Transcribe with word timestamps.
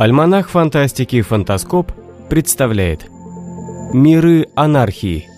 Альманах 0.00 0.48
фантастики 0.48 1.20
«Фантаскоп» 1.20 1.92
представляет. 2.30 3.04
Миры 3.92 4.46
анархии 4.54 5.28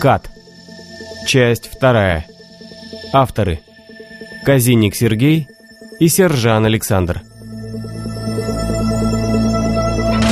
Кат. 0.00 0.30
Часть 1.26 1.66
вторая. 1.66 2.24
Авторы. 3.12 3.58
Казинник 4.46 4.94
Сергей 4.94 5.48
и 5.98 6.06
Сержан 6.06 6.66
Александр. 6.66 7.22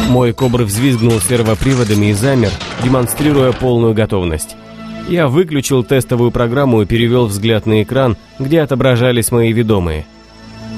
Мой 0.09 0.33
кобр 0.33 0.63
взвизгнул 0.63 1.19
сервоприводами 1.19 2.11
и 2.11 2.13
замер, 2.13 2.53
демонстрируя 2.85 3.51
полную 3.51 3.93
готовность. 3.93 4.55
Я 5.09 5.27
выключил 5.27 5.83
тестовую 5.83 6.31
программу 6.31 6.83
и 6.83 6.87
перевел 6.87 7.27
взгляд 7.27 7.67
на 7.67 7.83
экран, 7.83 8.17
где 8.39 8.61
отображались 8.61 9.33
мои 9.33 9.53
ведомые– 9.53 10.07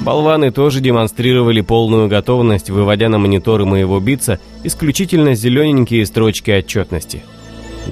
Болваны 0.00 0.50
тоже 0.50 0.80
демонстрировали 0.80 1.60
полную 1.60 2.08
готовность, 2.08 2.70
выводя 2.70 3.10
на 3.10 3.18
мониторы 3.18 3.66
моего 3.66 4.00
битца 4.00 4.40
исключительно 4.64 5.34
зелененькие 5.34 6.06
строчки 6.06 6.50
отчетности. 6.50 7.22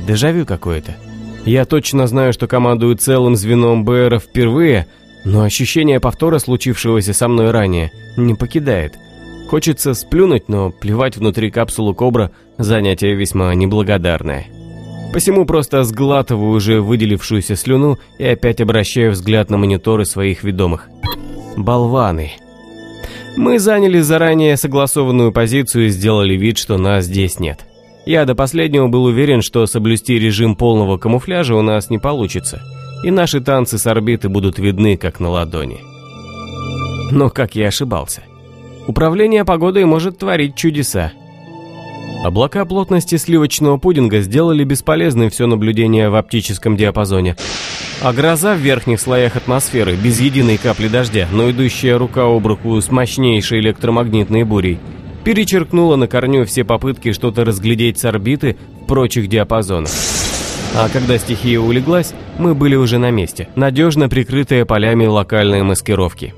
Дежавю 0.06 0.46
какое-то. 0.46 0.96
Я 1.44 1.66
точно 1.66 2.06
знаю, 2.06 2.32
что 2.32 2.46
командую 2.46 2.96
целым 2.96 3.36
звеном 3.36 3.84
БР 3.84 4.20
впервые, 4.20 4.86
но 5.24 5.42
ощущение 5.42 6.00
повтора 6.00 6.38
случившегося 6.38 7.12
со 7.12 7.28
мной 7.28 7.50
ранее 7.50 7.92
не 8.16 8.34
покидает. 8.34 8.94
Хочется 9.50 9.92
сплюнуть, 9.92 10.48
но 10.48 10.70
плевать 10.70 11.16
внутри 11.16 11.50
капсулу 11.50 11.94
Кобра– 11.94 12.30
занятие 12.58 13.14
весьма 13.14 13.54
неблагодарное. 13.54 14.46
Посему 15.12 15.46
просто 15.46 15.84
сглатываю 15.84 16.52
уже 16.52 16.80
выделившуюся 16.80 17.56
слюну 17.56 17.98
и 18.18 18.24
опять 18.24 18.60
обращаю 18.60 19.12
взгляд 19.12 19.48
на 19.50 19.56
мониторы 19.56 20.04
своих 20.04 20.44
ведомых 20.44 20.88
болваны. 21.64 22.32
Мы 23.36 23.58
заняли 23.58 24.00
заранее 24.00 24.56
согласованную 24.56 25.32
позицию 25.32 25.86
и 25.86 25.90
сделали 25.90 26.34
вид, 26.34 26.58
что 26.58 26.76
нас 26.78 27.04
здесь 27.04 27.38
нет. 27.38 27.60
Я 28.06 28.24
до 28.24 28.34
последнего 28.34 28.88
был 28.88 29.04
уверен, 29.04 29.42
что 29.42 29.66
соблюсти 29.66 30.18
режим 30.18 30.56
полного 30.56 30.98
камуфляжа 30.98 31.54
у 31.54 31.62
нас 31.62 31.90
не 31.90 31.98
получится, 31.98 32.62
и 33.04 33.10
наши 33.10 33.40
танцы 33.40 33.78
с 33.78 33.86
орбиты 33.86 34.28
будут 34.28 34.58
видны 34.58 34.96
как 34.96 35.20
на 35.20 35.28
ладони. 35.28 35.78
Но 37.10 37.30
как 37.30 37.54
я 37.54 37.68
ошибался. 37.68 38.22
Управление 38.86 39.44
погодой 39.44 39.84
может 39.84 40.18
творить 40.18 40.56
чудеса. 40.56 41.12
Облака 42.24 42.64
плотности 42.64 43.16
сливочного 43.16 43.76
пудинга 43.76 44.20
сделали 44.20 44.64
бесполезным 44.64 45.30
все 45.30 45.46
наблюдение 45.46 46.08
в 46.08 46.16
оптическом 46.16 46.76
диапазоне, 46.76 47.36
а 48.00 48.12
гроза 48.12 48.54
в 48.54 48.58
верхних 48.58 49.00
слоях 49.00 49.36
атмосферы, 49.36 49.96
без 49.96 50.20
единой 50.20 50.56
капли 50.56 50.88
дождя, 50.88 51.28
но 51.32 51.50
идущая 51.50 51.98
рука 51.98 52.24
об 52.24 52.46
руку 52.46 52.80
с 52.80 52.90
мощнейшей 52.90 53.60
электромагнитной 53.60 54.44
бурей, 54.44 54.78
перечеркнула 55.24 55.96
на 55.96 56.06
корню 56.06 56.44
все 56.44 56.64
попытки 56.64 57.12
что-то 57.12 57.44
разглядеть 57.44 57.98
с 57.98 58.04
орбиты 58.04 58.56
в 58.82 58.86
прочих 58.86 59.28
диапазонах. 59.28 59.90
А 60.76 60.88
когда 60.88 61.18
стихия 61.18 61.58
улеглась, 61.58 62.12
мы 62.38 62.54
были 62.54 62.76
уже 62.76 62.98
на 62.98 63.10
месте, 63.10 63.48
надежно 63.56 64.08
прикрытые 64.08 64.64
полями 64.64 65.06
локальной 65.06 65.62
маскировки. 65.62 66.34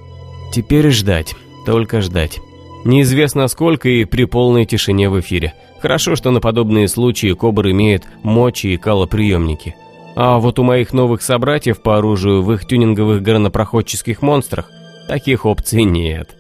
Теперь 0.52 0.91
ждать, 0.91 1.34
только 1.67 2.00
ждать. 2.00 2.39
Неизвестно 2.84 3.47
сколько 3.48 3.89
и 3.89 4.05
при 4.05 4.24
полной 4.24 4.64
тишине 4.64 5.11
в 5.11 5.20
эфире. 5.20 5.52
Хорошо, 5.80 6.17
что 6.17 6.30
на 6.30 6.41
подобные 6.41 6.89
случаи 6.89 7.34
Кобр 7.34 7.69
имеет 7.70 8.05
мочи 8.22 8.69
и 8.69 8.77
калоприемники. 8.78 9.77
А 10.16 10.39
вот 10.39 10.58
у 10.58 10.62
моих 10.62 10.92
новых 10.92 11.22
собратьев 11.22 11.80
по 11.80 11.98
оружию 11.98 12.42
в 12.42 12.53
их 12.53 12.66
тюнинговых 12.66 13.22
горнопроходческих 13.22 14.22
монстрах 14.22 14.70
таких 15.08 15.47
опций 15.47 15.84
нет. 15.84 16.36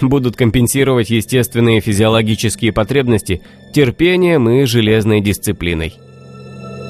Будут 0.00 0.36
компенсировать 0.36 1.10
естественные 1.10 1.80
физиологические 1.80 2.72
потребности 2.72 3.42
терпением 3.74 4.48
и 4.48 4.64
железной 4.64 5.20
дисциплиной. 5.20 5.94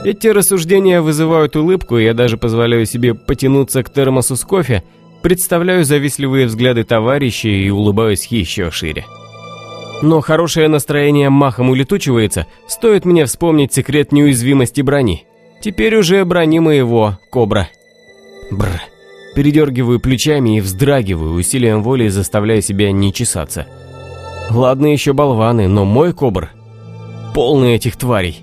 Эти 0.05 0.29
рассуждения 0.29 1.01
вызывают 1.01 1.57
улыбку, 1.57 1.99
и 1.99 2.05
я 2.05 2.15
даже 2.15 2.37
позволяю 2.39 2.87
себе 2.87 3.15
потянуться 3.15 3.83
к 3.83 3.93
термосу 3.93 4.37
с 4.37 4.45
кофе, 4.45 4.83
представляю 5.23 5.85
завистливые 5.85 6.47
взгляды 6.47 6.85
товарищей 6.85 7.67
и 7.67 7.71
улыбаюсь 7.71 8.27
еще 8.27 8.71
шире. 8.71 9.05
Но 10.03 10.21
хорошее 10.21 10.69
настроение 10.69 11.29
махом 11.29 11.69
улетучивается, 11.69 12.47
стоит 12.67 13.05
мне 13.05 13.27
вспомнить 13.27 13.75
секрет 13.75 14.13
неуязвимости 14.13 14.81
брони– 14.81 15.25
Теперь 15.61 15.97
уже 15.97 16.25
брони 16.25 16.59
моего, 16.59 17.19
Кобра. 17.31 17.69
Бр. 18.51 18.69
Передергиваю 19.35 20.01
плечами 20.01 20.59
и 20.59 20.61
вздрагиваю, 20.61 21.35
усилием 21.35 21.83
воли 21.83 22.09
заставляя 22.09 22.61
себя 22.61 22.91
не 22.91 23.13
чесаться. 23.13 23.67
Ладно 24.51 24.87
еще 24.87 25.13
болваны, 25.13 25.69
но 25.69 25.85
мой 25.85 26.13
Кобр 26.13 26.51
полный 27.33 27.75
этих 27.75 27.97
тварей. 27.97 28.43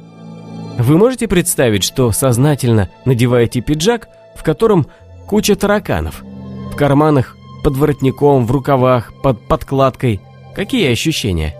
Вы 0.78 0.98
можете 0.98 1.28
представить, 1.28 1.84
что 1.84 2.12
сознательно 2.12 2.90
надеваете 3.06 3.62
пиджак, 3.62 4.08
в 4.36 4.44
котором 4.44 4.88
куча 5.28 5.56
тараканов? 5.56 6.24
В 6.72 6.76
карманах, 6.76 7.36
под 7.64 7.76
воротником, 7.76 8.46
в 8.46 8.52
рукавах, 8.52 9.14
под 9.22 9.42
подкладкой. 9.48 10.22
Какие 10.56 10.92
ощущения? 10.92 11.56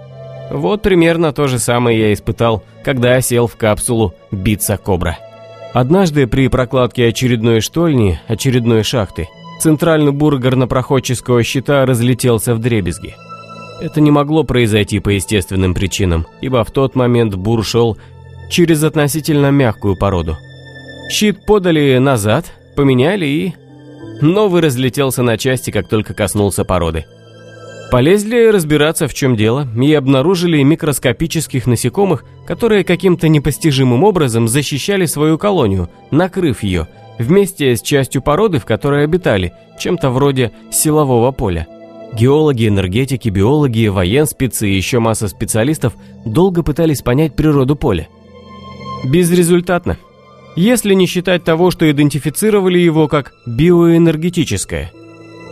Вот 0.52 0.82
примерно 0.82 1.34
то 1.34 1.48
же 1.48 1.60
самое 1.60 2.00
я 2.00 2.14
испытал, 2.14 2.64
когда 2.84 3.20
сел 3.22 3.48
в 3.48 3.56
капсулу 3.58 4.14
биться 4.32 4.78
Кобра. 4.78 5.18
Однажды 5.74 6.28
при 6.28 6.48
прокладке 6.48 7.08
очередной 7.08 7.62
штольни, 7.62 8.20
очередной 8.28 8.84
шахты, 8.84 9.28
центральный 9.60 10.12
бур 10.12 10.38
горнопроходческого 10.38 11.44
щита 11.44 11.86
разлетелся 11.86 12.56
в 12.56 12.60
дребезги. 12.60 13.16
Это 13.80 14.02
не 14.02 14.10
могло 14.10 14.44
произойти 14.44 15.00
по 15.00 15.10
естественным 15.10 15.74
причинам, 15.74 16.26
ибо 16.42 16.64
в 16.64 16.72
тот 16.72 16.96
момент 16.96 17.36
бур 17.36 17.64
шел 17.64 17.98
через 18.50 18.84
относительно 18.84 19.52
мягкую 19.52 19.96
породу. 19.96 20.38
Щит 21.12 21.46
подали 21.46 21.98
назад, 21.98 22.52
поменяли 22.76 23.26
и... 23.26 23.54
Новый 24.20 24.64
разлетелся 24.64 25.22
на 25.22 25.38
части, 25.38 25.70
как 25.70 25.88
только 25.88 26.16
коснулся 26.16 26.66
породы. 26.66 27.06
Полезли 27.90 28.50
разбираться, 28.50 29.08
в 29.08 29.14
чем 29.14 29.38
дело, 29.38 29.66
и 29.82 29.94
обнаружили 29.94 30.62
микроскопических 30.62 31.68
насекомых, 31.68 32.26
которые 32.46 32.84
каким-то 32.84 33.30
непостижимым 33.30 34.04
образом 34.04 34.50
защищали 34.50 35.06
свою 35.06 35.38
колонию, 35.38 35.90
накрыв 36.12 36.64
ее, 36.64 36.90
вместе 37.18 37.78
с 37.78 37.82
частью 37.82 38.22
породы, 38.22 38.60
в 38.60 38.66
которой 38.66 39.06
обитали, 39.06 39.54
чем-то 39.80 40.10
вроде 40.10 40.52
силового 40.70 41.32
поля. 41.32 41.66
Геологи, 42.14 42.68
энергетики, 42.68 43.30
биологи, 43.30 43.88
военспецы 43.88 44.70
и 44.70 44.76
еще 44.76 45.00
масса 45.00 45.30
специалистов 45.30 45.94
долго 46.26 46.64
пытались 46.64 47.02
понять 47.02 47.36
природу 47.36 47.78
поля. 47.78 48.10
Безрезультатно. 49.06 49.98
Если 50.58 50.94
не 50.94 51.06
считать 51.06 51.46
того, 51.46 51.72
что 51.72 51.90
идентифицировали 51.90 52.80
его 52.80 53.08
как 53.08 53.32
биоэнергетическое– 53.46 54.92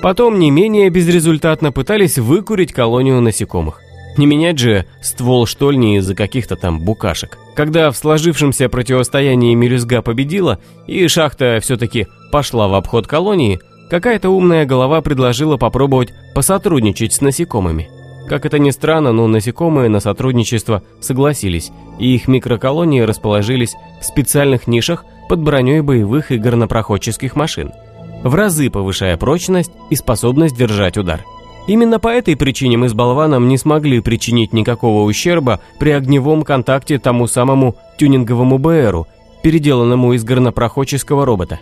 Потом 0.01 0.39
не 0.39 0.51
менее 0.51 0.89
безрезультатно 0.89 1.71
пытались 1.71 2.17
выкурить 2.17 2.73
колонию 2.73 3.21
насекомых. 3.21 3.81
Не 4.17 4.27
менять 4.27 4.59
же 4.59 4.85
ствол 5.01 5.45
штольни 5.45 5.97
из-за 5.97 6.15
каких-то 6.15 6.55
там 6.55 6.79
букашек. 6.79 7.37
Когда 7.55 7.91
в 7.91 7.97
сложившемся 7.97 8.69
противостоянии 8.69 9.53
мелюзга 9.55 10.01
победила, 10.01 10.59
и 10.87 11.07
шахта 11.07 11.59
все-таки 11.61 12.07
пошла 12.31 12.67
в 12.67 12.75
обход 12.75 13.07
колонии, 13.07 13.59
какая-то 13.89 14.29
умная 14.29 14.65
голова 14.65 15.01
предложила 15.01 15.57
попробовать 15.57 16.13
посотрудничать 16.33 17.13
с 17.13 17.21
насекомыми. 17.21 17.89
Как 18.29 18.45
это 18.45 18.57
ни 18.57 18.71
странно, 18.71 19.11
но 19.11 19.27
насекомые 19.27 19.89
на 19.89 19.99
сотрудничество 19.99 20.81
согласились, 21.01 21.71
и 21.99 22.15
их 22.15 22.27
микроколонии 22.27 23.01
расположились 23.01 23.75
в 24.01 24.05
специальных 24.05 24.65
нишах 24.67 25.03
под 25.29 25.41
броней 25.41 25.81
боевых 25.81 26.31
и 26.31 26.37
горнопроходческих 26.37 27.35
машин– 27.35 27.71
в 28.25 28.33
разы 28.33 28.71
повышая 28.71 29.15
прочность 29.17 29.71
и 29.91 29.95
способность 29.95 30.57
держать 30.57 30.97
удар. 30.97 31.23
Именно 31.67 31.99
по 31.99 32.07
этой 32.07 32.35
причине 32.35 32.75
мы 32.75 32.89
с 32.89 32.93
болваном 32.93 33.47
не 33.47 33.57
смогли 33.57 33.99
причинить 34.01 34.51
никакого 34.51 35.03
ущерба 35.03 35.61
при 35.79 35.91
огневом 35.91 36.43
контакте 36.43 36.97
тому 36.97 37.27
самому 37.27 37.75
тюнинговому 37.97 38.57
БРу, 38.57 39.07
переделанному 39.43 40.13
из 40.13 40.23
горнопроходческого 40.23 41.23
робота. 41.25 41.59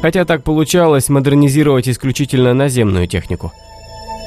Хотя 0.00 0.24
так 0.24 0.42
получалось 0.42 1.10
модернизировать 1.10 1.88
исключительно 1.88 2.54
наземную 2.54 3.06
технику. 3.06 3.52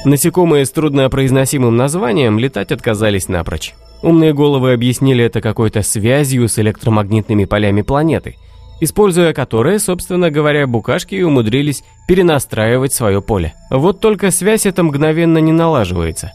Насекомые 0.04 0.64
с 0.64 0.70
труднопроизносимым 0.70 1.76
названием 1.76 2.38
летать 2.38 2.70
отказались 2.70 3.28
напрочь. 3.28 3.74
Умные 4.02 4.32
головы 4.32 4.72
объяснили 4.72 5.24
это 5.24 5.40
какой-то 5.40 5.82
связью 5.82 6.48
с 6.48 6.56
электромагнитными 6.60 7.46
полями 7.46 7.82
планеты– 7.82 8.36
используя 8.80 9.32
которые, 9.32 9.78
собственно 9.78 10.30
говоря, 10.30 10.66
букашки 10.66 11.22
умудрились 11.22 11.82
перенастраивать 12.06 12.92
свое 12.92 13.22
поле. 13.22 13.54
Вот 13.70 14.00
только 14.00 14.30
связь 14.30 14.66
эта 14.66 14.82
мгновенно 14.82 15.38
не 15.38 15.52
налаживается. 15.52 16.32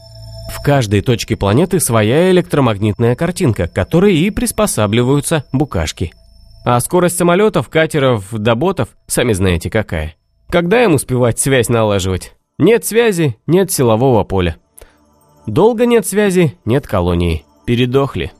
В 0.52 0.62
каждой 0.62 1.00
точке 1.00 1.36
планеты 1.36 1.80
своя 1.80 2.30
электромагнитная 2.30 3.16
картинка, 3.16 3.66
к 3.66 3.72
которой 3.72 4.16
и 4.16 4.30
приспосабливаются 4.30 5.44
букашки. 5.52 6.12
А 6.64 6.78
скорость 6.80 7.18
самолетов, 7.18 7.68
катеров, 7.68 8.32
доботов, 8.32 8.88
сами 9.06 9.32
знаете 9.32 9.70
какая. 9.70 10.14
Когда 10.48 10.82
им 10.84 10.94
успевать 10.94 11.38
связь 11.38 11.68
налаживать? 11.68 12.34
Нет 12.58 12.84
связи, 12.84 13.36
нет 13.46 13.72
силового 13.72 14.24
поля. 14.24 14.56
Долго 15.46 15.84
нет 15.84 16.06
связи, 16.06 16.56
нет 16.64 16.86
колонии. 16.86 17.44
Передохли. 17.66 18.32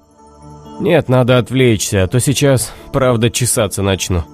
Нет, 0.81 1.09
надо 1.09 1.39
отвлечься, 1.39 2.03
а 2.03 2.07
то 2.07 2.21
сейчас, 2.21 2.73
правда, 2.93 3.31
чесаться 3.31 3.83
начну. 3.83 4.25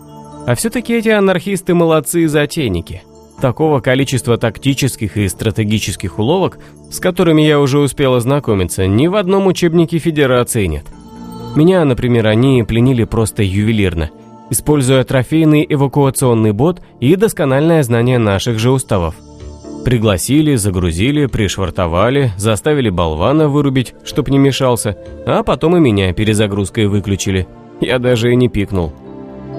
А 0.46 0.54
все-таки 0.54 0.94
эти 0.94 1.08
анархисты 1.08 1.74
молодцы 1.74 2.22
и 2.22 2.26
затейники. 2.26 3.02
Такого 3.40 3.80
количества 3.80 4.36
тактических 4.36 5.16
и 5.16 5.28
стратегических 5.28 6.18
уловок, 6.18 6.58
с 6.90 6.98
которыми 6.98 7.42
я 7.42 7.60
уже 7.60 7.78
успел 7.78 8.14
ознакомиться, 8.14 8.86
ни 8.86 9.06
в 9.06 9.16
одном 9.16 9.46
учебнике 9.46 9.98
Федерации 9.98 10.66
нет. 10.66 10.84
Меня, 11.56 11.84
например, 11.84 12.26
они 12.26 12.62
пленили 12.62 13.04
просто 13.04 13.42
ювелирно, 13.42 14.10
используя 14.50 15.04
трофейный 15.04 15.66
эвакуационный 15.68 16.52
бот 16.52 16.80
и 17.00 17.16
доскональное 17.16 17.82
знание 17.82 18.18
наших 18.18 18.58
же 18.58 18.70
уставов. 18.70 19.14
Пригласили, 19.84 20.56
загрузили, 20.56 21.26
пришвартовали, 21.26 22.32
заставили 22.36 22.90
болвана 22.90 23.48
вырубить, 23.48 23.94
чтоб 24.04 24.28
не 24.28 24.38
мешался, 24.38 24.96
а 25.26 25.42
потом 25.42 25.76
и 25.76 25.80
меня 25.80 26.12
перезагрузкой 26.12 26.86
выключили. 26.86 27.48
Я 27.80 27.98
даже 27.98 28.32
и 28.32 28.36
не 28.36 28.48
пикнул. 28.48 28.92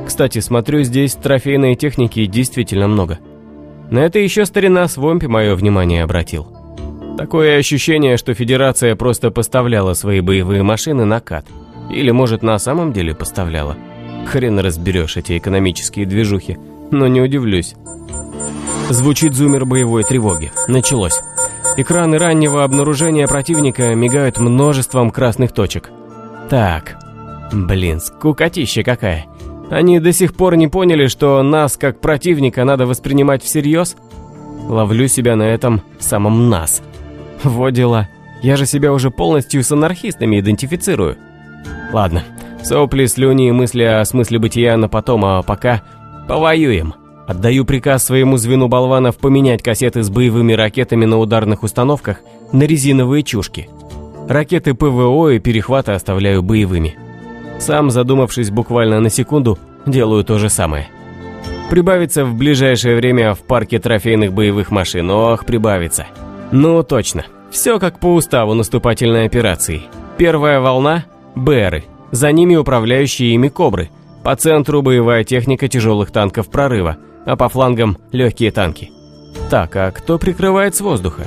Кстати, 0.06 0.40
смотрю, 0.40 0.84
здесь 0.84 1.16
трофейной 1.16 1.76
техники 1.76 2.26
действительно 2.28 2.88
много. 2.88 3.20
На 3.90 4.00
это 4.00 4.20
еще 4.20 4.46
старина 4.46 4.88
Свомпи 4.88 5.28
мое 5.28 5.56
внимание 5.56 6.04
обратил. 6.04 6.48
Такое 7.18 7.58
ощущение, 7.58 8.18
что 8.18 8.34
Федерация 8.34 8.96
просто 8.96 9.32
поставляла 9.32 9.94
свои 9.94 10.22
боевые 10.22 10.64
машины 10.64 11.04
на 11.04 11.20
кат. 11.20 11.46
Или, 11.92 12.12
может, 12.12 12.42
на 12.42 12.58
самом 12.58 12.94
деле 12.94 13.14
поставляла. 13.14 13.76
Хрен 14.28 14.60
разберешь 14.60 15.18
эти 15.18 15.38
экономические 15.38 16.06
движухи, 16.06 16.58
но 16.92 17.08
не 17.08 17.22
удивлюсь. 17.22 17.76
Звучит 18.90 19.34
зумер 19.34 19.66
боевой 19.66 20.04
тревоги. 20.04 20.52
Началось. 20.68 21.22
Экраны 21.78 22.18
раннего 22.18 22.64
обнаружения 22.64 23.28
противника 23.28 23.96
мигают 23.96 24.38
множеством 24.38 25.12
красных 25.12 25.54
точек. 25.54 25.90
Так, 26.50 26.98
блин, 27.54 28.02
скукотища 28.02 28.84
какая. 28.84 29.26
Они 29.70 30.00
до 30.00 30.12
сих 30.12 30.36
пор 30.36 30.58
не 30.58 30.68
поняли, 30.68 31.08
что 31.08 31.42
нас, 31.42 31.78
как 31.78 32.02
противника, 32.02 32.66
надо 32.66 32.86
воспринимать 32.86 33.42
всерьез? 33.42 33.96
Ловлю 34.68 35.08
себя 35.08 35.38
на 35.38 35.44
этом 35.44 35.82
самом 35.98 36.50
«нас». 36.50 36.82
Вот 37.44 37.72
дела. 37.72 38.10
Я 38.42 38.58
же 38.58 38.66
себя 38.66 38.92
уже 38.92 39.10
полностью 39.10 39.64
с 39.64 39.72
анархистами 39.72 40.40
идентифицирую. 40.40 41.18
Ладно, 41.94 42.24
сопли, 42.64 43.06
слюни 43.06 43.48
и 43.48 43.52
мысли 43.52 43.84
о 43.84 44.04
смысле 44.04 44.40
бытия 44.40 44.76
на 44.76 44.90
потом, 44.90 45.24
а 45.24 45.42
пока 45.42 45.84
повоюем. 46.28 46.94
Отдаю 47.28 47.66
приказ 47.66 48.04
своему 48.04 48.38
звену 48.38 48.68
болванов 48.68 49.18
поменять 49.18 49.64
кассеты 49.64 50.04
с 50.04 50.10
боевыми 50.10 50.54
ракетами 50.54 51.06
на 51.06 51.18
ударных 51.18 51.64
установках 51.64 52.22
на 52.52 52.64
резиновые 52.64 53.24
чушки. 53.24 53.70
Ракеты 54.28 54.74
ПВО 54.74 55.30
и 55.30 55.40
перехваты 55.40 55.94
оставляю 55.94 56.44
боевыми. 56.44 56.96
Сам, 57.60 57.92
задумавшись 57.92 58.50
буквально 58.50 59.00
на 59.00 59.10
секунду, 59.10 59.60
делаю 59.86 60.24
то 60.24 60.40
же 60.40 60.50
самое. 60.50 60.90
Прибавится 61.70 62.26
в 62.26 62.34
ближайшее 62.36 62.96
время 62.96 63.34
в 63.34 63.40
парке 63.40 63.80
трофейных 63.80 64.34
боевых 64.34 64.72
машин. 64.72 65.10
Ох, 65.10 65.46
прибавится. 65.46 66.08
Ну, 66.52 66.84
точно. 66.84 67.26
Все 67.50 67.80
как 67.80 68.00
по 68.00 68.14
уставу 68.14 68.54
наступательной 68.54 69.26
операции. 69.26 69.84
Первая 70.18 70.60
волна– 70.60 71.06
БРы. 71.36 71.86
За 72.12 72.32
ними 72.32 72.56
управляющие 72.56 73.34
ими 73.34 73.48
«Кобры». 73.48 73.90
По 74.24 74.36
центру 74.36 74.82
боевая 74.82 75.24
техника 75.24 75.68
тяжелых 75.68 76.12
танков 76.12 76.50
прорыва, 76.50 76.98
а 77.26 77.36
по 77.36 77.50
флангам– 77.50 77.98
легкие 78.12 78.52
танки. 78.52 78.92
Так, 79.50 79.76
а 79.76 79.92
кто 79.92 80.20
прикрывает 80.20 80.76
с 80.76 80.82
воздуха? 80.82 81.26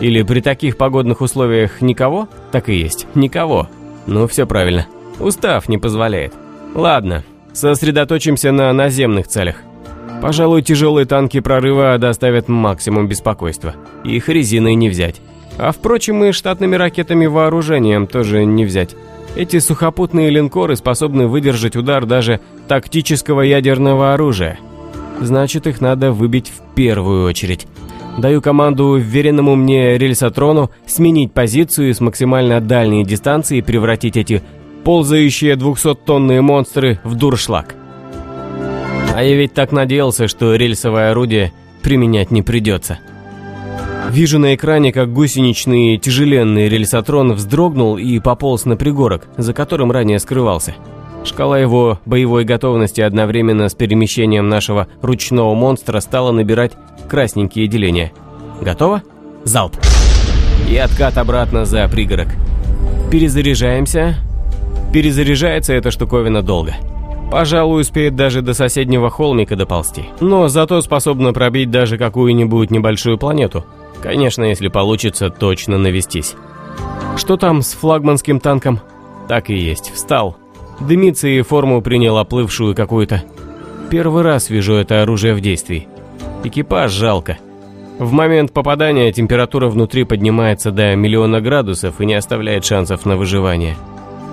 Или 0.00 0.22
при 0.22 0.40
таких 0.40 0.76
погодных 0.76 1.20
условиях 1.20 1.80
никого? 1.80 2.28
Так 2.52 2.68
и 2.68 2.74
есть, 2.74 3.06
никого. 3.14 3.68
Ну, 4.06 4.28
все 4.28 4.46
правильно. 4.46 4.86
Устав 5.18 5.68
не 5.68 5.78
позволяет. 5.78 6.34
Ладно, 6.74 7.24
сосредоточимся 7.52 8.52
на 8.52 8.72
наземных 8.72 9.26
целях. 9.26 9.56
Пожалуй, 10.22 10.62
тяжелые 10.62 11.06
танки 11.06 11.40
прорыва 11.40 11.98
доставят 11.98 12.48
максимум 12.48 13.08
беспокойства. 13.08 13.74
Их 14.04 14.28
резиной 14.28 14.74
не 14.74 14.88
взять. 14.88 15.20
А 15.58 15.72
впрочем, 15.72 16.22
и 16.24 16.32
штатными 16.32 16.76
ракетами 16.76 17.26
вооружением 17.26 18.06
тоже 18.06 18.44
не 18.44 18.64
взять. 18.64 18.94
Эти 19.36 19.58
сухопутные 19.58 20.30
линкоры 20.30 20.76
способны 20.76 21.26
выдержать 21.26 21.76
удар 21.76 22.06
даже 22.06 22.40
тактического 22.68 23.42
ядерного 23.42 24.14
оружия. 24.14 24.58
Значит, 25.20 25.66
их 25.66 25.82
надо 25.82 26.10
выбить 26.10 26.48
в 26.50 26.74
первую 26.74 27.26
очередь. 27.26 27.66
Даю 28.16 28.40
команду 28.40 28.84
уверенному 28.84 29.54
мне 29.54 29.98
рельсотрону 29.98 30.70
сменить 30.86 31.32
позицию 31.32 31.94
с 31.94 32.00
максимально 32.00 32.62
дальней 32.62 33.04
дистанции 33.04 33.60
превратить 33.60 34.16
эти 34.16 34.42
ползающие 34.84 35.54
двухсоттонные 35.56 36.40
монстры 36.40 36.98
в 37.04 37.14
дуршлаг. 37.14 37.74
А 39.14 39.22
я 39.22 39.36
ведь 39.36 39.52
так 39.52 39.70
надеялся, 39.70 40.28
что 40.28 40.54
рельсовое 40.54 41.10
орудие 41.10 41.52
применять 41.82 42.30
не 42.30 42.40
придется. 42.40 42.98
Вижу 44.10 44.38
на 44.38 44.54
экране, 44.54 44.92
как 44.92 45.12
гусеничный 45.12 45.98
тяжеленный 45.98 46.68
рельсотрон 46.68 47.32
вздрогнул 47.32 47.96
и 47.96 48.18
пополз 48.18 48.64
на 48.64 48.76
пригорок, 48.76 49.26
за 49.36 49.52
которым 49.52 49.92
ранее 49.92 50.18
скрывался. 50.18 50.74
Шкала 51.24 51.58
его 51.58 51.98
боевой 52.06 52.44
готовности 52.44 53.00
одновременно 53.00 53.68
с 53.68 53.74
перемещением 53.74 54.48
нашего 54.48 54.86
ручного 55.02 55.54
монстра 55.54 56.00
стала 56.00 56.30
набирать 56.30 56.72
красненькие 57.08 57.66
деления. 57.66 58.12
Готово? 58.60 59.02
Залп! 59.44 59.76
И 60.70 60.76
откат 60.76 61.18
обратно 61.18 61.64
за 61.64 61.88
пригорок. 61.88 62.28
Перезаряжаемся, 63.10 64.16
Перезаряжается 64.92 65.74
эта 65.74 65.90
штуковина 65.90 66.42
долго. 66.42 66.74
Пожалуй, 67.30 67.82
успеет 67.82 68.14
даже 68.16 68.40
до 68.40 68.54
соседнего 68.54 69.10
холмика 69.10 69.56
доползти. 69.56 70.04
Но 70.20 70.48
зато 70.48 70.80
способна 70.80 71.32
пробить 71.32 71.70
даже 71.70 71.98
какую-нибудь 71.98 72.70
небольшую 72.70 73.18
планету. 73.18 73.66
Конечно, 74.02 74.44
если 74.44 74.68
получится 74.68 75.30
точно 75.30 75.78
навестись. 75.78 76.34
Что 77.16 77.36
там 77.36 77.62
с 77.62 77.72
флагманским 77.72 78.40
танком? 78.40 78.80
Так 79.28 79.50
и 79.50 79.54
есть, 79.54 79.92
встал. 79.92 80.36
Дымится 80.80 81.28
и 81.28 81.40
форму 81.42 81.80
принял 81.80 82.18
оплывшую 82.18 82.74
какую-то. 82.74 83.22
Первый 83.90 84.22
раз 84.22 84.50
вижу 84.50 84.74
это 84.74 85.02
оружие 85.02 85.34
в 85.34 85.40
действии. 85.40 85.88
Экипаж 86.44 86.92
жалко. 86.92 87.38
В 87.98 88.12
момент 88.12 88.52
попадания 88.52 89.10
температура 89.10 89.68
внутри 89.68 90.04
поднимается 90.04 90.70
до 90.70 90.94
миллиона 90.94 91.40
градусов 91.40 92.00
и 92.00 92.06
не 92.06 92.14
оставляет 92.14 92.64
шансов 92.64 93.06
на 93.06 93.16
выживание. 93.16 93.76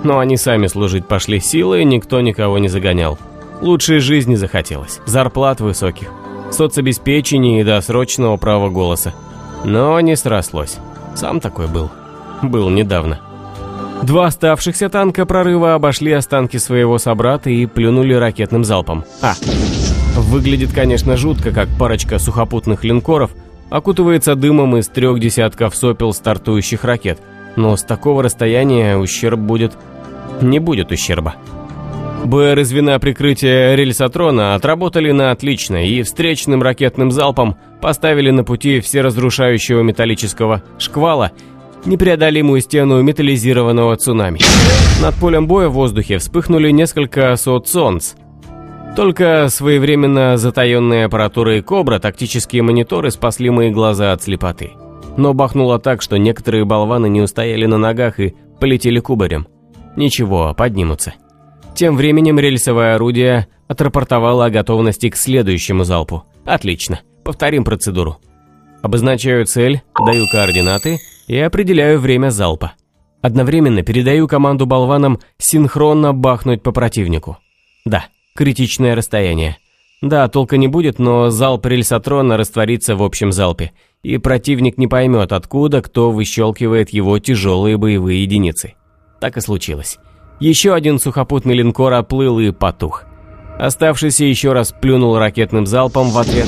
Но 0.03 0.19
они 0.19 0.35
сами 0.35 0.67
служить 0.67 1.07
пошли 1.07 1.39
силой, 1.39 1.85
никто 1.85 2.19
никого 2.19 2.57
не 2.57 2.67
загонял. 2.67 3.17
Лучшей 3.61 3.99
жизни 3.99 4.35
захотелось, 4.35 4.99
зарплат 5.05 5.61
высоких, 5.61 6.09
соцобеспечения 6.51 7.61
и 7.61 7.63
досрочного 7.63 8.35
права 8.35 8.69
голоса. 8.69 9.13
Но 9.63 9.99
не 10.01 10.15
срослось. 10.15 10.77
Сам 11.15 11.39
такой 11.39 11.67
был. 11.67 11.89
Был 12.41 12.69
недавно. 12.69 13.19
Два 14.03 14.25
оставшихся 14.27 14.89
танка 14.89 15.25
прорыва 15.25 15.75
обошли 15.75 16.11
останки 16.11 16.57
своего 16.57 16.97
собрата 16.97 17.49
и 17.49 17.65
плюнули 17.65 18.13
ракетным 18.13 18.65
залпом. 18.65 19.05
А, 19.21 19.33
выглядит, 20.17 20.73
конечно, 20.73 21.15
жутко, 21.15 21.51
как 21.51 21.69
парочка 21.79 22.19
сухопутных 22.19 22.83
линкоров 22.83 23.31
окутывается 23.69 24.35
дымом 24.35 24.77
из 24.77 24.87
трех 24.87 25.19
десятков 25.19 25.75
сопел 25.75 26.13
стартующих 26.13 26.83
ракет. 26.83 27.19
Но 27.55 27.77
с 27.77 27.83
такого 27.83 28.23
расстояния 28.23 28.97
ущерб 28.97 29.39
будет 29.39 29.73
не 30.41 30.59
будет 30.59 30.91
ущерба. 30.91 31.35
БР 32.25 32.59
из 32.59 32.69
звена 32.69 32.97
прикрытия 32.99 33.75
рельсотрона 33.75 34.55
отработали 34.55 35.11
на 35.11 35.31
отлично 35.31 35.85
и 35.85 36.01
встречным 36.03 36.63
ракетным 36.63 37.11
залпом 37.11 37.57
поставили 37.81 38.31
на 38.31 38.43
пути 38.43 38.79
всеразрушающего 38.79 39.81
металлического 39.81 40.63
шквала 40.79 41.31
непреодолимую 41.85 42.61
стену 42.61 43.01
металлизированного 43.01 43.97
цунами. 43.97 44.39
Над 45.01 45.15
полем 45.15 45.47
боя 45.47 45.67
в 45.67 45.73
воздухе 45.73 46.17
вспыхнули 46.17 46.71
несколько 46.71 47.35
сот 47.35 47.67
солнц. 47.67 48.13
Только 48.95 49.47
своевременно 49.49 50.37
затаенные 50.37 51.05
аппаратуры 51.05 51.61
«Кобра» 51.61 51.99
тактические 51.99 52.61
мониторы 52.61 53.11
спасли 53.11 53.49
мои 53.49 53.71
глаза 53.71 54.13
от 54.13 54.21
слепоты. 54.21 54.71
Но 55.17 55.33
бахнуло 55.33 55.79
так, 55.79 56.01
что 56.01 56.17
некоторые 56.17 56.63
болваны 56.63 57.09
не 57.09 57.21
устояли 57.21 57.65
на 57.65 57.77
ногах 57.77 58.19
и 58.19 58.35
полетели 58.59 58.99
кубарем. 58.99 59.47
Ничего, 59.95 60.53
поднимутся. 60.55 61.13
Тем 61.75 61.97
временем 61.97 62.39
рельсовое 62.39 62.95
орудие 62.95 63.47
отрапортовало 63.67 64.45
о 64.45 64.49
готовности 64.51 65.09
к 65.09 65.15
следующему 65.15 65.83
залпу. 65.83 66.23
Отлично, 66.45 67.01
повторим 67.23 67.63
процедуру. 67.63 68.17
Обозначаю 68.83 69.45
цель, 69.45 69.81
даю 70.05 70.25
координаты 70.31 70.99
и 71.27 71.37
определяю 71.37 71.99
время 71.99 72.29
залпа. 72.29 72.73
Одновременно 73.21 73.81
передаю 73.81 74.27
команду 74.27 74.65
болванам 74.65 75.19
синхронно 75.39 76.13
бахнуть 76.13 76.61
по 76.61 76.71
противнику. 76.71 77.37
Да, 77.85 78.05
критичное 78.35 78.95
расстояние. 78.95 79.57
Да, 80.01 80.27
толка 80.27 80.57
не 80.57 80.67
будет, 80.67 80.99
но 80.99 81.29
залп 81.29 81.65
рельсотрона 81.65 82.37
растворится 82.37 82.95
в 82.95 83.01
общем 83.01 83.31
залпе, 83.31 83.71
и 84.03 84.17
противник 84.17 84.77
не 84.77 84.87
поймет, 84.87 85.31
откуда 85.31 85.81
кто 85.81 86.11
выщелкивает 86.11 86.89
его 86.89 87.17
тяжелые 87.19 87.77
боевые 87.77 88.21
единицы. 88.21 88.75
Так 89.21 89.37
и 89.37 89.41
случилось. 89.41 89.97
Еще 90.43 90.73
один 90.73 90.99
сухопутный 90.99 91.55
линкор 91.55 91.93
оплыл 91.93 92.37
и 92.37 92.51
потух. 92.51 93.05
Оставшийся 93.57 94.25
еще 94.25 94.51
раз 94.51 94.73
плюнул 94.73 95.17
ракетным 95.17 95.65
залпом 95.65 96.09
в 96.09 96.17
ответ, 96.17 96.47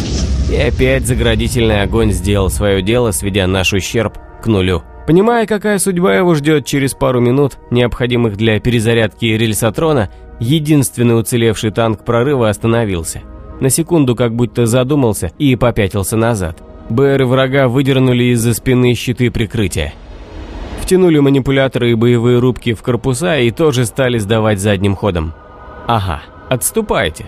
и 0.52 0.58
опять 0.58 1.08
заградительный 1.08 1.82
огонь 1.82 2.12
сделал 2.12 2.50
свое 2.50 2.82
дело, 2.82 3.12
сведя 3.12 3.48
наш 3.48 3.72
ущерб 3.72 4.18
к 4.44 4.48
нулю. 4.48 4.84
Понимая, 5.08 5.46
какая 5.46 5.80
судьба 5.80 6.14
его 6.14 6.36
ждет 6.36 6.66
через 6.66 6.94
пару 6.94 7.22
минут, 7.22 7.58
необходимых 7.72 8.36
для 8.36 8.60
перезарядки 8.60 9.28
рельсотрона, 9.28 10.10
единственный 10.42 11.18
уцелевший 11.18 11.72
танк 11.72 12.04
прорыва 12.04 12.50
остановился. 12.50 13.22
На 13.62 13.70
секунду 13.70 14.14
как 14.14 14.36
будто 14.36 14.66
задумался 14.66 15.32
и 15.40 15.56
попятился 15.56 16.18
назад. 16.18 16.62
БР 16.90 17.24
врага 17.24 17.70
выдернули 17.70 18.26
из-за 18.26 18.56
спины 18.56 18.94
щиты 18.94 19.32
прикрытия. 19.32 19.94
Втянули 20.86 21.18
манипуляторы 21.18 21.90
и 21.90 21.96
боевые 21.96 22.38
рубки 22.38 22.76
в 22.76 22.84
корпуса 22.84 23.40
и 23.40 23.50
тоже 23.50 23.88
стали 23.88 24.20
сдавать 24.20 24.60
задним 24.60 24.96
ходом. 24.96 25.34
Ага, 25.88 26.22
отступайте. 26.48 27.26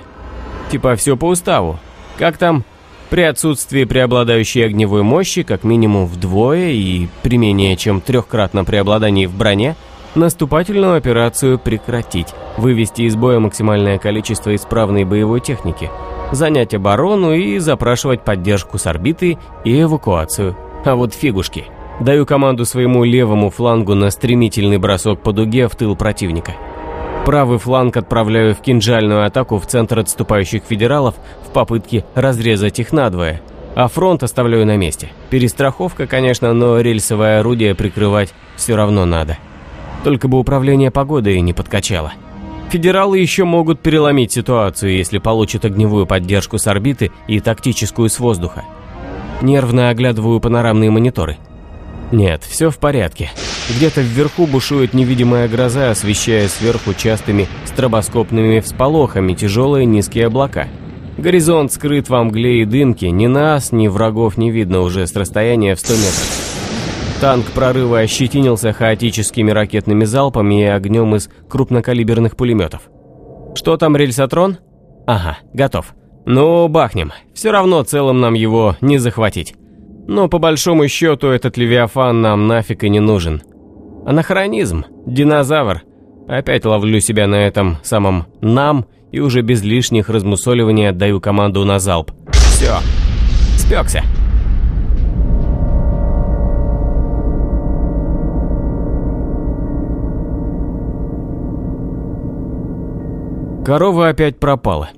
Типа 0.70 0.96
все 0.96 1.18
по 1.18 1.26
уставу. 1.26 1.80
Как 2.20 2.38
там? 2.38 2.64
При 3.10 3.22
отсутствии 3.22 3.86
преобладающей 3.86 4.64
огневой 4.64 5.02
мощи, 5.02 5.42
как 5.42 5.64
минимум 5.64 6.06
вдвое 6.06 6.70
и 6.70 7.08
при 7.24 7.40
менее 7.40 7.76
чем 7.78 8.00
трехкратном 8.00 8.64
преобладании 8.64 9.26
в 9.26 9.34
броне, 9.34 9.76
наступательную 10.14 10.96
операцию 10.96 11.58
прекратить, 11.58 12.28
вывести 12.58 13.04
из 13.04 13.16
боя 13.16 13.40
максимальное 13.40 13.98
количество 13.98 14.54
исправной 14.54 15.04
боевой 15.04 15.40
техники, 15.40 15.90
занять 16.32 16.76
оборону 16.76 17.34
и 17.34 17.58
запрашивать 17.58 18.24
поддержку 18.24 18.78
с 18.78 18.86
орбиты 18.86 19.40
и 19.66 19.82
эвакуацию. 19.82 20.56
А 20.86 20.94
вот 20.94 21.16
фигушки– 21.16 21.66
Даю 22.00 22.28
команду 22.28 22.64
своему 22.66 23.04
левому 23.04 23.50
флангу 23.50 23.96
на 23.96 24.12
стремительный 24.12 24.78
бросок 24.78 25.22
по 25.22 25.34
дуге 25.34 25.68
в 25.68 25.76
тыл 25.76 25.96
противника. 25.96 26.54
Правый 27.26 27.58
фланг 27.58 27.98
отправляю 27.98 28.54
в 28.54 28.62
кинжальную 28.62 29.26
атаку 29.26 29.58
в 29.58 29.66
центр 29.66 30.00
отступающих 30.00 30.64
федералов 30.64 31.16
в 31.46 31.52
попытке 31.52 32.06
разрезать 32.14 32.80
их 32.80 32.94
надвое, 32.94 33.42
а 33.76 33.88
фронт 33.88 34.22
оставляю 34.22 34.66
на 34.66 34.78
месте. 34.78 35.10
Перестраховка, 35.32 36.08
конечно, 36.08 36.54
но 36.54 36.80
рельсовое 36.80 37.40
орудие 37.40 37.74
прикрывать 37.74 38.34
все 38.56 38.76
равно 38.76 39.06
надо. 39.06 39.38
Только 40.04 40.28
бы 40.28 40.40
управление 40.40 40.92
погодой 40.92 41.42
не 41.42 41.54
подкачало. 41.54 42.14
Федералы 42.70 43.18
еще 43.18 43.44
могут 43.44 43.80
переломить 43.80 44.32
ситуацию, 44.32 44.96
если 44.96 45.18
получат 45.18 45.66
огневую 45.66 46.06
поддержку 46.06 46.60
с 46.60 46.68
орбиты 46.68 47.12
и 47.28 47.40
тактическую 47.40 48.10
с 48.10 48.20
воздуха. 48.20 48.66
Нервно 49.42 49.90
оглядываю 49.90 50.40
панорамные 50.40 50.92
мониторы. 50.92 51.38
Нет, 52.12 52.44
все 52.44 52.70
в 52.70 52.78
порядке. 52.78 53.32
Где-то 53.70 54.02
вверху 54.02 54.48
бушует 54.48 54.94
невидимая 54.94 55.48
гроза, 55.50 55.92
освещая 55.92 56.48
сверху 56.48 56.94
частыми 56.94 57.48
стробоскопными 57.66 58.62
всполохами 58.62 59.34
тяжелые 59.34 59.86
низкие 59.86 60.28
облака. 60.28 60.68
Горизонт 61.18 61.74
скрыт 61.74 62.10
во 62.10 62.24
мгле 62.24 62.62
и 62.62 62.66
дымке, 62.66 63.12
ни 63.12 63.28
нас, 63.28 63.72
ни 63.72 63.88
врагов 63.88 64.38
не 64.38 64.52
видно 64.52 64.82
уже 64.82 65.06
с 65.06 65.16
расстояния 65.16 65.76
в 65.76 65.80
100 65.80 65.94
метров. 65.94 66.48
Танк 67.20 67.46
прорыва 67.48 68.00
ощетинился 68.00 68.72
хаотическими 68.72 69.50
ракетными 69.50 70.06
залпами 70.06 70.62
и 70.62 70.66
огнем 70.66 71.16
из 71.16 71.30
крупнокалиберных 71.50 72.38
пулеметов. 72.38 72.84
Что 73.56 73.76
там, 73.76 73.98
рельсотрон? 73.98 74.60
Ага, 75.08 75.40
готов. 75.54 75.96
Ну, 76.26 76.68
бахнем. 76.68 77.12
Все 77.34 77.50
равно 77.50 77.82
целым 77.84 78.22
нам 78.22 78.36
его 78.36 78.78
не 78.82 79.00
захватить. 79.00 79.56
Но 80.08 80.30
по 80.30 80.40
большому 80.40 80.88
счету 80.88 81.28
этот 81.28 81.58
Левиафан 81.58 82.22
нам 82.22 82.48
нафиг 82.48 82.84
и 82.86 82.90
не 82.90 83.02
нужен. 83.02 83.42
Анахронизм, 84.06 84.86
динозавр. 85.06 85.82
Опять 86.30 86.66
ловлю 86.66 87.02
себя 87.02 87.28
на 87.28 87.46
этом 87.46 87.78
самом 87.84 88.26
«нам» 88.42 88.86
и 89.12 89.20
уже 89.20 89.42
без 89.42 89.64
лишних 89.64 90.10
размусоливаний 90.10 90.90
отдаю 90.90 91.20
команду 91.20 91.66
на 91.66 91.80
залп. 91.80 92.12
Все, 92.32 92.76
спекся. 93.58 94.04
Корова 103.66 104.08
опять 104.08 104.40
пропала. 104.40 104.90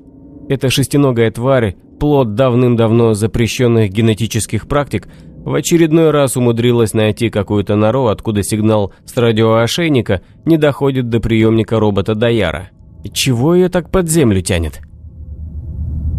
Эта 0.48 0.70
шестиногая 0.70 1.32
тварь 1.32 1.76
плод 2.00 2.36
давным-давно 2.36 3.14
запрещенных 3.14 3.92
генетических 3.92 4.68
практик, 4.68 5.08
в 5.44 5.54
очередной 5.54 6.12
раз 6.12 6.38
умудрилась 6.38 6.94
найти 6.94 7.30
какую-то 7.30 7.76
нору, 7.76 8.08
откуда 8.08 8.44
сигнал 8.44 8.94
с 9.06 9.16
радиоошейника 9.16 10.22
не 10.46 10.58
доходит 10.58 11.10
до 11.10 11.20
приемника 11.20 11.80
робота 11.80 12.16
Даяра. 12.16 12.72
Чего 13.14 13.56
ее 13.56 13.70
так 13.70 13.92
под 13.92 14.10
землю 14.10 14.42
тянет? 14.42 14.82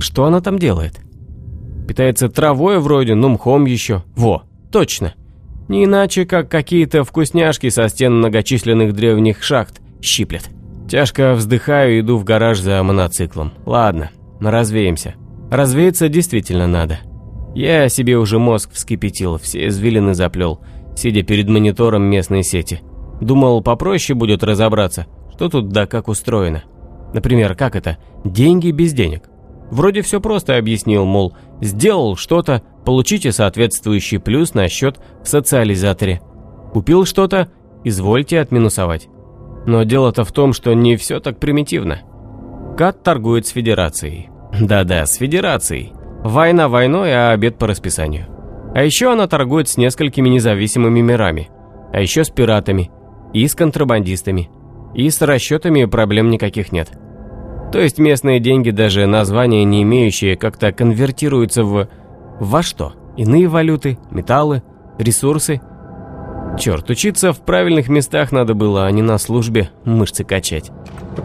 Что 0.01 0.25
она 0.25 0.41
там 0.41 0.59
делает? 0.59 1.01
Питается 1.87 2.29
травой 2.29 2.79
вроде, 2.79 3.15
ну 3.15 3.29
мхом 3.31 3.67
еще. 3.67 4.05
Во, 4.17 4.45
точно. 4.73 5.15
Не 5.69 5.85
иначе, 5.85 6.25
как 6.25 6.51
какие-то 6.51 7.05
вкусняшки 7.05 7.69
со 7.69 7.89
стен 7.89 8.17
многочисленных 8.17 8.95
древних 8.95 9.43
шахт 9.43 9.81
щиплет. 10.01 10.49
Тяжко 10.89 11.35
вздыхаю 11.35 12.01
иду 12.01 12.17
в 12.17 12.25
гараж 12.25 12.59
за 12.59 12.83
моноциклом. 12.83 13.53
Ладно, 13.67 14.11
развеемся. 14.41 15.15
Развеяться 15.51 16.09
действительно 16.09 16.67
надо. 16.67 17.01
Я 17.55 17.89
себе 17.89 18.17
уже 18.17 18.39
мозг 18.39 18.71
вскипятил, 18.73 19.39
все 19.39 19.67
извилины 19.67 20.15
заплел, 20.15 20.61
сидя 20.95 21.23
перед 21.23 21.49
монитором 21.49 22.05
местной 22.05 22.45
сети. 22.45 22.81
Думал, 23.21 23.61
попроще 23.63 24.17
будет 24.17 24.45
разобраться, 24.45 25.07
что 25.33 25.49
тут 25.49 25.69
да 25.69 25.87
как 25.87 26.09
устроено. 26.09 26.63
Например, 27.13 27.57
как 27.57 27.75
это? 27.75 27.99
Деньги 28.25 28.71
без 28.71 28.93
денег. 28.93 29.29
Вроде 29.71 30.03
все 30.03 30.21
просто 30.21 30.57
объяснил, 30.57 31.05
мол, 31.05 31.35
сделал 31.61 32.17
что-то, 32.17 32.63
получите 32.85 33.33
соответствующий 33.33 34.21
плюс 34.21 34.55
на 34.55 34.69
счет 34.69 35.01
в 35.23 35.29
социализаторе. 35.29 36.21
Купил 36.73 37.05
что-то, 37.05 37.49
извольте 37.85 38.41
отминусовать. 38.41 39.09
Но 39.67 39.83
дело-то 39.83 40.25
в 40.25 40.33
том, 40.33 40.53
что 40.53 40.73
не 40.75 40.97
все 40.97 41.21
так 41.21 41.39
примитивно. 41.39 42.01
Кат 42.77 43.03
торгует 43.03 43.47
с 43.47 43.51
Федерацией. 43.51 44.30
Да-да, 44.59 45.07
с 45.07 45.15
Федерацией. 45.15 45.93
Война 46.23 46.69
войной, 46.69 47.15
а 47.15 47.31
обед 47.31 47.59
по 47.59 47.67
расписанию. 47.67 48.27
А 48.75 48.83
еще 48.83 49.13
она 49.13 49.27
торгует 49.27 49.69
с 49.69 49.77
несколькими 49.77 50.29
независимыми 50.29 51.01
мирами. 51.01 51.51
А 51.93 52.01
еще 52.01 52.25
с 52.25 52.31
пиратами. 52.31 52.91
И 53.33 53.47
с 53.47 53.55
контрабандистами. 53.55 54.51
И 54.95 55.09
с 55.09 55.21
расчетами 55.23 55.85
проблем 55.85 56.31
никаких 56.31 56.73
нет. 56.73 56.91
То 57.73 57.79
есть 57.79 57.99
местные 57.99 58.41
деньги, 58.41 58.71
даже 58.71 59.07
названия 59.07 59.65
не 59.65 59.83
имеющие, 59.83 60.37
как-то 60.37 60.73
конвертируются 60.73 61.65
в... 61.65 61.89
Во 62.41 62.63
что? 62.63 62.95
Иные 63.17 63.47
валюты, 63.47 63.99
металлы, 64.11 64.63
ресурсы 64.99 65.61
Черт, 66.61 66.91
учиться 66.91 67.33
в 67.33 67.41
правильных 67.41 67.89
местах 67.89 68.33
надо 68.33 68.53
было, 68.53 68.85
а 68.85 68.91
не 68.91 69.01
на 69.01 69.17
службе 69.17 69.71
мышцы 69.87 70.25
качать. 70.25 70.71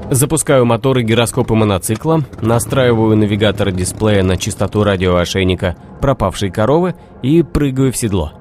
Запускаю 0.10 0.66
моторы 0.66 1.04
гироскопа 1.04 1.56
моноцикла, 1.56 2.22
настраиваю 2.42 3.18
навигатор 3.18 3.74
дисплея 3.74 4.24
на 4.24 4.38
частоту 4.38 4.86
радиоошейника 4.86 5.76
пропавшей 6.00 6.52
коровы 6.52 6.96
и 7.22 7.44
прыгаю 7.44 7.92
в 7.92 7.98
седло. 7.98 8.32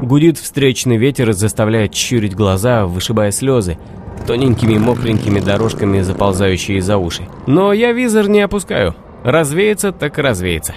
Гудит 0.00 0.38
встречный 0.38 0.96
ветер, 0.96 1.32
заставляет 1.32 1.92
чурить 1.92 2.36
глаза, 2.36 2.86
вышибая 2.86 3.32
слезы, 3.32 3.78
тоненькими 4.24 4.78
мокренькими 4.78 5.40
дорожками 5.40 6.02
заползающие 6.02 6.80
за 6.80 6.98
уши. 6.98 7.24
Но 7.48 7.72
я 7.72 7.90
визор 7.90 8.28
не 8.28 8.42
опускаю. 8.42 8.94
Развеется 9.24 9.90
так 9.90 10.18
развеется. 10.18 10.74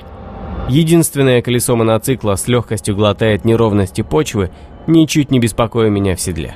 Единственное 0.70 1.44
колесо 1.44 1.76
моноцикла 1.76 2.36
с 2.36 2.48
легкостью 2.48 2.96
глотает 2.96 3.46
неровности 3.46 4.02
почвы 4.02 4.50
ничуть 4.88 5.32
не 5.32 5.40
беспокоя 5.40 5.90
меня 5.90 6.16
в 6.16 6.22
седле. 6.22 6.56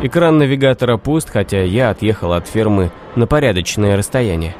Экран 0.00 0.38
навигатора 0.38 0.96
пуст, 0.96 1.28
хотя 1.28 1.62
я 1.62 1.90
отъехал 1.90 2.32
от 2.32 2.46
фермы 2.46 2.90
на 3.16 3.26
порядочное 3.26 3.96
расстояние. 3.96 4.54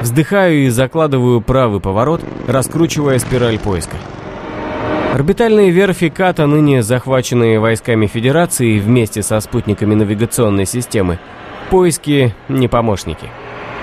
Вздыхаю 0.00 0.66
и 0.66 0.68
закладываю 0.68 1.40
правый 1.40 1.80
поворот, 1.80 2.20
раскручивая 2.46 3.18
спираль 3.18 3.58
поиска. 3.58 3.96
Орбитальные 5.12 5.70
верфи 5.70 6.08
Ката, 6.08 6.46
ныне 6.46 6.82
захваченные 6.82 7.58
войсками 7.58 8.06
Федерации 8.06 8.78
вместе 8.78 9.22
со 9.22 9.40
спутниками 9.40 9.94
навигационной 9.94 10.64
системы, 10.64 11.18
поиски 11.70 12.34
не 12.48 12.68
помощники. 12.68 13.28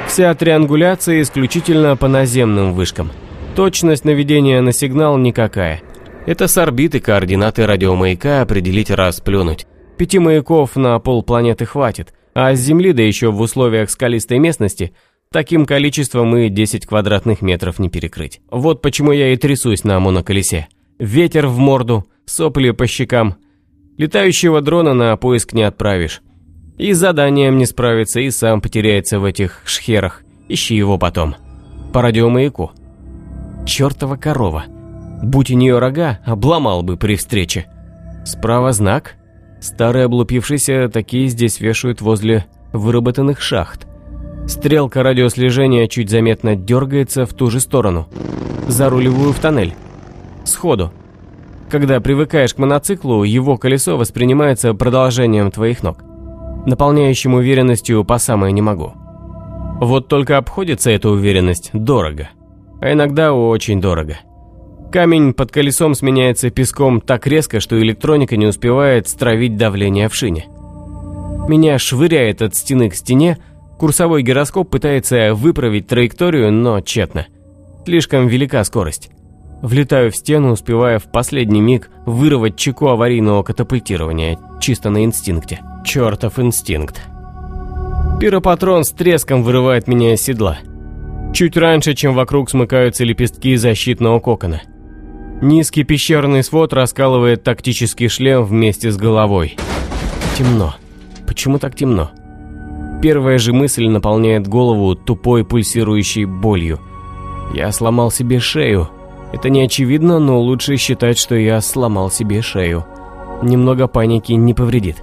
Вся 0.07 0.33
триангуляция 0.33 1.21
исключительно 1.21 1.95
по 1.95 2.07
наземным 2.07 2.73
вышкам. 2.73 3.11
Точность 3.55 4.05
наведения 4.05 4.61
на 4.61 4.71
сигнал 4.71 5.17
никакая– 5.17 5.81
это 6.25 6.47
с 6.47 6.57
орбиты 6.57 6.99
координаты 6.99 7.65
радиомаяка 7.65 8.41
определить 8.41 8.91
раз 8.91 9.19
плюнуть. 9.19 9.65
Пяти 9.97 10.19
маяков 10.19 10.75
на 10.75 10.99
полпланеты 10.99 11.65
хватит, 11.65 12.13
а 12.33 12.53
с 12.55 12.59
Земли, 12.59 12.93
да 12.93 13.01
еще 13.01 13.31
в 13.31 13.41
условиях 13.41 13.89
скалистой 13.89 14.39
местности, 14.39 14.93
Таким 15.31 15.67
количеством 15.67 16.35
и 16.37 16.49
10 16.49 16.87
квадратных 16.87 17.43
метров 17.43 17.77
не 17.77 17.87
перекрыть. 17.87 18.41
Вот 18.49 18.81
почему 18.81 19.11
я 19.11 19.31
и 19.31 19.37
трясусь 19.37 19.83
на 19.83 19.99
моноколесе. 19.99 20.69
Ветер 20.97 21.45
в 21.45 21.59
морду, 21.59 22.05
сопли 22.25 22.71
по 22.71 22.87
щекам. 22.87 23.35
Летающего 23.99 24.61
дрона 24.61 24.95
на 24.95 25.15
поиск 25.17 25.53
не 25.53 25.61
отправишь. 25.61 26.23
И 26.79 26.93
с 26.93 26.97
заданием 26.97 27.57
не 27.57 27.67
справится, 27.67 28.19
и 28.21 28.31
сам 28.31 28.59
потеряется 28.59 29.19
в 29.19 29.25
этих 29.25 29.61
шхерах. 29.65 30.23
Ищи 30.47 30.75
его 30.75 30.97
потом. 30.97 31.35
По 31.93 32.01
радиомаяку. 32.01 32.71
Чёртова 33.67 34.15
корова. 34.15 34.65
Будь 35.21 35.51
у 35.51 35.55
нее 35.55 35.79
рога, 35.79 36.19
обломал 36.25 36.81
бы 36.81 36.97
при 36.97 37.15
встрече. 37.15 37.65
Справа 38.25 38.71
знак. 38.71 39.15
Старые 39.59 40.05
облупившиеся 40.05 40.89
такие 40.89 41.27
здесь 41.27 41.59
вешают 41.59 42.01
возле 42.01 42.45
выработанных 42.71 43.41
шахт. 43.41 43.87
Стрелка 44.47 45.03
радиослежения 45.03 45.87
чуть 45.87 46.09
заметно 46.09 46.55
дергается 46.55 47.25
в 47.25 47.33
ту 47.33 47.49
же 47.49 47.59
сторону. 47.59 48.07
За 48.67 48.89
рулевую 48.89 49.33
в 49.33 49.39
тоннель. 49.39 49.73
Сходу. 50.45 50.91
Когда 51.69 51.99
привыкаешь 51.99 52.53
к 52.53 52.57
моноциклу, 52.57 53.23
его 53.23 53.57
колесо 53.57 53.97
воспринимается 53.97 54.73
продолжением 54.73 55.51
твоих 55.51 55.83
ног. 55.83 56.03
Наполняющим 56.65 57.35
уверенностью 57.35 58.03
по 58.05 58.17
самое 58.17 58.53
не 58.53 58.61
могу. 58.61 58.93
Вот 59.81 60.07
только 60.07 60.37
обходится 60.37 60.89
эта 60.89 61.09
уверенность 61.09 61.69
дорого. 61.73 62.29
А 62.81 62.91
иногда 62.91 63.33
очень 63.33 63.81
дорого. 63.81 64.17
Камень 64.91 65.33
под 65.33 65.51
колесом 65.51 65.93
сменяется 65.93 66.49
песком 66.49 66.99
так 66.99 67.27
резко, 67.27 67.59
что 67.59 67.79
электроника 67.79 68.37
не 68.37 68.47
успевает 68.47 69.07
стравить 69.07 69.55
давление 69.55 70.09
в 70.09 70.15
шине. 70.15 70.47
Меня 71.47 71.77
швыряет 71.77 72.41
от 72.41 72.55
стены 72.55 72.89
к 72.89 72.95
стене, 72.95 73.37
Курсовой 73.79 74.23
гироскоп 74.23 74.69
пытается 74.69 75.33
выправить 75.33 75.87
траекторию, 75.87 76.51
но 76.51 76.81
тщетно. 76.81 77.27
Слишком 77.85 78.27
велика 78.27 78.61
скорость. 78.65 79.09
Влетаю 79.61 80.11
в 80.11 80.17
стену, 80.17 80.51
успевая 80.51 80.99
в 80.99 81.09
последний 81.09 81.61
миг 81.61 81.89
вырвать 82.05 82.57
чеку 82.57 82.87
аварийного 82.89 83.41
катапультирования, 83.41 84.37
чисто 84.59 84.89
на 84.89 85.05
инстинкте. 85.05 85.61
Чертов 85.85 86.39
инстинкт. 86.39 87.01
Пиропатрон 88.19 88.83
с 88.83 88.91
треском 88.91 89.43
вырывает 89.43 89.87
меня 89.87 90.13
из 90.13 90.21
седла. 90.21 90.59
Чуть 91.33 91.55
раньше, 91.55 91.93
чем 91.93 92.15
вокруг 92.15 92.49
смыкаются 92.49 93.05
лепестки 93.05 93.55
защитного 93.55 94.19
кокона. 94.19 94.61
Низкий 95.41 95.83
пещерный 95.83 96.43
свод 96.43 96.73
раскалывает 96.73 97.43
тактический 97.43 98.09
шлем 98.09 98.43
вместе 98.43 98.91
с 98.91 98.97
головой. 98.97 99.55
Темно. 100.37 100.75
Почему 101.25 101.59
так 101.59 101.75
темно? 101.75 102.11
Первая 103.01 103.37
же 103.37 103.53
мысль 103.53 103.87
наполняет 103.87 104.49
голову 104.49 104.95
тупой 104.95 105.45
пульсирующей 105.45 106.25
болью. 106.25 106.79
Я 107.53 107.71
сломал 107.71 108.11
себе 108.11 108.39
шею. 108.39 108.89
Это 109.31 109.49
не 109.49 109.61
очевидно, 109.61 110.19
но 110.19 110.41
лучше 110.41 110.75
считать, 110.75 111.17
что 111.17 111.35
я 111.35 111.61
сломал 111.61 112.11
себе 112.11 112.41
шею. 112.41 112.85
Немного 113.41 113.87
паники 113.87 114.33
не 114.33 114.53
повредит. 114.53 114.97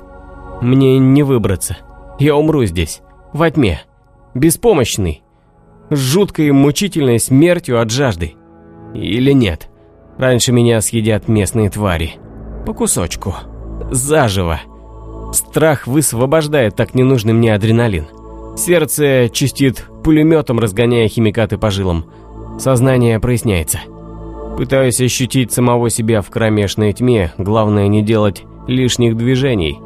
Мне 0.60 0.98
не 0.98 1.22
выбраться. 1.22 1.78
Я 2.18 2.36
умру 2.36 2.66
здесь, 2.66 3.00
во 3.32 3.50
тьме. 3.50 3.80
Беспомощный. 4.34 5.22
С 5.88 5.98
жуткой 5.98 6.50
мучительной 6.52 7.20
смертью 7.20 7.80
от 7.80 7.90
жажды. 7.90 8.34
Или 8.94 9.32
нет. 9.32 9.70
Раньше 10.18 10.52
меня 10.52 10.80
съедят 10.80 11.28
местные 11.28 11.70
твари. 11.70 12.14
По 12.64 12.72
кусочку. 12.72 13.34
Заживо. 13.90 14.60
Страх 15.32 15.86
высвобождает 15.86 16.76
так 16.76 16.94
ненужный 16.94 17.32
мне 17.32 17.54
адреналин. 17.54 18.06
Сердце 18.56 19.28
чистит 19.28 19.86
пулеметом, 20.02 20.58
разгоняя 20.58 21.08
химикаты 21.08 21.58
по 21.58 21.70
жилам. 21.70 22.06
Сознание 22.58 23.20
проясняется. 23.20 23.80
Пытаюсь 24.56 25.00
ощутить 25.00 25.52
самого 25.52 25.90
себя 25.90 26.22
в 26.22 26.30
кромешной 26.30 26.94
тьме, 26.94 27.34
главное 27.36 27.88
не 27.88 28.02
делать 28.02 28.44
лишних 28.66 29.16
движений. 29.16 29.78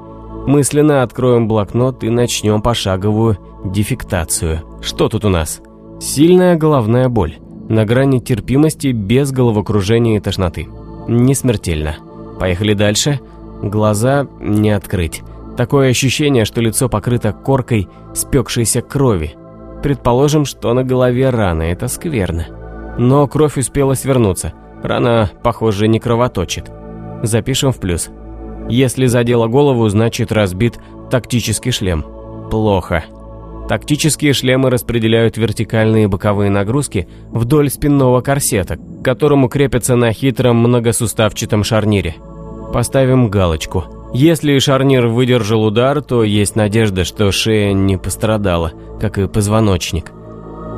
Мысленно 0.46 1.02
откроем 1.02 1.48
блокнот 1.48 2.04
и 2.04 2.08
начнем 2.08 2.62
пошаговую 2.62 3.38
дефектацию. 3.64 4.60
Что 4.80 5.08
тут 5.08 5.24
у 5.24 5.28
нас? 5.28 5.60
Сильная 6.00 6.56
головная 6.56 7.08
боль. 7.08 7.38
На 7.70 7.84
грани 7.84 8.18
терпимости 8.18 8.88
без 8.88 9.30
головокружения 9.30 10.16
и 10.16 10.20
тошноты. 10.20 10.66
Не 11.06 11.36
смертельно. 11.36 11.94
Поехали 12.40 12.74
дальше. 12.74 13.20
Глаза 13.62 14.26
не 14.40 14.70
открыть. 14.70 15.22
Такое 15.56 15.90
ощущение, 15.90 16.44
что 16.44 16.60
лицо 16.60 16.88
покрыто 16.88 17.32
коркой 17.32 17.86
спекшейся 18.12 18.82
крови. 18.82 19.36
Предположим, 19.84 20.46
что 20.46 20.74
на 20.74 20.82
голове 20.82 21.30
рана, 21.30 21.62
это 21.62 21.86
скверно. 21.86 22.48
Но 22.98 23.28
кровь 23.28 23.56
успела 23.56 23.94
свернуться. 23.94 24.52
Рана, 24.82 25.30
похоже, 25.44 25.86
не 25.86 26.00
кровоточит. 26.00 26.72
Запишем 27.22 27.70
в 27.70 27.78
плюс. 27.78 28.10
Если 28.68 29.06
задела 29.06 29.46
голову, 29.46 29.88
значит 29.88 30.32
разбит 30.32 30.80
тактический 31.08 31.70
шлем. 31.70 32.04
Плохо. 32.50 33.04
Тактические 33.70 34.32
шлемы 34.32 34.68
распределяют 34.68 35.36
вертикальные 35.36 36.08
боковые 36.08 36.50
нагрузки 36.50 37.06
вдоль 37.30 37.70
спинного 37.70 38.20
корсета, 38.20 38.78
к 38.78 39.04
которому 39.04 39.48
крепятся 39.48 39.94
на 39.94 40.12
хитром 40.12 40.56
многосуставчатом 40.56 41.62
шарнире. 41.62 42.16
Поставим 42.72 43.28
галочку– 43.28 43.84
если 44.12 44.58
шарнир 44.58 45.06
выдержал 45.06 45.62
удар, 45.62 46.02
то 46.02 46.24
есть 46.24 46.56
надежда, 46.56 47.04
что 47.04 47.30
шея 47.30 47.72
не 47.72 47.96
пострадала, 47.96 48.72
как 49.00 49.18
и 49.18 49.28
позвоночник. 49.28 50.10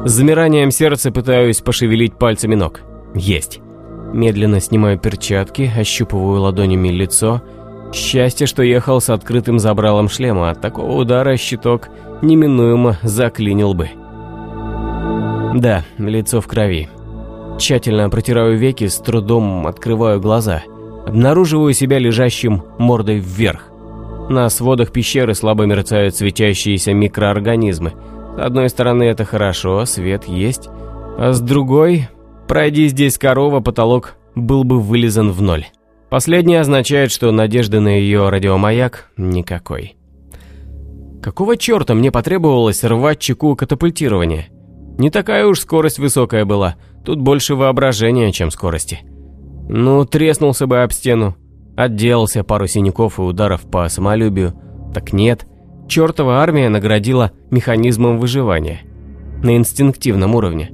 С 0.05 0.11
замиранием 0.11 0.71
сердца 0.71 1.11
пытаюсь 1.11 1.63
пошевелить 1.63 2.19
пальцами 2.19 2.57
ног. 2.57 2.83
Есть. 3.15 3.61
Медленно 4.13 4.61
снимаю 4.61 4.99
перчатки, 4.99 5.73
ощупываю 5.75 6.43
ладонями 6.43 6.89
лицо. 6.89 7.41
Счастье, 7.95 8.47
что 8.47 8.63
ехал 8.63 9.01
с 9.01 9.09
открытым 9.09 9.59
забралом 9.59 10.11
шлема, 10.11 10.51
от 10.51 10.61
такого 10.61 10.93
удара 11.01 11.39
щиток 11.39 11.89
неминуемо 12.23 12.97
заклинил 13.03 13.75
бы. 13.75 13.91
Да, 15.55 15.85
лицо 15.99 16.41
в 16.41 16.47
крови. 16.47 16.89
Тщательно 17.59 18.09
протираю 18.09 18.57
веки, 18.57 18.87
с 18.87 18.97
трудом 18.99 19.67
открываю 19.67 20.21
глаза– 20.21 20.63
Обнаруживаю 21.07 21.73
себя 21.75 21.99
лежащим 21.99 22.63
мордой 22.79 23.19
вверх. 23.19 23.69
На 24.29 24.49
сводах 24.49 24.93
пещеры 24.93 25.35
слабо 25.35 25.65
мерцают 25.65 26.15
светящиеся 26.15 26.95
микроорганизмы. 26.95 27.93
С 28.37 28.39
одной 28.39 28.69
стороны 28.69 29.05
это 29.05 29.25
хорошо, 29.25 29.85
свет 29.85 30.25
есть, 30.25 30.69
а 31.19 31.33
с 31.33 31.41
другой, 31.41 32.09
пройди 32.49 32.89
здесь 32.89 33.19
корова, 33.19 33.61
потолок 33.61 34.15
был 34.35 34.65
бы 34.65 34.81
вылизан 34.81 35.33
в 35.33 35.43
ноль. 35.43 35.67
Последнее 36.09 36.61
означает, 36.61 37.11
что 37.11 37.31
надежды 37.33 37.81
на 37.81 37.89
ее 37.89 38.29
радиомаяк 38.29 39.11
никакой. 39.17 39.97
Какого 41.23 41.57
черта 41.57 41.95
мне 41.95 42.11
потребовалось 42.11 42.83
рвать 42.83 43.21
чеку 43.21 43.55
катапультирования? 43.55 44.49
Не 44.99 45.09
такая 45.09 45.47
уж 45.47 45.61
скорость 45.61 46.01
высокая 46.01 46.45
была, 46.45 46.75
тут 47.05 47.21
больше 47.21 47.55
воображения, 47.55 48.33
чем 48.33 48.51
скорости. 48.51 49.01
Ну, 49.69 50.05
треснулся 50.05 50.67
бы 50.67 50.83
об 50.83 50.93
стену. 50.93 51.37
Отделался 51.77 52.43
пару 52.43 52.67
синяков 52.67 53.19
и 53.19 53.23
ударов 53.23 53.63
по 53.63 53.89
самолюбию. 53.89 54.55
Так 54.93 55.13
нет. 55.13 55.47
Чертова 55.89 56.43
армия 56.43 56.69
наградила 56.69 57.31
механизмом 57.51 58.19
выживания. 58.19 58.81
На 59.43 59.57
инстинктивном 59.57 60.35
уровне. 60.35 60.73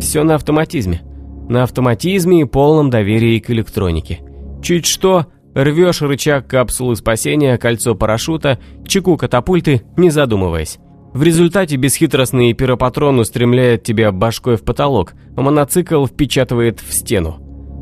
Все 0.00 0.24
на 0.24 0.34
автоматизме. 0.34 1.02
На 1.48 1.62
автоматизме 1.62 2.40
и 2.40 2.44
полном 2.44 2.90
доверии 2.90 3.38
к 3.38 3.50
электронике. 3.50 4.20
Чуть 4.60 4.86
что, 4.86 5.26
рвешь 5.54 6.02
рычаг 6.02 6.46
капсулы 6.46 6.96
спасения, 6.96 7.56
кольцо 7.58 7.94
парашюта, 7.94 8.58
чеку 8.86 9.16
катапульты, 9.16 9.82
не 9.96 10.10
задумываясь. 10.10 10.78
В 11.12 11.22
результате 11.22 11.76
бесхитростный 11.76 12.52
пиропатрон 12.52 13.20
устремляет 13.20 13.84
тебя 13.84 14.10
башкой 14.12 14.56
в 14.56 14.64
потолок, 14.64 15.14
а 15.36 15.42
моноцикл 15.42 16.06
впечатывает 16.06 16.80
в 16.80 16.92
стену 16.92 17.40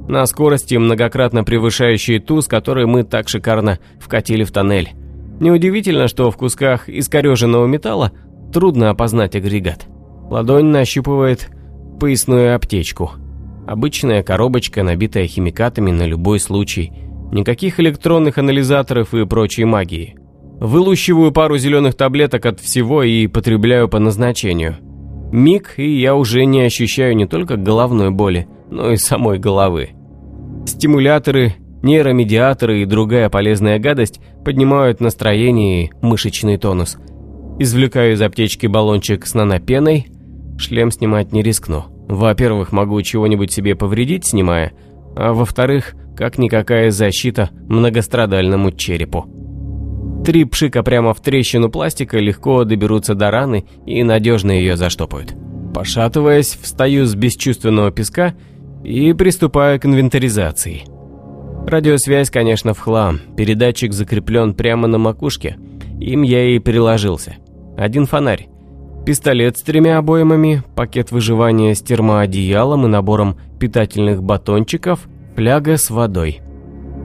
на 0.08 0.26
скорости, 0.26 0.74
многократно 0.74 1.44
превышающей 1.44 2.18
ту, 2.18 2.40
с 2.42 2.48
которой 2.48 2.86
мы 2.86 3.04
так 3.04 3.28
шикарно 3.28 3.78
вкатили 4.00 4.44
в 4.44 4.52
тоннель. 4.52 4.90
Неудивительно, 5.40 6.08
что 6.08 6.30
в 6.30 6.36
кусках 6.36 6.88
искореженного 6.88 7.66
металла 7.66 8.12
трудно 8.52 8.90
опознать 8.90 9.34
агрегат. 9.34 9.86
Ладонь 10.30 10.66
нащупывает 10.66 11.50
поясную 11.98 12.54
аптечку. 12.54 13.12
Обычная 13.66 14.22
коробочка, 14.22 14.82
набитая 14.82 15.26
химикатами 15.26 15.90
на 15.90 16.06
любой 16.06 16.40
случай. 16.40 16.92
Никаких 17.32 17.80
электронных 17.80 18.36
анализаторов 18.36 19.14
и 19.14 19.24
прочей 19.24 19.64
магии. 19.64 20.16
Вылущиваю 20.60 21.32
пару 21.32 21.56
зеленых 21.56 21.94
таблеток 21.94 22.44
от 22.44 22.60
всего 22.60 23.02
и 23.02 23.26
потребляю 23.26 23.88
по 23.88 23.98
назначению. 23.98 24.76
Миг, 25.32 25.78
и 25.78 25.98
я 25.98 26.14
уже 26.14 26.44
не 26.44 26.60
ощущаю 26.60 27.16
не 27.16 27.26
только 27.26 27.56
головной 27.56 28.10
боли, 28.10 28.48
но 28.70 28.92
и 28.92 28.96
самой 28.96 29.38
головы. 29.38 29.92
Стимуляторы, 30.66 31.54
нейромедиаторы 31.82 32.82
и 32.82 32.84
другая 32.84 33.30
полезная 33.30 33.78
гадость 33.78 34.20
поднимают 34.44 35.00
настроение 35.00 35.86
и 35.86 35.90
мышечный 36.02 36.58
тонус. 36.58 36.98
Извлекаю 37.58 38.12
из 38.12 38.20
аптечки 38.20 38.66
баллончик 38.66 39.26
с 39.26 39.32
нанопеной, 39.32 40.08
шлем 40.58 40.90
снимать 40.90 41.32
не 41.32 41.42
рискну. 41.42 41.84
Во-первых, 42.08 42.72
могу 42.72 43.00
чего-нибудь 43.00 43.50
себе 43.50 43.74
повредить, 43.74 44.26
снимая, 44.26 44.72
а 45.16 45.32
во-вторых, 45.32 45.94
как-никакая 46.22 46.92
защита 46.92 47.50
многострадальному 47.68 48.70
черепу. 48.70 49.26
Три 50.24 50.44
пшика 50.44 50.84
прямо 50.84 51.14
в 51.14 51.20
трещину 51.20 51.68
пластика 51.68 52.16
легко 52.20 52.62
доберутся 52.62 53.16
до 53.16 53.32
раны 53.32 53.64
и 53.86 54.04
надежно 54.04 54.52
ее 54.52 54.76
заштопают. 54.76 55.34
Пошатываясь, 55.74 56.56
встаю 56.62 57.06
с 57.06 57.16
бесчувственного 57.16 57.90
песка 57.90 58.34
и 58.84 59.12
приступаю 59.14 59.80
к 59.80 59.84
инвентаризации. 59.84 60.84
Радиосвязь, 61.66 62.30
конечно, 62.30 62.72
в 62.72 62.78
хлам, 62.78 63.18
передатчик 63.36 63.92
закреплен 63.92 64.54
прямо 64.54 64.86
на 64.86 64.98
макушке, 64.98 65.56
им 65.98 66.22
я 66.22 66.54
и 66.54 66.60
приложился. 66.60 67.34
Один 67.76 68.06
фонарь, 68.06 68.46
пистолет 69.04 69.58
с 69.58 69.62
тремя 69.62 69.98
обоймами, 69.98 70.62
пакет 70.76 71.10
выживания 71.10 71.74
с 71.74 71.82
термоодеялом 71.82 72.86
и 72.86 72.88
набором 72.88 73.38
питательных 73.58 74.22
батончиков, 74.22 75.08
фляга 75.34 75.76
с 75.76 75.90
водой. 75.90 76.40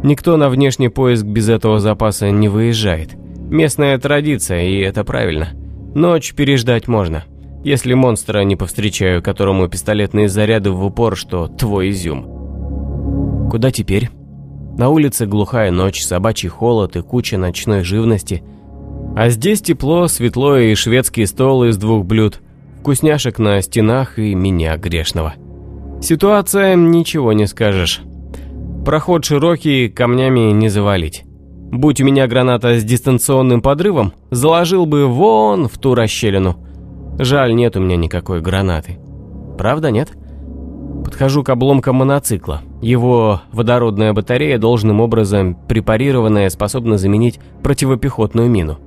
Никто 0.04 0.38
на 0.38 0.50
внешний 0.50 0.90
поиск 0.90 1.26
без 1.26 1.50
этого 1.50 1.80
запаса 1.80 2.30
не 2.30 2.50
выезжает. 2.50 3.16
Местная 3.50 3.98
традиция, 3.98 4.64
и 4.64 4.80
это 4.80 5.04
правильно. 5.04 5.50
Ночь 5.96 6.34
переждать 6.34 6.88
можно. 6.88 7.24
Если 7.64 7.94
монстра 7.94 8.42
не 8.42 8.56
повстречаю, 8.56 9.24
которому 9.24 9.68
пистолетные 9.68 10.30
заряды 10.30 10.72
в 10.72 10.86
упор, 10.86 11.16
что 11.16 11.48
твой 11.48 11.90
изюм. 11.90 13.50
Куда 13.50 13.72
теперь? 13.72 14.10
На 14.78 14.90
улице 14.90 15.26
глухая 15.26 15.72
ночь, 15.72 16.04
собачий 16.04 16.50
холод 16.50 16.96
и 16.96 17.02
куча 17.02 17.38
ночной 17.38 17.84
живности. 17.84 18.44
А 19.16 19.30
здесь 19.30 19.62
тепло, 19.62 20.08
светло 20.08 20.58
и 20.58 20.76
шведский 20.76 21.26
стол 21.26 21.64
из 21.64 21.78
двух 21.78 22.06
блюд, 22.06 22.42
вкусняшек 22.80 23.40
на 23.40 23.60
стенах 23.62 24.20
и 24.20 24.36
меня 24.36 24.78
грешного. 24.78 25.34
Ситуация, 26.00 26.76
ничего 26.76 27.34
не 27.34 27.48
скажешь. 27.48 28.02
Проход 28.88 29.26
широкий, 29.26 29.90
камнями 29.90 30.52
не 30.54 30.70
завалить. 30.70 31.26
Будь 31.26 32.00
у 32.00 32.06
меня 32.06 32.26
граната 32.26 32.80
с 32.80 32.86
дистанционным 32.86 33.62
подрывом, 33.62 34.14
заложил 34.32 34.86
бы 34.86 35.08
вон 35.08 35.68
в 35.68 35.78
ту 35.78 35.94
расщелину. 35.94 36.56
Жаль, 37.20 37.54
нет 37.54 37.76
у 37.76 37.82
меня 37.82 37.98
никакой 37.98 38.40
гранаты. 38.40 38.98
Правда, 39.58 39.92
нет? 39.92 40.14
Подхожу 41.04 41.44
к 41.44 41.50
обломкам 41.50 41.98
мотоцикла. 41.98 42.62
Его 42.82 43.42
водородная 43.52 44.14
батарея, 44.14 44.58
должным 44.58 45.02
образом 45.02 45.58
препарированная, 45.68 46.50
способна 46.50 46.98
заменить 46.98 47.42
противопехотную 47.64 48.50
мину. 48.50 48.78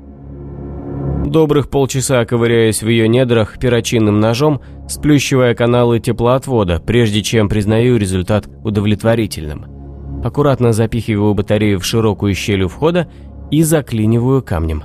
Добрых 1.27 1.69
полчаса 1.69 2.25
ковыряюсь 2.25 2.83
в 2.83 2.89
ее 2.89 3.07
недрах 3.07 3.59
перочинным 3.59 4.19
ножом, 4.19 4.63
сплющивая 4.89 5.55
каналы 5.55 6.01
теплоотвода, 6.01 6.81
прежде 6.81 7.23
чем 7.23 7.51
признаю 7.51 7.99
результат 7.99 8.49
удовлетворительным 8.65 9.80
аккуратно 10.23 10.73
запихиваю 10.73 11.35
батарею 11.35 11.81
в 11.81 11.85
широкую 11.85 12.35
щель 12.35 12.63
у 12.63 12.69
входа 12.69 13.09
и 13.51 13.63
заклиниваю 13.63 14.43
камнем. 14.43 14.85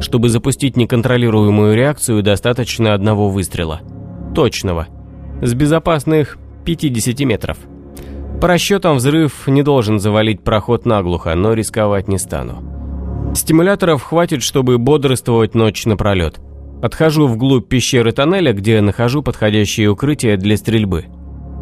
Чтобы 0.00 0.28
запустить 0.28 0.76
неконтролируемую 0.76 1.76
реакцию, 1.76 2.22
достаточно 2.22 2.94
одного 2.94 3.28
выстрела. 3.28 3.80
Точного. 4.34 4.88
С 5.40 5.54
безопасных 5.54 6.38
50 6.64 7.20
метров. 7.20 7.58
По 8.40 8.48
расчетам 8.48 8.96
взрыв 8.96 9.46
не 9.46 9.62
должен 9.62 10.00
завалить 10.00 10.42
проход 10.42 10.86
наглухо, 10.86 11.34
но 11.34 11.52
рисковать 11.52 12.08
не 12.08 12.18
стану. 12.18 13.32
Стимуляторов 13.34 14.02
хватит, 14.02 14.42
чтобы 14.42 14.78
бодрствовать 14.78 15.54
ночь 15.54 15.86
напролет. 15.86 16.40
Отхожу 16.82 17.28
вглубь 17.28 17.68
пещеры 17.68 18.10
тоннеля, 18.10 18.52
где 18.52 18.80
нахожу 18.80 19.22
подходящее 19.22 19.90
укрытие 19.90 20.36
для 20.36 20.56
стрельбы. 20.56 21.04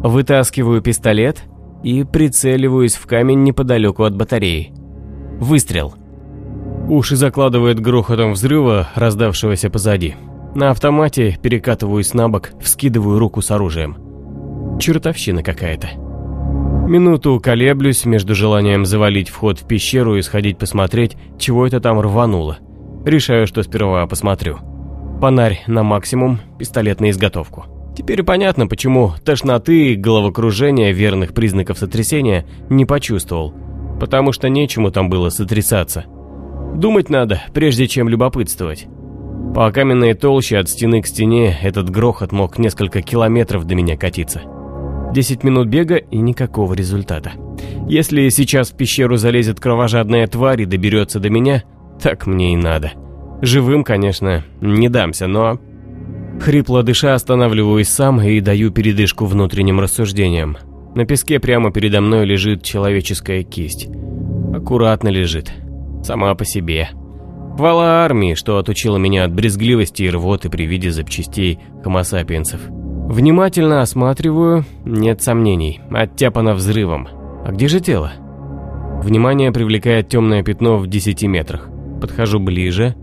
Вытаскиваю 0.03 0.81
пистолет 0.81 1.43
и 1.83 2.03
прицеливаюсь 2.03 2.95
в 2.95 3.05
камень 3.07 3.43
неподалеку 3.43 4.03
от 4.03 4.15
батареи. 4.15 4.73
Выстрел. 5.39 5.95
Уши 6.87 7.15
закладывает 7.15 7.79
грохотом 7.79 8.33
взрыва, 8.33 8.89
раздавшегося 8.95 9.69
позади. 9.69 10.15
На 10.53 10.71
автомате 10.71 11.37
перекатываюсь 11.41 12.13
на 12.13 12.29
бок, 12.29 12.51
вскидываю 12.59 13.19
руку 13.19 13.41
с 13.41 13.51
оружием. 13.51 13.97
Чертовщина 14.79 15.43
какая-то. 15.43 15.89
Минуту 16.87 17.39
колеблюсь 17.39 18.03
между 18.05 18.35
желанием 18.35 18.85
завалить 18.85 19.29
вход 19.29 19.59
в 19.59 19.65
пещеру 19.65 20.17
и 20.17 20.21
сходить 20.21 20.57
посмотреть, 20.57 21.15
чего 21.39 21.65
это 21.65 21.79
там 21.79 21.99
рвануло. 22.01 22.57
Решаю, 23.05 23.47
что 23.47 23.63
сперва 23.63 24.05
посмотрю. 24.07 24.57
Фонарь 25.21 25.63
на 25.67 25.83
максимум, 25.83 26.39
пистолет 26.59 26.99
на 26.99 27.11
изготовку. 27.11 27.65
Теперь 27.95 28.23
понятно, 28.23 28.67
почему 28.67 29.13
тошноты 29.23 29.93
и 29.93 29.95
головокружения 29.95 30.91
верных 30.91 31.33
признаков 31.33 31.77
сотрясения 31.77 32.45
не 32.69 32.85
почувствовал. 32.85 33.53
Потому 33.99 34.31
что 34.31 34.49
нечему 34.49 34.91
там 34.91 35.09
было 35.09 35.29
сотрясаться. 35.29 36.05
Думать 36.73 37.09
надо, 37.09 37.41
прежде 37.53 37.87
чем 37.87 38.07
любопытствовать. 38.07 38.87
По 39.53 39.69
каменной 39.71 40.13
толще 40.13 40.57
от 40.57 40.69
стены 40.69 41.01
к 41.01 41.07
стене 41.07 41.57
этот 41.61 41.89
грохот 41.89 42.31
мог 42.31 42.57
несколько 42.57 43.01
километров 43.01 43.65
до 43.65 43.75
меня 43.75 43.97
катиться. 43.97 44.41
Десять 45.13 45.43
минут 45.43 45.67
бега 45.67 45.97
и 45.97 46.17
никакого 46.19 46.73
результата. 46.73 47.33
Если 47.87 48.29
сейчас 48.29 48.71
в 48.71 48.77
пещеру 48.77 49.17
залезет 49.17 49.59
кровожадная 49.59 50.25
тварь 50.27 50.61
и 50.61 50.65
доберется 50.65 51.19
до 51.19 51.29
меня, 51.29 51.63
так 52.01 52.25
мне 52.25 52.53
и 52.53 52.55
надо. 52.55 52.93
Живым, 53.41 53.83
конечно, 53.83 54.45
не 54.61 54.87
дамся, 54.87 55.27
но 55.27 55.59
Хрипло 56.41 56.81
дыша 56.81 57.13
останавливаюсь 57.13 57.87
сам 57.87 58.19
и 58.19 58.39
даю 58.39 58.71
передышку 58.71 59.25
внутренним 59.25 59.79
рассуждениям. 59.79 60.57
На 60.95 61.05
песке 61.05 61.39
прямо 61.39 61.71
передо 61.71 62.01
мной 62.01 62.25
лежит 62.25 62.63
человеческая 62.63 63.43
кисть. 63.43 63.87
Аккуратно 64.51 65.09
лежит. 65.09 65.53
Сама 66.03 66.33
по 66.33 66.43
себе. 66.43 66.89
Хвала 67.55 68.03
армии, 68.03 68.33
что 68.33 68.57
отучила 68.57 68.97
меня 68.97 69.25
от 69.25 69.33
брезгливости 69.33 70.01
и 70.01 70.09
рвоты 70.09 70.49
при 70.49 70.65
виде 70.65 70.89
запчастей 70.89 71.59
хомосапиенсов. 71.83 72.59
Внимательно 72.67 73.81
осматриваю, 73.81 74.65
нет 74.83 75.21
сомнений, 75.21 75.79
оттяпано 75.91 76.55
взрывом. 76.55 77.07
А 77.45 77.51
где 77.51 77.67
же 77.67 77.79
тело? 77.81 78.13
Внимание 79.03 79.51
привлекает 79.51 80.09
темное 80.09 80.41
пятно 80.41 80.77
в 80.77 80.87
10 80.87 81.21
метрах. 81.23 81.69
Подхожу 82.01 82.39
ближе. 82.39 82.95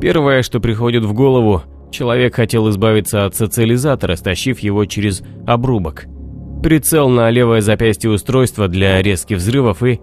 Первое, 0.00 0.42
что 0.42 0.58
приходит 0.58 1.04
в 1.04 1.12
голову, 1.12 1.62
Человек 1.92 2.36
хотел 2.36 2.70
избавиться 2.70 3.26
от 3.26 3.36
социализатора, 3.36 4.16
стащив 4.16 4.58
его 4.60 4.86
через 4.86 5.22
обрубок. 5.46 6.06
Прицел 6.62 7.10
на 7.10 7.28
левое 7.28 7.60
запястье 7.60 8.10
устройства 8.10 8.66
для 8.66 9.00
резких 9.02 9.36
взрывов 9.36 9.82
и... 9.82 10.00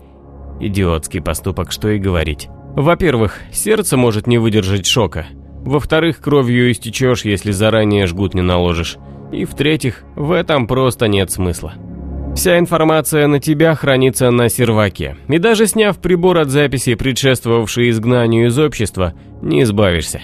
Идиотский 0.60 1.21
поступок, 1.21 1.71
что 1.71 1.89
и 1.89 1.97
говорить. 1.97 2.47
Во-первых, 2.75 3.39
сердце 3.52 3.97
может 3.97 4.28
не 4.28 4.38
выдержать 4.38 4.86
шока. 4.86 5.25
Во-вторых, 5.63 6.19
кровью 6.19 6.71
истечешь, 6.71 7.25
если 7.25 7.52
заранее 7.52 8.06
жгут 8.06 8.36
не 8.36 8.41
наложишь. 8.41 8.97
И 9.32 9.45
в-третьих, 9.45 10.04
в 10.15 10.32
этом 10.32 10.67
просто 10.67 11.08
нет 11.08 11.32
смысла. 11.32 11.73
Вся 12.36 12.60
информация 12.60 13.25
на 13.25 13.39
тебя 13.39 13.73
хранится 13.73 14.30
на 14.30 14.47
серваке. 14.49 15.17
И 15.28 15.39
даже 15.39 15.65
сняв 15.65 15.97
прибор 15.97 16.38
от 16.38 16.49
записи, 16.49 16.93
предшествовавший 16.93 17.89
изгнанию 17.89 18.47
из 18.47 18.60
общества, 18.60 19.13
не 19.41 19.63
избавишься. 19.63 20.21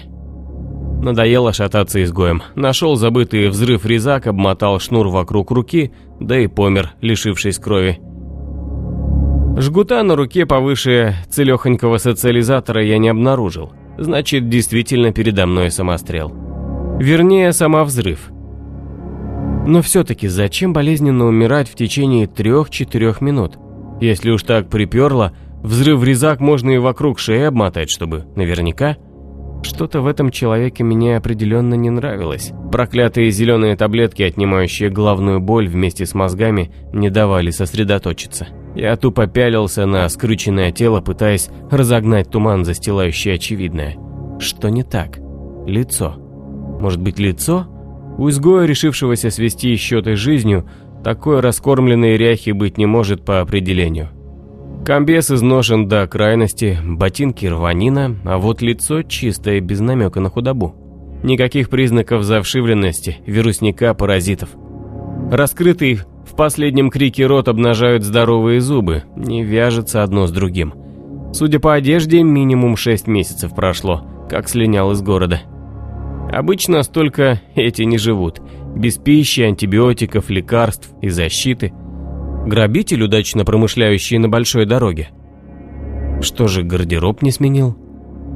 Надоело 1.05 1.53
шататься 1.53 2.03
изгоем. 2.03 2.41
Нашел 2.55 2.95
забытый 2.95 3.49
взрыв 3.49 3.85
резак, 3.85 4.25
обмотал 4.25 4.79
шнур 4.79 5.09
вокруг 5.09 5.51
руки, 5.51 5.91
да 6.19 6.39
и 6.39 6.47
помер, 6.47 6.95
лишившись 6.99 7.59
крови. 7.59 7.99
Жгута 9.55 10.01
на 10.01 10.15
руке 10.15 10.47
повыше 10.47 11.15
целехонького 11.29 11.99
социализатора 11.99 12.83
я 12.83 12.97
не 12.97 13.09
обнаружил. 13.09 13.71
Значит, 13.99 14.49
действительно 14.49 15.13
передо 15.13 15.45
мной 15.45 15.69
самострел. 15.69 16.33
Вернее, 16.99 17.53
сама 17.53 17.83
взрыв. 17.83 18.31
Но 19.67 19.83
все-таки 19.83 20.27
зачем 20.27 20.73
болезненно 20.73 21.27
умирать 21.27 21.69
в 21.69 21.75
течение 21.75 22.25
трех-четырех 22.25 23.21
минут? 23.21 23.59
Если 24.01 24.31
уж 24.31 24.41
так 24.41 24.71
приперло, 24.71 25.33
взрыв 25.61 26.03
резак 26.03 26.39
можно 26.39 26.71
и 26.71 26.79
вокруг 26.79 27.19
шеи 27.19 27.43
обмотать, 27.43 27.91
чтобы 27.91 28.25
наверняка... 28.35 28.97
Что-то 29.65 30.01
в 30.01 30.05
этом 30.05 30.29
человеке 30.29 30.83
мне 30.83 31.17
определенно 31.17 31.73
не 31.73 31.89
нравилось. 31.89 32.51
Проклятые 32.71 33.31
зеленые 33.31 33.75
таблетки, 33.75 34.21
отнимающие 34.21 34.91
главную 34.91 35.39
боль 35.39 35.67
вместе 35.67 36.05
с 36.05 36.13
мозгами, 36.13 36.71
не 36.93 37.09
давали 37.09 37.49
сосредоточиться. 37.49 38.47
Я 38.75 38.95
тупо 38.95 39.25
пялился 39.25 39.87
на 39.87 40.07
скрюченное 40.07 40.71
тело, 40.71 41.01
пытаясь 41.01 41.49
разогнать 41.71 42.29
туман, 42.29 42.63
застилающий 42.63 43.33
очевидное. 43.33 43.97
Что 44.39 44.69
не 44.69 44.83
так? 44.83 45.17
Лицо. 45.65 46.13
Может 46.79 47.01
быть, 47.01 47.17
лицо? 47.17 47.65
У 48.19 48.29
изгоя, 48.29 48.67
решившегося 48.67 49.31
свести 49.31 49.75
счеты 49.77 50.15
жизнью, 50.15 50.69
такой 51.03 51.39
раскормленной 51.39 52.17
ряхи 52.17 52.51
быть 52.51 52.77
не 52.77 52.85
может 52.85 53.25
по 53.25 53.41
определению. 53.41 54.09
Комбез 54.85 55.31
изношен 55.31 55.87
до 55.87 56.05
крайности, 56.05 56.77
ботинки 56.83 57.47
рванина, 57.47 58.17
а 58.23 58.37
вот 58.37 58.61
лицо 58.61 59.01
чистое, 59.01 59.59
без 59.59 59.79
намека 59.79 60.19
на 60.19 60.29
худобу. 60.29 60.75
Никаких 61.23 61.71
признаков 61.71 62.23
завшивленности, 62.23 63.17
вирусника, 63.25 63.95
паразитов. 63.95 64.49
Раскрытый 65.31 66.01
в 66.27 66.35
последнем 66.35 66.91
крике 66.91 67.25
рот 67.25 67.47
обнажают 67.47 68.03
здоровые 68.03 68.61
зубы, 68.61 69.03
не 69.15 69.43
вяжется 69.43 70.03
одно 70.03 70.27
с 70.27 70.31
другим. 70.31 70.75
Судя 71.33 71.59
по 71.59 71.73
одежде, 71.73 72.21
минимум 72.21 72.77
6 72.77 73.07
месяцев 73.07 73.55
прошло, 73.55 74.05
как 74.29 74.47
слинял 74.47 74.91
из 74.91 75.01
города. 75.01 75.41
Обычно 76.31 76.83
столько 76.83 77.41
эти 77.55 77.81
не 77.81 77.97
живут, 77.97 78.39
без 78.75 78.97
пищи, 78.97 79.41
антибиотиков, 79.41 80.29
лекарств 80.29 80.91
и 81.01 81.09
защиты. 81.09 81.73
Грабитель, 82.45 83.03
удачно 83.03 83.43
промышляющий 83.43 84.17
на 84.19 84.29
большой 84.29 84.65
дороге. 84.65 85.09
Что 86.21 86.47
же, 86.47 86.63
гардероб 86.63 87.21
не 87.21 87.31
сменил? 87.31 87.75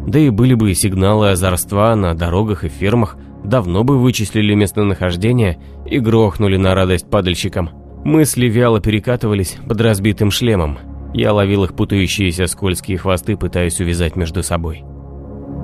Да 0.07 0.17
и 0.17 0.29
были 0.29 0.55
бы 0.55 0.73
сигналы 0.73 1.31
озорства 1.31 1.93
на 1.95 2.15
дорогах 2.15 2.63
и 2.63 2.69
фермах, 2.69 3.17
давно 3.43 3.83
бы 3.83 3.99
вычислили 3.99 4.55
местонахождение 4.55 5.59
и 5.85 5.99
грохнули 5.99 6.57
на 6.57 6.73
радость 6.73 7.09
падальщикам. 7.09 7.69
Мысли 8.03 8.47
вяло 8.47 8.79
перекатывались 8.79 9.57
под 9.67 9.79
разбитым 9.81 10.31
шлемом. 10.31 10.79
Я 11.13 11.33
ловил 11.33 11.63
их 11.65 11.75
путающиеся 11.75 12.47
скользкие 12.47 12.97
хвосты, 12.97 13.37
пытаясь 13.37 13.79
увязать 13.79 14.15
между 14.15 14.41
собой. 14.41 14.83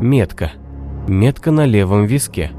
Метка. 0.02 0.52
Метка 1.08 1.52
на 1.52 1.66
левом 1.66 2.06
виске. 2.06 2.52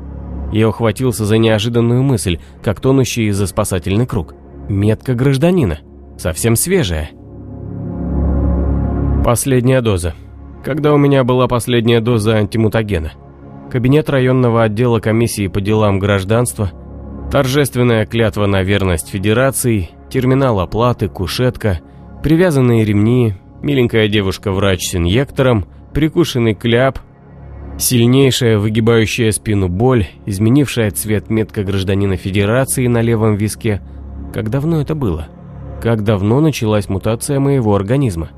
Я 0.53 0.68
ухватился 0.68 1.25
за 1.25 1.38
неожиданную 1.38 2.03
мысль, 2.03 2.38
как 2.62 2.81
тонущий 2.81 3.31
за 3.31 3.46
спасательный 3.46 4.07
круг. 4.07 4.35
Метка 4.68 5.14
гражданина. 5.14 5.79
Совсем 6.18 6.57
свежая. 6.57 7.11
Последняя 9.24 9.81
доза. 9.81 10.14
Когда 10.64 10.92
у 10.92 10.96
меня 10.96 11.22
была 11.22 11.46
последняя 11.46 12.00
доза 12.00 12.35
антимутагена? 12.35 13.12
Кабинет 13.70 14.11
районного 14.11 14.64
отдела 14.64 14.98
комиссии 14.98 15.46
по 15.46 15.61
делам 15.61 16.00
гражданства, 16.00 16.72
торжественная 17.31 18.07
клятва 18.07 18.46
на 18.46 18.64
верность 18.64 19.09
Федерации, 19.09 19.90
терминал 20.11 20.59
оплаты, 20.59 21.09
кушетка, 21.09 21.81
привязанные 22.24 22.85
ремни, 22.85 23.35
миленькая 23.62 24.09
девушка-врач 24.09 24.88
с 24.88 24.94
инъектором, 24.96 25.66
прикушенный 25.94 26.55
кляп, 26.55 26.98
сильнейшая 27.79 28.59
выгибающая 28.59 29.31
спину 29.31 29.68
боль, 29.68 30.07
изменившая 30.26 30.90
цвет 30.90 31.31
метка 31.31 31.62
гражданина 31.62 32.16
Федерации 32.16 32.88
на 32.88 33.00
левом 33.00 33.37
виске. 33.37 33.81
Как 34.37 34.51
давно 34.51 34.83
это 34.83 34.94
было? 34.94 35.29
Как 35.81 36.05
давно 36.05 36.40
началась 36.40 36.90
мутация 36.90 37.40
моего 37.40 37.75
организма? 37.75 38.29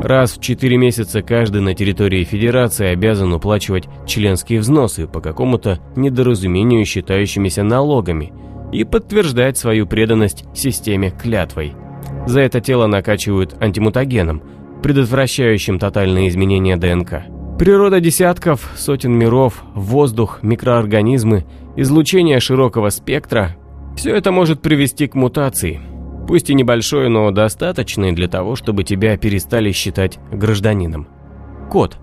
Раз 0.00 0.36
в 0.36 0.40
4 0.40 0.76
месяца 0.76 1.20
каждый 1.20 1.62
на 1.62 1.74
территории 1.74 2.22
Федерации 2.22 2.86
обязан 2.86 3.32
уплачивать 3.32 3.88
членские 4.06 4.60
взносы 4.60 5.08
по 5.08 5.20
какому-то 5.20 5.80
недоразумению 5.96 6.84
считающимися 6.84 7.64
налогами 7.64 8.32
и 8.70 8.84
подтверждать 8.84 9.58
свою 9.58 9.84
преданность 9.84 10.44
системе 10.54 11.10
клятвой. 11.10 11.72
За 12.28 12.38
это 12.38 12.60
тело 12.60 12.86
накачивают 12.86 13.56
антимутагеном, 13.60 14.42
предотвращающим 14.80 15.80
тотальные 15.80 16.28
изменения 16.28 16.76
ДНК. 16.76 17.24
Природа 17.58 17.98
десятков, 17.98 18.70
сотен 18.76 19.10
миров, 19.12 19.64
воздух, 19.74 20.38
микроорганизмы, 20.42 21.46
излучение 21.74 22.38
широкого 22.38 22.90
спектра– 22.90 23.56
все 23.96 24.14
это 24.14 24.30
может 24.30 24.62
привести 24.62 25.06
к 25.08 25.14
мутации– 25.14 25.80
Пусть 26.26 26.50
и 26.50 26.54
небольшой, 26.54 27.08
но 27.08 27.30
достаточный 27.30 28.12
для 28.12 28.26
того, 28.26 28.56
чтобы 28.56 28.82
тебя 28.82 29.16
перестали 29.16 29.70
считать 29.70 30.18
гражданином. 30.32 31.06
Код. 31.70 31.98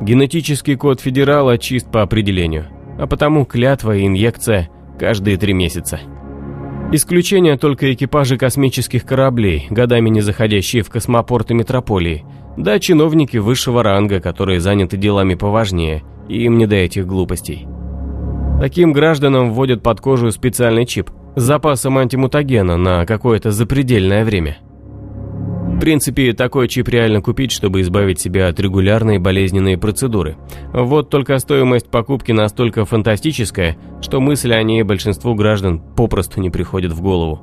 Генетический 0.00 0.76
код 0.76 1.00
федерала 1.00 1.58
чист 1.58 1.90
по 1.90 2.02
определению, 2.02 2.66
а 2.98 3.06
потому 3.06 3.44
клятва 3.44 3.96
и 3.96 4.06
инъекция 4.06 4.70
каждые 4.98 5.36
три 5.36 5.52
месяца. 5.52 6.00
Исключение 6.92 7.58
только 7.58 7.92
экипажи 7.92 8.38
космических 8.38 9.04
кораблей, 9.04 9.66
годами 9.68 10.08
не 10.08 10.22
заходящие 10.22 10.82
в 10.82 10.88
космопорты 10.88 11.52
метрополии, 11.52 12.24
да 12.56 12.78
чиновники 12.78 13.36
высшего 13.36 13.82
ранга, 13.82 14.20
которые 14.20 14.60
заняты 14.60 14.96
делами 14.96 15.34
поважнее, 15.34 16.02
и 16.28 16.44
им 16.44 16.56
не 16.56 16.66
до 16.66 16.76
этих 16.76 17.06
глупостей. 17.06 17.66
Таким 18.60 18.92
гражданам 18.92 19.52
вводят 19.52 19.82
под 19.82 20.00
кожу 20.00 20.30
специальный 20.30 20.86
чип, 20.86 21.10
запасом 21.36 21.98
антимутагена 21.98 22.76
на 22.76 23.06
какое-то 23.06 23.50
запредельное 23.50 24.24
время. 24.24 24.58
В 25.78 25.80
принципе, 25.80 26.32
такой 26.32 26.66
чип 26.66 26.88
реально 26.88 27.22
купить, 27.22 27.52
чтобы 27.52 27.82
избавить 27.82 28.18
себя 28.18 28.48
от 28.48 28.58
регулярной 28.58 29.18
болезненной 29.18 29.78
процедуры. 29.78 30.36
Вот 30.72 31.08
только 31.08 31.38
стоимость 31.38 31.88
покупки 31.88 32.32
настолько 32.32 32.84
фантастическая, 32.84 33.76
что 34.00 34.20
мысли 34.20 34.52
о 34.52 34.62
ней 34.64 34.82
большинству 34.82 35.36
граждан 35.36 35.78
попросту 35.78 36.40
не 36.40 36.50
приходят 36.50 36.90
в 36.90 37.00
голову. 37.00 37.42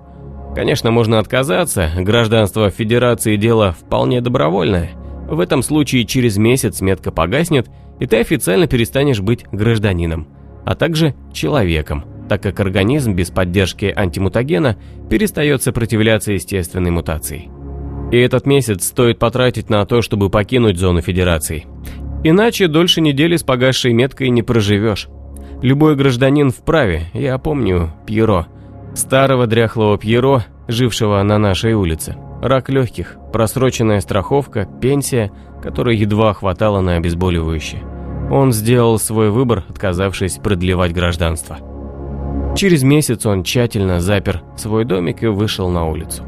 Конечно, 0.54 0.91
можно 0.91 1.19
отказаться, 1.19 1.89
гражданство 1.98 2.69
Федерации 2.69 3.38
дело 3.38 3.71
вполне 3.71 4.19
добровольное. 4.19 4.91
В 5.30 5.39
этом 5.39 5.63
случае 5.63 6.06
через 6.06 6.36
месяц 6.36 6.82
метка 6.82 7.12
погаснет, 7.12 7.69
и 8.00 8.06
ты 8.06 8.17
официально 8.17 8.67
перестанешь 8.67 9.21
быть 9.21 9.45
гражданином, 9.52 10.28
а 10.65 10.76
также 10.76 11.15
человеком– 11.32 12.04
так 12.29 12.41
как 12.41 12.59
организм 12.59 13.13
без 13.13 13.29
поддержки 13.29 13.93
антимутагена 13.95 14.77
перестает 15.09 15.61
сопротивляться 15.63 16.33
естественной 16.33 16.91
мутации. 16.91 17.49
И 18.11 18.17
этот 18.17 18.45
месяц 18.45 18.85
стоит 18.85 19.19
потратить 19.19 19.69
на 19.69 19.85
то, 19.85 20.01
чтобы 20.01 20.29
покинуть 20.29 20.77
зону 20.77 21.01
Федерации. 21.01 21.65
Иначе 22.23 22.67
дольше 22.67 23.01
недели 23.01 23.35
с 23.35 23.43
погасшей 23.43 23.93
меткой 23.93 24.29
не 24.29 24.41
проживешь. 24.41 25.07
Любой 25.61 25.95
гражданин 25.95 26.51
вправе, 26.51 27.03
я 27.13 27.38
помню 27.38 27.91
Пьеро, 28.05 28.47
старого 28.95 29.47
дряхлого 29.47 29.97
Пьеро, 29.97 30.45
жившего 30.67 31.21
на 31.23 31.38
нашей 31.38 31.73
улице. 31.73 32.15
Рак 32.41 32.69
легких, 32.69 33.17
просроченная 33.31 34.01
страховка, 34.01 34.67
пенсия, 34.81 35.31
которой 35.61 35.97
едва 35.97 36.33
хватало 36.33 36.81
на 36.81 36.95
обезболивающее. 36.95 37.81
Он 38.31 38.51
сделал 38.53 38.97
свой 38.99 39.29
выбор, 39.29 39.63
отказавшись 39.69 40.38
продлевать 40.38 40.93
гражданство. 40.93 41.57
Через 42.56 42.84
месяц 42.84 43.26
он 43.26 43.43
тщательно 43.43 44.00
запер 44.00 44.41
свой 44.56 44.86
домик 44.86 45.24
и 45.24 45.28
вышел 45.28 45.69
на 45.69 45.88
улицу. 45.88 46.24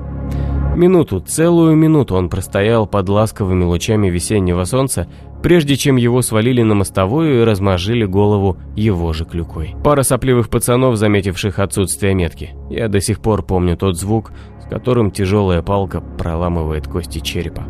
Минуту, 0.76 1.20
целую 1.22 1.76
минуту 1.76 2.16
он 2.16 2.30
простоял 2.30 2.86
под 2.86 3.10
ласковыми 3.10 3.64
лучами 3.64 4.10
весеннего 4.10 4.64
солнца, 4.66 5.08
прежде 5.42 5.76
чем 5.76 5.96
его 5.96 6.22
свалили 6.22 6.62
на 6.62 6.76
мостовую 6.76 7.42
и 7.42 7.44
размажили 7.44 8.06
голову 8.06 8.58
его 8.76 9.12
же 9.14 9.26
клюкой. 9.26 9.76
Пара 9.84 10.04
сопливых 10.04 10.50
пацанов, 10.50 10.98
заметивших 10.98 11.58
отсутствие 11.58 12.14
метки. 12.14 12.52
Я 12.70 12.90
до 12.90 13.02
сих 13.02 13.22
пор 13.22 13.42
помню 13.42 13.76
тот 13.76 13.98
звук, 13.98 14.34
с 14.62 14.70
которым 14.70 15.10
тяжелая 15.10 15.64
палка 15.64 16.02
проламывает 16.02 16.88
кости 16.88 17.20
черепа. 17.20 17.64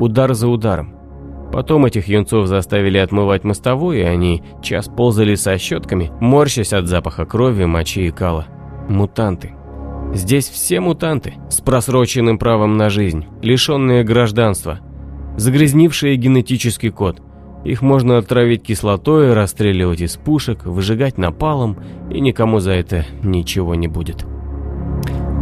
Удар 0.00 0.34
за 0.34 0.48
ударом. 0.48 0.99
Потом 1.52 1.84
этих 1.84 2.06
юнцов 2.08 2.46
заставили 2.46 2.98
отмывать 2.98 3.44
мостовую, 3.44 3.98
и 3.98 4.02
они 4.02 4.42
час 4.62 4.88
ползали 4.88 5.34
со 5.34 5.58
щетками, 5.58 6.10
морщась 6.20 6.72
от 6.72 6.86
запаха 6.86 7.24
крови, 7.24 7.64
мочи 7.64 8.06
и 8.06 8.10
кала. 8.10 8.46
Мутанты. 8.88 9.52
Здесь 10.14 10.48
все 10.48 10.80
мутанты, 10.80 11.34
с 11.48 11.60
просроченным 11.60 12.38
правом 12.38 12.76
на 12.76 12.90
жизнь, 12.90 13.26
лишенные 13.42 14.04
гражданства, 14.04 14.80
загрязнившие 15.36 16.16
генетический 16.16 16.90
код. 16.90 17.20
Их 17.64 17.82
можно 17.82 18.18
отравить 18.18 18.62
кислотой, 18.62 19.34
расстреливать 19.34 20.00
из 20.00 20.16
пушек, 20.16 20.64
выжигать 20.64 21.18
напалом, 21.18 21.76
и 22.10 22.20
никому 22.20 22.58
за 22.58 22.72
это 22.72 23.06
ничего 23.22 23.74
не 23.74 23.86
будет. 23.86 24.24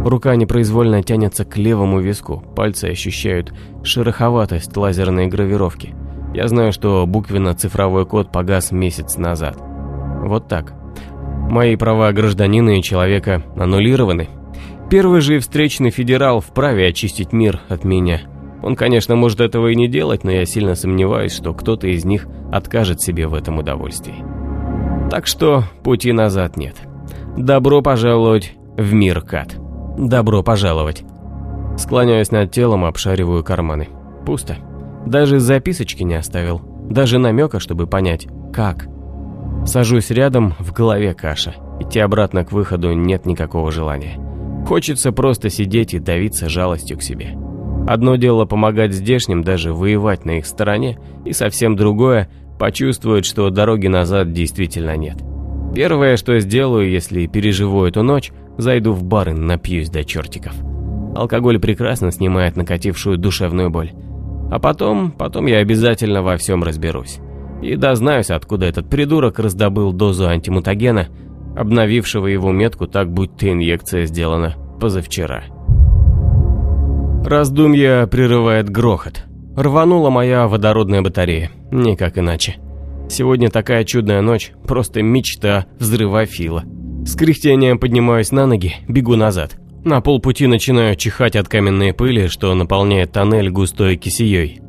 Рука 0.05 0.35
непроизвольно 0.35 1.03
тянется 1.03 1.43
к 1.43 1.57
левому 1.57 1.99
виску, 1.99 2.43
пальцы 2.55 2.85
ощущают 2.85 3.53
шероховатость 3.83 4.75
лазерной 4.75 5.27
гравировки. 5.27 5.93
Я 6.33 6.47
знаю, 6.47 6.71
что 6.71 7.05
буквенно-цифровой 7.05 8.05
код 8.05 8.31
погас 8.31 8.71
месяц 8.71 9.17
назад. 9.17 9.57
Вот 9.57 10.47
так. 10.47 10.73
Мои 11.49 11.75
права 11.75 12.11
гражданина 12.11 12.77
и 12.77 12.83
человека 12.83 13.43
аннулированы. 13.57 14.29
Первый 14.89 15.21
же 15.21 15.39
встречный 15.39 15.89
федерал 15.89 16.39
вправе 16.39 16.87
очистить 16.87 17.33
мир 17.33 17.59
от 17.67 17.83
меня. 17.83 18.21
Он, 18.61 18.75
конечно, 18.75 19.15
может 19.15 19.39
этого 19.41 19.67
и 19.67 19.75
не 19.75 19.87
делать, 19.87 20.23
но 20.23 20.31
я 20.31 20.45
сильно 20.45 20.75
сомневаюсь, 20.75 21.35
что 21.35 21.53
кто-то 21.53 21.87
из 21.87 22.05
них 22.05 22.27
откажет 22.51 23.01
себе 23.01 23.27
в 23.27 23.33
этом 23.33 23.57
удовольствии. 23.57 24.15
Так 25.09 25.27
что 25.27 25.63
пути 25.83 26.11
назад 26.11 26.57
нет. 26.57 26.75
Добро 27.37 27.81
пожаловать 27.81 28.53
в 28.77 28.93
мир 28.93 29.21
Кат. 29.21 29.57
Добро 29.97 30.43
пожаловать. 30.43 31.03
Склоняюсь 31.77 32.31
над 32.31 32.51
телом, 32.51 32.85
обшариваю 32.85 33.43
карманы. 33.43 33.89
Пусто. 34.25 34.57
Даже 35.05 35.39
записочки 35.39 36.03
не 36.03 36.15
оставил. 36.15 36.61
Даже 36.89 37.19
намека, 37.19 37.59
чтобы 37.59 37.87
понять, 37.87 38.27
как. 38.53 38.87
Сажусь 39.65 40.09
рядом, 40.09 40.55
в 40.59 40.71
голове 40.73 41.13
каша. 41.13 41.55
Идти 41.79 41.99
обратно 41.99 42.43
к 42.43 42.51
выходу 42.51 42.93
нет 42.93 43.25
никакого 43.25 43.71
желания. 43.71 44.19
Хочется 44.67 45.11
просто 45.11 45.49
сидеть 45.49 45.93
и 45.93 45.99
давиться 45.99 46.49
жалостью 46.49 46.97
к 46.97 47.01
себе. 47.01 47.37
Одно 47.87 48.17
дело 48.17 48.45
помогать 48.45 48.93
здешним, 48.93 49.43
даже 49.43 49.73
воевать 49.73 50.25
на 50.25 50.39
их 50.39 50.45
стороне, 50.45 50.99
и 51.25 51.33
совсем 51.33 51.75
другое– 51.75 52.29
почувствует, 52.59 53.25
что 53.25 53.49
дороги 53.49 53.87
назад 53.87 54.33
действительно 54.33 54.95
нет. 54.97 55.17
Первое, 55.73 56.17
что 56.17 56.37
сделаю, 56.39 56.91
если 56.91 57.25
переживу 57.25 57.85
эту 57.85 58.03
ночь, 58.03 58.31
зайду 58.61 58.93
в 58.93 59.03
бар 59.03 59.29
и 59.29 59.33
напьюсь 59.33 59.89
до 59.89 60.03
чертиков. 60.03 60.53
Алкоголь 61.15 61.59
прекрасно 61.59 62.11
снимает 62.11 62.55
накатившую 62.55 63.17
душевную 63.17 63.69
боль. 63.69 63.91
А 64.51 64.59
потом, 64.59 65.11
потом 65.11 65.45
я 65.45 65.57
обязательно 65.57 66.21
во 66.21 66.37
всем 66.37 66.63
разберусь. 66.63 67.19
И 67.61 67.75
дознаюсь, 67.75 68.29
откуда 68.29 68.65
этот 68.65 68.89
придурок 68.89 69.39
раздобыл 69.39 69.91
дозу 69.91 70.27
антимутагена, 70.27 71.07
обновившего 71.55 72.27
его 72.27 72.51
метку 72.51 72.87
так, 72.87 73.11
будто 73.11 73.51
инъекция 73.51 74.05
сделана 74.05 74.55
позавчера. 74.79 75.43
Раздумья 77.25 78.07
прерывает 78.07 78.69
грохот. 78.69 79.25
Рванула 79.55 80.09
моя 80.09 80.47
водородная 80.47 81.01
батарея, 81.01 81.51
никак 81.69 82.17
иначе. 82.17 82.55
Сегодня 83.09 83.49
такая 83.49 83.83
чудная 83.83 84.21
ночь, 84.21 84.51
просто 84.65 85.01
мечта 85.03 85.65
взрывофила. 85.79 86.63
С 87.05 87.15
кряхтением 87.15 87.79
поднимаюсь 87.79 88.31
на 88.31 88.45
ноги, 88.45 88.75
бегу 88.87 89.15
назад. 89.15 89.57
На 89.83 90.01
полпути 90.01 90.47
начинаю 90.47 90.95
чихать 90.95 91.35
от 91.35 91.47
каменной 91.47 91.93
пыли, 91.93 92.27
что 92.27 92.53
наполняет 92.53 93.13
тоннель 93.13 93.49
густой 93.49 93.95
кисеей. 93.95 94.61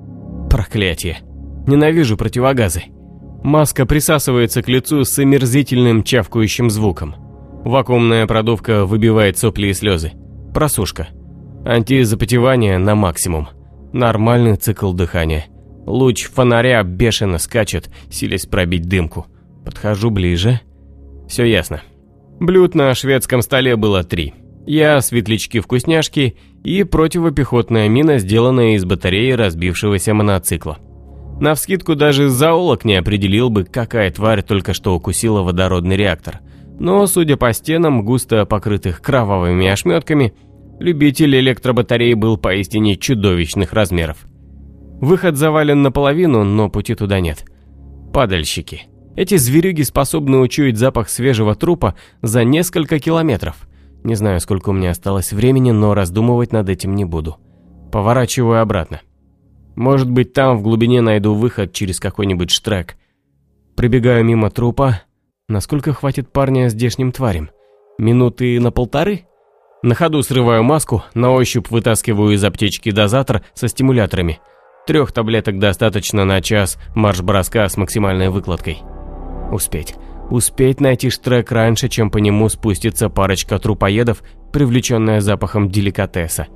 Проклятие. 0.48 1.18
Ненавижу 1.66 2.16
противогазы. 2.16 2.84
Маска 3.42 3.86
присасывается 3.86 4.62
к 4.62 4.68
лицу 4.68 5.04
с 5.04 5.18
омерзительным 5.18 6.04
чавкающим 6.04 6.70
звуком. 6.70 7.14
Вакуумная 7.64 8.26
продувка 8.26 8.86
выбивает 8.86 9.36
сопли 9.38 9.68
и 9.68 9.72
слезы. 9.72 10.12
Просушка. 10.54 11.08
Антизапотевание 11.64 12.78
на 12.78 12.94
максимум. 12.94 13.48
Нормальный 13.92 14.56
цикл 14.56 14.92
дыхания. 14.92 15.46
Луч 15.86 16.26
фонаря 16.26 16.82
бешено 16.82 17.38
скачет, 17.38 17.90
силясь 18.10 18.46
пробить 18.46 18.88
дымку. 18.88 19.26
Подхожу 19.64 20.10
ближе. 20.10 20.60
Все 21.28 21.44
ясно. 21.44 21.82
Блюд 22.40 22.74
на 22.74 22.94
шведском 22.94 23.42
столе 23.42 23.76
было 23.76 24.02
три. 24.02 24.32
Я, 24.66 25.00
светлячки-вкусняшки 25.02 26.36
и 26.64 26.84
противопехотная 26.84 27.88
мина, 27.88 28.18
сделанная 28.18 28.76
из 28.76 28.84
батареи 28.86 29.32
разбившегося 29.32 30.14
моноцикла. 30.14 30.78
Навскидку 31.38 31.96
даже 31.96 32.30
зоолог 32.30 32.84
не 32.86 32.96
определил 32.96 33.50
бы, 33.50 33.64
какая 33.64 34.10
тварь 34.10 34.42
только 34.42 34.72
что 34.72 34.94
укусила 34.94 35.42
водородный 35.42 35.96
реактор. 35.96 36.40
Но, 36.78 37.06
судя 37.06 37.36
по 37.36 37.52
стенам, 37.52 38.04
густо 38.04 38.46
покрытых 38.46 39.02
кровавыми 39.02 39.66
ошметками, 39.66 40.32
любитель 40.78 41.36
электробатареи 41.36 42.14
был 42.14 42.38
поистине 42.38 42.96
чудовищных 42.96 43.74
размеров. 43.74 44.18
Выход 45.00 45.36
завален 45.36 45.82
наполовину, 45.82 46.44
но 46.44 46.70
пути 46.70 46.94
туда 46.94 47.20
нет. 47.20 47.44
Падальщики. 48.14 48.89
Эти 49.16 49.36
зверюги 49.36 49.82
способны 49.82 50.38
учуять 50.38 50.78
запах 50.78 51.08
свежего 51.08 51.54
трупа 51.54 51.94
за 52.22 52.44
несколько 52.44 52.98
километров. 52.98 53.68
Не 54.04 54.14
знаю, 54.14 54.40
сколько 54.40 54.70
у 54.70 54.72
меня 54.72 54.90
осталось 54.90 55.32
времени, 55.32 55.72
но 55.72 55.94
раздумывать 55.94 56.52
над 56.52 56.68
этим 56.68 56.94
не 56.94 57.04
буду. 57.04 57.36
Поворачиваю 57.92 58.60
обратно. 58.60 59.00
Может 59.76 60.10
быть, 60.10 60.32
там 60.32 60.58
в 60.58 60.62
глубине 60.62 61.00
найду 61.00 61.34
выход 61.34 61.72
через 61.72 62.00
какой-нибудь 62.00 62.50
штрек. 62.50 62.96
Прибегаю 63.76 64.24
мимо 64.24 64.50
трупа. 64.50 65.02
Насколько 65.48 65.92
хватит 65.92 66.32
парня 66.32 66.68
здешним 66.68 67.12
тварям? 67.12 67.50
Минуты 67.98 68.60
на 68.60 68.70
полторы? 68.70 69.26
На 69.82 69.94
ходу 69.94 70.22
срываю 70.22 70.62
маску, 70.62 71.02
на 71.14 71.32
ощупь 71.32 71.70
вытаскиваю 71.70 72.34
из 72.34 72.44
аптечки 72.44 72.90
дозатор 72.90 73.42
со 73.54 73.66
стимуляторами. 73.66 74.40
Трех 74.86 75.12
таблеток 75.12 75.58
достаточно 75.58 76.24
на 76.24 76.40
час 76.42 76.78
марш-броска 76.94 77.68
с 77.68 77.76
максимальной 77.76 78.28
выкладкой. 78.28 78.82
Успеть. 79.50 79.94
Успеть 80.30 80.80
найти 80.80 81.10
штрек 81.10 81.50
раньше, 81.50 81.88
чем 81.88 82.10
по 82.10 82.18
нему 82.18 82.48
спустится 82.48 83.08
парочка 83.08 83.58
трупоедов, 83.58 84.22
привлеченная 84.52 85.20
запахом 85.20 85.68
деликатеса. 85.68 86.46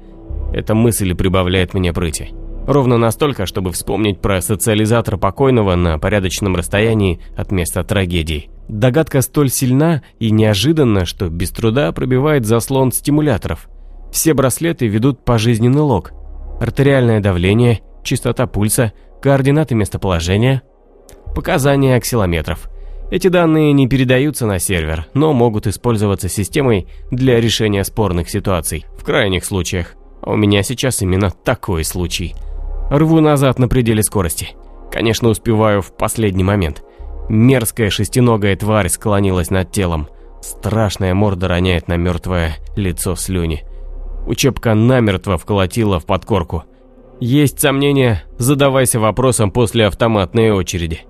Эта 0.52 0.74
мысль 0.74 1.14
прибавляет 1.14 1.74
мне 1.74 1.92
прыти. 1.92 2.32
Ровно 2.66 2.96
настолько, 2.96 3.44
чтобы 3.46 3.72
вспомнить 3.72 4.20
про 4.20 4.40
социализатор 4.40 5.18
покойного 5.18 5.74
на 5.74 5.98
порядочном 5.98 6.56
расстоянии 6.56 7.20
от 7.36 7.52
места 7.52 7.82
трагедии. 7.84 8.48
Догадка 8.68 9.20
столь 9.20 9.50
сильна 9.50 10.02
и 10.18 10.30
неожиданна, 10.30 11.04
что 11.04 11.28
без 11.28 11.50
труда 11.50 11.92
пробивает 11.92 12.46
заслон 12.46 12.92
стимуляторов. 12.92 13.68
Все 14.12 14.32
браслеты 14.32 14.86
ведут 14.86 15.24
пожизненный 15.24 15.82
лог. 15.82 16.12
Артериальное 16.60 17.20
давление, 17.20 17.80
частота 18.02 18.46
пульса, 18.46 18.92
координаты 19.20 19.74
местоположения, 19.74 20.62
показания 21.34 21.96
аксилометров. 21.96 22.70
Эти 23.14 23.28
данные 23.28 23.72
не 23.72 23.86
передаются 23.86 24.44
на 24.44 24.58
сервер, 24.58 25.06
но 25.14 25.32
могут 25.32 25.68
использоваться 25.68 26.28
системой 26.28 26.88
для 27.12 27.40
решения 27.40 27.84
спорных 27.84 28.28
ситуаций, 28.28 28.86
в 28.98 29.04
крайних 29.04 29.44
случаях. 29.44 29.94
А 30.20 30.32
у 30.32 30.36
меня 30.36 30.64
сейчас 30.64 31.00
именно 31.00 31.30
такой 31.30 31.84
случай– 31.84 32.34
Рву 32.90 33.20
назад 33.20 33.58
на 33.58 33.68
пределе 33.68 34.02
скорости. 34.02 34.50
Конечно, 34.90 35.28
успеваю 35.28 35.80
в 35.80 35.96
последний 35.96 36.44
момент. 36.44 36.82
Мерзкая 37.28 37.88
шестиногая 37.88 38.56
тварь 38.56 38.88
склонилась 38.88 39.50
над 39.50 39.70
телом. 39.70 40.08
Страшная 40.42 41.14
морда 41.14 41.48
роняет 41.48 41.88
на 41.88 41.96
мертвое 41.96 42.56
лицо 42.76 43.16
слюни. 43.16 43.64
Учебка 44.26 44.74
намертво 44.74 45.38
вколотила 45.38 45.98
в 45.98 46.04
подкорку. 46.04 46.64
Есть 47.20 47.60
сомнения, 47.60 48.24
задавайся 48.38 49.00
вопросом 49.00 49.50
после 49.50 49.86
автоматной 49.86 50.50
очереди. 50.50 51.02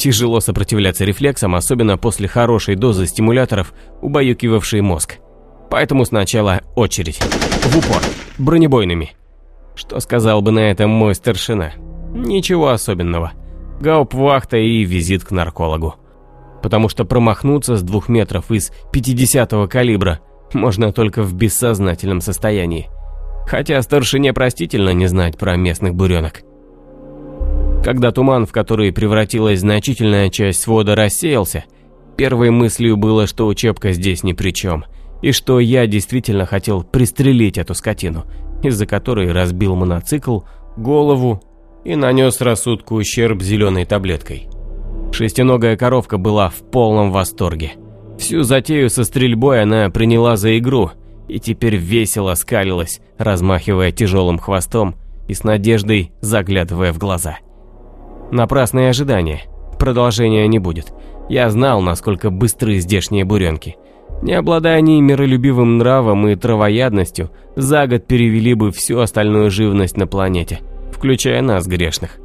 Тяжело 0.00 0.40
сопротивляться 0.40 1.04
рефлексам, 1.04 1.54
особенно 1.54 1.98
после 1.98 2.26
хорошей 2.26 2.74
дозы 2.74 3.06
стимуляторов, 3.06 3.74
убаюкивавшей 4.00 4.80
мозг. 4.80 5.18
Поэтому 5.68 6.06
сначала 6.06 6.62
очередь. 6.74 7.18
В 7.18 7.76
упор. 7.76 8.00
Бронебойными. 8.38 9.12
Что 9.74 10.00
сказал 10.00 10.40
бы 10.40 10.52
на 10.52 10.60
этом 10.60 10.88
мой 10.88 11.14
старшина? 11.14 11.72
Ничего 12.14 12.70
особенного. 12.70 13.32
Гауптвахта 13.82 14.56
и 14.56 14.84
визит 14.84 15.24
к 15.24 15.32
наркологу. 15.32 15.96
Потому 16.62 16.88
что 16.88 17.04
промахнуться 17.04 17.76
с 17.76 17.82
двух 17.82 18.08
метров 18.08 18.50
из 18.50 18.72
50-го 18.94 19.68
калибра 19.68 20.20
можно 20.54 20.94
только 20.94 21.22
в 21.22 21.34
бессознательном 21.34 22.22
состоянии. 22.22 22.88
Хотя 23.46 23.82
старшине 23.82 24.32
простительно 24.32 24.94
не 24.94 25.08
знать 25.08 25.36
про 25.36 25.56
местных 25.56 25.94
буренок. 25.94 26.40
Когда 27.82 28.12
туман, 28.12 28.46
в 28.46 28.52
который 28.52 28.92
превратилась 28.92 29.60
значительная 29.60 30.28
часть 30.28 30.60
свода, 30.60 30.94
рассеялся, 30.94 31.64
первой 32.16 32.50
мыслью 32.50 32.96
было, 32.96 33.26
что 33.26 33.46
учебка 33.46 33.92
здесь 33.92 34.22
ни 34.22 34.34
при 34.34 34.50
чем, 34.50 34.84
и 35.22 35.32
что 35.32 35.58
я 35.60 35.86
действительно 35.86 36.44
хотел 36.44 36.82
пристрелить 36.82 37.56
эту 37.56 37.74
скотину, 37.74 38.24
из-за 38.62 38.86
которой 38.86 39.32
разбил 39.32 39.74
моноцикл, 39.76 40.40
голову 40.76 41.42
и 41.84 41.96
нанес 41.96 42.38
рассудку 42.42 42.96
ущерб 42.96 43.40
зеленой 43.40 43.86
таблеткой. 43.86 44.48
Шестиногая 45.12 45.76
коровка 45.78 46.18
была 46.18 46.50
в 46.50 46.56
полном 46.70 47.10
восторге. 47.10 47.72
Всю 48.18 48.42
затею 48.42 48.90
со 48.90 49.04
стрельбой 49.04 49.62
она 49.62 49.88
приняла 49.88 50.36
за 50.36 50.58
игру 50.58 50.90
и 51.28 51.40
теперь 51.40 51.76
весело 51.76 52.34
скалилась, 52.34 53.00
размахивая 53.16 53.92
тяжелым 53.92 54.38
хвостом 54.38 54.96
и 55.28 55.34
с 55.34 55.44
надеждой 55.44 56.12
заглядывая 56.20 56.92
в 56.92 56.98
глаза. 56.98 57.38
Напрасные 58.30 58.90
ожидания. 58.90 59.42
Продолжения 59.78 60.46
не 60.46 60.58
будет. 60.58 60.92
Я 61.28 61.50
знал, 61.50 61.80
насколько 61.80 62.30
быстры 62.30 62.78
здешние 62.78 63.24
буренки– 63.24 63.76
не 64.22 64.34
обладая 64.34 64.76
они 64.76 65.00
миролюбивым 65.00 65.78
нравом 65.78 66.28
и 66.28 66.34
травоядностью, 66.34 67.30
за 67.56 67.86
год 67.86 68.06
перевели 68.06 68.54
бы 68.54 68.70
всю 68.70 68.98
остальную 68.98 69.50
живность 69.50 69.96
на 69.96 70.06
планете, 70.06 70.60
включая 70.92 71.40
нас, 71.40 71.66
грешных. 71.66 72.18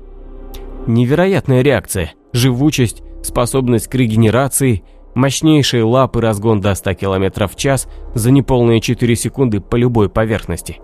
Невероятная 0.88 1.62
реакция, 1.62 2.14
живучесть, 2.34 3.01
способность 3.24 3.88
к 3.88 3.95
регенерации, 3.95 4.84
мощнейшие 5.16 5.84
лапы 5.84 6.20
разгон 6.20 6.60
до 6.60 6.76
100 6.76 6.95
км 6.95 7.47
в 7.47 7.56
час 7.56 7.88
за 8.14 8.32
неполные 8.32 8.82
4 8.82 9.16
секунды 9.16 9.62
по 9.62 9.78
любой 9.78 10.10
поверхности. 10.10 10.80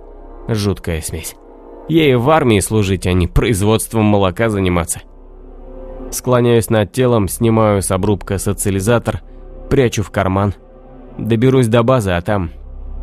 Жуткая 0.48 1.02
смесь. 1.02 1.36
Ей 1.90 2.16
в 2.16 2.30
армии 2.30 2.62
служить, 2.62 3.06
а 3.06 3.12
не 3.12 3.28
производством 3.28 4.06
молока 4.06 4.50
заниматься. 4.50 5.02
Склоняюсь 6.12 6.70
над 6.70 6.92
телом, 6.92 7.28
снимаю 7.28 7.82
с 7.82 7.92
обрубка 7.92 8.38
социализатор, 8.38 9.22
прячу 9.70 10.04
в 10.04 10.12
карман– 10.12 10.54
Доберусь 11.18 11.68
до 11.68 11.84
базы, 11.84 12.12
а 12.12 12.22
там... 12.22 12.52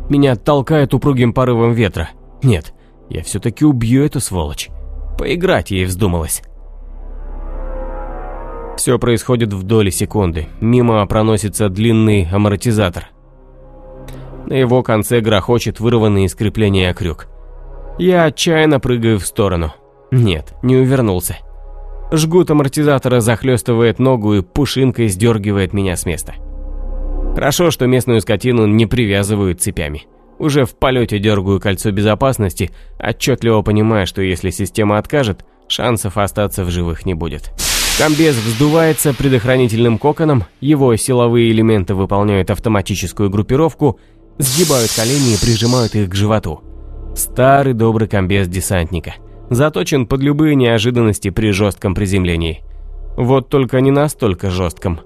Меня 0.09 0.35
толкает 0.35 0.93
упругим 0.93 1.33
порывом 1.33 1.73
ветра. 1.73 2.09
Нет, 2.41 2.73
я 3.09 3.21
все-таки 3.21 3.63
убью 3.63 4.03
эту 4.03 4.19
сволочь. 4.19 4.69
Поиграть 5.17 5.69
ей 5.69 5.85
вздумалось. 5.85 6.41
Все 8.75 8.97
происходит 8.97 9.53
в 9.53 9.63
доли 9.63 9.91
секунды. 9.91 10.47
Мимо 10.61 11.05
проносится 11.05 11.69
длинный 11.69 12.27
амортизатор. 12.31 13.09
На 14.47 14.53
его 14.53 14.81
конце 14.81 15.19
грохочет 15.19 15.79
вырванный 15.79 16.25
из 16.25 16.33
крепления 16.33 16.93
крюк. 16.93 17.27
Я 17.99 18.23
отчаянно 18.23 18.79
прыгаю 18.79 19.19
в 19.19 19.25
сторону. 19.25 19.73
Нет, 20.11 20.55
не 20.63 20.75
увернулся. 20.77 21.37
Жгут 22.11 22.49
амортизатора 22.49 23.19
захлестывает 23.19 23.99
ногу 23.99 24.35
и 24.35 24.41
пушинкой 24.41 25.09
сдергивает 25.09 25.73
меня 25.73 25.95
с 25.95 26.05
места. 26.05 26.33
Хорошо, 27.35 27.71
что 27.71 27.85
местную 27.85 28.21
скотину 28.21 28.65
не 28.65 28.85
привязывают 28.85 29.61
цепями. 29.61 30.07
Уже 30.39 30.65
в 30.65 30.75
полете 30.75 31.19
дергаю 31.19 31.59
кольцо 31.59 31.91
безопасности, 31.91 32.71
отчетливо 32.99 33.61
понимая, 33.61 34.05
что 34.05 34.21
если 34.21 34.49
система 34.49 34.97
откажет, 34.97 35.45
шансов 35.67 36.17
остаться 36.17 36.63
в 36.63 36.71
живых 36.71 37.05
не 37.05 37.13
будет. 37.13 37.51
Комбез 37.97 38.35
вздувается 38.35 39.13
предохранительным 39.13 39.97
коконом, 39.97 40.45
его 40.61 40.95
силовые 40.95 41.51
элементы 41.51 41.93
выполняют 41.93 42.49
автоматическую 42.49 43.29
группировку, 43.29 43.99
сгибают 44.37 44.91
колени 44.95 45.33
и 45.33 45.39
прижимают 45.39 45.95
их 45.95 46.09
к 46.09 46.15
животу. 46.15 46.61
Старый 47.13 47.73
добрый 47.73 48.07
комбез 48.07 48.47
десантника. 48.47 49.15
Заточен 49.49 50.05
под 50.05 50.21
любые 50.21 50.55
неожиданности 50.55 51.29
при 51.29 51.51
жестком 51.51 51.95
приземлении. 51.95 52.61
Вот 53.17 53.49
только 53.49 53.81
не 53.81 53.91
настолько 53.91 54.49
жестком. 54.49 54.99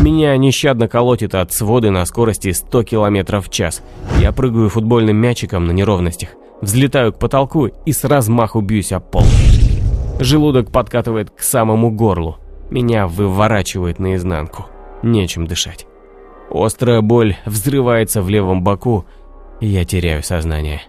Меня 0.00 0.36
нещадно 0.36 0.88
колотит 0.88 1.34
от 1.34 1.52
своды 1.52 1.90
на 1.90 2.04
скорости 2.04 2.50
100 2.50 2.82
км 2.82 3.40
в 3.40 3.48
час. 3.48 3.82
Я 4.18 4.32
прыгаю 4.32 4.68
футбольным 4.68 5.16
мячиком 5.16 5.66
на 5.66 5.70
неровностях, 5.70 6.30
взлетаю 6.60 7.12
к 7.12 7.18
потолку 7.18 7.66
и 7.66 7.92
с 7.92 8.04
размаху 8.04 8.60
бьюсь 8.60 8.92
об 8.92 9.04
пол. 9.04 9.22
Желудок 10.18 10.72
подкатывает 10.72 11.30
к 11.30 11.40
самому 11.40 11.90
горлу. 11.90 12.38
Меня 12.70 13.06
выворачивает 13.06 13.98
наизнанку. 13.98 14.66
Нечем 15.02 15.46
дышать. 15.46 15.86
Острая 16.50 17.00
боль 17.00 17.36
взрывается 17.44 18.22
в 18.22 18.28
левом 18.28 18.62
боку, 18.62 19.04
и 19.60 19.66
я 19.66 19.84
теряю 19.84 20.22
сознание. 20.22 20.82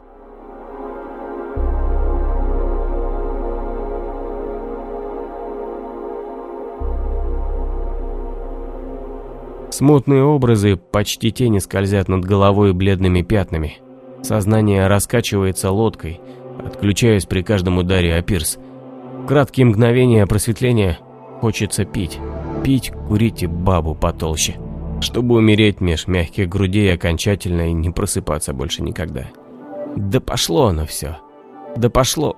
Смутные 9.78 10.23
образы, 10.23 10.75
почти 10.75 11.32
тени 11.32 11.59
скользят 11.59 12.07
над 12.07 12.25
головой 12.25 12.73
бледными 12.73 13.21
пятнами. 13.21 13.78
Сознание 14.23 14.88
раскачивается 14.88 15.69
лодкой, 15.69 16.19
отключаясь 16.65 17.28
при 17.28 17.43
каждом 17.43 17.78
ударе 17.78 18.15
о 18.15 18.23
пирс. 18.23 18.57
Краткие 19.28 19.67
мгновения 19.67 20.25
просветления 20.25 20.97
хочется 21.41 21.86
пить. 21.86 22.17
Пить, 22.63 22.91
курить 23.07 23.43
и 23.43 23.45
бабу 23.45 23.93
потолще. 23.93 24.55
Чтобы 24.99 25.36
умереть 25.36 25.80
меж 25.80 26.07
мягких 26.07 26.49
грудей 26.49 26.91
окончательно 26.91 27.69
и 27.69 27.73
не 27.73 27.91
просыпаться 27.91 28.53
больше 28.53 28.82
никогда. 28.82 29.25
Да 29.95 30.19
пошло 30.19 30.69
оно 30.69 30.88
все. 30.88 31.19
Да 31.75 31.91
пошло. 31.91 32.36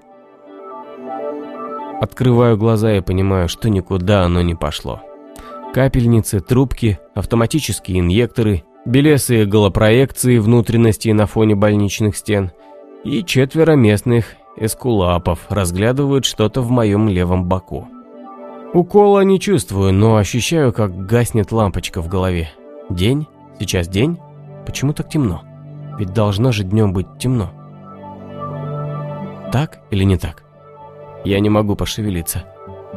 Открываю 2.02 2.58
глаза 2.58 2.98
и 2.98 3.00
понимаю, 3.00 3.48
что 3.48 3.70
никуда 3.70 4.24
оно 4.24 4.42
не 4.42 4.56
пошло. 4.56 5.04
Капельницы, 5.74 6.40
трубки, 6.40 7.00
автоматические 7.14 8.00
инъекторы, 8.00 8.64
белесые 8.86 9.46
голопроекции 9.46 10.40
внутренностей 10.40 11.14
на 11.14 11.28
фоне 11.28 11.56
больничных 11.56 12.18
стен 12.18 12.52
и 13.04 13.24
четверо 13.24 13.74
местных 13.74 14.36
эскулапов 14.58 15.46
разглядывают 15.50 16.26
что-то 16.26 16.62
в 16.62 16.72
моем 16.72 17.08
левом 17.08 17.46
боку. 17.46 17.88
Укола 18.74 19.22
не 19.22 19.40
чувствую, 19.40 19.94
но 19.94 20.18
ощущаю, 20.18 20.74
как 20.74 21.06
гаснет 21.06 21.52
лампочка 21.52 22.02
в 22.02 22.08
голове. 22.08 22.50
День? 22.90 23.28
Сейчас 23.60 23.88
день? 23.88 24.18
Почему 24.66 24.94
так 24.94 25.10
темно? 25.10 25.44
Ведь 25.98 26.14
должно 26.14 26.52
же 26.52 26.64
днем 26.64 26.94
быть 26.94 27.08
темно. 27.20 27.52
Так 29.52 29.80
или 29.92 30.04
не 30.04 30.18
так? 30.18 30.44
Я 31.24 31.40
не 31.40 31.50
могу 31.50 31.76
пошевелиться. 31.76 32.44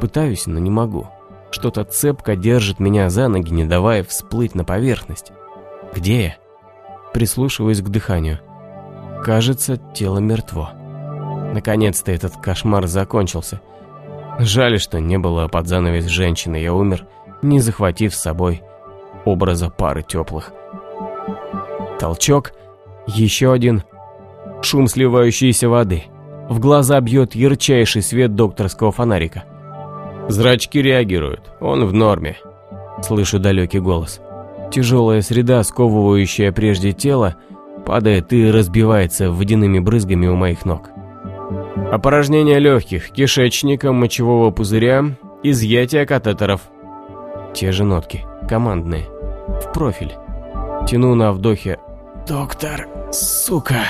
Пытаюсь, 0.01 0.47
но 0.47 0.59
не 0.59 0.71
могу. 0.71 1.09
Что-то 1.53 1.85
цепко 1.85 2.35
держит 2.35 2.81
меня 2.81 3.11
за 3.11 3.29
ноги, 3.29 3.53
не 3.53 3.65
давая 3.65 4.03
всплыть 4.03 4.55
на 4.55 4.65
поверхность. 4.65 5.33
Где 5.95 6.25
я? 6.25 6.37
Прислушиваюсь 7.13 7.83
к 7.83 7.89
дыханию. 7.91 8.41
Кажется, 9.23 9.77
тело 9.95 10.19
мертво. 10.19 10.71
Наконец-то 11.53 12.11
этот 12.11 12.39
кошмар 12.39 12.87
закончился. 12.87 13.61
Жаль, 14.39 14.81
что 14.81 14.99
не 14.99 15.19
было 15.19 15.47
под 15.47 15.69
занавес 15.69 16.07
женщины, 16.07 16.57
я 16.57 16.73
умер, 16.73 17.07
не 17.43 17.61
захватив 17.61 18.15
с 18.15 18.21
собой 18.21 18.63
образа 19.27 19.69
пары 19.69 20.03
теплых. 20.03 20.53
Толчок, 22.01 22.53
еще 23.07 23.53
один, 23.53 23.85
шум 24.63 24.89
сливающейся 24.89 25.69
воды. 25.69 26.05
В 26.49 26.59
глаза 26.59 26.99
бьет 27.01 27.35
ярчайший 27.35 28.01
свет 28.01 28.35
докторского 28.35 28.91
фонарика. 28.91 29.45
Зрачки 30.29 30.81
реагируют, 30.81 31.53
он 31.61 31.85
в 31.85 31.93
норме. 31.93 32.37
Слышу 33.03 33.39
далекий 33.39 33.81
голос. 33.81 34.21
Тяжелая 34.71 35.21
среда, 35.21 35.63
сковывающая 35.63 36.53
прежде 36.53 36.93
тело, 36.93 37.37
падает 37.85 38.33
и 38.33 38.51
разбивается 38.51 39.31
водяными 39.31 39.79
брызгами 39.79 40.27
у 40.27 40.37
моих 40.37 40.65
ног. 40.65 40.89
Опорожнение 41.91 42.59
легких, 42.59 43.11
кишечника, 43.11 43.93
мочевого 43.93 44.51
пузыря, 44.51 45.05
изъятие 45.43 46.07
катетеров. 46.07 46.63
Те 47.53 47.73
же 47.73 47.85
нотки, 47.85 48.25
командные, 48.49 49.05
в 49.47 49.73
профиль. 49.75 50.13
Тяну 50.89 51.15
на 51.15 51.33
вдохе 51.33 51.79
«Доктор, 52.27 52.89
сука!» 53.13 53.83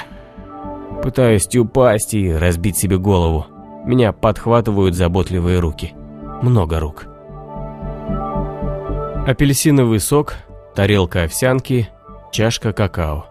Пытаюсь 1.03 1.55
упасть 1.55 2.15
и 2.15 2.33
разбить 2.33 2.77
себе 2.77 2.99
голову. 2.99 3.47
Меня 3.85 4.13
подхватывают 4.13 4.95
заботливые 4.95 5.59
руки 5.59 5.95
много 6.43 6.81
рук. 6.81 7.07
Апельсиновый 9.27 10.01
сок, 10.01 10.35
тарелка 10.75 11.25
овсянки, 11.25 11.89
чашка 12.33 12.73
какао. 12.73 13.27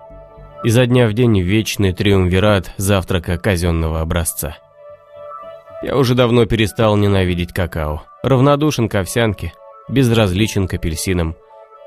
Изо 0.64 0.86
дня 0.86 1.08
в 1.08 1.14
день 1.14 1.40
вечный 1.42 1.92
триумвират 1.92 2.72
завтрака 2.78 3.38
казенного 3.38 4.02
образца. 4.02 4.58
Я 5.84 5.98
уже 5.98 6.16
давно 6.16 6.46
перестал 6.46 6.96
ненавидеть 6.96 7.54
какао. 7.54 8.04
Равнодушен 8.24 8.88
к 8.88 8.96
овсянке, 8.96 9.54
безразличен 9.90 10.68
к 10.68 10.76
апельсинам. 10.76 11.36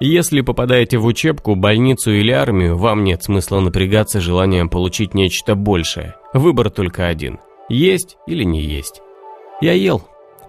Если 0.01 0.41
попадаете 0.41 0.99
в 0.99 1.07
учебку, 1.07 1.55
больницу 1.55 2.11
или 2.11 2.33
армию, 2.33 2.77
вам 2.77 3.05
нет 3.05 3.23
смысла 3.23 3.61
напрягаться 3.61 4.21
желанием 4.21 4.69
получить 4.69 5.15
нечто 5.15 5.55
большее. 5.55 6.15
Выбор 6.35 6.71
только 6.71 7.07
один– 7.07 7.39
есть 7.69 8.19
или 8.27 8.43
не 8.43 8.61
есть. 8.61 9.01
Я 9.61 9.73
ел, 9.73 10.03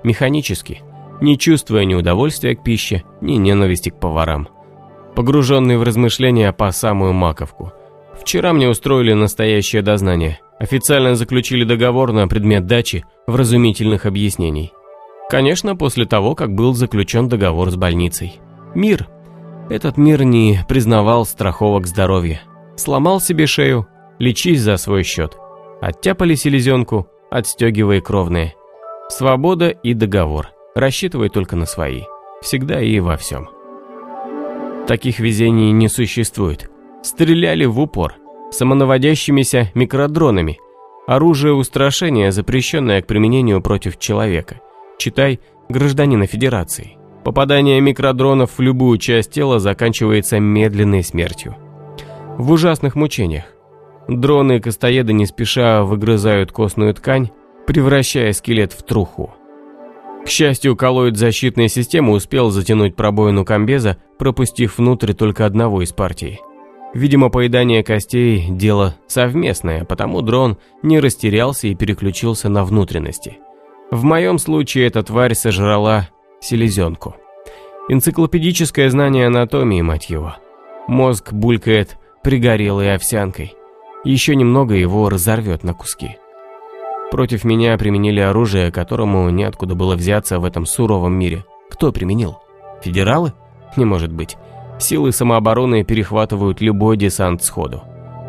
механически, 0.05 0.81
не 1.21 1.37
чувствуя 1.37 1.85
ни 1.85 1.93
удовольствия 1.93 2.55
к 2.55 2.63
пище, 2.63 3.03
ни 3.21 3.33
ненависти 3.33 3.89
к 3.89 3.99
поварам. 3.99 4.47
Погруженный 5.15 5.77
в 5.77 5.83
размышления 5.83 6.51
по 6.51 6.71
самую 6.71 7.13
маковку. 7.13 7.73
Вчера 8.19 8.53
мне 8.53 8.69
устроили 8.69 9.13
настоящее 9.13 9.81
дознание. 9.81 10.39
Официально 10.59 11.15
заключили 11.15 11.63
договор 11.63 12.13
на 12.13 12.27
предмет 12.27 12.65
дачи 12.65 13.05
вразумительных 13.27 14.05
объяснений. 14.05 14.71
Конечно, 15.29 15.75
после 15.75 16.05
того, 16.05 16.35
как 16.35 16.53
был 16.53 16.73
заключен 16.73 17.27
договор 17.27 17.71
с 17.71 17.75
больницей. 17.75 18.39
Мир. 18.73 19.07
Этот 19.69 19.97
мир 19.97 20.23
не 20.23 20.59
признавал 20.67 21.25
страховок 21.25 21.87
здоровья. 21.87 22.41
Сломал 22.75 23.19
себе 23.19 23.47
шею, 23.47 23.87
лечись 24.19 24.61
за 24.61 24.77
свой 24.77 25.03
счет. 25.03 25.37
Оттяпали 25.81 26.35
селезенку, 26.35 27.07
отстегивая 27.31 28.01
кровные. 28.01 28.53
Свобода 29.07 29.69
и 29.69 29.93
договор. 29.93 30.49
Рассчитывай 30.73 31.29
только 31.29 31.55
на 31.55 31.67
свои. 31.67 32.01
Всегда 32.41 32.81
и 32.81 32.99
во 32.99 33.17
всем. 33.17 33.49
Таких 34.87 35.19
везений 35.19 35.71
не 35.71 35.89
существует. 35.89 36.71
Стреляли 37.03 37.65
в 37.65 37.79
упор. 37.79 38.15
Самонаводящимися 38.49 39.69
микродронами. 39.75 40.57
Оружие 41.05 41.53
устрашения, 41.53 42.31
запрещенное 42.31 43.03
к 43.03 43.07
применению 43.07 43.61
против 43.61 43.99
человека. 43.99 44.59
Читай 44.97 45.39
гражданина 45.69 46.25
Федерации. 46.25 46.97
Попадание 47.23 47.79
микродронов 47.81 48.57
в 48.57 48.61
любую 48.61 48.97
часть 48.97 49.31
тела 49.31 49.59
заканчивается 49.59 50.39
медленной 50.39 51.03
смертью. 51.03 51.55
В 52.39 52.51
ужасных 52.51 52.95
мучениях. 52.95 53.45
Дроны-кастоеды 54.07 55.13
не 55.13 55.27
спеша 55.27 55.83
выгрызают 55.83 56.51
костную 56.51 56.93
ткань, 56.95 57.29
превращая 57.67 58.33
скелет 58.33 58.73
в 58.73 58.83
труху. 58.83 59.33
К 60.25 60.27
счастью, 60.27 60.75
коллоид 60.75 61.17
защитной 61.17 61.69
системы 61.69 62.13
успел 62.13 62.49
затянуть 62.49 62.95
пробоину 62.95 63.45
комбеза, 63.45 63.97
пропустив 64.17 64.77
внутрь 64.77 65.13
только 65.13 65.45
одного 65.45 65.83
из 65.83 65.91
партий. 65.91 66.39
Видимо, 66.95 67.29
поедание 67.29 67.83
костей– 67.83 68.47
дело 68.49 68.95
совместное, 69.05 69.83
потому 69.83 70.21
дрон 70.21 70.57
не 70.81 70.99
растерялся 70.99 71.67
и 71.67 71.75
переключился 71.75 72.49
на 72.49 72.63
внутренности. 72.63 73.37
В 73.91 74.03
моем 74.03 74.39
случае 74.39 74.87
эта 74.87 75.03
тварь 75.03 75.35
сожрала 75.35 76.09
селезенку. 76.39 77.15
Энциклопедическое 77.87 78.89
знание 78.89 79.27
анатомии, 79.27 79.81
мать 79.81 80.09
его. 80.09 80.37
Мозг 80.87 81.33
булькает 81.33 81.97
пригорелой 82.23 82.95
овсянкой. 82.95 83.53
Еще 84.03 84.35
немного 84.35 84.73
его 84.73 85.09
разорвет 85.09 85.63
на 85.63 85.73
куски. 85.73 86.17
Против 87.15 87.45
меня 87.45 87.77
применили 87.77 88.19
оружие, 88.19 88.73
которому 88.73 89.29
неоткуда 89.29 89.73
было 89.73 89.95
взяться 89.95 90.37
в 90.37 90.43
этом 90.43 90.65
суровом 90.65 91.13
мире. 91.13 91.45
Кто 91.69 91.93
применил? 91.93 92.39
Федералы? 92.83 93.31
Не 93.77 93.85
может 93.85 94.11
быть. 94.11 94.35
Силы 94.79 95.13
самообороны 95.13 95.85
перехватывают 95.85 96.59
любой 96.59 96.97
десант 96.97 97.41
сходу. 97.41 97.83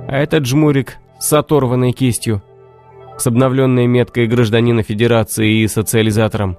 А 0.07 0.17
этот 0.19 0.47
жмурик 0.47 0.99
с 1.19 1.33
оторванной 1.33 1.91
кистью, 1.91 2.45
с 3.19 3.27
обновленной 3.27 3.89
меткой 3.89 4.29
гражданина 4.29 4.85
Федерации 4.85 5.63
и 5.63 5.67
социализатором. 5.67 6.57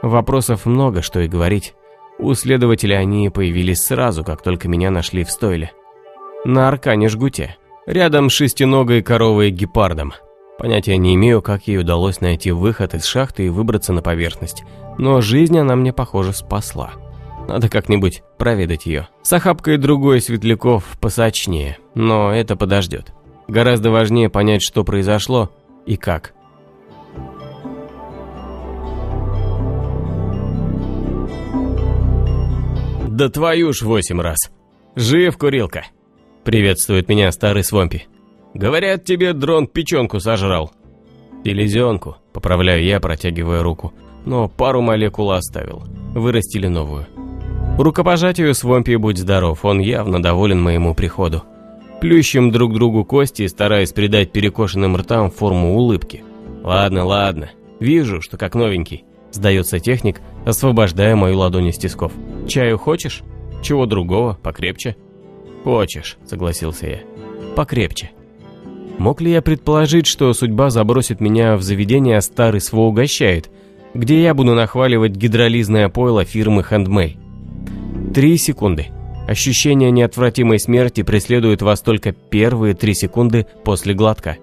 Вопросов 0.00 0.64
много, 0.64 1.02
что 1.02 1.18
и 1.18 1.26
говорить. 1.26 1.74
У 2.20 2.32
следователя 2.34 2.98
они 2.98 3.30
появились 3.30 3.82
сразу, 3.82 4.22
как 4.22 4.44
только 4.44 4.68
меня 4.68 4.92
нашли 4.92 5.24
в 5.24 5.30
стойле. 5.32 5.72
На 6.44 6.68
аркане 6.68 7.08
жгуте, 7.08 7.56
рядом 7.84 8.30
с 8.30 8.32
шестиногой 8.32 9.02
коровой 9.02 9.50
гепардом. 9.50 10.12
Понятия 10.58 10.96
не 10.96 11.14
имею, 11.14 11.42
как 11.42 11.66
ей 11.66 11.78
удалось 11.78 12.20
найти 12.20 12.52
выход 12.52 12.94
из 12.94 13.04
шахты 13.04 13.46
и 13.46 13.48
выбраться 13.48 13.92
на 13.92 14.02
поверхность, 14.02 14.64
но 14.98 15.20
жизнь 15.20 15.58
она 15.58 15.74
мне, 15.76 15.92
похоже, 15.92 16.32
спасла. 16.32 16.92
Надо 17.48 17.68
как-нибудь 17.68 18.22
проведать 18.38 18.86
ее. 18.86 19.08
С 19.22 19.32
охапкой 19.32 19.78
другой 19.78 20.20
светляков 20.20 20.84
посочнее, 21.00 21.78
но 21.94 22.32
это 22.32 22.54
подождет. 22.54 23.12
Гораздо 23.48 23.90
важнее 23.90 24.30
понять, 24.30 24.62
что 24.62 24.84
произошло 24.84 25.50
и 25.86 25.96
как. 25.96 26.34
«Да 33.08 33.28
твою 33.28 33.72
ж 33.72 33.82
восемь 33.82 34.20
раз! 34.20 34.50
Жив, 34.96 35.36
курилка!» 35.36 35.84
Приветствует 36.44 37.08
меня 37.08 37.30
старый 37.30 37.62
Свомпи. 37.62 38.06
«Говорят, 38.54 39.04
тебе 39.04 39.32
дрон 39.32 39.66
печенку 39.66 40.20
сожрал». 40.20 40.72
«Селезенку», 41.44 42.16
поправляю 42.32 42.84
я, 42.84 43.00
протягивая 43.00 43.62
руку, 43.62 43.92
но 44.24 44.48
пару 44.48 44.80
молекул 44.82 45.32
оставил. 45.32 45.84
Вырастили 46.14 46.68
новую. 46.68 47.06
Рукопожатию 47.78 48.54
Свомпи 48.54 48.96
будь 48.96 49.18
здоров, 49.18 49.64
он 49.64 49.80
явно 49.80 50.22
доволен 50.22 50.60
моему 50.62 50.94
приходу. 50.94 51.42
Плющим 52.00 52.50
друг 52.50 52.74
другу 52.74 53.04
кости, 53.04 53.46
стараясь 53.46 53.92
придать 53.92 54.32
перекошенным 54.32 54.96
ртам 54.96 55.30
форму 55.30 55.74
улыбки. 55.74 56.22
«Ладно, 56.62 57.04
ладно, 57.04 57.50
вижу, 57.80 58.20
что 58.20 58.36
как 58.36 58.54
новенький. 58.54 59.04
Сдается 59.32 59.80
техник, 59.80 60.20
освобождая 60.44 61.16
мою 61.16 61.38
ладонь 61.38 61.68
из 61.68 61.78
тисков. 61.78 62.12
«Чаю 62.46 62.78
хочешь? 62.78 63.22
Чего 63.62 63.86
другого? 63.86 64.38
Покрепче?» 64.42 64.96
«Хочешь»,— 65.64 66.18
согласился 66.26 66.86
я. 66.86 66.98
«Покрепче». 67.56 68.10
Мог 68.98 69.20
ли 69.20 69.32
я 69.32 69.42
предположить, 69.42 70.06
что 70.06 70.32
судьба 70.32 70.70
забросит 70.70 71.20
меня 71.20 71.56
в 71.56 71.62
заведение 71.62 72.20
«Старый 72.20 72.60
СВО 72.60 72.82
угощает», 72.82 73.50
где 73.94 74.22
я 74.22 74.34
буду 74.34 74.54
нахваливать 74.54 75.12
гидролизное 75.12 75.88
пойло 75.88 76.24
фирмы 76.24 76.62
«Хэндмэй»? 76.62 77.18
Три 78.14 78.36
секунды. 78.36 78.86
Ощущение 79.26 79.90
неотвратимой 79.90 80.58
смерти 80.58 81.02
преследует 81.02 81.62
вас 81.62 81.80
только 81.80 82.12
первые 82.12 82.74
три 82.74 82.94
секунды 82.94 83.46
после 83.64 83.94
глотка. 83.94 84.36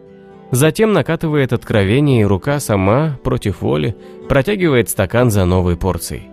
Затем 0.52 0.94
накатывает 0.94 1.54
откровение, 1.54 2.22
и 2.22 2.26
рука 2.26 2.60
сама, 2.60 3.20
против 3.24 3.62
воли, 3.62 3.96
протягивает 4.28 4.90
стакан 4.90 5.30
за 5.30 5.46
новой 5.46 5.78
порцией. 5.78 6.24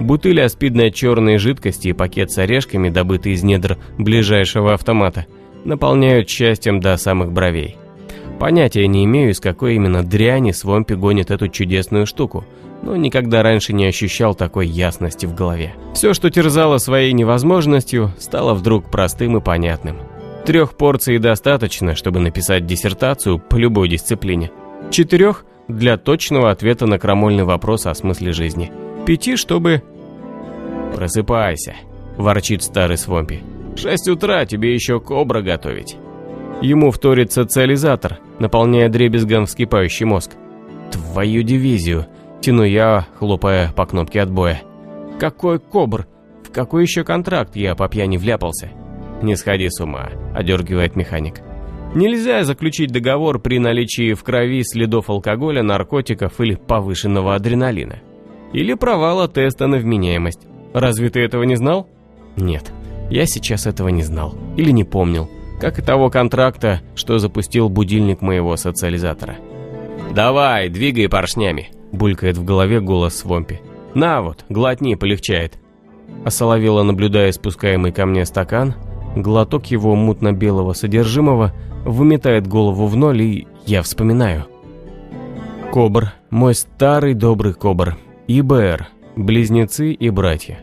Бутыль 0.00 0.40
аспидной 0.42 0.90
черной 0.90 1.38
жидкости 1.38 1.88
и 1.88 1.92
пакет 1.92 2.30
с 2.30 2.38
орешками, 2.38 2.88
добытый 2.88 3.32
из 3.32 3.42
недр 3.42 3.78
ближайшего 3.98 4.74
автомата, 4.74 5.26
наполняют 5.64 6.28
счастьем 6.28 6.80
до 6.80 6.96
самых 6.96 7.32
бровей. 7.32 7.76
Понятия 8.38 8.86
не 8.86 9.04
имею, 9.04 9.30
из 9.30 9.40
какой 9.40 9.76
именно 9.76 10.02
дряни 10.02 10.52
Свомпи 10.52 10.94
гонит 10.94 11.30
эту 11.30 11.48
чудесную 11.48 12.06
штуку, 12.06 12.44
но 12.82 12.96
никогда 12.96 13.42
раньше 13.42 13.72
не 13.72 13.86
ощущал 13.86 14.34
такой 14.34 14.66
ясности 14.66 15.26
в 15.26 15.34
голове. 15.34 15.74
Все, 15.94 16.14
что 16.14 16.30
терзало 16.30 16.78
своей 16.78 17.12
невозможностью, 17.12 18.12
стало 18.18 18.54
вдруг 18.54 18.90
простым 18.90 19.36
и 19.36 19.40
понятным– 19.40 19.98
Трех 20.44 20.76
порций 20.76 21.18
достаточно, 21.18 21.94
чтобы 21.94 22.20
написать 22.20 22.66
диссертацию 22.66 23.38
по 23.38 23.56
любой 23.56 23.88
дисциплине. 23.88 24.50
Четырех– 24.90 25.46
для 25.68 25.96
точного 25.96 26.50
ответа 26.50 26.84
на 26.86 26.98
крамольный 26.98 27.44
вопрос 27.44 27.86
о 27.86 27.94
смысле 27.94 28.32
жизни. 28.32 28.70
Пяти, 29.06 29.36
чтобы... 29.36 29.82
«Просыпайся»,– 30.94 31.74
ворчит 32.18 32.62
старый 32.62 32.98
Свомпи. 32.98 33.42
«Шесть 33.76 34.08
утра, 34.08 34.46
тебе 34.46 34.74
еще 34.74 35.00
кобра 35.00 35.42
готовить». 35.42 35.96
Ему 36.62 36.90
вторит 36.90 37.32
социализатор, 37.32 38.18
наполняя 38.38 38.88
дребезгом 38.88 39.46
вскипающий 39.46 40.06
мозг. 40.06 40.32
«Твою 40.90 41.42
дивизию!»– 41.42 42.06
тяну 42.40 42.62
я, 42.62 43.06
хлопая 43.18 43.72
по 43.72 43.86
кнопке 43.86 44.22
отбоя. 44.22 44.62
«Какой 45.18 45.58
кобр? 45.58 46.06
В 46.44 46.52
какой 46.52 46.82
еще 46.82 47.04
контракт 47.04 47.56
я 47.56 47.74
по 47.74 47.88
пьяни 47.88 48.16
вляпался?» 48.16 48.70
«Не 49.22 49.36
сходи 49.36 49.68
с 49.68 49.80
ума»,– 49.80 50.10
одергивает 50.34 50.96
механик. 50.96 51.40
Нельзя 51.94 52.42
заключить 52.42 52.90
договор 52.90 53.38
при 53.38 53.60
наличии 53.60 54.14
в 54.14 54.24
крови 54.24 54.64
следов 54.64 55.08
алкоголя, 55.10 55.62
наркотиков 55.62 56.40
или 56.40 56.56
повышенного 56.56 57.36
адреналина. 57.36 58.00
Или 58.52 58.74
провала 58.74 59.28
теста 59.28 59.68
на 59.68 59.76
вменяемость. 59.76 60.40
Разве 60.72 61.08
ты 61.10 61.20
этого 61.20 61.44
не 61.44 61.54
знал? 61.54 61.88
Нет, 62.36 62.72
я 63.14 63.26
сейчас 63.26 63.66
этого 63.66 63.88
не 63.88 64.02
знал. 64.02 64.34
Или 64.56 64.70
не 64.70 64.84
помнил. 64.84 65.30
Как 65.60 65.78
и 65.78 65.82
того 65.82 66.10
контракта, 66.10 66.80
что 66.94 67.18
запустил 67.18 67.68
будильник 67.68 68.20
моего 68.20 68.56
социализатора. 68.56 69.36
«Давай, 70.14 70.68
двигай 70.68 71.08
поршнями»,– 71.08 71.70
булькает 71.92 72.36
в 72.36 72.44
голове 72.44 72.80
голос 72.80 73.16
Свомпи. 73.16 73.60
«На 73.94 74.20
вот, 74.22 74.44
глотни, 74.48 74.94
полегчает». 74.96 75.54
Осоловела, 76.24 76.82
наблюдая 76.82 77.32
спускаемый 77.32 77.92
ко 77.92 78.04
мне 78.04 78.26
стакан, 78.26 78.74
Глоток 79.16 79.66
его 79.66 79.94
мутно-белого 79.94 80.72
содержимого 80.72 81.52
выметает 81.84 82.48
голову 82.48 82.86
в 82.86 82.96
ноль, 82.96 83.22
и 83.22 83.46
я 83.64 83.82
вспоминаю. 83.82 84.46
Кобр, 85.70 86.12
мой 86.30 86.54
старый 86.54 87.14
добрый 87.14 87.54
Кобр, 87.54 87.96
ИБР, 88.26 88.88
близнецы 89.16 89.92
и 89.92 90.10
братья. 90.10 90.58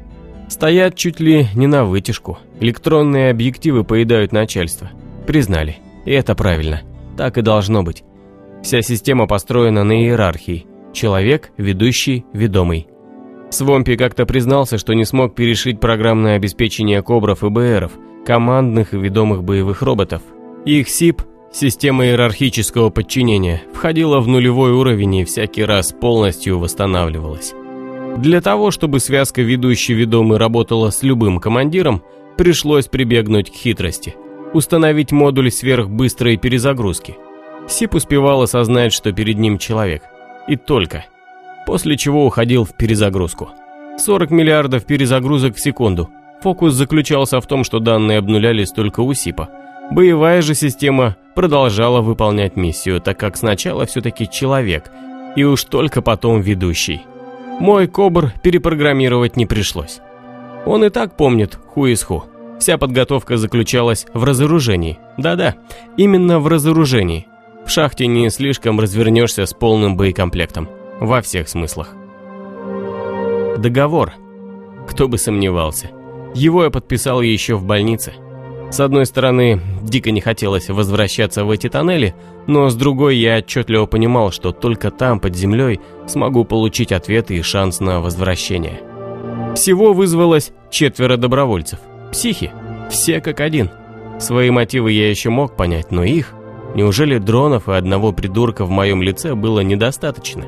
Стоят 0.51 0.95
чуть 0.95 1.21
ли 1.21 1.47
не 1.55 1.65
на 1.65 1.85
вытяжку. 1.85 2.37
Электронные 2.59 3.31
объективы 3.31 3.85
поедают 3.85 4.33
начальство. 4.33 4.91
Признали. 5.25 5.77
И 6.03 6.11
это 6.11 6.35
правильно. 6.35 6.81
Так 7.15 7.37
и 7.37 7.41
должно 7.41 7.83
быть. 7.83 8.03
Вся 8.61 8.81
система 8.81 9.27
построена 9.27 9.85
на 9.85 9.93
иерархии. 9.93 10.65
Человек, 10.91 11.51
ведущий, 11.55 12.25
ведомый. 12.33 12.87
Свомпи 13.49 13.95
как-то 13.95 14.25
признался, 14.25 14.77
что 14.77 14.93
не 14.93 15.05
смог 15.05 15.35
перешить 15.35 15.79
программное 15.79 16.35
обеспечение 16.35 17.01
Кобров 17.01 17.45
и 17.45 17.49
БРов– 17.49 17.93
командных 18.25 18.93
и 18.93 18.97
ведомых 18.97 19.45
боевых 19.45 19.81
роботов. 19.81 20.21
Их 20.65 20.89
СИП, 20.89 21.21
система 21.53 22.07
иерархического 22.07 22.89
подчинения, 22.89 23.63
входила 23.73 24.19
в 24.19 24.27
нулевой 24.27 24.73
уровень 24.73 25.15
и 25.15 25.23
всякий 25.23 25.63
раз 25.63 25.93
полностью 25.93 26.59
восстанавливалась. 26.59 27.53
Для 28.17 28.41
того, 28.41 28.71
чтобы 28.71 28.99
связка 28.99 29.41
ведущий-ведомый 29.41 30.37
работала 30.37 30.89
с 30.89 31.03
любым 31.03 31.39
командиром, 31.39 32.03
пришлось 32.37 32.87
прибегнуть 32.87 33.51
к 33.51 33.55
хитрости. 33.55 34.15
Установить 34.53 35.11
модуль 35.11 35.51
сверхбыстрой 35.51 36.37
перезагрузки. 36.37 37.17
СИП 37.67 37.95
успевал 37.95 38.41
осознать, 38.41 38.93
что 38.93 39.11
перед 39.11 39.37
ним 39.37 39.57
человек. 39.57 40.03
И 40.47 40.55
только. 40.55 41.05
После 41.65 41.95
чего 41.95 42.25
уходил 42.25 42.65
в 42.65 42.75
перезагрузку. 42.75 43.49
40 43.97 44.31
миллиардов 44.31 44.85
перезагрузок 44.85 45.55
в 45.55 45.61
секунду– 45.61 46.09
Фокус 46.41 46.73
заключался 46.73 47.39
в 47.39 47.45
том, 47.45 47.63
что 47.63 47.79
данные 47.79 48.17
обнулялись 48.17 48.71
только 48.71 49.01
у 49.01 49.13
СИПа. 49.13 49.49
Боевая 49.91 50.41
же 50.41 50.55
система 50.55 51.15
продолжала 51.35 52.01
выполнять 52.01 52.55
миссию, 52.55 52.99
так 52.99 53.19
как 53.19 53.37
сначала 53.37 53.85
все-таки 53.85 54.27
человек, 54.27 54.91
и 55.35 55.43
уж 55.43 55.63
только 55.65 56.01
потом 56.01 56.41
ведущий. 56.41 57.01
Мой 57.61 57.85
Кобр 57.87 58.33
перепрограммировать 58.41 59.37
не 59.37 59.45
пришлось. 59.45 59.99
Он 60.65 60.83
и 60.83 60.89
так 60.89 61.15
помнит 61.15 61.59
ху 61.67 61.85
из 61.85 62.01
ху. 62.01 62.23
Вся 62.59 62.79
подготовка 62.79 63.37
заключалась 63.37 64.07
в 64.15 64.23
разоружении. 64.23 64.97
Да-да, 65.19 65.57
именно 65.95 66.39
в 66.39 66.47
разоружении. 66.47 67.27
В 67.63 67.69
шахте 67.69 68.07
не 68.07 68.31
слишком 68.31 68.79
развернешься 68.79 69.45
с 69.45 69.53
полным 69.53 69.95
боекомплектом. 69.95 70.69
Во 70.99 71.21
всех 71.21 71.47
смыслах. 71.47 71.93
Договор. 73.59 74.13
Кто 74.89 75.07
бы 75.07 75.19
сомневался. 75.19 75.91
Его 76.33 76.63
я 76.63 76.71
подписал 76.71 77.21
еще 77.21 77.53
в 77.53 77.63
больнице. 77.63 78.13
С 78.71 78.79
одной 78.79 79.05
стороны, 79.05 79.59
дико 79.83 80.11
не 80.11 80.21
хотелось 80.21 80.69
возвращаться 80.69 81.43
в 81.43 81.51
эти 81.51 81.67
тоннели, 81.67 82.15
но 82.47 82.69
с 82.69 82.75
другой 82.75 83.17
я 83.17 83.39
отчетливо 83.39 83.85
понимал, 83.85 84.31
что 84.31 84.53
только 84.53 84.91
там, 84.91 85.19
под 85.19 85.35
землей, 85.35 85.81
смогу 86.07 86.45
получить 86.45 86.93
ответы 86.93 87.35
и 87.35 87.41
шанс 87.41 87.81
на 87.81 87.99
возвращение. 87.99 88.79
Всего 89.55 89.91
вызвалось 89.91 90.53
четверо 90.69 91.17
добровольцев. 91.17 91.79
Психи. 92.13 92.51
Все 92.89 93.19
как 93.19 93.41
один. 93.41 93.69
Свои 94.19 94.49
мотивы 94.51 94.93
я 94.93 95.09
еще 95.09 95.29
мог 95.29 95.57
понять, 95.57 95.91
но 95.91 96.03
их... 96.03 96.33
Неужели 96.73 97.17
дронов 97.17 97.67
и 97.67 97.73
одного 97.73 98.13
придурка 98.13 98.63
в 98.63 98.69
моем 98.69 99.01
лице 99.01 99.35
было 99.35 99.59
недостаточно? 99.59 100.45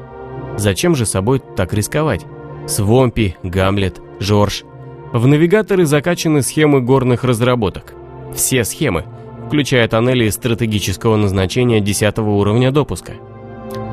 Зачем 0.56 0.96
же 0.96 1.06
собой 1.06 1.42
так 1.58 1.74
рисковать? 1.74 2.26
Свомпи, 2.66 3.36
Гамлет, 3.44 4.00
Жорж. 4.22 4.64
В 5.12 5.28
навигаторы 5.28 5.86
закачаны 5.86 6.42
схемы 6.42 6.80
горных 6.80 7.26
разработок. 7.26 7.94
Все 8.36 8.64
схемы, 8.64 9.06
включая 9.48 9.88
тоннели 9.88 10.30
стратегического 10.30 11.16
назначения 11.16 11.80
10 11.80 12.18
уровня 12.20 12.72
допуска. 12.72 13.14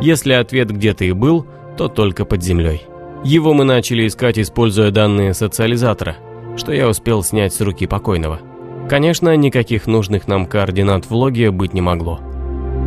Если 0.00 0.32
ответ 0.32 0.70
где-то 0.70 1.04
и 1.04 1.12
был, 1.12 1.46
то 1.76 1.88
только 1.88 2.24
под 2.24 2.42
землей. 2.42 2.82
Его 3.24 3.52
мы 3.52 3.64
начали 3.64 4.06
искать, 4.06 4.38
используя 4.38 4.90
данные 4.90 5.34
социализатора, 5.34 6.16
что 6.56 6.72
я 6.72 6.88
успел 6.88 7.22
снять 7.22 7.52
с 7.52 7.60
руки 7.60 7.86
покойного. 7.86 8.40
Конечно, 8.88 9.36
никаких 9.36 9.86
нужных 9.86 10.26
нам 10.26 10.46
координат 10.46 11.06
в 11.06 11.14
логе 11.14 11.50
быть 11.50 11.74
не 11.74 11.80
могло. 11.80 12.20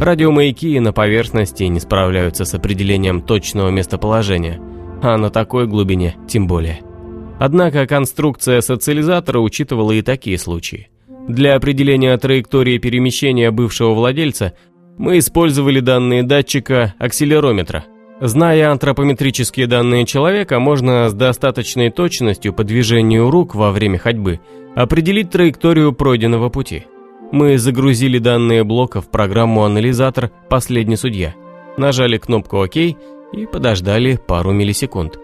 Радиомаяки 0.02 0.80
на 0.80 0.92
поверхности 0.92 1.64
не 1.64 1.80
справляются 1.80 2.46
с 2.46 2.54
определением 2.54 3.22
точного 3.22 3.70
местоположения, 3.70 4.60
а 5.02 5.18
на 5.18 5.30
такой 5.30 5.68
глубине 5.68 6.16
тем 6.28 6.48
более. 6.48 6.82
Однако 7.40 7.86
конструкция 7.86 8.62
социализатора 8.62 9.40
учитывала 9.40 9.92
и 9.92 10.02
такие 10.02 10.38
случаи. 10.38 10.90
Для 11.28 11.56
определения 11.56 12.18
траектории 12.18 12.78
перемещения 12.80 13.50
бывшего 13.50 13.94
владельца 13.94 14.54
мы 14.98 15.20
использовали 15.20 15.80
данные 15.80 16.24
датчика 16.24 16.96
акселерометра. 17.00 17.86
Зная 18.20 18.70
антропометрические 18.72 19.68
данные 19.68 20.06
человека, 20.06 20.60
можно 20.60 21.10
с 21.10 21.14
достаточной 21.14 21.92
точностью 21.92 22.54
по 22.54 22.66
движению 22.66 23.30
рук 23.30 23.56
во 23.56 23.72
время 23.72 23.98
ходьбы 23.98 24.42
определить 24.76 25.30
траекторию 25.30 25.94
пройденного 25.94 26.50
пути. 26.50 26.86
Мы 27.32 27.58
загрузили 27.58 28.20
данные 28.20 28.66
блока 28.66 29.02
в 29.02 29.10
программу 29.10 29.64
анализатор 29.64 30.30
«Последний 30.50 30.98
судья», 30.98 31.36
нажали 31.78 32.18
кнопку 32.18 32.58
«Ок» 32.58 32.76
и 32.76 32.98
подождали 33.52 34.18
пару 34.28 34.52
миллисекунд. 34.52 35.18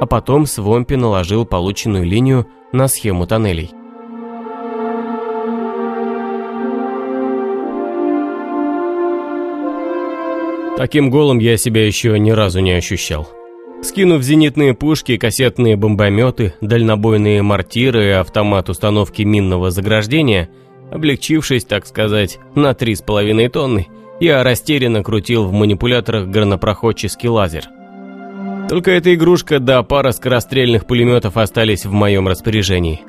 А 0.00 0.06
потом 0.06 0.46
Свомпи 0.46 0.96
наложил 0.96 1.44
полученную 1.44 2.04
линию 2.04 2.46
на 2.72 2.88
схему 2.88 3.26
тоннелей. 3.26 3.70
Таким 10.76 11.10
голым 11.10 11.38
я 11.38 11.56
себя 11.56 11.86
еще 11.86 12.18
ни 12.18 12.30
разу 12.30 12.60
не 12.60 12.72
ощущал. 12.72 13.28
Скинув 13.82 14.22
зенитные 14.22 14.74
пушки, 14.74 15.16
кассетные 15.16 15.76
бомбометы, 15.76 16.54
дальнобойные 16.60 17.42
мортиры 17.42 18.06
и 18.06 18.10
автомат 18.10 18.68
установки 18.68 19.22
минного 19.22 19.70
заграждения, 19.70 20.48
облегчившись, 20.90 21.64
так 21.64 21.86
сказать, 21.86 22.38
на 22.54 22.70
3,5 22.70 23.48
тонны, 23.48 23.88
я 24.20 24.42
растерянно 24.44 25.02
крутил 25.02 25.44
в 25.44 25.52
манипуляторах 25.52 26.28
горнопроходческий 26.28 27.28
лазер. 27.28 27.64
Только 28.68 28.92
эта 28.92 29.14
игрушка 29.14 29.58
да 29.58 29.82
пара 29.82 30.12
скорострельных 30.12 30.86
пулеметов 30.86 31.36
остались 31.36 31.84
в 31.84 31.92
моем 31.92 32.28
распоряжении. 32.28 33.02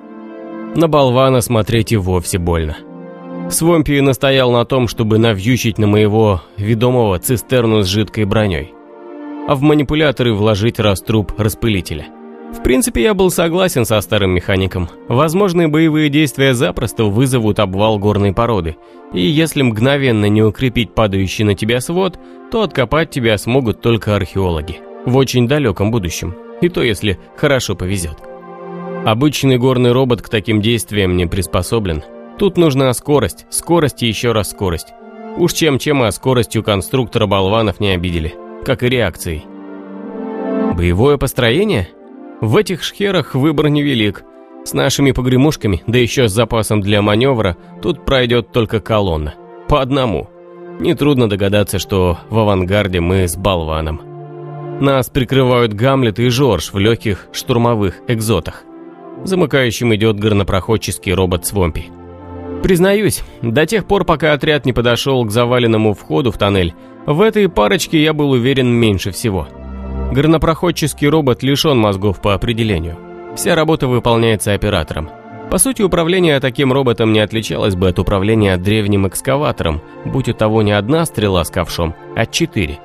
На 0.75 0.87
болвана 0.87 1.41
смотреть 1.41 1.91
и 1.91 1.97
вовсе 1.97 2.39
больно. 2.39 2.77
Свомпи 3.53 4.01
настоял 4.01 4.51
на 4.51 4.65
том, 4.65 4.87
чтобы 4.87 5.19
навьючить 5.19 5.77
на 5.77 5.85
моего 5.85 6.41
ведомого 6.57 7.19
цистерну 7.19 7.83
с 7.83 7.87
жидкой 7.87 8.25
броней, 8.25 8.73
а 9.47 9.53
в 9.53 9.61
манипуляторы 9.61 10.33
вложить 10.33 10.79
раструб 10.79 11.31
распылителя. 11.37 12.07
В 12.51 12.63
принципе, 12.63 13.03
я 13.03 13.13
был 13.13 13.29
согласен 13.29 13.85
со 13.85 14.01
старым 14.01 14.31
механиком. 14.31 14.89
Возможные 15.07 15.67
боевые 15.67 16.09
действия 16.09 16.53
запросто 16.53 17.05
вызовут 17.05 17.59
обвал 17.59 17.99
горной 17.99 18.33
породы, 18.33 18.75
и 19.13 19.21
если 19.21 19.61
мгновенно 19.61 20.25
не 20.25 20.41
укрепить 20.41 20.93
падающий 20.93 21.45
на 21.45 21.53
тебя 21.53 21.79
свод, 21.79 22.19
то 22.51 22.63
откопать 22.63 23.11
тебя 23.11 23.37
смогут 23.37 23.81
только 23.81 24.15
археологи. 24.15 24.79
В 25.05 25.15
очень 25.15 25.47
далеком 25.47 25.91
будущем. 25.91 26.35
И 26.61 26.69
то, 26.69 26.81
если 26.81 27.19
хорошо 27.35 27.75
повезет. 27.75 28.17
Обычный 29.05 29.57
горный 29.57 29.91
робот 29.91 30.21
к 30.21 30.29
таким 30.29 30.61
действиям 30.61 31.17
не 31.17 31.25
приспособлен, 31.25 32.03
Тут 32.43 32.57
нужна 32.57 32.93
скорость, 32.93 33.45
скорость 33.49 34.03
и 34.03 34.07
еще 34.07 34.33
раз 34.33 34.51
скорость. 34.51 34.89
Уж 35.37 35.53
чем-чем, 35.53 36.01
а 36.01 36.11
скоростью 36.11 36.61
конструктора 36.61 37.25
болванов 37.25 37.79
не 37.79 37.91
обидели, 37.91 38.35
как 38.65 38.83
и 38.83 38.89
реакцией. 38.89 39.45
Боевое 40.75 41.15
построение? 41.15 41.87
В 42.41 42.57
этих 42.57 42.83
шхерах 42.83 43.33
выбор 43.33 43.69
невелик. 43.69 44.25
С 44.65 44.73
нашими 44.73 45.13
погремушками, 45.13 45.83
да 45.87 45.97
еще 45.97 46.27
с 46.27 46.33
запасом 46.33 46.81
для 46.81 47.01
маневра, 47.01 47.55
тут 47.81 48.03
пройдет 48.03 48.51
только 48.51 48.81
колонна. 48.81 49.35
По 49.69 49.81
одному. 49.81 50.29
Нетрудно 50.81 51.29
догадаться, 51.29 51.79
что 51.79 52.17
в 52.29 52.37
авангарде 52.37 52.99
мы 52.99 53.25
с 53.25 53.37
болваном. 53.37 54.01
Нас 54.81 55.09
прикрывают 55.09 55.71
Гамлет 55.71 56.19
и 56.19 56.27
Жорж 56.27 56.73
в 56.73 56.77
легких 56.77 57.27
штурмовых 57.31 58.01
экзотах. 58.09 58.63
Замыкающим 59.23 59.95
идет 59.95 60.19
горнопроходческий 60.19 61.13
робот 61.13 61.45
Свомпи. 61.45 62.02
Признаюсь, 62.63 63.23
до 63.41 63.65
тех 63.65 63.85
пор, 63.85 64.05
пока 64.05 64.31
отряд 64.31 64.65
не 64.65 64.71
подошел 64.71 65.25
к 65.25 65.31
заваленному 65.31 65.93
входу 65.93 66.31
в 66.31 66.37
тоннель, 66.37 66.73
в 67.05 67.19
этой 67.19 67.49
парочке 67.49 68.01
я 68.01 68.13
был 68.13 68.31
уверен 68.31 68.69
меньше 68.69 69.11
всего. 69.11 69.49
Горнопроходческий 70.13 71.09
робот 71.09 71.43
лишен 71.43 71.77
мозгов 71.77 72.21
по 72.21 72.33
определению. 72.33 72.97
Вся 73.35 73.53
работа 73.55 73.87
выполняется 73.87 74.53
оператором. 74.53 75.09
По 75.51 75.57
сути, 75.57 75.81
управление 75.81 76.39
таким 76.39 76.71
роботом 76.71 77.11
не 77.11 77.19
отличалось 77.19 77.75
бы 77.75 77.89
от 77.89 77.99
управления 77.99 78.55
древним 78.55 79.09
экскаватором, 79.09 79.81
будь 80.05 80.29
у 80.29 80.33
того 80.33 80.61
не 80.61 80.71
одна 80.71 81.05
стрела 81.05 81.43
с 81.43 81.49
ковшом, 81.49 81.93
а 82.15 82.25
четыре. 82.25 82.79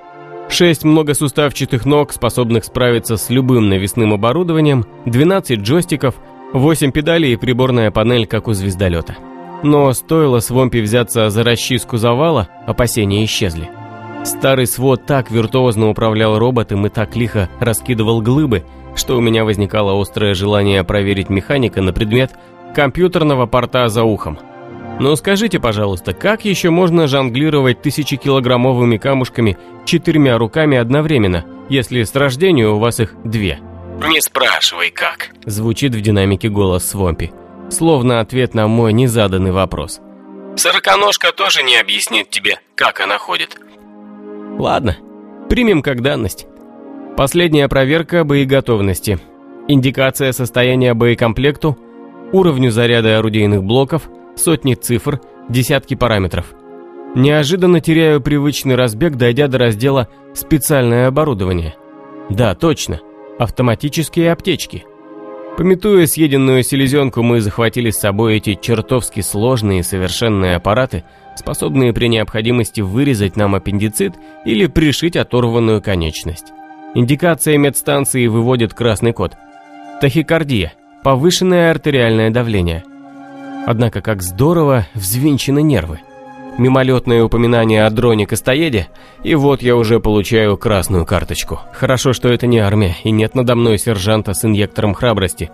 Шесть 0.49 0.83
многосуставчатых 0.83 1.87
ног, 1.87 2.13
способных 2.13 2.65
справиться 2.65 3.17
с 3.17 3.31
любым 3.31 3.69
навесным 3.69 4.13
оборудованием, 4.13 4.87
12 5.07 5.61
джойстиков, 5.61 6.17
8 6.53 6.91
педалей 6.91 7.35
и 7.35 7.37
приборная 7.37 7.93
панель, 7.93 8.27
как 8.27 8.49
у 8.49 8.55
звездолета. 8.55 9.17
Но 9.63 9.93
стоило 9.93 10.41
Свомпи 10.41 10.81
взяться 10.81 11.31
за 11.31 11.43
расчистку 11.43 11.97
завала, 11.97 12.49
опасения 12.67 13.25
исчезли. 13.25 13.71
Старый 14.25 14.67
свод 14.67 15.07
так 15.07 15.31
виртуозно 15.31 15.89
управлял 15.89 16.39
роботом 16.39 16.87
и 16.87 16.91
так 16.91 17.17
лихо 17.17 17.49
раскидывал 17.61 18.21
глыбы, 18.21 18.65
что 18.95 19.17
у 19.17 19.21
меня 19.21 19.45
возникало 19.45 20.01
острое 20.01 20.35
желание 20.35 20.85
проверить 20.85 21.29
механика 21.29 21.83
на 21.83 21.93
предмет 21.93 22.33
компьютерного 22.75 23.47
порта 23.47 23.89
за 23.89 24.05
ухом. 24.05 24.39
Но 25.01 25.15
скажите, 25.17 25.61
пожалуйста, 25.61 26.13
как 26.13 26.45
еще 26.45 26.71
можно 26.71 27.07
жонглировать 27.07 27.83
тысячекилограммовыми 27.83 28.97
камушками 28.97 29.57
четырьмя 29.85 30.37
руками 30.37 30.77
одновременно, 30.77 31.45
если 31.69 32.03
с 32.03 32.15
рождения 32.15 32.69
у 32.69 32.79
вас 32.79 32.99
их 33.01 33.15
две? 33.25 33.61
«Не 34.07 34.21
спрашивай, 34.21 34.91
как»,— 34.91 35.31
звучит 35.45 35.95
в 35.95 36.01
динамике 36.01 36.49
голос 36.49 36.89
Свомпи 36.89 37.33
словно 37.71 38.21
ответ 38.21 38.55
на 38.55 38.67
мой 38.67 38.93
незаданный 38.93 39.53
вопрос. 39.53 40.01
«Сороконожка 40.57 41.33
тоже 41.33 41.63
не 41.63 41.77
объяснит 41.77 42.31
тебе, 42.31 42.61
как 42.75 43.01
она 43.01 43.19
ходит». 43.19 43.57
«Ладно, 44.59 44.97
примем 45.49 45.83
как 45.83 46.03
данность. 46.03 46.47
Последняя 47.17 47.69
проверка 47.69 48.25
боеготовности. 48.25 49.19
Индикация 49.69 50.33
состояния 50.33 50.95
боекомплекту, 50.95 51.79
уровню 52.33 52.71
заряда 52.71 53.19
орудийных 53.19 53.63
блоков, 53.63 54.09
сотни 54.37 54.75
цифр, 54.75 55.21
десятки 55.49 55.95
параметров. 55.95 56.47
Неожиданно 57.15 57.81
теряю 57.81 58.21
привычный 58.21 58.75
разбег, 58.75 59.15
дойдя 59.17 59.49
до 59.49 59.59
раздела 59.59 60.09
«Специальное 60.35 61.09
оборудование». 61.09 61.75
Да, 62.31 62.55
точно, 62.55 63.01
автоматические 63.39 64.33
аптечки– 64.33 64.85
Пометуя 65.59 66.07
съеденную 66.07 66.63
селезенку, 66.63 67.25
мы 67.25 67.41
захватили 67.41 67.91
с 67.91 67.99
собой 67.99 68.37
эти 68.37 68.55
чертовски 68.55 69.23
сложные 69.23 69.83
совершенные 69.83 70.55
аппараты, 70.55 71.03
способные 71.35 71.93
при 71.93 72.07
необходимости 72.07 72.81
вырезать 72.81 73.35
нам 73.35 73.57
аппендицит 73.57 74.15
или 74.45 74.67
пришить 74.67 75.17
оторванную 75.17 75.83
конечность. 75.83 76.53
Индикация 76.95 77.59
медстанции 77.59 78.29
выводит 78.29 78.73
красный 78.73 79.13
код. 79.13 79.33
Тахикардия, 80.01 80.75
повышенное 81.03 81.73
артериальное 81.73 82.31
давление. 82.31 82.85
Однако 83.67 84.01
как 84.01 84.23
здорово 84.23 84.87
взвинчены 84.95 85.61
нервы 85.61 85.99
мимолетное 86.59 87.23
упоминание 87.23 87.87
о 87.87 87.91
дроне-костоеде, 87.91 88.89
и 89.23 89.35
вот 89.35 89.63
я 89.63 89.77
уже 89.77 90.01
получаю 90.01 90.57
красную 90.57 91.07
карточку. 91.07 91.61
Хорошо, 91.73 92.13
что 92.13 92.29
это 92.29 92.47
не 92.47 92.59
армия, 92.59 92.97
и 93.05 93.11
нет 93.11 93.35
надо 93.35 93.55
мной 93.55 93.79
сержанта 93.79 94.35
с 94.35 94.45
инъектором 94.45 94.95
храбрости, 94.95 95.51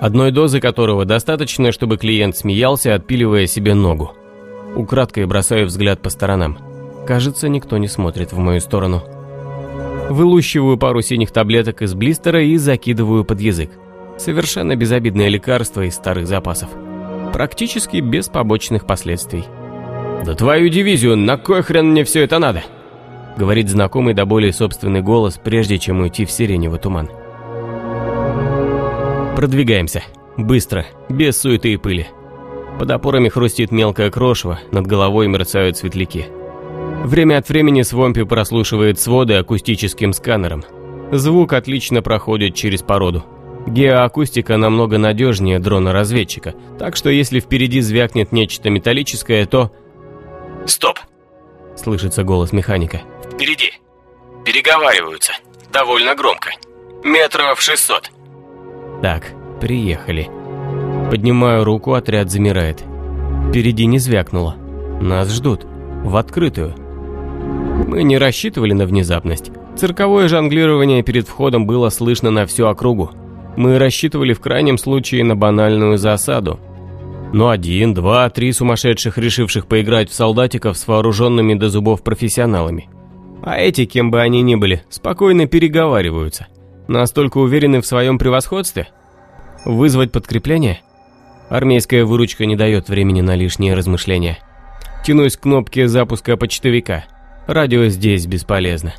одной 0.00 0.32
дозы 0.32 0.60
которого 0.60 1.04
достаточно, 1.04 1.72
чтобы 1.72 1.96
клиент 1.96 2.36
смеялся, 2.36 2.94
отпиливая 2.94 3.46
себе 3.46 3.74
ногу. 3.74 4.12
Украдкой 4.74 5.26
бросаю 5.26 5.66
взгляд 5.66 6.02
по 6.02 6.10
сторонам. 6.10 6.58
Кажется, 7.06 7.48
никто 7.48 7.78
не 7.78 7.88
смотрит 7.88 8.32
в 8.32 8.38
мою 8.38 8.60
сторону. 8.60 9.02
Вылущиваю 10.10 10.76
пару 10.76 11.02
синих 11.02 11.30
таблеток 11.30 11.82
из 11.82 11.94
блистера 11.94 12.42
и 12.42 12.56
закидываю 12.56 13.24
под 13.24 13.40
язык. 13.40 13.70
Совершенно 14.18 14.74
безобидное 14.74 15.28
лекарство 15.28 15.82
из 15.82 15.94
старых 15.94 16.26
запасов. 16.26 16.68
Практически 17.32 17.98
без 17.98 18.28
побочных 18.28 18.86
последствий. 18.86 19.44
«Да 20.24 20.34
твою 20.34 20.68
дивизию, 20.68 21.16
на 21.16 21.36
кой 21.36 21.62
хрен 21.62 21.90
мне 21.90 22.04
все 22.04 22.22
это 22.24 22.38
надо?» 22.38 22.62
Говорит 23.36 23.68
знакомый 23.68 24.14
до 24.14 24.26
боли 24.26 24.50
собственный 24.50 25.00
голос, 25.00 25.40
прежде 25.42 25.78
чем 25.78 26.00
уйти 26.00 26.24
в 26.24 26.30
сиреневый 26.30 26.80
туман. 26.80 27.08
Продвигаемся. 29.36 30.02
Быстро, 30.36 30.84
без 31.08 31.40
суеты 31.40 31.72
и 31.72 31.76
пыли. 31.76 32.08
Под 32.78 32.90
опорами 32.90 33.28
хрустит 33.28 33.70
мелкое 33.70 34.10
крошево, 34.10 34.58
над 34.72 34.86
головой 34.86 35.28
мерцают 35.28 35.76
светляки. 35.76 36.26
Время 37.04 37.38
от 37.38 37.48
времени 37.48 37.82
Свомпи 37.82 38.24
прослушивает 38.24 38.98
своды 38.98 39.34
акустическим 39.34 40.12
сканером. 40.12 40.64
Звук 41.12 41.52
отлично 41.52 42.02
проходит 42.02 42.54
через 42.54 42.82
породу. 42.82 43.24
Геоакустика 43.66 44.56
намного 44.56 44.98
надежнее 44.98 45.58
дрона-разведчика, 45.58 46.54
так 46.78 46.96
что 46.96 47.10
если 47.10 47.40
впереди 47.40 47.80
звякнет 47.80 48.32
нечто 48.32 48.70
металлическое, 48.70 49.46
то... 49.46 49.72
«Стоп!»– 50.68 50.98
слышится 51.76 52.24
голос 52.24 52.52
механика. 52.52 53.00
«Впереди! 53.32 53.72
Переговариваются. 54.44 55.32
Довольно 55.72 56.14
громко. 56.14 56.50
Метров 57.02 57.60
шестьсот». 57.60 58.10
Так, 59.02 59.32
приехали. 59.60 60.28
Поднимаю 61.10 61.64
руку, 61.64 61.94
отряд 61.94 62.30
замирает. 62.30 62.84
Впереди 63.48 63.86
не 63.86 63.98
звякнуло. 63.98 64.56
Нас 65.00 65.32
ждут. 65.32 65.64
В 66.04 66.16
открытую. 66.16 66.74
Мы 67.86 68.02
не 68.02 68.18
рассчитывали 68.18 68.74
на 68.74 68.84
внезапность. 68.84 69.50
Цирковое 69.76 70.28
жонглирование 70.28 71.02
перед 71.02 71.26
входом 71.26 71.66
было 71.66 71.88
слышно 71.88 72.30
на 72.30 72.44
всю 72.44 72.66
округу. 72.66 73.10
Мы 73.56 73.78
рассчитывали 73.78 74.34
в 74.34 74.40
крайнем 74.40 74.76
случае 74.76 75.24
на 75.24 75.34
банальную 75.34 75.96
засаду. 75.96 76.60
Но 77.32 77.50
один, 77.50 77.92
два, 77.92 78.28
три 78.30 78.52
сумасшедших, 78.52 79.18
решивших 79.18 79.66
поиграть 79.66 80.10
в 80.10 80.14
солдатиков 80.14 80.78
с 80.78 80.86
вооруженными 80.86 81.54
до 81.54 81.68
зубов 81.68 82.02
профессионалами. 82.02 82.88
А 83.42 83.58
эти, 83.58 83.84
кем 83.84 84.10
бы 84.10 84.20
они 84.20 84.42
ни 84.42 84.54
были, 84.54 84.82
спокойно 84.88 85.46
переговариваются. 85.46 86.46
Настолько 86.88 87.38
уверены 87.38 87.80
в 87.80 87.86
своем 87.86 88.18
превосходстве? 88.18 88.88
Вызвать 89.64 90.10
подкрепление? 90.10 90.80
Армейская 91.50 92.04
выручка 92.04 92.46
не 92.46 92.56
дает 92.56 92.88
времени 92.88 93.20
на 93.20 93.36
лишние 93.36 93.74
размышления. 93.74 94.38
Тянусь 95.04 95.36
к 95.36 95.42
кнопке 95.42 95.86
запуска 95.86 96.36
почтовика. 96.36 97.04
Радио 97.46 97.86
здесь 97.86 98.26
бесполезно. 98.26 98.94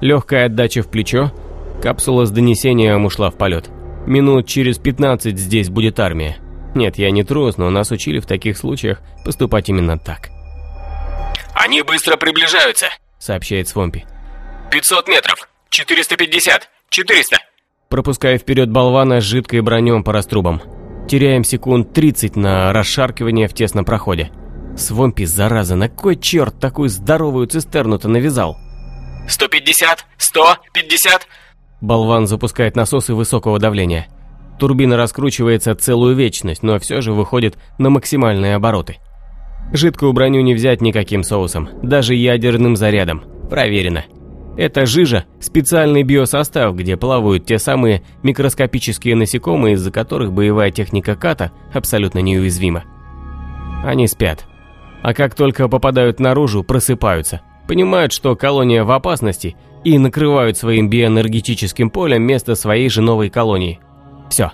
Легкая 0.00 0.46
отдача 0.46 0.82
в 0.82 0.88
плечо, 0.88 1.32
капсула 1.80 2.26
с 2.26 2.30
донесением 2.30 3.04
ушла 3.04 3.30
в 3.30 3.36
полет. 3.36 3.70
Минут 4.06 4.46
через 4.46 4.78
15 4.78 5.38
здесь 5.38 5.68
будет 5.68 6.00
армия. 6.00 6.38
Нет, 6.74 6.96
я 6.98 7.10
не 7.10 7.22
трус, 7.22 7.58
но 7.58 7.70
нас 7.70 7.90
учили 7.90 8.18
в 8.18 8.26
таких 8.26 8.56
случаях 8.56 9.00
поступать 9.24 9.68
именно 9.68 9.98
так. 9.98 10.30
«Они 11.54 11.82
быстро 11.82 12.16
приближаются»,— 12.16 12.86
сообщает 13.18 13.68
Свомпи. 13.68 14.04
«500 14.70 15.08
метров! 15.08 15.48
450! 15.70 16.68
400!» 16.90 17.36
Пропуская 17.88 18.38
вперед 18.38 18.70
болвана 18.70 19.20
с 19.20 19.24
жидкой 19.24 19.60
бронем 19.60 20.02
по 20.02 20.12
раструбам. 20.12 20.62
Теряем 21.08 21.44
секунд 21.44 21.92
30 21.92 22.36
на 22.36 22.72
расшаркивание 22.72 23.48
в 23.48 23.54
тесном 23.54 23.84
проходе. 23.84 24.30
Свомпи, 24.76 25.26
зараза, 25.26 25.76
на 25.76 25.90
кой 25.90 26.16
черт 26.16 26.58
такую 26.58 26.88
здоровую 26.88 27.46
цистерну-то 27.48 28.08
навязал? 28.08 28.56
150, 29.28 30.06
150. 30.16 31.28
Болван 31.82 32.26
запускает 32.26 32.76
насосы 32.76 33.14
высокого 33.14 33.58
давления. 33.58 34.08
Турбина 34.62 34.96
раскручивается 34.96 35.74
целую 35.74 36.14
вечность, 36.14 36.62
но 36.62 36.78
все 36.78 37.00
же 37.00 37.12
выходит 37.12 37.58
на 37.78 37.90
максимальные 37.90 38.54
обороты. 38.54 38.98
Жидкую 39.72 40.12
броню 40.12 40.40
не 40.42 40.54
взять 40.54 40.80
никаким 40.80 41.24
соусом, 41.24 41.68
даже 41.82 42.14
ядерным 42.14 42.76
зарядом. 42.76 43.24
Проверено. 43.50 44.04
Это 44.56 44.86
жижа– 44.86 45.24
специальный 45.40 46.04
биосостав, 46.04 46.76
где 46.76 46.96
плавают 46.96 47.44
те 47.44 47.58
самые 47.58 48.04
микроскопические 48.22 49.16
насекомые, 49.16 49.74
из-за 49.74 49.90
которых 49.90 50.32
боевая 50.32 50.70
техника 50.70 51.16
ката 51.16 51.50
абсолютно 51.74 52.20
неуязвима. 52.20 52.84
Они 53.84 54.06
спят. 54.06 54.46
А 55.02 55.12
как 55.12 55.34
только 55.34 55.66
попадают 55.66 56.20
наружу, 56.20 56.62
просыпаются– 56.62 57.40
понимают, 57.66 58.12
что 58.12 58.36
колония 58.36 58.84
в 58.84 58.92
опасности 58.92 59.56
и 59.82 59.98
накрывают 59.98 60.56
своим 60.56 60.88
биоэнергетическим 60.88 61.90
полем 61.90 62.22
место 62.22 62.54
своей 62.54 62.88
же 62.88 63.02
новой 63.02 63.28
колонии. 63.28 63.80
Все. 64.32 64.50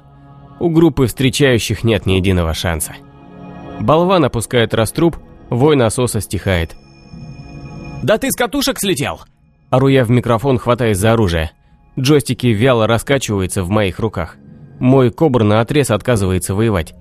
У 0.58 0.70
группы 0.70 1.06
встречающих 1.06 1.84
нет 1.84 2.04
ни 2.04 2.14
единого 2.14 2.52
шанса. 2.52 2.96
Болван 3.78 4.24
опускает 4.24 4.74
раструб, 4.74 5.16
вой 5.50 5.76
насоса 5.76 6.20
стихает. 6.20 6.74
«Да 8.02 8.18
ты 8.18 8.28
с 8.32 8.34
катушек 8.34 8.80
слетел!» 8.80 9.20
Ору 9.70 9.86
в 9.86 10.10
микрофон, 10.10 10.58
хватаясь 10.58 10.96
за 10.96 11.12
оружие. 11.12 11.52
Джойстики 11.96 12.48
вяло 12.48 12.88
раскачиваются 12.88 13.62
в 13.62 13.68
моих 13.68 14.00
руках. 14.00 14.34
Мой 14.80 15.12
кобр 15.12 15.44
на 15.44 15.60
отрез 15.60 15.92
отказывается 15.92 16.56
воевать. 16.56 16.94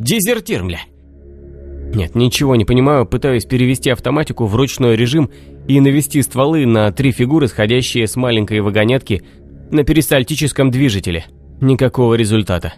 «Дезертир, 0.00 0.64
мля!» 0.64 0.80
Нет, 1.94 2.16
ничего 2.16 2.56
не 2.56 2.64
понимаю, 2.64 3.06
пытаюсь 3.06 3.44
перевести 3.44 3.90
автоматику 3.90 4.46
в 4.46 4.56
ручной 4.56 4.96
режим 4.96 5.30
и 5.68 5.78
навести 5.78 6.20
стволы 6.20 6.66
на 6.66 6.90
три 6.90 7.12
фигуры, 7.12 7.46
сходящие 7.46 8.08
с 8.08 8.16
маленькой 8.16 8.60
вагонетки 8.60 9.22
на 9.70 9.84
перистальтическом 9.84 10.72
движителе. 10.72 11.26
Никакого 11.60 12.14
результата. 12.14 12.74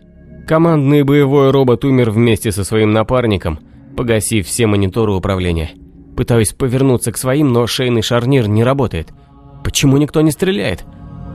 Командный 0.46 1.02
боевой 1.02 1.50
робот 1.50 1.84
умер 1.84 2.10
вместе 2.10 2.52
со 2.52 2.62
своим 2.62 2.92
напарником, 2.92 3.58
погасив 3.96 4.46
все 4.46 4.66
мониторы 4.66 5.12
управления. 5.12 5.70
Пытаюсь 6.16 6.52
повернуться 6.52 7.12
к 7.12 7.18
своим, 7.18 7.52
но 7.52 7.66
шейный 7.66 8.02
шарнир 8.02 8.48
не 8.48 8.62
работает. 8.62 9.08
Почему 9.64 9.96
никто 9.96 10.20
не 10.20 10.30
стреляет? 10.30 10.84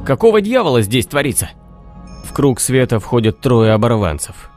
Какого 0.06 0.42
дьявола 0.42 0.82
здесь 0.82 1.06
творится? 1.06 1.50
В 2.24 2.34
круг 2.34 2.60
света 2.60 3.00
входят 3.00 3.42
трое 3.42 3.74
оборванцев. 3.74 4.50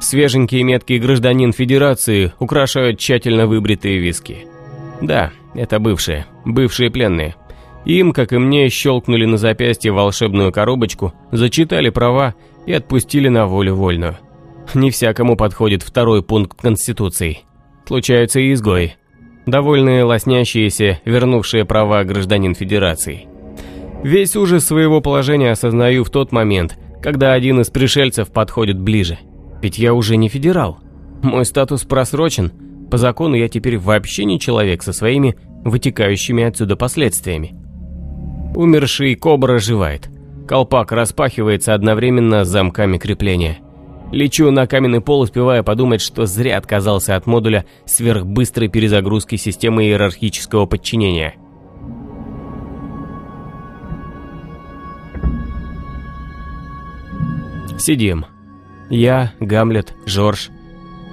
Свеженький 0.00 0.60
и 0.60 0.64
меткий 0.64 0.98
гражданин 0.98 1.52
Федерации 1.52 2.32
украшают 2.38 2.98
тщательно 2.98 3.46
выбритые 3.46 3.98
виски. 3.98 4.46
Да, 5.00 5.32
это 5.54 5.78
бывшие, 5.78 6.26
бывшие 6.44 6.90
пленные. 6.90 7.34
Им, 7.84 8.12
как 8.12 8.32
и 8.32 8.38
мне, 8.38 8.68
щелкнули 8.68 9.24
на 9.24 9.36
запястье 9.36 9.92
волшебную 9.92 10.52
коробочку, 10.52 11.12
зачитали 11.32 11.90
права 11.90 12.34
и 12.66 12.72
отпустили 12.72 13.28
на 13.28 13.46
волю 13.46 13.74
вольную. 13.74 14.18
Не 14.74 14.90
всякому 14.90 15.36
подходит 15.36 15.82
второй 15.82 16.22
пункт 16.22 16.60
Конституции. 16.60 17.40
Случаются 17.86 18.38
и 18.40 18.52
изгои. 18.52 18.94
Довольные 19.46 20.04
лоснящиеся, 20.04 21.00
вернувшие 21.04 21.64
права 21.64 22.04
гражданин 22.04 22.54
Федерации. 22.54 23.26
Весь 24.04 24.36
ужас 24.36 24.64
своего 24.64 25.00
положения 25.00 25.50
осознаю 25.50 26.04
в 26.04 26.10
тот 26.10 26.30
момент, 26.30 26.78
когда 27.02 27.32
один 27.32 27.60
из 27.60 27.70
пришельцев 27.70 28.30
подходит 28.30 28.80
ближе– 28.80 29.18
ведь 29.62 29.78
я 29.78 29.94
уже 29.94 30.16
не 30.16 30.28
федерал. 30.28 30.80
Мой 31.22 31.46
статус 31.46 31.84
просрочен. 31.84 32.52
По 32.90 32.98
закону 32.98 33.36
я 33.36 33.48
теперь 33.48 33.78
вообще 33.78 34.24
не 34.24 34.38
человек 34.38 34.82
со 34.82 34.92
своими 34.92 35.36
вытекающими 35.64 36.42
отсюда 36.42 36.76
последствиями. 36.76 37.54
Умерший 38.54 39.14
кобра 39.14 39.54
оживает. 39.54 40.10
Колпак 40.46 40.92
распахивается 40.92 41.72
одновременно 41.74 42.44
с 42.44 42.48
замками 42.48 42.98
крепления. 42.98 43.58
Лечу 44.12 44.50
на 44.50 44.66
каменный 44.66 45.00
пол, 45.00 45.20
успевая 45.20 45.62
подумать, 45.62 46.02
что 46.02 46.26
зря 46.26 46.58
отказался 46.58 47.16
от 47.16 47.26
модуля 47.26 47.64
сверхбыстрой 47.86 48.68
перезагрузки 48.68 49.36
системы 49.36 49.84
иерархического 49.84 50.66
подчинения. 50.66 51.34
Сидим. 57.78 58.26
Я, 58.90 59.32
Гамлет, 59.40 59.94
Жорж. 60.04 60.50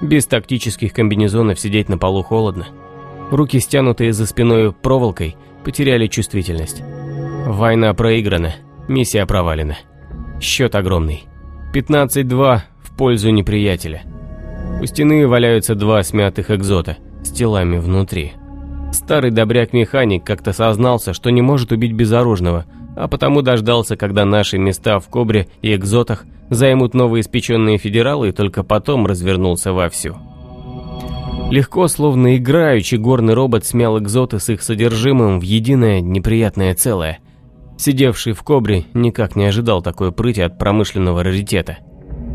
Без 0.02 0.26
тактических 0.26 0.92
комбинезонов 0.92 1.58
сидеть 1.58 1.88
на 1.88 1.96
полу 1.96 2.22
холодно. 2.22 2.66
Руки, 3.30 3.58
стянутые 3.60 4.12
за 4.12 4.26
спиной 4.26 4.72
проволокой, 4.72 5.36
потеряли 5.64 6.06
чувствительность. 6.06 6.82
Война 7.46 7.94
проиграна, 7.94 8.54
миссия 8.88 9.26
провалена. 9.26 9.76
Счет 10.40 10.74
огромный. 10.74 11.24
15-2 11.74 12.60
в 12.82 12.96
пользу 12.96 13.30
неприятеля. 13.30 14.02
У 14.80 14.86
стены 14.86 15.26
валяются 15.26 15.74
два 15.74 16.02
смятых 16.02 16.50
экзота 16.50 16.96
с 17.22 17.30
телами 17.30 17.78
внутри. 17.78 18.32
Старый 18.92 19.30
добряк-механик 19.30 20.24
как-то 20.24 20.52
сознался, 20.52 21.12
что 21.12 21.30
не 21.30 21.42
может 21.42 21.72
убить 21.72 21.92
безоружного, 21.92 22.66
а 22.96 23.08
потому 23.08 23.42
дождался, 23.42 23.96
когда 23.96 24.24
наши 24.24 24.58
места 24.58 24.98
в 24.98 25.08
Кобре 25.08 25.48
и 25.62 25.74
экзотах– 25.74 26.24
займут 26.50 26.94
новоиспеченные 26.94 27.78
федералы 27.78 28.28
и 28.28 28.32
только 28.32 28.62
потом 28.62 29.06
развернулся 29.06 29.72
вовсю. 29.72 30.16
Легко, 31.50 31.88
словно 31.88 32.36
играючи, 32.36 32.96
горный 32.96 33.34
робот 33.34 33.64
смял 33.64 33.98
экзоты 33.98 34.38
с 34.38 34.50
их 34.50 34.62
содержимым 34.62 35.40
в 35.40 35.42
единое 35.42 36.00
неприятное 36.00 36.74
целое. 36.74 37.18
Сидевший 37.80 38.34
в 38.34 38.42
кобре 38.42 38.84
никак 38.92 39.36
не 39.36 39.46
ожидал 39.46 39.80
такой 39.80 40.12
прыти 40.12 40.42
от 40.42 40.58
промышленного 40.58 41.24
раритета. 41.24 41.78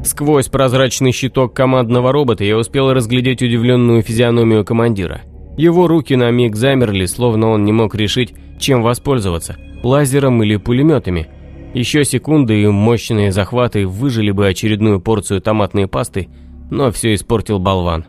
Сквозь 0.04 0.48
прозрачный 0.48 1.12
щиток 1.12 1.54
командного 1.54 2.12
робота 2.12 2.44
я 2.44 2.58
успел 2.58 2.92
разглядеть 2.92 3.44
удивленную 3.44 4.02
физиономию 4.02 4.66
командира. 4.66 5.22
Его 5.56 5.86
руки 5.86 6.16
на 6.16 6.32
миг 6.32 6.56
замерли, 6.56 7.06
словно 7.06 7.50
он 7.50 7.64
не 7.64 7.72
мог 7.72 7.94
решить, 7.94 8.34
чем 8.58 8.82
воспользоваться– 8.82 9.56
лазером 9.84 10.42
или 10.42 10.56
пулеметами. 10.56 11.28
Еще 11.76 12.06
секунды 12.06 12.64
и 12.64 12.66
мощные 12.66 13.32
захваты 13.32 13.86
выжили 13.86 14.32
бы 14.32 14.48
очередную 14.48 15.00
порцию 15.00 15.42
томатной 15.42 15.86
пасты, 15.86 16.28
но 16.72 16.92
все 16.92 17.14
испортил 17.14 17.60
болван. 17.60 18.06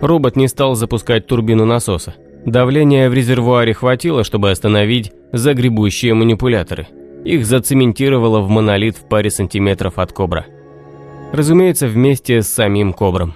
Робот 0.00 0.36
не 0.36 0.46
стал 0.46 0.76
запускать 0.76 1.26
турбину 1.26 1.64
насоса. 1.64 2.14
Давления 2.46 3.10
в 3.10 3.14
резервуаре 3.14 3.74
хватило, 3.74 4.24
чтобы 4.24 4.50
остановить 4.50 5.12
загребущие 5.32 6.14
манипуляторы. 6.14 6.88
Их 7.24 7.44
зацементировало 7.44 8.40
в 8.40 8.48
монолит 8.48 8.96
в 8.96 9.06
паре 9.08 9.30
сантиметров 9.30 9.98
от 9.98 10.12
кобра. 10.12 10.46
Разумеется, 11.32 11.86
вместе 11.86 12.42
с 12.42 12.48
самим 12.48 12.92
кобром. 12.92 13.34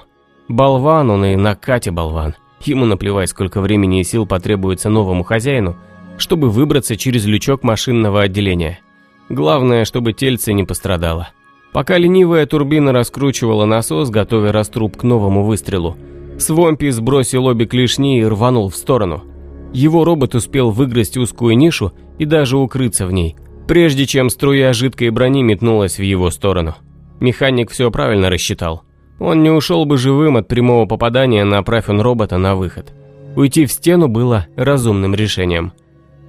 Болван 0.49 1.11
он 1.11 1.25
и 1.25 1.37
на 1.37 1.55
Кате 1.55 1.91
болван. 1.91 2.35
Ему 2.63 2.87
наплевать, 2.87 3.29
сколько 3.29 3.61
времени 3.61 4.01
и 4.01 4.05
сил 4.05 4.27
потребуется 4.27 4.89
новому 4.89 5.23
хозяину, 5.23 5.77
чтобы 6.17 6.49
выбраться 6.49 6.97
через 6.97 7.27
лючок 7.27 7.63
машинного 7.63 8.23
отделения. 8.23 8.81
Главное, 9.29 9.85
чтобы 9.85 10.13
тельце 10.13 10.53
не 10.55 10.65
пострадало. 10.65 11.29
Пока 11.73 11.99
ленивая 11.99 12.47
турбина 12.47 12.93
раскручивала 12.93 13.65
насос, 13.67 14.09
готовя 14.09 14.53
раструб 14.53 14.97
к 14.97 15.03
новому 15.03 15.45
выстрелу, 15.45 15.97
Свомпи 16.39 16.91
сбросил 16.91 17.47
обе 17.47 17.67
клешни 17.67 18.21
и 18.21 18.25
рванул 18.25 18.69
в 18.69 18.77
сторону. 18.77 19.25
Его 19.73 20.05
робот 20.05 20.35
успел 20.35 20.71
выгрызть 20.71 21.17
узкую 21.17 21.57
нишу 21.57 21.93
и 22.19 22.25
даже 22.25 22.57
укрыться 22.57 23.07
в 23.07 23.13
ней, 23.13 23.37
прежде 23.67 24.07
чем 24.07 24.31
струя 24.31 24.73
жидкой 24.73 25.11
брони 25.11 25.43
метнулась 25.43 25.99
в 25.99 26.03
его 26.03 26.31
сторону. 26.31 26.75
Механик 27.21 27.71
все 27.71 27.91
правильно 27.91 28.31
рассчитал. 28.31 28.83
Он 29.19 29.43
не 29.43 29.51
ушел 29.51 29.85
бы 29.85 29.97
живым 29.97 30.37
от 30.37 30.49
прямого 30.49 30.87
попадания, 30.87 31.45
направив 31.45 31.89
он 31.89 32.01
робота 32.01 32.37
на 32.37 32.57
выход. 32.57 32.93
Уйти 33.37 33.67
в 33.67 33.73
стену 33.73 34.09
было 34.09 34.47
разумным 34.57 35.15
решением. 35.15 35.73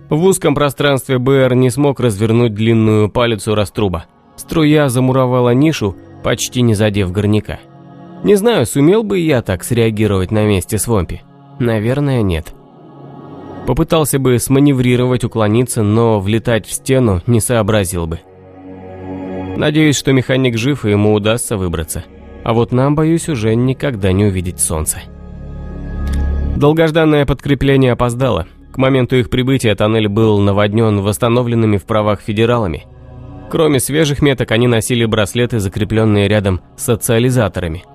В 0.10 0.24
узком 0.24 0.54
пространстве 0.54 1.18
БР 1.18 1.56
не 1.56 1.70
смог 1.70 2.00
развернуть 2.00 2.54
длинную 2.54 3.10
палицу 3.10 3.56
раструба. 3.56 4.06
Струя 4.36 4.90
замуровала 4.90 5.54
нишу, 5.54 5.96
почти 6.24 6.62
не 6.62 6.76
задев 6.76 7.12
горняка. 7.12 7.60
Не 8.26 8.34
знаю, 8.34 8.66
сумел 8.66 9.04
бы 9.04 9.20
я 9.20 9.44
так 9.44 9.64
среагировать 9.64 10.32
на 10.32 10.48
месте 10.48 10.80
Свомпи. 10.80 11.22
Наверное, 11.60 12.24
нет. 12.24 12.56
Попытался 13.68 14.18
бы 14.18 14.40
сманеврировать, 14.40 15.24
уклониться, 15.24 15.84
но 15.84 16.20
влетать 16.20 16.66
в 16.66 16.72
стену 16.72 17.22
не 17.28 17.40
сообразил 17.40 18.08
бы. 18.08 18.22
Надеюсь, 19.58 19.96
что 19.96 20.12
механик 20.12 20.58
жив 20.58 20.86
и 20.86 20.90
ему 20.90 21.14
удастся 21.14 21.56
выбраться. 21.56 22.04
А 22.44 22.54
вот 22.54 22.72
нам, 22.72 22.96
боюсь, 22.96 23.30
уже 23.30 23.54
никогда 23.54 24.12
не 24.12 24.26
увидеть 24.26 24.60
солнце. 24.60 25.04
Долгожданное 26.58 27.28
подкрепление 27.28 27.92
опоздало. 27.92 28.48
К 28.74 28.78
моменту 28.78 29.18
их 29.18 29.30
прибытия 29.30 29.76
тоннель 29.76 30.08
был 30.08 30.40
наводнен 30.40 31.00
восстановленными 31.02 31.78
в 31.78 31.86
правах 31.86 32.22
федералами. 32.22 32.86
Кроме 33.52 33.80
свежих 33.80 34.24
меток, 34.24 34.50
они 34.50 34.66
носили 34.66 35.06
браслеты, 35.06 35.60
закрепленные 35.60 36.28
рядом 36.28 36.62
с 36.76 36.86
социализаторами– 36.86 37.84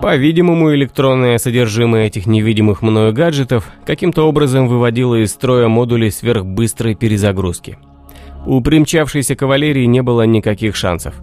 по-видимому, 0.00 0.74
электронное 0.74 1.38
содержимое 1.38 2.06
этих 2.06 2.26
невидимых 2.26 2.82
мною 2.82 3.12
гаджетов 3.12 3.70
каким-то 3.84 4.28
образом 4.28 4.68
выводило 4.68 5.16
из 5.16 5.32
строя 5.32 5.68
модули 5.68 6.08
сверхбыстрой 6.08 6.94
перезагрузки. 6.94 7.78
У 8.46 8.60
примчавшейся 8.60 9.34
кавалерии 9.34 9.84
не 9.84 10.02
было 10.02 10.22
никаких 10.22 10.76
шансов. 10.76 11.14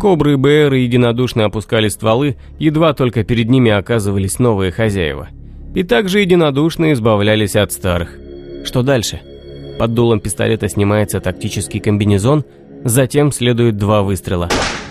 Кобры 0.00 0.32
и 0.32 0.36
БРы 0.36 0.78
единодушно 0.78 1.44
опускали 1.44 1.88
стволы, 1.88 2.36
едва 2.58 2.92
только 2.92 3.24
перед 3.24 3.48
ними 3.48 3.70
оказывались 3.70 4.38
новые 4.38 4.72
хозяева. 4.72 5.28
И 5.74 5.82
также 5.82 6.20
единодушно 6.20 6.92
избавлялись 6.92 7.56
от 7.56 7.72
старых. 7.72 8.18
Что 8.64 8.82
дальше? 8.82 9.20
Под 9.78 9.94
дулом 9.94 10.20
пистолета 10.20 10.68
снимается 10.68 11.20
тактический 11.20 11.80
комбинезон, 11.80 12.44
затем 12.84 13.32
следует 13.32 13.76
два 13.76 14.02
выстрела. 14.02 14.48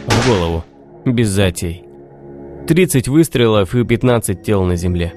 В 0.07 0.27
голову. 0.27 0.63
Без 1.05 1.29
затей. 1.29 1.83
30 2.67 3.09
выстрелов 3.09 3.75
и 3.75 3.83
15 3.83 4.41
тел 4.41 4.63
на 4.63 4.77
земле. 4.77 5.13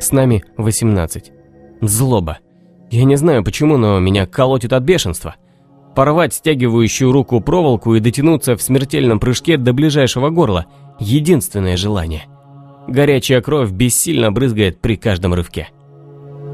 С 0.00 0.10
нами 0.10 0.42
18. 0.56 1.30
Злоба. 1.80 2.38
Я 2.90 3.04
не 3.04 3.16
знаю 3.16 3.44
почему, 3.44 3.76
но 3.76 4.00
меня 4.00 4.26
колотит 4.26 4.72
от 4.72 4.82
бешенства. 4.82 5.36
Порвать 5.94 6.34
стягивающую 6.34 7.12
руку 7.12 7.40
проволоку 7.40 7.94
и 7.94 8.00
дотянуться 8.00 8.56
в 8.56 8.62
смертельном 8.62 9.20
прыжке 9.20 9.56
до 9.56 9.72
ближайшего 9.72 10.30
горла– 10.30 10.66
единственное 10.98 11.76
желание. 11.76 12.24
Горячая 12.88 13.42
кровь 13.42 13.70
бессильно 13.70 14.32
брызгает 14.32 14.80
при 14.80 14.96
каждом 14.96 15.34
рывке. 15.34 15.68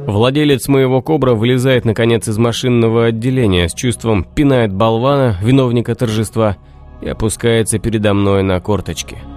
Владелец 0.07 0.69
моего 0.69 1.01
кобра 1.01 1.35
вылезает 1.35 1.87
наконец 1.87 2.29
из 2.29 2.37
машинного 2.37 3.07
отделения 3.07 3.69
с 3.69 3.73
чувством 3.73 4.25
пинает 4.25 4.75
болвана, 4.75 5.39
виновника 5.43 5.95
торжества, 5.95 6.59
и 7.01 7.09
опускается 7.09 7.79
передо 7.79 8.13
мной 8.13 8.43
на 8.43 8.61
корточки– 8.61 9.17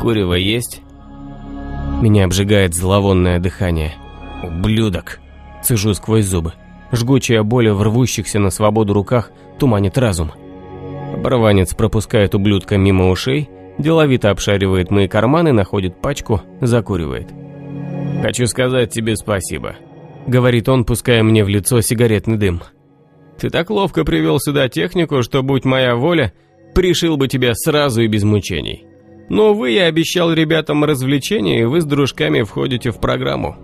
Курево 0.00 0.34
есть?» 0.34 0.82
Меня 2.00 2.24
обжигает 2.24 2.74
зловонное 2.74 3.38
дыхание. 3.38 3.94
«Ублюдок!» 4.42 5.20
Цежу 5.62 5.94
сквозь 5.94 6.26
зубы. 6.26 6.52
Жгучая 6.92 7.42
боль 7.42 7.70
в 7.70 7.82
рвущихся 7.82 8.38
на 8.38 8.50
свободу 8.50 8.92
руках 8.92 9.32
туманит 9.58 9.98
разум. 9.98 10.30
Оборванец 11.14 11.74
пропускает 11.74 12.34
ублюдка 12.34 12.76
мимо 12.76 13.08
ушей, 13.08 13.48
деловито 13.78 14.30
обшаривает 14.30 14.90
мои 14.90 15.08
карманы, 15.08 15.52
находит 15.52 16.00
пачку, 16.00 16.42
закуривает. 16.60 17.28
«Хочу 18.22 18.46
сказать 18.46 18.90
тебе 18.90 19.16
спасибо»,— 19.16 19.76
говорит 20.26 20.68
он, 20.68 20.84
пуская 20.84 21.22
мне 21.22 21.44
в 21.44 21.48
лицо 21.48 21.80
сигаретный 21.80 22.36
дым. 22.36 22.62
«Ты 23.38 23.50
так 23.50 23.70
ловко 23.70 24.04
привел 24.04 24.38
сюда 24.38 24.68
технику, 24.68 25.22
что, 25.22 25.42
будь 25.42 25.64
моя 25.64 25.96
воля, 25.96 26.32
пришил 26.74 27.16
бы 27.16 27.28
тебя 27.28 27.54
сразу 27.54 28.02
и 28.02 28.06
без 28.06 28.22
мучений. 28.22 28.86
Но, 29.28 29.54
вы 29.54 29.70
я 29.70 29.86
обещал 29.86 30.32
ребятам 30.32 30.84
развлечения, 30.84 31.62
и 31.62 31.64
вы 31.64 31.80
с 31.80 31.84
дружками 31.84 32.42
входите 32.42 32.90
в 32.90 33.00
программу. 33.00 33.56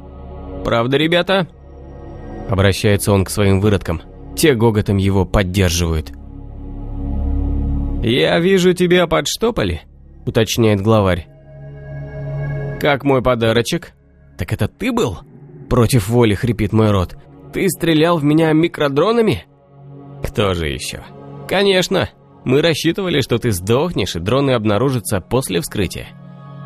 Правда, 0.65 0.97
ребята?» 0.97 1.49
Обращается 2.49 3.13
он 3.13 3.25
к 3.25 3.31
своим 3.31 3.61
выродкам. 3.61 4.03
Те 4.37 4.55
гоготом 4.55 4.97
его 4.97 5.25
поддерживают. 5.25 6.13
«Я 8.03 8.39
вижу, 8.41 8.73
тебя 8.73 9.07
подштопали»,— 9.07 9.83
уточняет 10.27 10.81
главарь. 10.81 11.29
«Как 12.81 13.05
мой 13.05 13.23
подарочек?» 13.23 13.93
«Так 14.37 14.53
это 14.53 14.67
ты 14.67 14.93
был?» 14.93 15.19
Против 15.71 16.09
воли 16.09 16.35
хрипит 16.35 16.73
мой 16.73 16.91
рот. 16.91 17.17
«Ты 17.53 17.69
стрелял 17.69 18.19
в 18.19 18.25
меня 18.25 18.53
микродронами?» 18.53 19.45
«Кто 20.25 20.55
же 20.55 20.69
еще?» 20.69 21.05
«Конечно!» 21.49 22.09
Мы 22.45 22.61
рассчитывали, 22.61 23.21
что 23.21 23.39
ты 23.39 23.53
сдохнешь, 23.53 24.17
и 24.17 24.21
дроны 24.21 24.53
обнаружатся 24.53 25.21
после 25.21 25.61
вскрытия. 25.61 26.09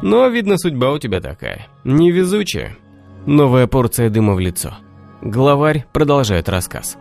Но, 0.02 0.26
видно, 0.28 0.58
судьба 0.58 0.92
у 0.92 0.98
тебя 0.98 1.20
такая. 1.20 1.68
Невезучая. 1.84 2.76
Новая 3.26 3.66
порция 3.66 4.10
дыма 4.10 4.34
в 4.34 4.40
лицо. 4.40 4.74
Главарь 5.22 5.86
продолжает 5.92 6.48
рассказ. 6.48 6.96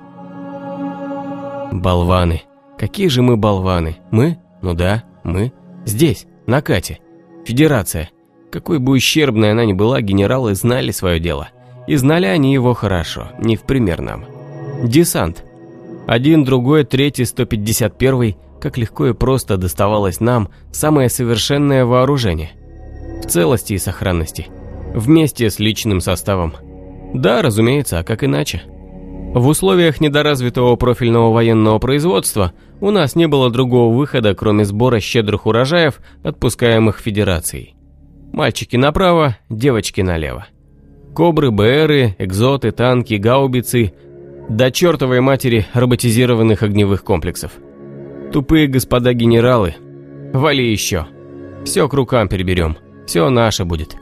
Болваны. 1.71 2.43
Какие 2.77 3.07
же 3.07 3.21
мы 3.21 3.37
болваны? 3.37 3.97
Мы? 4.11 4.37
Ну 4.61 4.73
да, 4.73 5.03
мы. 5.23 5.53
Здесь, 5.85 6.25
на 6.47 6.61
Кате. 6.61 6.99
Федерация. 7.45 8.09
Какой 8.51 8.79
бы 8.79 8.93
ущербной 8.93 9.51
она 9.51 9.65
ни 9.65 9.73
была, 9.73 10.01
генералы 10.01 10.55
знали 10.55 10.91
свое 10.91 11.19
дело. 11.19 11.49
И 11.87 11.95
знали 11.95 12.25
они 12.25 12.53
его 12.53 12.73
хорошо, 12.73 13.29
не 13.39 13.55
в 13.55 13.63
пример 13.63 14.01
нам. 14.01 14.25
Десант. 14.83 15.43
Один, 16.07 16.43
другой, 16.43 16.83
третий, 16.83 17.25
151 17.25 18.35
как 18.59 18.77
легко 18.77 19.07
и 19.07 19.13
просто 19.13 19.57
доставалось 19.57 20.19
нам 20.19 20.49
самое 20.71 21.09
совершенное 21.09 21.85
вооружение. 21.85 22.51
В 23.23 23.27
целости 23.27 23.73
и 23.73 23.77
сохранности. 23.77 24.47
Вместе 24.93 25.49
с 25.49 25.59
личным 25.59 26.01
составом. 26.01 26.53
Да, 27.13 27.41
разумеется, 27.41 27.99
а 27.99 28.03
как 28.03 28.23
иначе? 28.23 28.63
В 29.33 29.47
условиях 29.47 29.99
недоразвитого 29.99 30.75
профильного 30.77 31.31
военного 31.31 31.77
производства 31.79 32.53
у 32.79 32.91
нас 32.91 33.15
не 33.15 33.27
было 33.27 33.49
другого 33.49 33.93
выхода, 33.93 34.33
кроме 34.33 34.63
сбора 34.63 34.99
щедрых 34.99 35.45
урожаев, 35.45 35.99
отпускаемых 36.23 36.99
Федерацией. 36.99 37.75
Мальчики 38.31 38.77
направо, 38.77 39.37
девочки 39.49 40.01
налево. 40.01 40.47
Кобры, 41.13 41.51
БРы, 41.51 42.15
экзоты, 42.17 42.71
танки, 42.71 43.15
гаубицы, 43.15 43.93
до 44.49 44.71
чертовой 44.71 45.21
матери 45.21 45.65
роботизированных 45.73 46.63
огневых 46.63 47.03
комплексов– 47.03 47.51
Тупые 48.35 48.67
господа 48.67 49.13
генералы. 49.13 49.75
Вали 50.33 50.69
еще. 50.69 51.07
Все 51.63 51.87
к 51.87 51.93
рукам 51.93 52.27
переберем. 52.27 52.75
Все 53.07 53.29
наше 53.29 53.63
будет. 53.63 53.95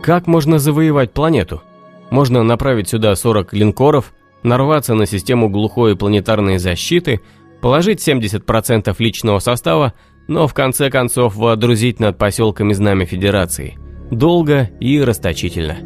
Как 0.00 0.26
можно 0.26 0.58
завоевать 0.58 1.12
планету? 1.12 1.60
Можно 2.08 2.42
направить 2.42 2.88
сюда 2.88 3.14
40 3.14 3.52
линкоров, 3.52 4.14
нарваться 4.42 4.94
на 4.94 5.04
систему 5.04 5.50
глухой 5.50 5.94
планетарной 5.94 6.56
защиты, 6.56 7.20
положить 7.60 8.00
70% 8.00 8.96
личного 8.98 9.40
состава, 9.40 9.92
но 10.26 10.48
в 10.48 10.54
конце 10.54 10.88
концов 10.88 11.36
водрузить 11.36 12.00
над 12.00 12.16
поселками 12.16 12.72
знамя 12.72 13.04
Федерации. 13.04 13.76
Долго 14.10 14.70
и 14.80 14.98
расточительно. 15.02 15.76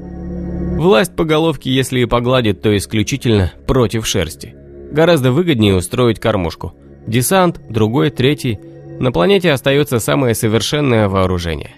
Власть 0.79 1.17
по 1.17 1.25
головке, 1.25 1.73
если 1.73 1.99
и 1.99 2.05
погладит, 2.05 2.63
то 2.63 2.77
исключительно 2.77 3.51
против 3.67 4.07
шерсти. 4.07 4.55
Гораздо 4.93 5.33
выгоднее 5.33 5.75
устроить 5.75 6.21
кормушку. 6.21 6.73
Десант, 7.07 7.61
другой, 7.69 8.11
третий. 8.11 8.59
На 8.99 9.13
планете 9.13 9.53
остается 9.53 9.99
самое 9.99 10.35
совершенное 10.35 11.09
вооружение. 11.09 11.71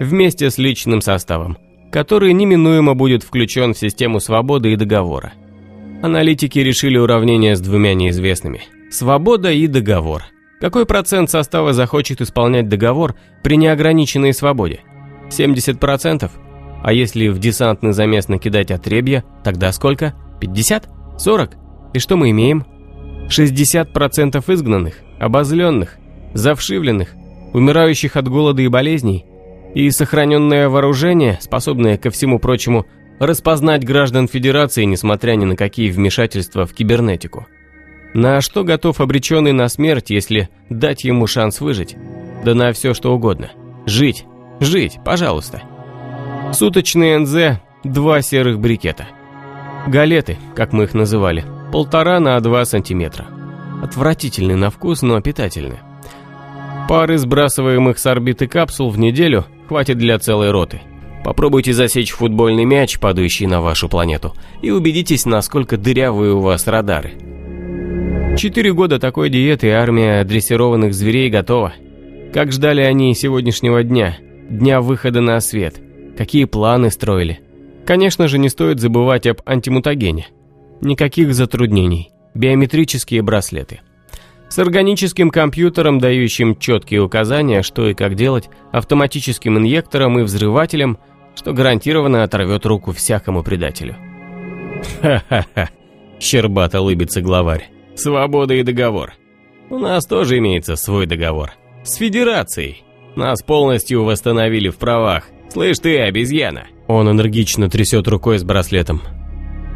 Вместе 0.00 0.50
с 0.50 0.58
личным 0.58 1.00
составом, 1.00 1.56
который 1.92 2.32
неминуемо 2.32 2.94
будет 2.94 3.22
включен 3.22 3.74
в 3.74 3.78
систему 3.78 4.18
свободы 4.20 4.72
и 4.72 4.76
договора. 4.76 5.32
Аналитики 6.02 6.58
решили 6.58 6.98
уравнение 6.98 7.56
с 7.56 7.60
двумя 7.60 7.94
неизвестными. 7.94 8.62
Свобода 8.90 9.50
и 9.52 9.66
договор. 9.66 10.24
Какой 10.60 10.86
процент 10.86 11.30
состава 11.30 11.72
захочет 11.72 12.20
исполнять 12.20 12.68
договор 12.68 13.14
при 13.42 13.56
неограниченной 13.56 14.32
свободе? 14.32 14.80
70%? 15.30 16.30
А 16.82 16.92
если 16.92 17.28
в 17.28 17.38
десантный 17.38 17.92
замес 17.92 18.28
накидать 18.28 18.70
отребья, 18.70 19.24
тогда 19.42 19.72
сколько? 19.72 20.14
50? 20.40 20.88
40? 21.18 21.56
И 21.94 21.98
что 21.98 22.16
мы 22.16 22.30
имеем? 22.30 22.66
60% 23.28 24.42
изгнанных, 24.52 24.94
обозленных, 25.18 25.96
завшивленных, 26.34 27.14
умирающих 27.52 28.16
от 28.16 28.28
голода 28.28 28.62
и 28.62 28.68
болезней, 28.68 29.24
и 29.74 29.90
сохраненное 29.90 30.68
вооружение, 30.68 31.38
способное, 31.40 31.96
ко 31.98 32.10
всему 32.10 32.38
прочему, 32.38 32.86
распознать 33.18 33.84
граждан 33.84 34.28
Федерации, 34.28 34.84
несмотря 34.84 35.32
ни 35.32 35.44
на 35.44 35.56
какие 35.56 35.90
вмешательства 35.90 36.66
в 36.66 36.74
кибернетику. 36.74 37.46
На 38.12 38.40
что 38.40 38.62
готов 38.62 39.00
обреченный 39.00 39.52
на 39.52 39.68
смерть, 39.68 40.10
если 40.10 40.48
дать 40.70 41.04
ему 41.04 41.26
шанс 41.26 41.60
выжить? 41.60 41.96
Да 42.44 42.54
на 42.54 42.72
все 42.72 42.94
что 42.94 43.12
угодно. 43.14 43.50
Жить, 43.86 44.24
жить, 44.60 44.98
пожалуйста. 45.04 45.62
Суточный 46.52 47.18
НЗ– 47.18 47.60
два 47.84 48.22
серых 48.22 48.60
брикета. 48.60 49.08
Галеты, 49.88 50.38
как 50.54 50.72
мы 50.72 50.84
их 50.84 50.94
называли, 50.94 51.44
полтора 51.74 52.20
на 52.20 52.38
два 52.38 52.64
сантиметра. 52.64 53.26
Отвратительный 53.82 54.54
на 54.54 54.70
вкус, 54.70 55.02
но 55.02 55.20
питательный. 55.20 55.80
Пары 56.88 57.18
сбрасываемых 57.18 57.98
с 57.98 58.06
орбиты 58.06 58.46
капсул 58.46 58.90
в 58.90 58.98
неделю 59.00 59.44
хватит 59.66 59.98
для 59.98 60.20
целой 60.20 60.52
роты. 60.52 60.82
Попробуйте 61.24 61.72
засечь 61.72 62.12
футбольный 62.12 62.64
мяч, 62.64 63.00
падающий 63.00 63.46
на 63.46 63.60
вашу 63.60 63.88
планету, 63.88 64.34
и 64.62 64.70
убедитесь, 64.70 65.26
насколько 65.26 65.76
дырявые 65.76 66.34
у 66.34 66.38
вас 66.42 66.68
радары. 66.68 67.14
Четыре 68.38 68.72
года 68.72 69.00
такой 69.00 69.28
диеты, 69.28 69.66
и 69.66 69.70
армия 69.70 70.22
дрессированных 70.22 70.94
зверей 70.94 71.28
готова. 71.28 71.72
Как 72.32 72.52
ждали 72.52 72.82
они 72.82 73.12
сегодняшнего 73.16 73.82
дня, 73.82 74.18
дня 74.48 74.80
выхода 74.80 75.20
на 75.20 75.40
свет, 75.40 75.82
какие 76.16 76.44
планы 76.44 76.92
строили. 76.92 77.40
Конечно 77.84 78.28
же, 78.28 78.38
не 78.38 78.48
стоит 78.48 78.78
забывать 78.78 79.26
об 79.26 79.40
антимутагене. 79.44 80.28
Никаких 80.84 81.34
затруднений, 81.34 82.10
биометрические 82.34 83.22
браслеты. 83.22 83.80
С 84.50 84.58
органическим 84.58 85.30
компьютером, 85.30 85.98
дающим 85.98 86.56
четкие 86.58 87.00
указания, 87.00 87.62
что 87.62 87.88
и 87.88 87.94
как 87.94 88.16
делать, 88.16 88.50
автоматическим 88.70 89.56
инъектором 89.56 90.18
и 90.18 90.22
взрывателем, 90.22 90.98
что 91.34 91.54
гарантированно 91.54 92.22
оторвет 92.22 92.66
руку 92.66 92.92
всякому 92.92 93.42
предателю. 93.42 93.96
Ха-ха-ха, 95.00 95.70
щербато 96.20 96.82
лыбится 96.82 97.22
главарь. 97.22 97.70
Свобода 97.94 98.52
и 98.52 98.62
договор. 98.62 99.14
У 99.70 99.78
нас 99.78 100.04
тоже 100.04 100.36
имеется 100.36 100.76
свой 100.76 101.06
договор. 101.06 101.52
С 101.82 101.94
Федерацией. 101.94 102.84
Нас 103.16 103.42
полностью 103.42 104.04
восстановили 104.04 104.68
в 104.68 104.76
правах. 104.76 105.24
Слышь 105.48 105.78
ты, 105.78 105.98
обезьяна. 106.00 106.64
Он 106.88 107.10
энергично 107.10 107.70
трясет 107.70 108.06
рукой 108.06 108.38
с 108.38 108.44
браслетом. 108.44 109.00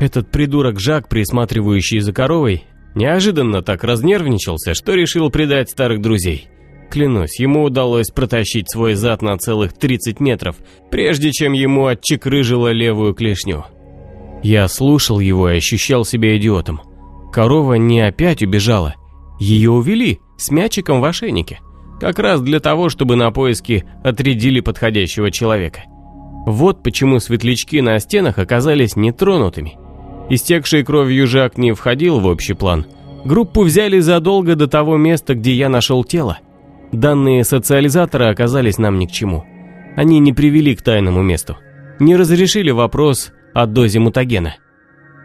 Этот 0.01 0.30
придурок 0.30 0.78
Жак, 0.78 1.09
присматривающий 1.09 2.01
за 2.01 2.12
коровой, 2.12 2.64
неожиданно 2.94 3.62
так 3.62 3.82
разнервничался, 3.82 4.74
что 4.74 4.94
решил 4.94 5.30
предать 5.30 5.70
старых 5.70 6.01
друзей. 6.01 6.49
Клянусь, 6.90 7.38
ему 7.38 7.64
удалось 7.64 8.11
протащить 8.11 8.70
свой 8.70 8.94
зад 8.94 9.22
на 9.22 9.36
целых 9.36 9.72
30 9.74 10.20
метров, 10.20 10.57
прежде 10.90 11.32
чем 11.32 11.53
ему 11.53 11.86
отчекрыжило 11.86 12.72
левую 12.72 13.14
клешню. 13.14 13.64
Я 14.42 14.68
слушал 14.68 15.20
его 15.20 15.51
и 15.51 15.57
ощущал 15.57 16.05
себя 16.05 16.36
идиотом. 16.36 16.80
Корова 17.32 17.74
не 17.74 18.01
опять 18.01 18.42
убежала. 18.42 18.94
Ее 19.38 19.70
увели 19.70 20.20
с 20.38 20.51
мячиком 20.51 21.01
в 21.01 21.05
ошейнике. 21.05 21.61
Как 22.01 22.18
раз 22.20 22.40
для 22.40 22.61
того, 22.61 22.88
чтобы 22.88 23.16
на 23.16 23.30
поиски 23.32 23.84
отрядили 24.05 24.61
подходящего 24.61 25.30
человека. 25.30 25.82
Вот 26.46 26.82
почему 26.82 27.18
светлячки 27.18 27.80
на 27.82 27.99
стенах 27.99 28.38
оказались 28.38 28.96
нетронутыми. 28.96 29.76
Истекший 30.30 30.84
кровью 30.84 31.26
Жак 31.26 31.56
не 31.56 31.72
входил 31.72 32.20
в 32.20 32.26
общий 32.26 32.54
план. 32.54 32.86
Группу 33.24 33.62
взяли 33.62 33.98
задолго 34.00 34.56
до 34.56 34.68
того 34.68 34.96
места, 34.96 35.34
где 35.34 35.52
я 35.52 35.68
нашел 35.68 36.04
тело. 36.04 36.38
Данные 36.92 37.44
социализатора 37.44 38.30
оказались 38.30 38.78
нам 38.78 38.98
ни 38.98 39.06
к 39.06 39.10
чему. 39.12 39.44
Они 39.96 40.18
не 40.18 40.32
привели 40.32 40.74
к 40.76 40.82
тайному 40.82 41.22
месту. 41.22 41.56
Не 41.98 42.16
разрешили 42.16 42.70
вопрос 42.70 43.32
о 43.54 43.66
дозе 43.66 43.98
мутагена. 43.98 44.56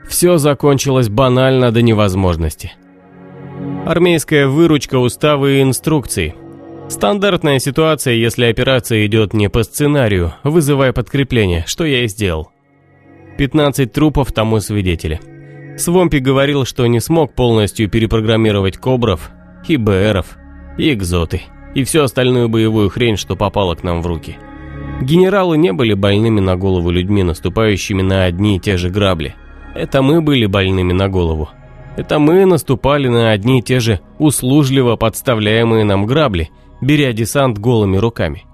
Все 0.08 0.38
закончилось 0.38 1.10
банально 1.10 1.72
до 1.72 1.82
невозможности. 1.82 2.74
Армейская 3.86 4.48
выручка, 4.48 4.96
уставы 4.98 5.58
и 5.58 5.62
инструкции. 5.62 6.36
Стандартная 6.90 7.60
ситуация, 7.60 8.14
если 8.14 8.46
операция 8.46 9.06
идет 9.06 9.34
не 9.34 9.50
по 9.50 9.64
сценарию, 9.64 10.34
вызывая 10.44 10.94
подкрепление, 10.94 11.64
что 11.68 11.86
я 11.86 12.04
и 12.04 12.08
сделал. 12.08 12.53
15 13.38 13.92
трупов 13.92 14.32
тому 14.32 14.60
свидетели. 14.60 15.20
Свомпи 15.78 16.20
говорил, 16.20 16.66
что 16.66 16.86
не 16.88 17.00
смог 17.00 17.34
полностью 17.34 17.90
перепрограммировать 17.90 18.78
кобров, 18.78 19.32
и 19.68 19.78
БРов, 19.78 20.38
и 20.78 20.94
экзоты, 20.94 21.42
и 21.74 21.84
всю 21.84 22.02
остальную 22.04 22.50
боевую 22.50 22.90
хрень, 22.90 23.18
что 23.18 23.36
попало 23.36 23.76
к 23.76 23.84
нам 23.84 24.02
в 24.02 24.08
руки. 24.08 24.38
Генералы 25.02 25.58
не 25.58 25.74
были 25.74 25.94
больными 25.94 26.40
на 26.40 26.56
голову 26.56 26.92
людьми, 26.92 27.24
наступающими 27.24 28.02
на 28.02 28.26
одни 28.26 28.58
и 28.58 28.60
те 28.60 28.78
же 28.78 28.90
грабли. 28.90 29.36
Это 29.76 30.02
мы 30.02 30.22
были 30.22 30.46
больными 30.46 30.94
на 30.94 31.10
голову. 31.10 31.50
Это 31.98 32.20
мы 32.20 32.46
наступали 32.46 33.08
на 33.08 33.32
одни 33.32 33.60
и 33.60 33.62
те 33.62 33.80
же 33.80 34.00
услужливо 34.20 34.96
подставляемые 34.96 35.84
нам 35.84 36.06
грабли, 36.06 36.50
беря 36.82 37.14
десант 37.14 37.58
голыми 37.58 37.98
руками. 37.98 38.46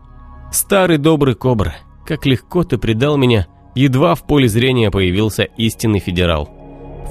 Старый 0.52 0.98
добрый 0.98 1.36
Кобра, 1.36 1.76
как 2.06 2.26
легко 2.26 2.64
ты 2.64 2.78
предал 2.78 3.18
меня, 3.18 3.48
едва 3.76 4.16
в 4.16 4.26
поле 4.26 4.48
зрения 4.48 4.92
появился 4.92 5.44
истинный 5.58 6.00
федерал. 6.00 6.50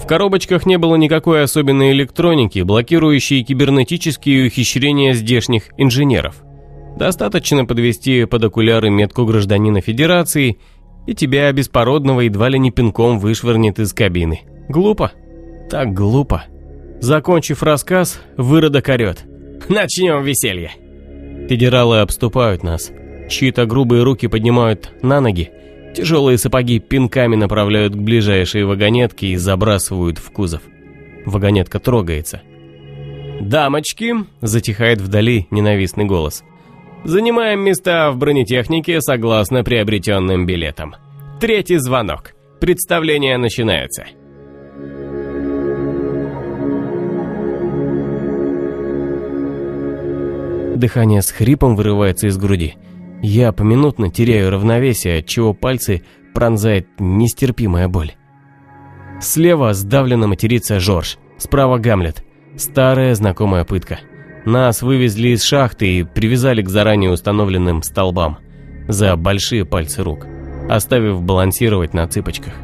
В 0.02 0.06
коробочках 0.06 0.64
не 0.64 0.78
было 0.78 0.96
никакой 0.96 1.42
особенной 1.42 1.92
электроники, 1.92 2.60
блокирующей 2.60 3.42
кибернетические 3.42 4.46
ухищрения 4.46 5.12
здешних 5.12 5.70
инженеров. 5.76 6.36
Достаточно 6.96 7.64
подвести 7.64 8.24
под 8.24 8.44
окуляры 8.44 8.90
метку 8.90 9.24
гражданина 9.24 9.80
Федерации– 9.80 10.58
и 11.08 11.14
тебя 11.14 11.50
беспородного 11.52 12.20
едва 12.20 12.50
ли 12.50 12.58
не 12.58 12.70
пинком 12.70 13.18
вышвырнет 13.18 13.78
из 13.78 13.94
кабины. 13.94 14.42
Глупо? 14.68 15.12
Так 15.70 15.94
глупо. 15.94 16.44
Закончив 17.00 17.62
рассказ, 17.62 18.20
выродок 18.36 18.88
орет. 18.90 19.24
«Начнем 19.70 20.22
веселье!» 20.22 20.72
Федералы 21.48 22.00
обступают 22.00 22.62
нас. 22.62 22.92
Чьи-то 23.30 23.64
грубые 23.64 24.02
руки 24.02 24.28
поднимают 24.28 24.92
на 25.00 25.22
ноги, 25.22 25.50
тяжелые 25.98 26.38
сапоги 26.38 26.78
пинками 26.78 27.36
направляют 27.36 27.94
к 27.94 27.98
ближайшей 27.98 28.64
вагонетке 28.64 29.28
и 29.28 29.36
забрасывают 29.36 30.18
в 30.18 30.30
кузов. 30.30 30.62
Вагонетка 31.26 31.78
трогается. 31.78 32.42
«Дамочки!»– 33.40 34.14
затихает 34.40 35.00
вдали 35.00 35.46
ненавистный 35.50 36.04
голос– 36.04 36.42
Занимаем 37.04 37.60
места 37.60 38.10
в 38.10 38.18
бронетехнике 38.18 39.00
согласно 39.00 39.62
приобретенным 39.62 40.46
билетам. 40.46 40.96
Третий 41.40 41.76
звонок. 41.78 42.34
Представление 42.60 43.38
начинается. 43.38 44.06
Дыхание 50.76 51.22
с 51.22 51.30
хрипом 51.30 51.76
вырывается 51.76 52.26
из 52.26 52.36
груди. 52.36 52.74
Я 53.22 53.52
поминутно 53.52 54.10
теряю 54.10 54.50
равновесие, 54.50 55.18
отчего 55.18 55.54
пальцы 55.54 56.02
пронзает 56.34 56.88
нестерпимая 56.98 57.88
боль. 57.88 58.12
Слева 59.20 59.74
сдавленно 59.74 60.28
матерится 60.28 60.78
Жорж, 60.78 61.18
справа 61.38 61.78
Гамлет. 61.78 62.24
Старая 62.56 63.14
знакомая 63.14 63.64
пытка. 63.64 64.00
Нас 64.44 64.82
вывезли 64.82 65.28
из 65.28 65.42
шахты 65.42 65.98
и 65.98 66.02
привязали 66.04 66.62
к 66.62 66.68
заранее 66.68 67.10
установленным 67.10 67.82
столбам 67.82 68.38
за 68.88 69.14
большие 69.16 69.64
пальцы 69.64 70.02
рук, 70.02 70.26
оставив 70.68 71.22
балансировать 71.22 71.94
на 71.94 72.08
цыпочках. 72.08 72.54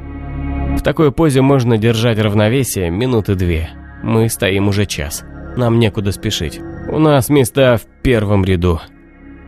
В 0.79 0.83
такой 0.83 1.13
позе 1.13 1.43
можно 1.43 1.79
держать 1.79 2.19
равновесие 2.19 2.91
минуты 2.91 3.35
две. 3.35 3.71
Мы 4.03 4.29
стоим 4.29 4.69
уже 4.69 4.87
час. 4.87 5.25
Нам 5.57 5.79
некуда 5.79 6.11
спешить. 6.13 6.61
У 6.89 6.99
нас 6.99 7.29
места 7.29 7.77
в 7.77 8.03
первом 8.03 8.45
ряду. 8.45 8.81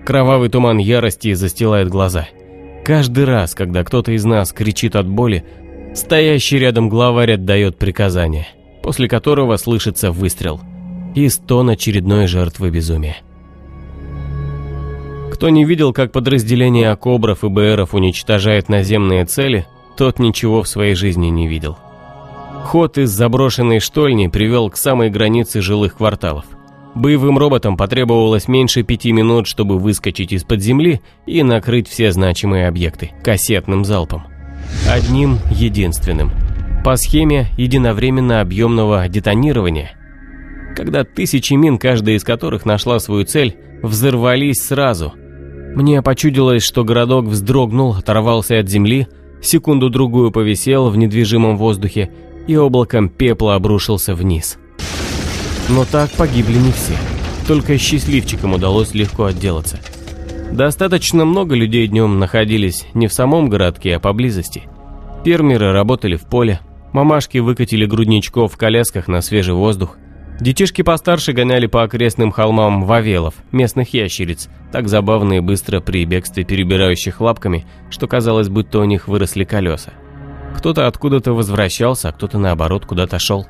Кровавый 0.07 0.49
туман 0.49 0.79
ярости 0.79 1.33
застилает 1.33 1.89
глаза. 1.89 2.29
Каждый 2.85 3.25
раз, 3.25 3.57
когда 3.57 3.83
кто-то 3.83 4.13
из 4.13 4.25
нас 4.25 4.53
кричит 4.53 4.95
от 4.95 5.09
боли, 5.09 5.45
стоящий 5.97 6.61
рядом 6.61 6.89
главарь 6.89 7.33
отдает 7.33 7.77
приказание, 7.77 8.47
после 8.85 9.09
которого 9.09 9.57
слышится 9.57 10.13
выстрел 10.13 10.61
и 11.17 11.29
стон 11.29 11.71
очередной 11.71 12.29
жертвы 12.29 12.71
безумия. 12.71 13.17
Кто 15.33 15.49
не 15.49 15.65
видел, 15.65 15.93
как 15.93 16.13
подразделение 16.13 16.91
Акобров 16.91 17.43
и 17.43 17.49
БРов 17.49 17.93
уничтожает 17.93 18.69
наземные 18.69 19.25
цели, 19.25 19.67
тот 19.97 20.21
ничего 20.21 20.63
в 20.63 20.69
своей 20.69 20.95
жизни 20.95 21.27
не 21.27 21.49
видел. 21.49 21.79
Ход 22.65 22.97
из 22.97 23.11
заброшенной 23.11 23.81
штольни 23.81 24.29
привел 24.29 24.71
к 24.71 24.77
самой 24.77 25.11
границе 25.11 25.61
жилых 25.61 25.97
кварталов. 25.97 26.45
Боевым 26.97 27.37
роботам 27.37 27.77
потребовалось 27.77 28.49
меньше 28.49 28.83
пяти 28.83 29.13
минут, 29.13 29.47
чтобы 29.47 29.79
выскочить 29.79 30.33
из-под 30.33 30.63
земли 30.63 31.03
и 31.27 31.43
накрыть 31.43 31.89
все 31.89 32.11
значимые 32.11 32.69
объекты 32.69 33.13
кассетным 33.23 33.85
залпом. 33.85 34.23
Одним 34.89 35.39
единственным. 35.51 36.31
По 36.83 36.97
схеме 36.97 37.49
единовременно 37.59 38.41
объемного 38.41 39.07
детонирования. 39.09 39.91
Когда 40.75 41.05
тысячи 41.05 41.53
мин, 41.53 41.77
каждая 41.77 42.17
из 42.17 42.25
которых 42.25 42.65
нашла 42.65 42.99
свою 42.99 43.27
цель, 43.27 43.59
взорвались 43.83 44.65
сразу. 44.65 45.13
Мне 45.75 46.01
почудилось, 46.01 46.63
что 46.63 46.83
городок 46.83 47.27
вздрогнул, 47.27 47.95
оторвался 47.95 48.59
от 48.59 48.71
земли, 48.71 49.07
секунду-другую 49.43 50.31
повисел 50.31 50.89
в 50.89 50.97
недвижимом 50.97 51.59
воздухе 51.59 52.11
и 52.47 52.57
облаком 52.57 53.11
пепла 53.11 53.55
обрушился 53.55 54.15
вниз. 54.15 54.57
Но 55.69 55.85
так 55.85 56.11
погибли 56.11 56.59
не 56.59 56.73
все. 56.73 56.95
Только 57.47 57.79
счастливчикам 57.79 58.55
удалось 58.55 58.95
легко 58.95 59.25
отделаться. 59.25 59.79
Достаточно 60.53 61.25
много 61.25 61.55
людей 61.55 61.87
днем 61.89 62.19
находились 62.19 62.87
не 62.95 63.09
в 63.09 63.13
самом 63.13 63.49
городке, 63.49 63.97
а 63.97 64.01
поблизости. 64.01 64.63
Фермеры 65.25 65.73
работали 65.73 66.17
в 66.17 66.23
поле, 66.23 66.61
мамашки 66.93 67.39
выкатили 67.39 67.85
грудничков 67.85 68.53
в 68.53 68.57
колясках 68.57 69.09
на 69.09 69.21
свежий 69.21 69.55
воздух, 69.55 69.99
Детишки 70.41 70.83
постарше 70.83 71.33
гоняли 71.33 71.67
по 71.67 71.83
окрестным 71.83 72.31
холмам 72.31 72.85
вавелов, 72.85 73.35
местных 73.53 73.95
ящериц, 73.95 74.51
так 74.71 74.87
забавно 74.87 75.35
и 75.35 75.41
быстро 75.41 75.81
при 75.81 76.05
бегстве 76.05 76.45
перебирающих 76.45 77.23
лапками, 77.23 77.65
что 77.89 78.07
казалось, 78.07 78.51
будто 78.51 78.81
у 78.81 78.85
них 78.85 79.09
выросли 79.09 79.45
колеса. 79.45 79.93
Кто-то 80.59 80.87
откуда-то 80.87 81.33
возвращался, 81.33 82.11
а 82.11 82.13
кто-то 82.13 82.39
наоборот 82.39 82.85
куда-то 82.85 83.19
шел. 83.19 83.47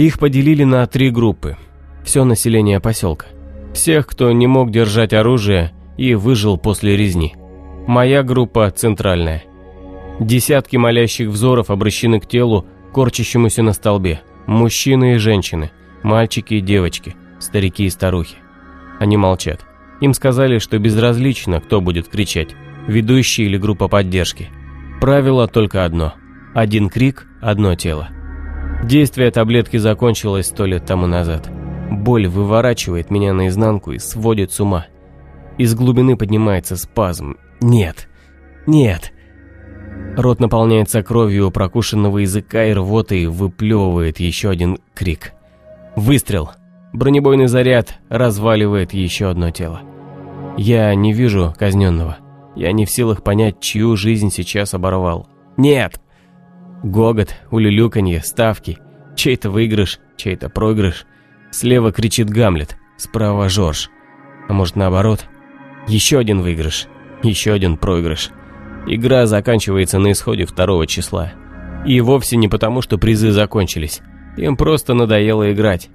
Их 0.00 0.18
поделили 0.18 0.64
на 0.64 0.86
три 0.86 1.10
группы. 1.10 1.58
Все 2.04 2.24
население 2.24 2.80
поселка. 2.80 3.26
Всех, 3.74 4.06
кто 4.06 4.32
не 4.32 4.46
мог 4.46 4.70
держать 4.70 5.12
оружие 5.12 5.72
и 5.98 6.14
выжил 6.14 6.56
после 6.56 6.96
резни. 6.96 7.34
Моя 7.86 8.22
группа 8.22 8.70
центральная. 8.70 9.44
Десятки 10.18 10.78
молящих 10.78 11.28
взоров 11.28 11.68
обращены 11.68 12.18
к 12.18 12.26
телу, 12.26 12.64
корчащемуся 12.94 13.62
на 13.62 13.74
столбе. 13.74 14.22
Мужчины 14.46 15.16
и 15.16 15.18
женщины, 15.18 15.70
мальчики 16.02 16.54
и 16.54 16.60
девочки, 16.62 17.14
старики 17.38 17.84
и 17.84 17.90
старухи. 17.90 18.36
Они 19.00 19.18
молчат. 19.18 19.66
Им 20.00 20.14
сказали, 20.14 20.60
что 20.60 20.78
безразлично, 20.78 21.60
кто 21.60 21.82
будет 21.82 22.08
кричать, 22.08 22.56
ведущий 22.86 23.44
или 23.44 23.58
группа 23.58 23.86
поддержки. 23.86 24.48
Правило 24.98 25.46
только 25.46 25.84
одно. 25.84 26.14
Один 26.54 26.88
крик, 26.88 27.26
одно 27.42 27.74
тело. 27.74 28.08
Действие 28.84 29.30
таблетки 29.30 29.76
закончилось 29.76 30.46
сто 30.46 30.64
лет 30.64 30.86
тому 30.86 31.06
назад. 31.06 31.50
Боль 31.90 32.26
выворачивает 32.26 33.10
меня 33.10 33.32
наизнанку 33.34 33.92
и 33.92 33.98
сводит 33.98 34.52
с 34.52 34.60
ума. 34.60 34.86
Из 35.58 35.74
глубины 35.74 36.16
поднимается 36.16 36.76
спазм. 36.76 37.36
Нет, 37.60 38.08
нет. 38.66 39.12
Рот 40.16 40.40
наполняется 40.40 41.02
кровью 41.02 41.50
прокушенного 41.50 42.18
языка 42.18 42.64
и 42.64 42.72
рвотой 42.72 43.26
выплевывает 43.26 44.18
еще 44.18 44.48
один 44.50 44.78
крик. 44.94 45.34
Выстрел. 45.94 46.50
Бронебойный 46.92 47.46
заряд 47.46 47.98
разваливает 48.08 48.92
еще 48.94 49.28
одно 49.28 49.50
тело. 49.50 49.82
Я 50.56 50.94
не 50.94 51.12
вижу 51.12 51.54
казненного. 51.56 52.18
Я 52.56 52.72
не 52.72 52.86
в 52.86 52.90
силах 52.90 53.22
понять, 53.22 53.60
чью 53.60 53.96
жизнь 53.96 54.30
сейчас 54.30 54.74
оборвал. 54.74 55.28
Нет! 55.56 56.00
Гогот, 56.82 57.34
улюлюканье, 57.50 58.22
ставки. 58.22 58.78
Чей-то 59.16 59.50
выигрыш, 59.50 60.00
чей-то 60.16 60.48
проигрыш. 60.48 61.06
Слева 61.50 61.92
кричит 61.92 62.30
Гамлет, 62.30 62.76
справа 62.96 63.48
Жорж. 63.48 63.90
А 64.48 64.52
может 64.52 64.76
наоборот? 64.76 65.26
Еще 65.88 66.18
один 66.18 66.40
выигрыш, 66.40 66.86
еще 67.22 67.52
один 67.52 67.76
проигрыш. 67.76 68.30
Игра 68.86 69.26
заканчивается 69.26 69.98
на 69.98 70.12
исходе 70.12 70.46
второго 70.46 70.86
числа. 70.86 71.32
И 71.86 72.00
вовсе 72.00 72.36
не 72.36 72.48
потому, 72.48 72.82
что 72.82 72.98
призы 72.98 73.30
закончились. 73.30 74.00
Им 74.36 74.56
просто 74.56 74.94
надоело 74.94 75.52
играть. 75.52 75.88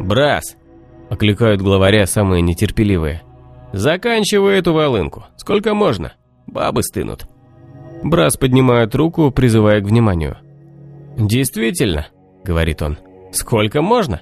«Брас!»– 0.00 0.56
окликают 1.10 1.60
главаря 1.60 2.06
самые 2.06 2.42
нетерпеливые. 2.42 3.22
«Заканчивай 3.72 4.58
эту 4.58 4.72
волынку. 4.72 5.26
Сколько 5.36 5.74
можно? 5.74 6.12
Бабы 6.46 6.82
стынут». 6.82 7.26
Брас 8.02 8.36
поднимает 8.36 8.94
руку, 8.94 9.30
призывая 9.30 9.80
к 9.80 9.86
вниманию. 9.86 10.38
«Действительно»,— 11.16 12.06
говорит 12.44 12.82
он,— 12.82 12.98
«сколько 13.32 13.82
можно? 13.82 14.20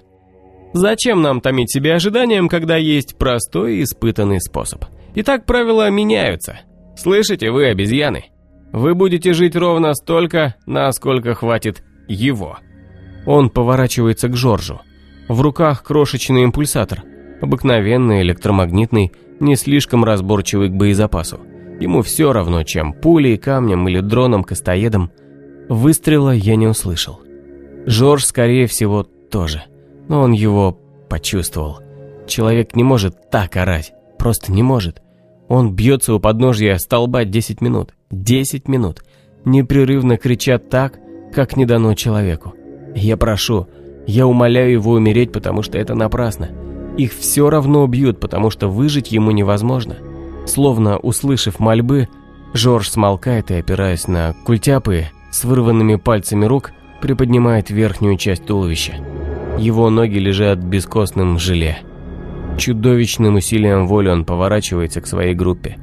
Зачем 0.73 1.23
нам 1.23 1.41
томить 1.41 1.73
себя 1.73 1.95
ожиданием, 1.95 2.49
когда 2.49 2.77
есть 2.77 3.17
простой 3.17 3.77
и 3.77 3.83
испытанный 3.83 4.41
способ? 4.41 4.85
Итак, 5.15 5.47
правила 5.47 5.89
меняются. 5.91 6.61
Слышите 6.97 7.51
вы, 7.51 7.67
обезьяны? 7.67 8.27
Вы 8.73 8.95
будете 8.95 9.33
жить 9.33 9.57
ровно 9.57 9.95
столько, 9.95 10.57
насколько 10.67 11.35
хватит 11.35 11.83
его. 12.09 12.59
Он 13.27 13.49
поворачивается 13.49 14.29
к 14.29 14.37
Жоржу. 14.37 14.81
В 15.29 15.41
руках 15.41 15.83
крошечный 15.83 16.43
импульсатор. 16.43 17.03
Обыкновенный, 17.41 18.23
электромагнитный, 18.23 19.13
не 19.41 19.57
слишком 19.57 20.05
разборчивый 20.05 20.69
к 20.69 20.73
боезапасу. 20.73 21.41
Ему 21.81 22.03
все 22.03 22.33
равно, 22.33 22.63
чем 22.63 22.93
пулей, 22.93 23.37
камнем 23.37 23.87
или 23.89 24.01
дроном-кастоедом. 24.01 25.11
Выстрела 25.69 26.31
я 26.31 26.57
не 26.57 26.67
услышал. 26.67 27.21
Жорж, 27.87 28.25
скорее 28.25 28.67
всего, 28.67 29.03
тоже. 29.03 29.65
Но 30.09 30.23
он 30.23 30.33
его 30.33 30.79
почувствовал. 31.09 31.81
Человек 32.27 32.75
не 32.75 32.83
может 32.83 33.31
так 33.31 33.57
орать. 33.57 33.93
Просто 34.19 34.53
не 34.53 34.63
может. 34.63 35.03
Он 35.49 35.75
бьется 35.75 36.15
у 36.15 36.21
подножья 36.21 36.79
столба 36.79 37.25
10 37.25 37.61
минут. 37.61 37.95
10 38.11 38.69
минут. 38.69 39.05
Непрерывно 39.45 40.17
кричат 40.17 40.69
так, 40.71 40.99
как 41.33 41.57
не 41.57 41.67
дано 41.67 41.95
человеку. 41.95 42.55
Я 42.95 43.17
прошу, 43.17 43.69
я 44.07 44.27
умоляю 44.27 44.73
его 44.73 44.93
умереть, 44.93 45.33
потому 45.33 45.63
что 45.63 45.79
это 45.79 45.95
напрасно. 45.95 46.49
Их 46.97 47.13
все 47.13 47.51
равно 47.51 47.85
убьют, 47.85 48.19
потому 48.21 48.51
что 48.51 48.69
выжить 48.69 49.13
ему 49.13 49.31
невозможно. 49.31 49.97
Словно 50.47 50.97
услышав 50.99 51.59
мольбы, 51.59 52.09
Жорж 52.55 52.89
смолкает 52.89 53.51
и, 53.51 53.55
опираясь 53.55 54.09
на 54.09 54.35
культяпы 54.45 55.07
с 55.31 55.45
вырванными 55.45 55.97
пальцами 55.97 56.47
рук, 56.47 56.73
приподнимает 57.03 57.69
верхнюю 57.69 58.17
часть 58.17 58.47
туловища. 58.47 58.95
Его 59.59 59.91
ноги 59.91 60.19
лежат 60.19 60.59
бескостным 60.59 61.39
желе. 61.39 61.79
Чудовищным 62.57 63.35
усилием 63.35 63.87
воли 63.87 64.09
он 64.09 64.25
поворачивается 64.25 65.01
к 65.01 65.07
своей 65.07 65.35
группе. 65.35 65.77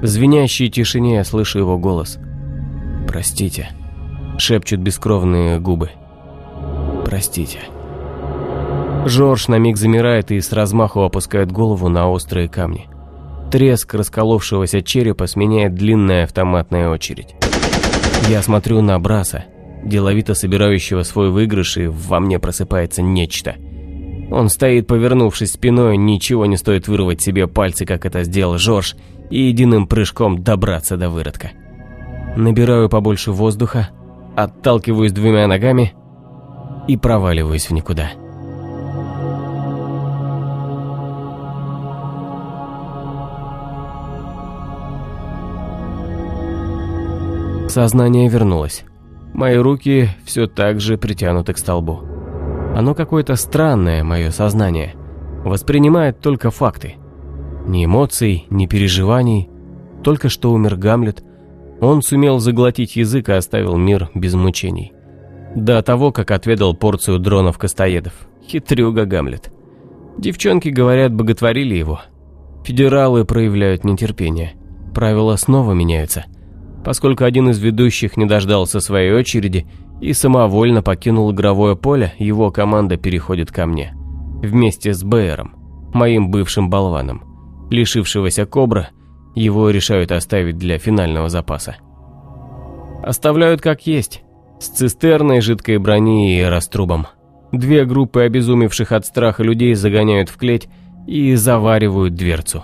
В 0.00 0.06
звенящей 0.06 0.70
тишине 0.70 1.16
я 1.16 1.24
слышу 1.24 1.58
его 1.58 1.78
голос. 1.78 2.18
«Простите»,— 3.06 3.70
шепчут 4.38 4.80
бескровные 4.80 5.60
губы. 5.60 5.90
«Простите». 7.04 7.58
Жорж 9.04 9.48
на 9.48 9.58
миг 9.58 9.76
замирает 9.76 10.30
и 10.32 10.40
с 10.40 10.52
размаху 10.52 11.02
опускает 11.02 11.52
голову 11.52 11.88
на 11.88 12.10
острые 12.10 12.48
камни. 12.48 12.88
Треск 13.50 13.94
расколовшегося 13.94 14.82
черепа 14.82 15.26
сменяет 15.26 15.74
длинная 15.74 16.24
автоматная 16.24 16.88
очередь. 16.88 17.34
Я 18.28 18.42
смотрю 18.42 18.82
на 18.82 18.98
Браса, 18.98 19.44
деловито 19.84 20.34
собирающего 20.34 21.02
свой 21.02 21.30
выигрыш, 21.30 21.76
и 21.76 21.86
во 21.86 22.20
мне 22.20 22.38
просыпается 22.38 23.02
нечто— 23.02 23.54
он 24.30 24.48
стоит, 24.48 24.86
повернувшись 24.86 25.52
спиной, 25.52 25.96
ничего 25.96 26.46
не 26.46 26.56
стоит 26.56 26.88
вырвать 26.88 27.22
себе 27.22 27.46
пальцы, 27.46 27.84
как 27.84 28.04
это 28.04 28.24
сделал 28.24 28.58
Жорж, 28.58 28.96
и 29.30 29.42
единым 29.42 29.86
прыжком 29.86 30.42
добраться 30.42 30.96
до 30.96 31.10
выродка. 31.10 31.52
Набираю 32.36 32.88
побольше 32.88 33.32
воздуха, 33.32 33.90
отталкиваюсь 34.36 35.12
двумя 35.12 35.46
ногами 35.46 35.94
и 36.88 36.96
проваливаюсь 36.96 37.68
в 37.68 37.72
никуда. 37.72 38.10
Сознание 47.76 48.26
вернулось. 48.30 48.86
Мои 49.34 49.56
руки 49.58 50.08
все 50.24 50.46
так 50.46 50.80
же 50.80 50.96
притянуты 50.96 51.52
к 51.52 51.58
столбу. 51.58 52.00
Оно 52.74 52.94
какое-то 52.94 53.36
странное, 53.36 54.02
мое 54.02 54.30
сознание. 54.30 54.94
Воспринимает 55.44 56.18
только 56.20 56.50
факты. 56.50 56.94
Ни 57.66 57.84
эмоций, 57.84 58.46
ни 58.48 58.64
переживаний, 58.66 59.50
Только 60.02 60.30
что 60.30 60.52
умер 60.52 60.76
Гамлет. 60.76 61.22
Он 61.82 62.00
сумел 62.00 62.38
заглотить 62.38 62.96
язык 62.96 63.28
и 63.28 63.32
оставил 63.32 63.76
мир 63.76 64.08
без 64.14 64.32
мучений. 64.32 64.94
До 65.54 65.82
того, 65.82 66.12
как 66.12 66.30
отведал 66.30 66.74
порцию 66.74 67.18
дронов-костоедов. 67.18 68.14
Хитрюга 68.42 69.04
Гамлет. 69.04 69.52
Девчонки, 70.16 70.70
говорят, 70.70 71.12
боготворили 71.12 71.74
его. 71.74 72.00
Федералы 72.64 73.26
проявляют 73.26 73.84
нетерпение. 73.84 74.54
Правила 74.94 75.36
снова 75.36 75.74
меняются. 75.74 76.24
Поскольку 76.86 77.24
один 77.24 77.50
из 77.50 77.58
ведущих 77.58 78.16
не 78.16 78.26
дождался 78.26 78.78
своей 78.78 79.12
очереди 79.12 79.66
и 80.00 80.12
самовольно 80.12 80.82
покинул 80.82 81.32
игровое 81.32 81.74
поле, 81.74 82.14
его 82.16 82.52
команда 82.52 82.96
переходит 82.96 83.50
ко 83.50 83.66
мне. 83.66 83.92
Вместе 84.40 84.94
с 84.94 85.02
Бэером, 85.02 85.56
моим 85.92 86.30
бывшим 86.30 86.70
болваном. 86.70 87.24
Лишившегося 87.72 88.46
Кобра, 88.46 88.90
его 89.34 89.68
решают 89.70 90.12
оставить 90.12 90.58
для 90.58 90.78
финального 90.78 91.28
запаса. 91.28 91.74
Оставляют 93.02 93.60
как 93.60 93.84
есть, 93.88 94.22
с 94.60 94.68
цистерной, 94.68 95.40
жидкой 95.40 95.78
брони 95.78 96.38
и 96.38 96.44
раструбом. 96.44 97.08
Две 97.50 97.84
группы 97.84 98.20
обезумевших 98.20 98.92
от 98.92 99.04
страха 99.04 99.42
людей 99.42 99.74
загоняют 99.74 100.28
в 100.28 100.36
клеть 100.36 100.68
и 101.08 101.34
заваривают 101.34 102.14
дверцу. 102.14 102.62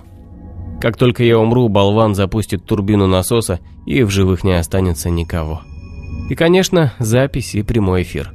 Как 0.82 0.96
только 0.96 1.22
я 1.22 1.38
умру, 1.38 1.68
болван 1.68 2.16
запустит 2.16 2.64
турбину 2.64 3.06
насоса, 3.06 3.60
и 3.86 4.02
в 4.02 4.10
живых 4.10 4.42
не 4.42 4.58
останется 4.58 5.10
никого. 5.10 5.62
И, 6.28 6.34
конечно, 6.34 6.92
запись 6.98 7.54
и 7.54 7.62
прямой 7.62 8.02
эфир. 8.02 8.32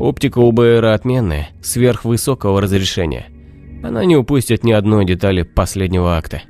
Оптика 0.00 0.38
у 0.38 0.50
БР 0.50 0.82
отменная, 0.86 1.50
сверхвысокого 1.60 2.62
разрешения. 2.62 3.26
Она 3.82 4.06
не 4.06 4.16
упустит 4.16 4.64
ни 4.64 4.72
одной 4.72 5.04
детали 5.04 5.42
последнего 5.42 6.16
акта. 6.16 6.40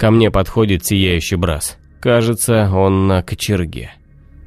Ко 0.00 0.10
мне 0.10 0.32
подходит 0.32 0.84
сияющий 0.84 1.36
брас. 1.36 1.78
Кажется, 2.00 2.68
он 2.74 3.06
на 3.06 3.22
кочерге. 3.22 3.92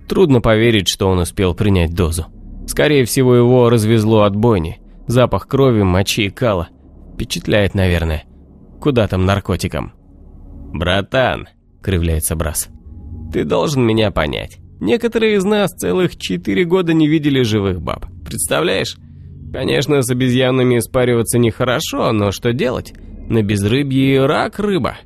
Трудно 0.09 0.41
поверить, 0.41 0.89
что 0.89 1.07
он 1.07 1.19
успел 1.19 1.55
принять 1.55 1.95
дозу. 1.95 2.25
Скорее 2.67 3.05
всего, 3.05 3.35
его 3.35 3.69
развезло 3.69 4.23
от 4.23 4.35
бойни. 4.35 4.81
Запах 5.07 5.47
крови, 5.47 5.81
мочи 5.81 6.25
и 6.25 6.29
кала. 6.29 6.67
Впечатляет, 7.13 7.73
наверное. 7.73 8.25
Куда 8.81 9.07
там 9.07 9.25
наркотикам? 9.25 9.93
«Братан»,— 10.73 11.47
кривляется 11.83 12.35
Брас,— 12.35 12.69
«ты 13.31 13.43
должен 13.43 13.85
меня 13.85 14.09
понять. 14.11 14.57
Некоторые 14.79 15.35
из 15.35 15.43
нас 15.43 15.69
целых 15.71 16.17
четыре 16.17 16.65
года 16.65 16.91
не 16.91 17.07
видели 17.07 17.43
живых 17.43 17.79
баб. 17.79 18.07
Представляешь? 18.25 18.97
Конечно, 19.53 20.01
с 20.01 20.09
обезьянами 20.09 20.79
спариваться 20.79 21.37
нехорошо, 21.37 22.11
но 22.13 22.31
что 22.31 22.51
делать? 22.51 22.93
На 23.29 23.43
безрыбье 23.43 24.25
рак 24.25 24.57
рыба. 24.57 24.97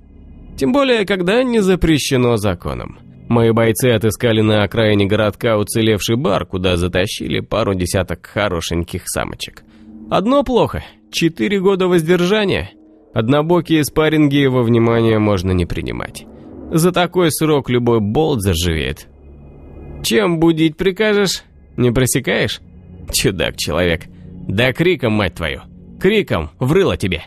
Тем 0.55 0.71
более, 0.71 1.05
когда 1.05 1.43
не 1.43 1.59
запрещено 1.59 2.37
законом. 2.37 2.99
Мои 3.27 3.51
бойцы 3.51 3.87
отыскали 3.87 4.39
на 4.39 4.63
окраине 4.63 5.07
городка 5.07 5.57
уцелевший 5.57 6.15
бар, 6.15 6.45
куда 6.45 6.77
затащили 6.77 7.41
пару 7.41 7.73
десяток 7.75 8.25
хорошеньких 8.25 9.01
самочек. 9.07 9.63
Одно 10.09 10.43
плохо– 10.43 10.85
четыре 11.11 11.59
года 11.59 11.87
воздержания. 11.87 12.71
Однобокие 13.15 13.85
спарринги 13.85 14.35
его 14.35 14.61
внимания 14.61 15.19
можно 15.19 15.51
не 15.51 15.65
принимать. 15.65 16.25
За 16.69 16.91
такой 16.91 17.31
срок 17.31 17.69
любой 17.69 18.01
болт 18.01 18.41
заживеет. 18.41 19.07
Чем 20.03 20.37
будить 20.37 20.75
прикажешь? 20.75 21.43
Не 21.77 21.91
просекаешь? 21.91 22.59
Чудак-человек. 23.09 24.07
Да 24.49 24.73
криком, 24.73 25.13
мать 25.13 25.35
твою. 25.35 25.61
Криком 25.97 26.51
врыло 26.59 26.97
тебе. 26.97 27.23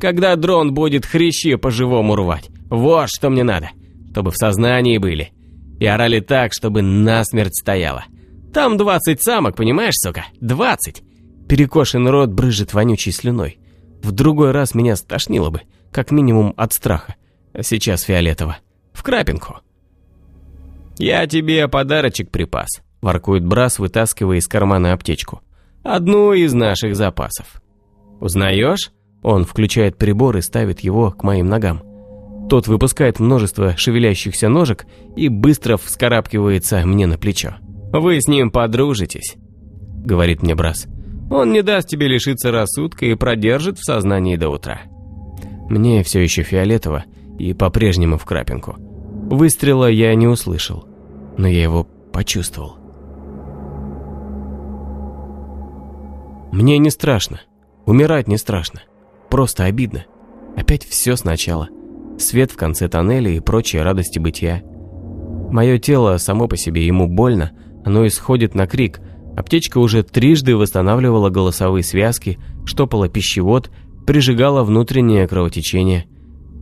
Когда 0.00 0.34
дрон 0.34 0.74
будет 0.74 1.06
хрящи 1.06 1.54
по-живому 1.54 2.16
рвать. 2.16 2.50
Вот 2.68 3.08
что 3.08 3.30
мне 3.30 3.44
надо. 3.44 3.70
Чтобы 4.10 4.32
в 4.32 4.36
сознании 4.36 4.98
были 4.98 5.30
и 5.78 5.86
орали 5.86 6.18
так, 6.18 6.52
чтобы 6.52 6.82
насмерть 6.82 7.54
стояла. 7.54 8.06
Там 8.52 8.76
двадцать 8.76 9.22
самок, 9.22 9.54
понимаешь, 9.54 9.94
сука? 9.94 10.24
Двадцать! 10.40 11.04
Перекошенный 11.48 12.10
рот 12.10 12.30
брыжет 12.30 12.74
вонючей 12.74 13.12
слюной. 13.12 13.60
В 14.02 14.12
другой 14.12 14.52
раз 14.52 14.74
меня 14.74 14.96
стошнило 14.96 15.50
бы, 15.50 15.62
как 15.90 16.10
минимум 16.10 16.54
от 16.56 16.72
страха. 16.72 17.16
А 17.52 17.62
сейчас 17.62 18.02
фиолетово. 18.02 18.58
В 18.92 19.02
крапинку. 19.02 19.58
«Я 20.98 21.26
тебе 21.26 21.68
подарочек 21.68 22.30
припас»,— 22.30 22.68
воркует 23.00 23.44
Брас, 23.44 23.78
вытаскивая 23.78 24.38
из 24.38 24.48
кармана 24.48 24.92
аптечку. 24.92 25.42
«Одну 25.84 26.32
из 26.32 26.52
наших 26.54 26.96
запасов». 26.96 27.62
«Узнаешь?» 28.20 28.92
Он 29.22 29.44
включает 29.44 29.96
прибор 29.96 30.36
и 30.36 30.42
ставит 30.42 30.80
его 30.80 31.10
к 31.10 31.22
моим 31.22 31.48
ногам. 31.48 31.82
Тот 32.48 32.66
выпускает 32.66 33.20
множество 33.20 33.76
шевелящихся 33.76 34.48
ножек 34.48 34.86
и 35.16 35.28
быстро 35.28 35.76
вскарабкивается 35.76 36.84
мне 36.86 37.06
на 37.06 37.18
плечо. 37.18 37.56
«Вы 37.92 38.20
с 38.20 38.26
ним 38.26 38.50
подружитесь»,— 38.50 39.36
говорит 40.04 40.42
мне 40.42 40.54
Брас. 40.54 40.86
«Он 41.30 41.52
не 41.52 41.62
даст 41.62 41.88
тебе 41.88 42.08
лишиться 42.08 42.50
рассудка 42.50 43.06
и 43.06 43.14
продержит 43.14 43.78
в 43.78 43.84
сознании 43.84 44.36
до 44.36 44.48
утра». 44.48 44.80
Мне 45.68 46.02
все 46.02 46.20
еще 46.20 46.42
фиолетово 46.42 47.04
и 47.38 47.52
по-прежнему 47.52 48.16
в 48.16 48.24
крапинку. 48.24 48.76
Выстрела 49.30 49.90
я 49.90 50.14
не 50.14 50.26
услышал, 50.26 50.86
но 51.36 51.46
я 51.46 51.62
его 51.62 51.84
почувствовал. 52.12 52.76
Мне 56.50 56.78
не 56.78 56.90
страшно. 56.90 57.40
Умирать 57.84 58.28
не 58.28 58.38
страшно. 58.38 58.80
Просто 59.28 59.64
обидно. 59.64 60.06
Опять 60.56 60.84
все 60.84 61.14
сначала 61.16 61.68
свет 62.20 62.50
в 62.50 62.56
конце 62.56 62.88
тоннеля 62.88 63.30
и 63.30 63.40
прочие 63.40 63.82
радости 63.82 64.18
бытия. 64.18 64.62
Мое 65.50 65.78
тело 65.78 66.16
само 66.18 66.48
по 66.48 66.56
себе 66.56 66.86
ему 66.86 67.06
больно, 67.06 67.52
оно 67.84 68.06
исходит 68.06 68.54
на 68.54 68.66
крик. 68.66 69.00
Аптечка 69.38 69.78
уже 69.78 70.02
трижды 70.02 70.56
восстанавливала 70.56 71.30
голосовые 71.30 71.84
связки, 71.84 72.40
штопала 72.64 73.08
пищевод, 73.08 73.70
прижигала 74.04 74.64
внутреннее 74.64 75.28
кровотечение. 75.28 76.06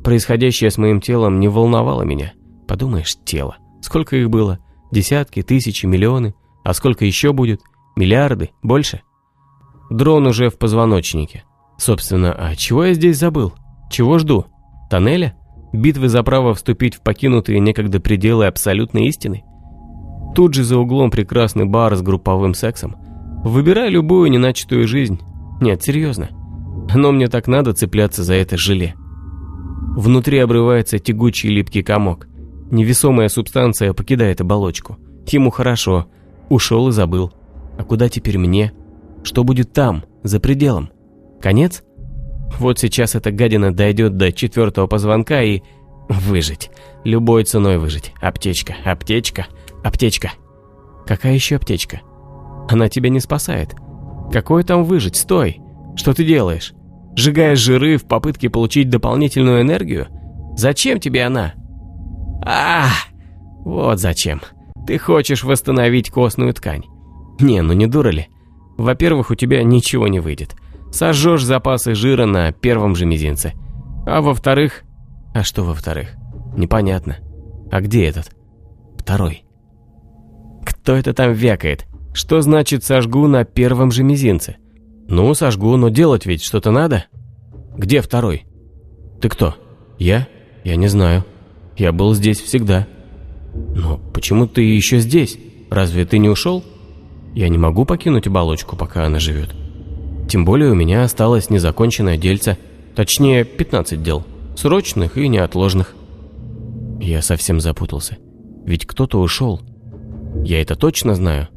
Происходящее 0.04 0.70
с 0.70 0.76
моим 0.76 1.00
телом 1.00 1.40
не 1.40 1.48
волновало 1.48 2.02
меня. 2.02 2.34
Подумаешь, 2.68 3.16
тело. 3.24 3.56
Сколько 3.80 4.16
их 4.16 4.28
было? 4.28 4.58
Десятки, 4.92 5.40
тысячи, 5.40 5.86
миллионы? 5.86 6.34
А 6.64 6.74
сколько 6.74 7.06
еще 7.06 7.32
будет? 7.32 7.62
Миллиарды? 7.96 8.50
Больше? 8.62 9.00
Дрон 9.88 10.26
уже 10.26 10.50
в 10.50 10.58
позвоночнике. 10.58 11.44
Собственно, 11.78 12.34
а 12.34 12.54
чего 12.56 12.84
я 12.84 12.92
здесь 12.92 13.16
забыл? 13.16 13.54
Чего 13.90 14.18
жду? 14.18 14.48
Тоннеля? 14.90 15.34
Битвы 15.72 16.10
за 16.10 16.22
право 16.22 16.52
вступить 16.52 16.96
в 16.96 17.02
покинутые 17.02 17.58
некогда 17.58 18.00
пределы 18.00 18.46
абсолютной 18.46 19.06
истины? 19.06 19.44
Тут 20.36 20.52
же 20.52 20.64
за 20.64 20.76
углом 20.76 21.10
прекрасный 21.10 21.64
бар 21.64 21.96
с 21.96 22.02
групповым 22.02 22.52
сексом. 22.52 22.96
Выбирай 23.42 23.88
любую 23.88 24.30
неначатую 24.30 24.86
жизнь. 24.86 25.18
Нет, 25.62 25.82
серьезно. 25.82 26.28
Но 26.94 27.10
мне 27.10 27.28
так 27.28 27.48
надо 27.48 27.72
цепляться 27.72 28.22
за 28.22 28.34
это 28.34 28.58
желе. 28.58 28.94
Внутри 29.96 30.38
обрывается 30.38 30.98
тягучий 30.98 31.48
липкий 31.48 31.82
комок. 31.82 32.28
Невесомая 32.70 33.28
субстанция 33.28 33.94
покидает 33.94 34.42
оболочку. 34.42 34.98
Ему 35.26 35.48
хорошо. 35.50 36.06
Ушел 36.50 36.88
и 36.88 36.92
забыл. 36.92 37.32
А 37.78 37.84
куда 37.84 38.10
теперь 38.10 38.36
мне? 38.36 38.74
Что 39.22 39.42
будет 39.42 39.72
там, 39.72 40.04
за 40.22 40.38
пределом? 40.38 40.90
Конец? 41.40 41.82
Вот 42.58 42.78
сейчас 42.78 43.14
эта 43.14 43.30
гадина 43.30 43.74
дойдет 43.74 44.18
до 44.18 44.32
четвертого 44.32 44.86
позвонка 44.86 45.42
и... 45.42 45.62
Выжить. 46.10 46.70
Любой 47.04 47.44
ценой 47.44 47.78
выжить. 47.78 48.12
Аптечка, 48.20 48.76
аптечка, 48.84 49.46
аптечка. 49.86 50.32
Какая 51.06 51.34
еще 51.34 51.56
аптечка? 51.56 52.00
Она 52.68 52.88
тебя 52.88 53.10
не 53.10 53.20
спасает. 53.20 53.74
Какое 54.32 54.62
там 54.62 54.84
выжить? 54.84 55.16
Стой! 55.16 55.60
Что 55.94 56.12
ты 56.12 56.24
делаешь? 56.24 56.72
Сжигаешь 57.16 57.58
жиры 57.58 57.96
в 57.96 58.06
попытке 58.06 58.50
получить 58.50 58.90
дополнительную 58.90 59.62
энергию? 59.62 60.08
Зачем 60.56 61.00
тебе 61.00 61.24
она? 61.24 61.54
А, 62.44 62.88
вот 63.64 64.00
зачем. 64.00 64.40
Ты 64.86 64.98
хочешь 64.98 65.44
восстановить 65.44 66.10
костную 66.10 66.52
ткань. 66.52 66.84
Не, 67.40 67.62
ну 67.62 67.72
не 67.72 67.86
дура 67.86 68.10
ли? 68.10 68.28
Во-первых, 68.76 69.30
у 69.30 69.34
тебя 69.34 69.62
ничего 69.62 70.08
не 70.08 70.20
выйдет 70.20 70.56
сожжешь 70.96 71.44
запасы 71.44 71.94
жира 71.94 72.26
на 72.26 72.52
первом 72.52 72.96
же 72.96 73.06
мизинце. 73.06 73.52
А 74.06 74.20
во-вторых... 74.20 74.82
А 75.34 75.42
что 75.42 75.62
во-вторых? 75.62 76.16
Непонятно. 76.56 77.18
А 77.70 77.80
где 77.80 78.06
этот? 78.06 78.30
Второй. 78.96 79.44
Кто 80.86 80.94
это 80.94 81.12
там 81.12 81.32
вякает? 81.32 81.84
Что 82.14 82.40
значит 82.42 82.84
сожгу 82.84 83.26
на 83.26 83.44
первом 83.44 83.90
же 83.90 84.04
мизинце? 84.04 84.58
Ну, 85.08 85.34
сожгу, 85.34 85.74
но 85.76 85.88
делать 85.88 86.26
ведь 86.26 86.44
что-то 86.44 86.70
надо. 86.70 87.06
Где 87.76 88.00
второй? 88.00 88.44
Ты 89.20 89.28
кто? 89.28 89.56
Я? 89.98 90.28
Я 90.62 90.76
не 90.76 90.86
знаю. 90.86 91.24
Я 91.76 91.90
был 91.90 92.14
здесь 92.14 92.40
всегда. 92.40 92.86
Но 93.52 93.98
почему 94.14 94.46
ты 94.46 94.62
еще 94.62 95.00
здесь? 95.00 95.36
Разве 95.70 96.06
ты 96.06 96.18
не 96.18 96.28
ушел? 96.28 96.62
Я 97.34 97.48
не 97.48 97.58
могу 97.58 97.84
покинуть 97.84 98.28
оболочку, 98.28 98.76
пока 98.76 99.06
она 99.06 99.18
живет. 99.18 99.56
Тем 100.28 100.44
более 100.44 100.70
у 100.70 100.76
меня 100.76 101.02
осталось 101.02 101.50
незаконченное 101.50 102.16
дельце, 102.16 102.58
точнее 102.94 103.42
15 103.42 104.04
дел, 104.04 104.24
срочных 104.54 105.18
и 105.18 105.26
неотложных. 105.26 105.96
Я 107.00 107.22
совсем 107.22 107.58
запутался. 107.58 108.18
Ведь 108.64 108.86
кто-то 108.86 109.18
ушел. 109.18 109.62
Я 110.44 110.60
это 110.60 110.76
точно 110.76 111.14
знаю. 111.14 111.48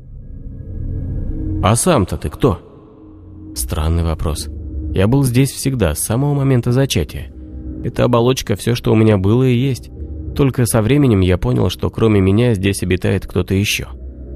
А 1.61 1.75
сам-то 1.75 2.17
ты 2.17 2.29
кто? 2.29 2.59
Странный 3.55 4.03
вопрос. 4.03 4.47
Я 4.93 5.07
был 5.07 5.23
здесь 5.23 5.51
всегда, 5.51 5.93
с 5.93 5.99
самого 5.99 6.33
момента 6.33 6.71
зачатия. 6.71 7.31
Эта 7.83 8.05
оболочка 8.05 8.55
все, 8.55 8.75
что 8.75 8.91
у 8.91 8.95
меня 8.95 9.17
было 9.17 9.43
и 9.43 9.55
есть. 9.55 9.89
Только 10.35 10.65
со 10.65 10.81
временем 10.81 11.21
я 11.21 11.37
понял, 11.37 11.69
что 11.69 11.89
кроме 11.89 12.21
меня 12.21 12.53
здесь 12.53 12.81
обитает 12.83 13.25
кто-то 13.27 13.53
еще. 13.53 13.87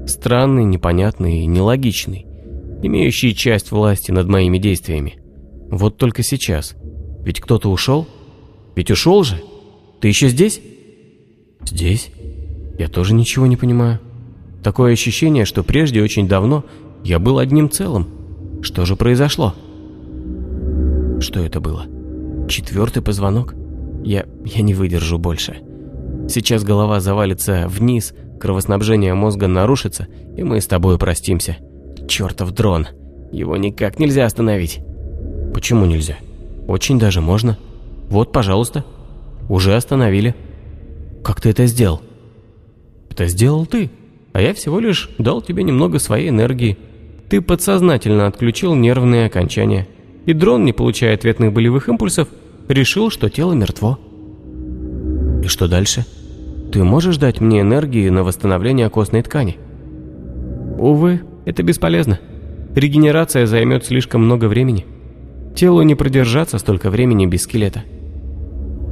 Странный, 0.06 0.64
непонятный 0.64 1.40
и 1.40 1.46
нелогичный, 1.46 2.26
имеющий 2.82 3.34
часть 3.34 3.70
власти 3.70 4.10
над 4.10 4.28
моими 4.28 4.58
действиями. 4.58 5.18
Вот 5.70 5.96
только 5.96 6.22
сейчас. 6.22 6.76
Ведь 7.24 7.40
кто-то 7.40 7.70
ушел? 7.70 8.06
Ведь 8.76 8.90
ушел 8.90 9.24
же? 9.24 9.42
Ты 10.00 10.08
еще 10.08 10.28
здесь? 10.28 10.60
Здесь? 11.64 12.10
Я 12.78 12.88
тоже 12.88 13.14
ничего 13.14 13.46
не 13.46 13.56
понимаю. 13.56 14.00
Такое 14.64 14.94
ощущение, 14.94 15.44
что 15.44 15.62
прежде 15.62 16.02
очень 16.02 16.26
давно 16.26 16.64
я 17.04 17.18
был 17.18 17.38
одним 17.38 17.68
целым. 17.68 18.08
Что 18.62 18.86
же 18.86 18.96
произошло? 18.96 19.54
Что 21.20 21.40
это 21.40 21.60
было? 21.60 21.84
Четвертый 22.48 23.02
позвонок? 23.02 23.54
Я... 24.02 24.24
я 24.46 24.62
не 24.62 24.72
выдержу 24.72 25.18
больше. 25.18 25.58
Сейчас 26.30 26.64
голова 26.64 27.00
завалится 27.00 27.66
вниз, 27.68 28.14
кровоснабжение 28.40 29.12
мозга 29.12 29.48
нарушится, 29.48 30.08
и 30.34 30.42
мы 30.42 30.62
с 30.62 30.66
тобой 30.66 30.96
простимся. 30.98 31.58
Чертов 32.08 32.52
дрон. 32.52 32.86
Его 33.32 33.58
никак 33.58 33.98
нельзя 33.98 34.24
остановить. 34.24 34.80
Почему 35.52 35.84
нельзя? 35.84 36.16
Очень 36.66 36.98
даже 36.98 37.20
можно. 37.20 37.58
Вот, 38.08 38.32
пожалуйста. 38.32 38.86
Уже 39.50 39.76
остановили. 39.76 40.34
Как 41.22 41.42
ты 41.42 41.50
это 41.50 41.66
сделал? 41.66 42.00
Это 43.10 43.26
сделал 43.26 43.66
ты. 43.66 43.90
А 44.34 44.42
я 44.42 44.52
всего 44.52 44.80
лишь 44.80 45.10
дал 45.16 45.40
тебе 45.40 45.62
немного 45.62 46.00
своей 46.00 46.28
энергии. 46.28 46.76
Ты 47.28 47.40
подсознательно 47.40 48.26
отключил 48.26 48.74
нервные 48.74 49.26
окончания. 49.26 49.86
И 50.26 50.32
дрон, 50.32 50.64
не 50.64 50.72
получая 50.72 51.14
ответных 51.14 51.52
болевых 51.52 51.88
импульсов, 51.88 52.26
решил, 52.68 53.10
что 53.10 53.30
тело 53.30 53.52
мертво. 53.52 53.96
И 55.44 55.46
что 55.46 55.68
дальше? 55.68 56.04
Ты 56.72 56.82
можешь 56.82 57.16
дать 57.16 57.40
мне 57.40 57.60
энергии 57.60 58.08
на 58.08 58.24
восстановление 58.24 58.90
костной 58.90 59.22
ткани? 59.22 59.56
Увы, 60.80 61.20
это 61.44 61.62
бесполезно. 61.62 62.18
Регенерация 62.74 63.46
займет 63.46 63.84
слишком 63.84 64.24
много 64.24 64.46
времени. 64.46 64.84
Телу 65.54 65.82
не 65.82 65.94
продержаться 65.94 66.58
столько 66.58 66.90
времени 66.90 67.26
без 67.26 67.42
скелета. 67.42 67.84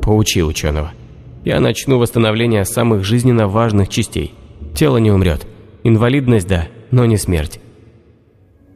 Поучи 0.04 0.40
ученого. 0.44 0.92
Я 1.44 1.58
начну 1.58 1.98
восстановление 1.98 2.64
самых 2.64 3.02
жизненно 3.02 3.48
важных 3.48 3.88
частей. 3.88 4.34
Тело 4.74 4.96
не 4.96 5.10
умрет. 5.10 5.46
Инвалидность– 5.84 6.46
да, 6.48 6.68
но 6.90 7.04
не 7.04 7.16
смерть. 7.16 7.60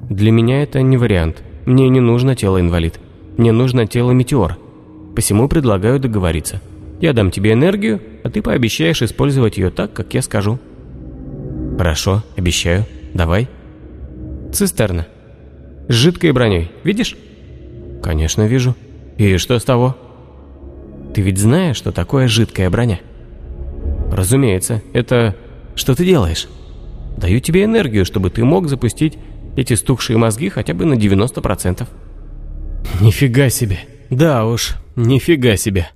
Для 0.00 0.30
меня 0.30 0.62
это 0.62 0.82
не 0.82 0.96
вариант. 0.96 1.42
Мне 1.64 1.88
не 1.88 2.00
нужно 2.00 2.36
тело-инвалид. 2.36 3.00
Мне 3.36 3.52
нужно 3.52 3.86
тело-метеор. 3.86 4.56
Посему 5.14 5.48
предлагаю 5.48 5.98
договориться. 5.98 6.60
Я 7.00 7.12
дам 7.12 7.30
тебе 7.30 7.52
энергию, 7.52 8.00
а 8.24 8.30
ты 8.30 8.42
пообещаешь 8.42 9.02
использовать 9.02 9.56
ее 9.56 9.70
так, 9.70 9.92
как 9.92 10.14
я 10.14 10.22
скажу. 10.22 10.58
Хорошо, 11.76 12.22
обещаю. 12.36 12.84
Давай. 13.14 13.48
Цистерна. 14.52 15.06
С 15.88 15.92
жидкой 15.92 16.32
броней, 16.32 16.70
видишь? 16.84 17.16
Конечно, 18.02 18.46
вижу. 18.46 18.74
И 19.18 19.36
что 19.36 19.58
с 19.58 19.64
того? 19.64 19.96
Ты 21.14 21.22
ведь 21.22 21.38
знаешь, 21.38 21.76
что 21.76 21.92
такое 21.92 22.28
жидкая 22.28 22.70
броня? 22.70 23.00
Разумеется, 24.12 24.82
это... 24.92 25.34
Что 25.76 25.94
ты 25.94 26.04
делаешь? 26.04 26.48
Даю 27.16 27.38
тебе 27.40 27.64
энергию, 27.64 28.04
чтобы 28.04 28.30
ты 28.30 28.44
мог 28.44 28.68
запустить 28.68 29.18
эти 29.56 29.74
стухшие 29.74 30.16
мозги 30.18 30.48
хотя 30.48 30.74
бы 30.74 30.84
на 30.84 30.94
90%. 30.94 31.86
Нифига 33.00 33.48
себе. 33.50 33.78
Да 34.10 34.46
уж, 34.46 34.76
нифига 34.96 35.56
себе. 35.56 35.90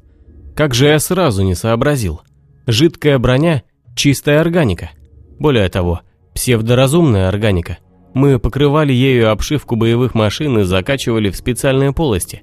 Как 0.54 0.74
же 0.74 0.86
я 0.86 0.98
сразу 0.98 1.42
не 1.42 1.54
сообразил. 1.54 2.20
Жидкая 2.66 3.18
броня– 3.18 3.62
чистая 3.96 4.40
органика. 4.40 4.90
Более 5.38 5.68
того, 5.68 6.00
псевдоразумная 6.34 7.28
органика. 7.28 7.78
Мы 8.12 8.38
покрывали 8.38 8.92
ею 8.92 9.30
обшивку 9.30 9.76
боевых 9.76 10.14
машин 10.14 10.58
и 10.58 10.64
закачивали 10.64 11.30
в 11.30 11.36
специальные 11.36 11.92
полости 11.92 12.42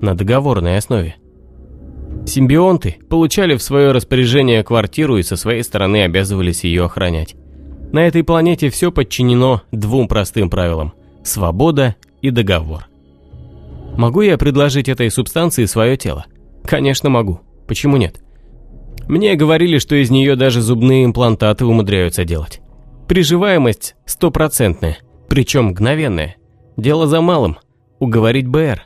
на 0.00 0.14
договорной 0.14 0.76
основе. 0.76 1.16
Симбионты 2.24 2.96
получали 3.08 3.56
в 3.56 3.62
свое 3.62 3.92
распоряжение 3.92 4.62
квартиру 4.62 5.18
и 5.18 5.22
со 5.22 5.36
своей 5.36 5.62
стороны 5.62 6.04
обязывались 6.04 6.64
ее 6.64 6.84
охранять. 6.84 7.34
На 7.92 8.06
этой 8.06 8.24
планете 8.24 8.70
все 8.70 8.90
подчинено 8.90 9.62
двум 9.72 10.08
простым 10.08 10.50
правилам– 10.50 10.92
свобода 11.24 11.96
и 12.22 12.30
договор. 12.30 12.86
Могу 13.96 14.20
я 14.20 14.36
предложить 14.36 14.88
этой 14.88 15.10
субстанции 15.10 15.64
свое 15.64 15.96
тело? 15.96 16.26
Конечно 16.64 17.08
могу. 17.08 17.40
Почему 17.66 17.96
нет? 17.96 18.20
Мне 19.08 19.34
говорили, 19.36 19.78
что 19.78 19.94
из 19.94 20.10
нее 20.10 20.36
даже 20.36 20.60
зубные 20.60 21.04
имплантаты 21.04 21.64
умудряются 21.64 22.24
делать. 22.24 22.60
Приживаемость 23.08 23.94
стопроцентная, 24.04 24.98
причем 25.28 25.66
мгновенная. 25.66 26.36
Дело 26.76 27.06
за 27.06 27.20
малым– 27.20 27.58
уговорить 28.00 28.48
БР. 28.48 28.82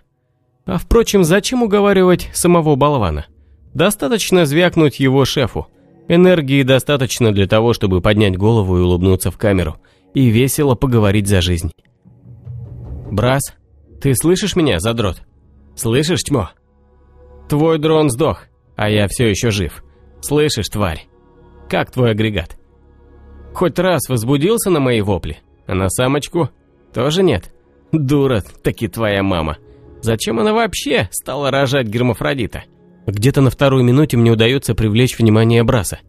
А 0.71 0.79
впрочем, 0.79 1.25
зачем 1.25 1.65
уговаривать 1.65 2.31
самого 2.33 2.77
болвана? 2.77 3.27
Достаточно 3.75 4.47
звякнуть 4.47 5.01
его 5.01 5.25
шефу. 5.25 5.67
Энергии 6.07 6.63
достаточно 6.63 7.33
для 7.33 7.49
того, 7.49 7.73
чтобы 7.73 8.01
поднять 8.01 8.37
голову 8.37 8.79
и 8.79 8.81
улыбнуться 8.81 9.33
в 9.33 9.37
камеру. 9.37 9.79
И 10.15 10.29
весело 10.29 10.77
поговорить 10.77 11.27
за 11.27 11.41
жизнь. 11.41 11.73
«Брас, 13.11 13.43
ты 14.01 14.15
слышишь 14.15 14.55
меня, 14.55 14.79
задрот? 14.79 15.23
Слышишь, 15.75 16.23
тьмо? 16.23 16.51
Твой 17.49 17.81
дрон 17.81 18.09
сдох, 18.09 18.45
а 18.77 18.89
я 18.89 19.09
все 19.09 19.29
еще 19.29 19.51
жив. 19.51 19.83
Слышишь, 20.21 20.69
тварь? 20.69 21.09
Как 21.69 21.91
твой 21.91 22.13
агрегат? 22.13 22.57
Хоть 23.55 23.77
раз 23.81 24.09
возбудился 24.09 24.71
на 24.71 24.79
мои 24.79 25.01
вопли, 25.01 25.39
а 25.67 25.75
на 25.75 25.91
самочку 25.91 26.51
тоже 26.95 27.25
нет? 27.25 27.53
Дура, 27.91 28.45
таки 28.63 28.87
твоя 28.87 29.25
мама. 29.25 29.57
Зачем 30.03 30.39
она 30.39 30.53
вообще 30.53 31.09
стала 31.13 31.51
рожать 31.51 31.87
гермафродита? 31.87 32.65
Где-то 33.07 33.41
на 33.41 33.51
второй 33.51 33.83
минуте 33.83 34.17
мне 34.17 34.31
удается 34.31 34.75
привлечь 34.75 35.19
внимание 35.19 35.63
Браса. 35.63 36.01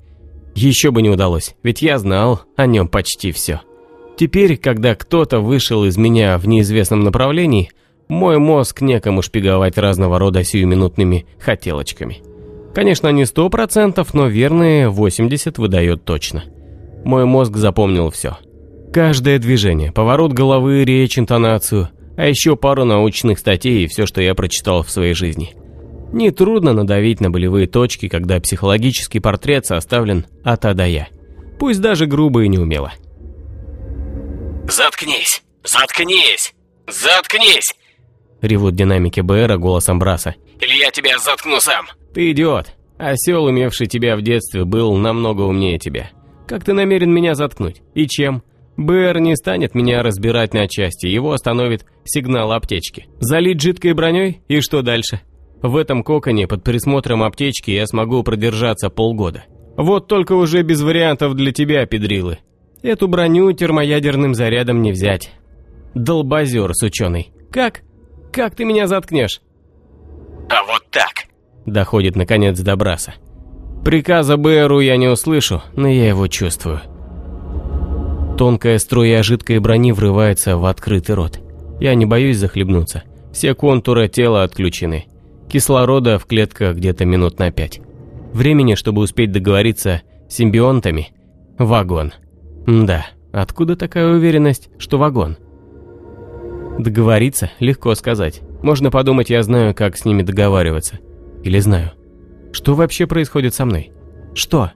Еще 0.55 0.91
бы 0.91 1.01
не 1.01 1.09
удалось, 1.09 1.55
ведь 1.63 1.81
я 1.81 1.97
знал 1.97 2.41
о 2.55 2.65
нем 2.65 2.87
почти 2.87 3.31
все. 3.31 3.61
Теперь, 4.17 4.57
когда 4.57 4.95
кто-то 4.95 5.39
вышел 5.39 5.85
из 5.85 5.97
меня 5.97 6.37
в 6.37 6.47
неизвестном 6.47 7.03
направлении, 7.03 7.71
мой 8.07 8.37
мозг 8.37 8.81
некому 8.81 9.21
шпиговать 9.21 9.77
разного 9.77 10.19
рода 10.19 10.43
сиюминутными 10.43 11.25
хотелочками. 11.39 12.21
Конечно, 12.75 13.07
не 13.09 13.25
сто 13.25 13.49
процентов, 13.49 14.13
но 14.13 14.27
верные 14.27 14.89
80 14.89 15.57
выдает 15.57 16.03
точно. 16.05 16.43
Мой 17.03 17.25
мозг 17.25 17.55
запомнил 17.55 18.11
все. 18.11 18.37
Каждое 18.93 19.39
движение, 19.39 19.91
поворот 19.91 20.33
головы, 20.33 20.83
речь, 20.83 21.17
интонацию, 21.17 21.89
а 22.21 22.27
еще 22.27 22.55
пару 22.55 22.85
научных 22.85 23.39
статей 23.39 23.83
и 23.83 23.87
все, 23.87 24.05
что 24.05 24.21
я 24.21 24.35
прочитал 24.35 24.83
в 24.83 24.91
своей 24.91 25.15
жизни. 25.15 25.55
Нетрудно 26.13 26.71
надавить 26.71 27.19
на 27.19 27.31
болевые 27.31 27.65
точки, 27.65 28.09
когда 28.09 28.39
психологический 28.39 29.19
портрет 29.19 29.65
составлен 29.65 30.27
от 30.43 30.63
А 30.65 30.75
до 30.75 30.85
Я. 30.85 31.07
Пусть 31.57 31.81
даже 31.81 32.05
грубо 32.05 32.43
и 32.43 32.47
неумело. 32.47 32.93
«Заткнись! 34.67 35.41
Заткнись! 35.63 36.53
Заткнись!» 36.87 37.73
Ревут 38.43 38.75
динамики 38.75 39.21
БРа 39.21 39.57
голосом 39.57 39.97
Браса. 39.97 40.35
«Или 40.59 40.77
я 40.77 40.91
тебя 40.91 41.17
заткну 41.17 41.59
сам!» 41.59 41.87
«Ты 42.13 42.29
идиот! 42.33 42.67
Осел, 42.99 43.49
имевший 43.49 43.87
тебя 43.87 44.15
в 44.15 44.21
детстве, 44.21 44.63
был 44.63 44.95
намного 44.95 45.41
умнее 45.41 45.79
тебя. 45.79 46.11
Как 46.47 46.65
ты 46.65 46.73
намерен 46.73 47.11
меня 47.11 47.33
заткнуть? 47.33 47.81
И 47.95 48.07
чем? 48.07 48.43
БР 48.77 49.19
не 49.19 49.35
станет 49.35 49.75
меня 49.75 50.01
разбирать 50.01 50.53
на 50.53 50.67
части, 50.67 51.07
его 51.07 51.33
остановит 51.33 51.85
сигнал 52.03 52.51
аптечки. 52.51 53.07
Залить 53.19 53.61
жидкой 53.61 53.93
броней? 53.93 54.41
И 54.47 54.61
что 54.61 54.81
дальше? 54.81 55.21
В 55.61 55.75
этом 55.75 56.03
коконе 56.03 56.47
под 56.47 56.63
присмотром 56.63 57.21
аптечки 57.21 57.71
я 57.71 57.85
смогу 57.85 58.23
продержаться 58.23 58.89
полгода. 58.89 59.43
Вот 59.77 60.07
только 60.07 60.33
уже 60.33 60.63
без 60.63 60.81
вариантов 60.81 61.35
для 61.35 61.51
тебя, 61.51 61.85
педрилы. 61.85 62.39
Эту 62.81 63.07
броню 63.07 63.51
термоядерным 63.53 64.33
зарядом 64.33 64.81
не 64.81 64.91
взять. 64.91 65.31
Долбозер 65.93 66.73
с 66.73 66.81
ученый. 66.83 67.31
Как? 67.51 67.81
Как 68.31 68.55
ты 68.55 68.65
меня 68.65 68.87
заткнешь? 68.87 69.41
А 70.49 70.63
вот 70.65 70.83
так. 70.89 71.27
Доходит 71.65 72.15
наконец 72.15 72.59
до 72.59 72.75
Браса. 72.75 73.13
Приказа 73.85 74.37
БРу 74.37 74.79
я 74.79 74.97
не 74.97 75.07
услышу, 75.07 75.61
но 75.75 75.87
я 75.87 76.07
его 76.07 76.27
чувствую. 76.27 76.81
Тонкая 78.37 78.79
струя 78.79 79.23
жидкой 79.23 79.59
брони 79.59 79.91
врывается 79.91 80.57
в 80.57 80.65
открытый 80.65 81.15
рот. 81.15 81.39
Я 81.79 81.93
не 81.95 82.05
боюсь 82.05 82.37
захлебнуться. 82.37 83.03
Все 83.31 83.53
контуры 83.53 84.07
тела 84.07 84.43
отключены. 84.43 85.05
Кислорода 85.49 86.17
в 86.17 86.25
клетках 86.25 86.77
где-то 86.77 87.05
минут 87.05 87.39
на 87.39 87.51
пять. 87.51 87.81
Времени, 88.33 88.75
чтобы 88.75 89.01
успеть 89.01 89.31
договориться 89.31 90.01
с 90.29 90.35
симбионтами– 90.35 91.09
вагон. 91.57 92.13
Да, 92.65 93.05
откуда 93.31 93.75
такая 93.75 94.07
уверенность, 94.07 94.69
что 94.77 94.97
вагон? 94.97 95.37
Договориться 96.79 97.51
легко 97.59 97.93
сказать. 97.95 98.41
Можно 98.61 98.91
подумать, 98.91 99.29
я 99.29 99.43
знаю, 99.43 99.75
как 99.75 99.97
с 99.97 100.05
ними 100.05 100.23
договариваться. 100.23 100.99
Или 101.43 101.59
знаю. 101.59 101.91
Что 102.53 102.75
вообще 102.75 103.07
происходит 103.07 103.53
со 103.53 103.65
мной? 103.65 103.91
Что? 104.33 104.71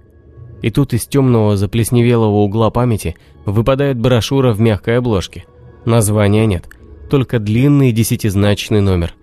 И 0.65 0.71
тут 0.71 0.95
из 0.95 1.05
темного 1.05 1.57
заплесневелого 1.57 2.37
угла 2.37 2.71
памяти 2.71 3.15
выпадает 3.45 3.99
брошюра 3.99 4.51
в 4.51 4.59
мягкой 4.59 4.97
обложке. 4.97 5.45
Названия 5.85 6.47
нет, 6.47 6.67
только 7.07 7.37
длинный 7.37 7.91
десятизначный 7.91 8.81
номер. 8.81 9.13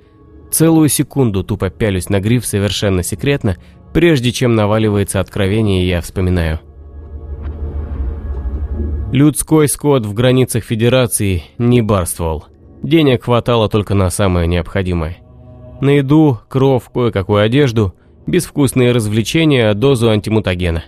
Целую 0.52 0.88
секунду 0.88 1.42
тупо 1.42 1.68
пялюсь 1.68 2.08
на 2.08 2.20
гриф 2.20 2.46
совершенно 2.46 3.02
секретно, 3.02 3.56
прежде 3.92 4.30
чем 4.30 4.54
наваливается 4.54 5.18
откровение, 5.18 5.88
я 5.88 6.00
вспоминаю. 6.00 6.60
Людской 9.10 9.66
скот 9.66 10.06
в 10.06 10.14
границах 10.14 10.62
Федерации 10.62 11.42
не 11.58 11.82
барствовал. 11.82 12.44
Денег 12.84 13.24
хватало 13.24 13.68
только 13.68 13.94
на 13.94 14.10
самое 14.10 14.46
необходимое. 14.46 15.16
На 15.80 15.96
еду, 15.96 16.38
кров, 16.48 16.88
кое-какую 16.94 17.42
одежду, 17.42 17.94
безвкусные 18.28 18.92
развлечения, 18.92 19.74
дозу 19.74 20.08
антимутагена. 20.08 20.84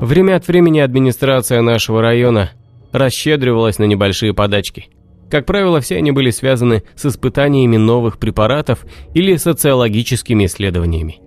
Время 0.00 0.36
от 0.36 0.46
времени 0.46 0.78
администрация 0.78 1.60
нашего 1.60 2.00
района 2.00 2.52
расщедривалась 2.92 3.78
на 3.78 3.84
небольшие 3.84 4.32
подачки. 4.32 4.88
Как 5.28 5.44
правило, 5.44 5.80
все 5.80 5.96
они 5.96 6.12
были 6.12 6.30
связаны 6.30 6.84
с 6.94 7.04
испытаниями 7.06 7.76
новых 7.76 8.18
препаратов 8.18 8.86
или 9.14 9.36
социологическими 9.36 10.46
исследованиями. 10.46 11.18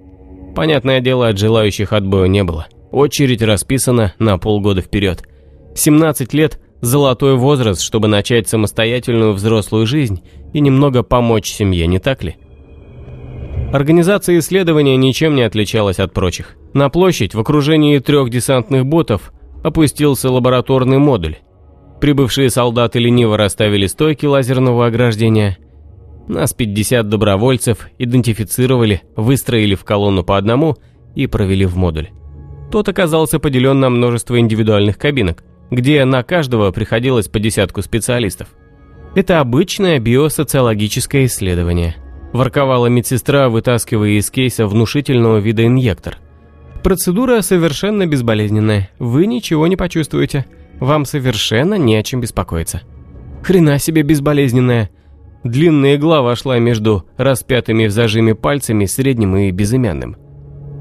Понятное 0.56 1.02
дело, 1.02 1.27
от 1.27 1.38
желающих 1.38 1.93
отбоя 1.93 2.27
не 2.27 2.43
было. 2.43 2.68
Очередь 2.91 3.41
расписана 3.41 4.14
на 4.19 4.38
полгода 4.38 4.81
вперед. 4.81 5.23
17 5.76 6.34
лет– 6.34 6.60
золотой 6.81 7.35
возраст, 7.35 7.81
чтобы 7.81 8.07
начать 8.07 8.49
самостоятельную 8.49 9.34
взрослую 9.34 9.85
жизнь 9.85 10.22
и 10.53 10.60
немного 10.60 11.03
помочь 11.03 11.52
семье, 11.52 11.88
не 11.88 11.99
так 11.99 12.23
ли? 12.23 12.38
Организация 13.72 14.38
исследования 14.39 14.98
ничем 14.98 15.35
не 15.35 15.43
отличалась 15.43 15.99
от 15.99 16.14
прочих. 16.14 16.57
На 16.73 16.89
площадь 16.89 17.34
в 17.34 17.39
окружении 17.39 17.99
трех 17.99 18.30
десантных 18.30 18.85
ботов 18.85 19.31
опустился 19.64 20.30
лабораторный 20.30 20.98
модуль. 20.98 21.38
Прибывшие 22.02 22.49
солдаты 22.49 22.99
лениво 22.99 23.38
расставили 23.38 23.88
стойки 23.88 24.26
лазерного 24.26 24.88
ограждения. 24.88 25.57
Нас 26.27 26.53
50 26.53 27.07
добровольцев 27.07 27.88
идентифицировали, 27.98 29.03
выстроили 29.15 29.76
в 29.76 29.85
колонну 29.85 30.26
по 30.26 30.38
одному 30.38 30.76
и 31.15 31.27
провели 31.27 31.65
в 31.65 31.77
модуль. 31.77 32.10
Тот 32.72 32.89
оказался 32.89 33.39
поделен 33.39 33.80
на 33.80 33.89
множество 33.89 34.38
индивидуальных 34.38 34.98
кабинок, 34.98 35.43
где 35.69 36.03
на 36.03 36.23
каждого 36.23 36.72
приходилось 36.72 37.30
по 37.30 37.39
десятку 37.39 37.81
специалистов. 37.81 38.49
Это 39.15 39.39
обычное 39.39 39.98
биосоциологическое 39.99 41.26
исследование– 41.26 41.95
ворковала 42.33 42.87
медсестра, 42.87 43.49
вытаскивая 43.49 44.11
из 44.11 44.29
кейса 44.29 44.67
внушительного 44.67 45.37
вида 45.37 45.65
инъектор. 45.65 46.17
Процедура 46.83 47.41
совершенно 47.41 48.07
безболезненная, 48.07 48.89
вы 48.97 49.27
ничего 49.27 49.67
не 49.67 49.75
почувствуете, 49.75 50.45
вам 50.79 51.05
совершенно 51.05 51.75
не 51.75 51.95
о 51.95 52.03
чем 52.03 52.21
беспокоиться. 52.21 52.81
Хрена 53.43 53.77
себе 53.77 54.01
безболезненная. 54.01 54.89
Длинная 55.43 55.95
игла 55.95 56.21
вошла 56.21 56.59
между 56.59 57.05
распятыми 57.17 57.85
в 57.85 57.91
зажиме 57.91 58.35
пальцами 58.35 58.85
средним 58.85 59.35
и 59.37 59.51
безымянным. 59.51 60.17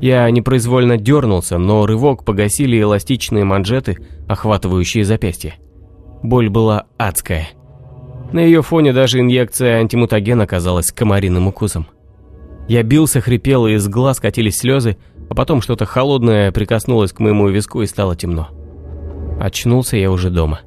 Я 0.00 0.30
непроизвольно 0.30 0.96
дернулся, 0.96 1.58
но 1.58 1.84
рывок 1.84 2.24
погасили 2.24 2.80
эластичные 2.80 3.44
манжеты, 3.44 3.98
охватывающие 4.28 5.04
запястье. 5.04 5.56
Боль 6.22 6.48
была 6.48 6.86
адская. 6.96 7.48
На 8.32 8.40
ее 8.40 8.62
фоне 8.62 8.92
даже 8.92 9.20
инъекция 9.20 9.78
антимутагена 9.78 10.46
казалась 10.46 10.92
комариным 10.92 11.48
укусом. 11.48 11.86
Я 12.68 12.82
бился, 12.82 13.20
хрипел, 13.20 13.66
и 13.66 13.72
из 13.72 13.88
глаз 13.88 14.20
катились 14.20 14.58
слезы, 14.58 14.96
а 15.28 15.34
потом 15.34 15.60
что-то 15.60 15.86
холодное 15.86 16.52
прикоснулось 16.52 17.12
к 17.12 17.18
моему 17.18 17.48
виску 17.48 17.82
и 17.82 17.86
стало 17.86 18.14
темно. 18.14 18.48
Очнулся 19.40 19.96
я 19.96 20.10
уже 20.10 20.30
дома. 20.30 20.60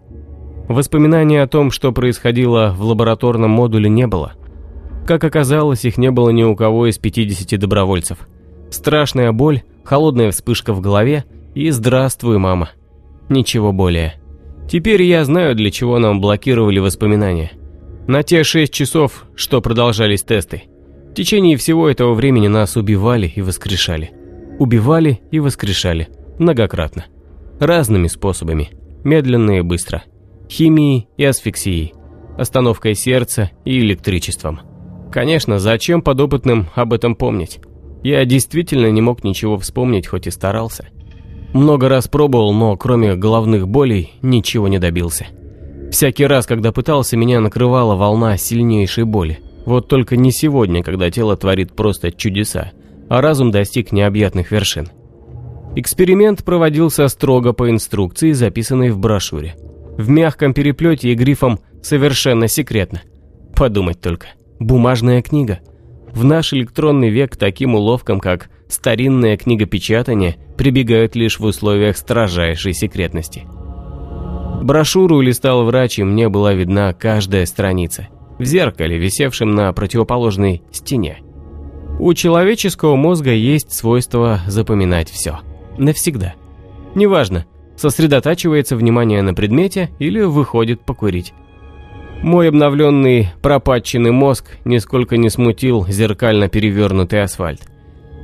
Воспоминаний 0.68 1.38
о 1.38 1.48
том, 1.48 1.72
что 1.72 1.92
происходило 1.92 2.74
в 2.76 2.84
лабораторном 2.84 3.52
модуле, 3.52 3.90
не 3.90 4.08
было. 4.08 4.34
Как 5.06 5.24
оказалось, 5.24 5.86
их 5.86 5.98
не 5.98 6.12
было 6.12 6.30
ни 6.30 6.44
у 6.44 6.56
кого 6.56 6.88
из 6.88 6.98
50 6.98 7.60
добровольцев. 7.60 8.28
Страшная 8.70 9.32
боль, 9.32 9.62
холодная 9.84 10.32
вспышка 10.32 10.74
в 10.74 10.82
голове 10.82 11.26
и 11.54 11.70
«Здравствуй, 11.70 12.38
мама». 12.38 12.70
Ничего 13.30 13.72
более. 13.72 14.16
Теперь 14.74 15.04
я 15.04 15.24
знаю, 15.24 15.54
для 15.54 15.70
чего 15.70 16.00
нам 16.00 16.20
блокировали 16.20 16.80
воспоминания. 16.80 17.52
На 18.08 18.24
те 18.24 18.44
шесть 18.44 18.74
часов, 18.74 19.28
что 19.36 19.62
продолжались 19.62 20.24
тесты. 20.24 20.64
В 21.12 21.14
течение 21.14 21.58
всего 21.58 21.88
этого 21.88 22.16
времени 22.16 22.48
нас 22.48 22.76
убивали 22.76 23.32
и 23.36 23.44
воскрешали. 23.44 24.10
Убивали 24.58 25.22
и 25.30 25.40
воскрешали. 25.40 26.08
Многократно. 26.40 27.06
Разными 27.60 28.08
способами. 28.08 28.72
Медленно 29.04 29.60
и 29.60 29.62
быстро. 29.62 30.06
Химией 30.50 31.08
и 31.18 31.24
асфиксией. 31.24 31.94
Остановкой 32.40 32.96
сердца 32.96 33.52
и 33.66 33.78
электричеством. 33.78 34.62
Конечно, 35.12 35.60
зачем 35.60 36.02
подопытным 36.02 36.70
об 36.74 36.94
этом 36.94 37.16
помнить? 37.16 37.60
Я 38.02 38.26
действительно 38.26 38.90
не 38.90 39.02
мог 39.02 39.24
ничего 39.24 39.56
вспомнить, 39.60 40.08
хоть 40.08 40.26
и 40.26 40.32
старался. 40.32 40.88
Много 41.54 41.88
раз 41.88 42.08
пробовал, 42.08 42.52
но 42.54 42.76
кроме 42.78 43.16
головных 43.16 43.68
болей 43.68 44.14
ничего 44.22 44.68
не 44.68 44.80
добился. 44.80 45.28
Всякий 45.92 46.26
раз, 46.26 46.48
когда 46.48 46.72
пытался, 46.72 47.16
меня 47.16 47.40
накрывала 47.40 47.96
волна 47.96 48.36
сильнейшей 48.38 49.04
боли. 49.04 49.40
Вот 49.66 49.88
только 49.88 50.18
не 50.18 50.32
сегодня, 50.32 50.84
когда 50.84 51.12
тело 51.12 51.38
творит 51.38 51.74
просто 51.74 52.12
чудеса, 52.12 52.72
а 53.10 53.22
разум 53.22 53.52
достиг 53.52 53.92
необъятных 53.92 54.52
вершин. 54.52 54.90
Эксперимент 55.76 56.44
проводился 56.44 57.08
строго 57.08 57.54
по 57.54 57.70
инструкции, 57.70 58.32
записанной 58.32 58.90
в 58.90 58.98
брошюре. 58.98 59.56
В 59.98 60.10
мягком 60.10 60.54
переплете 60.54 61.10
и 61.10 61.16
грифом 61.16 61.60
«Совершенно 61.84 62.48
секретно». 62.48 63.02
Подумать 63.56 64.02
только. 64.02 64.28
Бумажная 64.60 65.22
книга. 65.22 65.60
В 66.12 66.24
наш 66.24 66.54
электронный 66.54 67.10
век 67.10 67.38
таким 67.38 67.76
уловкам, 67.76 68.20
как 68.20 68.50
старинное 68.74 69.38
книгопечатание 69.38 70.38
прибегают 70.58 71.16
лишь 71.16 71.40
в 71.40 71.46
условиях 71.46 71.98
строжайшей 71.98 72.74
секретности. 72.74 73.44
Брошюру 74.62 75.20
листал 75.22 75.66
врач, 75.66 76.00
и 76.00 76.04
мне 76.04 76.30
была 76.30 76.54
видна 76.54 76.94
каждая 76.94 77.46
страница 77.46 78.08
в 78.40 78.46
зеркале, 78.46 78.98
висевшем 78.98 79.52
на 79.52 79.72
противоположной 79.74 80.64
стене. 80.72 81.20
У 82.00 82.14
человеческого 82.14 82.96
мозга 82.96 83.32
есть 83.32 83.72
свойство 83.72 84.42
запоминать 84.48 85.10
все. 85.10 85.40
Навсегда. 85.78 86.34
Неважно, 86.96 87.46
сосредотачивается 87.76 88.76
внимание 88.76 89.22
на 89.22 89.34
предмете 89.34 89.92
или 90.00 90.22
выходит 90.22 90.82
покурить. 90.82 91.34
Мой 92.22 92.48
обновленный 92.48 93.30
пропатченный 93.42 94.12
мозг 94.12 94.46
нисколько 94.64 95.18
не 95.18 95.30
смутил 95.30 95.86
зеркально 95.88 96.48
перевернутый 96.48 97.22
асфальт. 97.22 97.62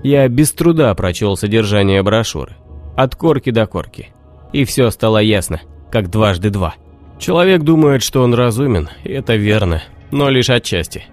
Я 0.03 0.27
без 0.27 0.51
труда 0.53 0.93
прочел 0.95 1.35
содержание 1.35 2.01
брошюры. 2.03 2.55
От 2.95 3.15
корки 3.15 3.49
до 3.49 3.65
корки. 3.65 4.09
И 4.53 4.63
все 4.65 4.89
стало 4.89 5.19
ясно, 5.19 5.61
как 5.91 6.09
дважды 6.09 6.49
два. 6.49 6.75
Человек 7.19 7.63
думает, 7.63 8.01
что 8.01 8.23
он 8.23 8.33
разумен, 8.33 8.89
и 9.03 9.11
это 9.11 9.35
верно, 9.35 9.83
но 10.11 10.29
лишь 10.29 10.49
отчасти. 10.49 11.03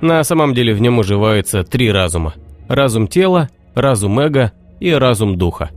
На 0.00 0.22
самом 0.24 0.54
деле 0.54 0.74
в 0.74 0.80
нем 0.80 0.98
уживаются 0.98 1.64
три 1.64 1.90
разума. 1.90 2.34
Разум 2.68 3.08
тела, 3.08 3.48
разум 3.74 4.20
эго 4.20 4.52
и 4.80 4.90
разум 4.90 5.38
духа. 5.38 5.70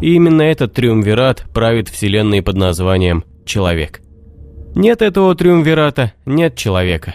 И 0.00 0.14
именно 0.14 0.42
этот 0.42 0.72
триумвират 0.74 1.44
правит 1.52 1.88
вселенной 1.88 2.42
под 2.42 2.56
названием 2.56 3.24
«человек». 3.44 4.00
Нет 4.74 5.02
этого 5.02 5.34
триумвирата, 5.34 6.12
нет 6.26 6.56
человека. 6.56 7.14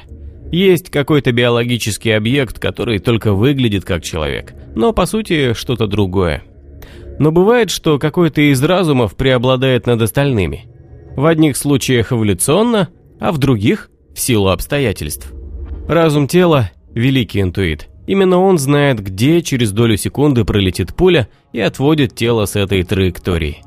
Есть 0.52 0.90
какой-то 0.90 1.32
биологический 1.32 2.12
объект, 2.12 2.58
который 2.58 3.00
только 3.00 3.34
выглядит 3.34 3.86
как 3.86 4.04
человек, 4.04 4.54
но 4.76 4.94
по 4.94 5.06
сути 5.06 5.54
что-то 5.54 5.88
другое. 5.88 6.44
Но 7.20 7.32
бывает, 7.32 7.70
что 7.70 8.00
какой-то 8.00 8.41
из 8.41 8.64
разумов 8.64 9.16
преобладает 9.16 9.86
над 9.86 10.02
остальными. 10.02 10.66
В 11.16 11.26
одних 11.26 11.58
случаях 11.58 12.14
эволюционно, 12.14 12.90
а 13.20 13.32
в 13.32 13.38
других– 13.38 13.90
в 14.16 14.20
силу 14.20 14.50
обстоятельств. 14.50 15.32
Разум 15.88 16.28
тела– 16.28 16.72
великий 16.94 17.41
интуит. 17.41 17.90
Именно 18.08 18.40
он 18.40 18.58
знает, 18.58 19.02
где 19.04 19.41
через 19.41 19.72
долю 19.72 19.96
секунды 19.98 20.44
пролетит 20.44 20.96
пуля 20.96 21.28
и 21.54 21.60
отводит 21.60 22.16
тело 22.16 22.46
с 22.46 22.56
этой 22.56 22.84
траектории. 22.84 23.64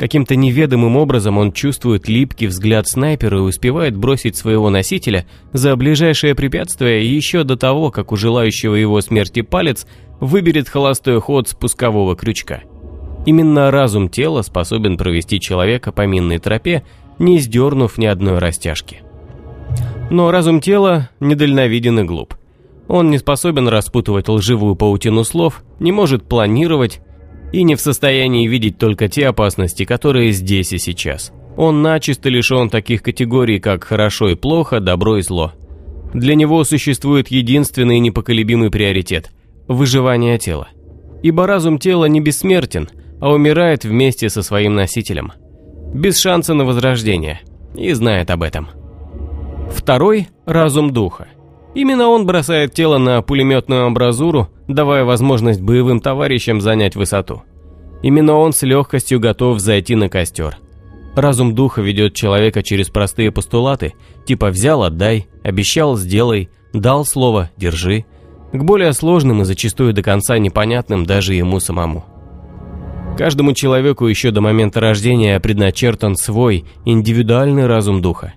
Каким-то 0.00 0.34
неведомым 0.34 0.96
образом 0.96 1.36
он 1.36 1.52
чувствует 1.52 2.08
липкий 2.08 2.46
взгляд 2.46 2.88
снайпера 2.88 3.36
и 3.36 3.42
успевает 3.42 3.94
бросить 3.94 4.34
своего 4.34 4.70
носителя 4.70 5.26
за 5.52 5.76
ближайшее 5.76 6.34
препятствие 6.34 7.14
еще 7.14 7.44
до 7.44 7.56
того, 7.56 7.90
как 7.90 8.10
у 8.10 8.16
желающего 8.16 8.76
его 8.76 9.02
смерти 9.02 9.42
палец 9.42 9.86
выберет 10.20 10.68
холостой 10.68 11.20
ход 11.20 11.48
спускового 11.48 12.14
крючка. 12.14 12.62
Именно 13.26 13.70
разум 13.70 14.08
тела 14.08 14.42
способен 14.42 14.96
провести 14.96 15.40
человека 15.40 15.92
по 15.92 16.06
минной 16.06 16.38
тропе, 16.38 16.84
не 17.18 17.38
сдернув 17.38 17.98
ни 17.98 18.06
одной 18.06 18.38
растяжки. 18.38 19.02
Но 20.10 20.30
разум 20.30 20.60
тела 20.60 21.10
недальновиден 21.20 22.00
и 22.00 22.02
глуп. 22.04 22.34
Он 22.88 23.10
не 23.10 23.18
способен 23.18 23.68
распутывать 23.68 24.28
лживую 24.28 24.74
паутину 24.74 25.22
слов, 25.24 25.62
не 25.78 25.92
может 25.92 26.28
планировать, 26.28 27.00
и 27.52 27.62
не 27.62 27.74
в 27.76 27.80
состоянии 27.80 28.48
видеть 28.48 28.78
только 28.78 29.08
те 29.08 29.28
опасности, 29.28 29.84
которые 29.84 30.32
здесь 30.32 30.72
и 30.72 30.78
сейчас. 30.78 31.32
Он 31.56 31.82
начисто 31.82 32.28
лишен 32.28 32.70
таких 32.70 33.02
категорий, 33.02 33.60
как 33.60 33.84
хорошо 33.84 34.30
и 34.30 34.34
плохо, 34.34 34.80
добро 34.80 35.18
и 35.18 35.22
зло. 35.22 35.52
Для 36.14 36.34
него 36.34 36.64
существует 36.64 37.28
единственный 37.28 37.98
непоколебимый 37.98 38.70
приоритет– 38.70 39.30
выживание 39.70 40.36
тела. 40.36 40.68
Ибо 41.22 41.46
разум 41.46 41.78
тела 41.78 42.06
не 42.06 42.20
бессмертен, 42.20 42.88
а 43.20 43.30
умирает 43.30 43.84
вместе 43.84 44.28
со 44.28 44.42
своим 44.42 44.74
носителем. 44.74 45.32
Без 45.94 46.18
шанса 46.18 46.54
на 46.54 46.64
возрождение. 46.64 47.40
И 47.74 47.92
знает 47.92 48.30
об 48.30 48.42
этом. 48.42 48.68
Второй– 49.70 50.28
разум 50.46 50.90
духа. 50.90 51.28
Именно 51.74 52.08
он 52.08 52.26
бросает 52.26 52.74
тело 52.74 52.98
на 52.98 53.22
пулеметную 53.22 53.84
амбразуру, 53.86 54.48
давая 54.66 55.04
возможность 55.04 55.60
боевым 55.60 56.00
товарищам 56.00 56.60
занять 56.60 56.96
высоту. 56.96 57.42
Именно 58.02 58.34
он 58.34 58.52
с 58.52 58.62
легкостью 58.62 59.20
готов 59.20 59.60
зайти 59.60 59.94
на 59.94 60.08
костер. 60.08 60.56
Разум 61.14 61.54
духа 61.54 61.80
ведет 61.80 62.14
человека 62.14 62.62
через 62.62 62.88
простые 62.88 63.30
постулаты, 63.30 63.94
типа 64.26 64.48
«взял, 64.48 64.82
отдай», 64.82 65.28
«обещал, 65.44 65.96
сделай», 65.96 66.48
«дал 66.72 67.04
слово, 67.04 67.50
держи», 67.56 68.04
к 68.52 68.62
более 68.62 68.92
сложным 68.92 69.42
и 69.42 69.44
зачастую 69.44 69.92
до 69.92 70.02
конца 70.02 70.38
непонятным 70.38 71.04
даже 71.04 71.34
ему 71.34 71.60
самому. 71.60 72.04
Каждому 73.16 73.52
человеку 73.52 74.06
еще 74.06 74.30
до 74.30 74.40
момента 74.40 74.80
рождения 74.80 75.38
предначертан 75.40 76.16
свой 76.16 76.64
индивидуальный 76.84 77.66
разум 77.66 78.00
духа. 78.00 78.34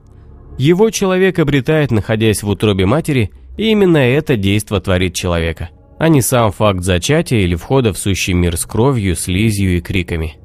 Его 0.57 0.90
человек 0.90 1.40
обретает, 1.40 1.91
находясь 1.91 2.44
в 2.44 2.49
утробе 2.49 2.85
матери, 2.85 3.31
и 3.57 3.69
именно 3.72 3.98
это 3.98 4.35
действо 4.35 4.81
творит 4.81 5.14
человека, 5.14 5.69
а 5.99 6.10
не 6.10 6.22
сам 6.22 6.52
факт 6.52 6.81
зачатия 6.81 7.40
или 7.40 7.56
входа 7.56 7.94
в 7.94 7.98
сущий 7.98 8.34
мир 8.34 8.57
с 8.57 8.65
кровью, 8.65 9.15
слизью 9.15 9.77
и 9.77 9.81
криками. 9.81 10.35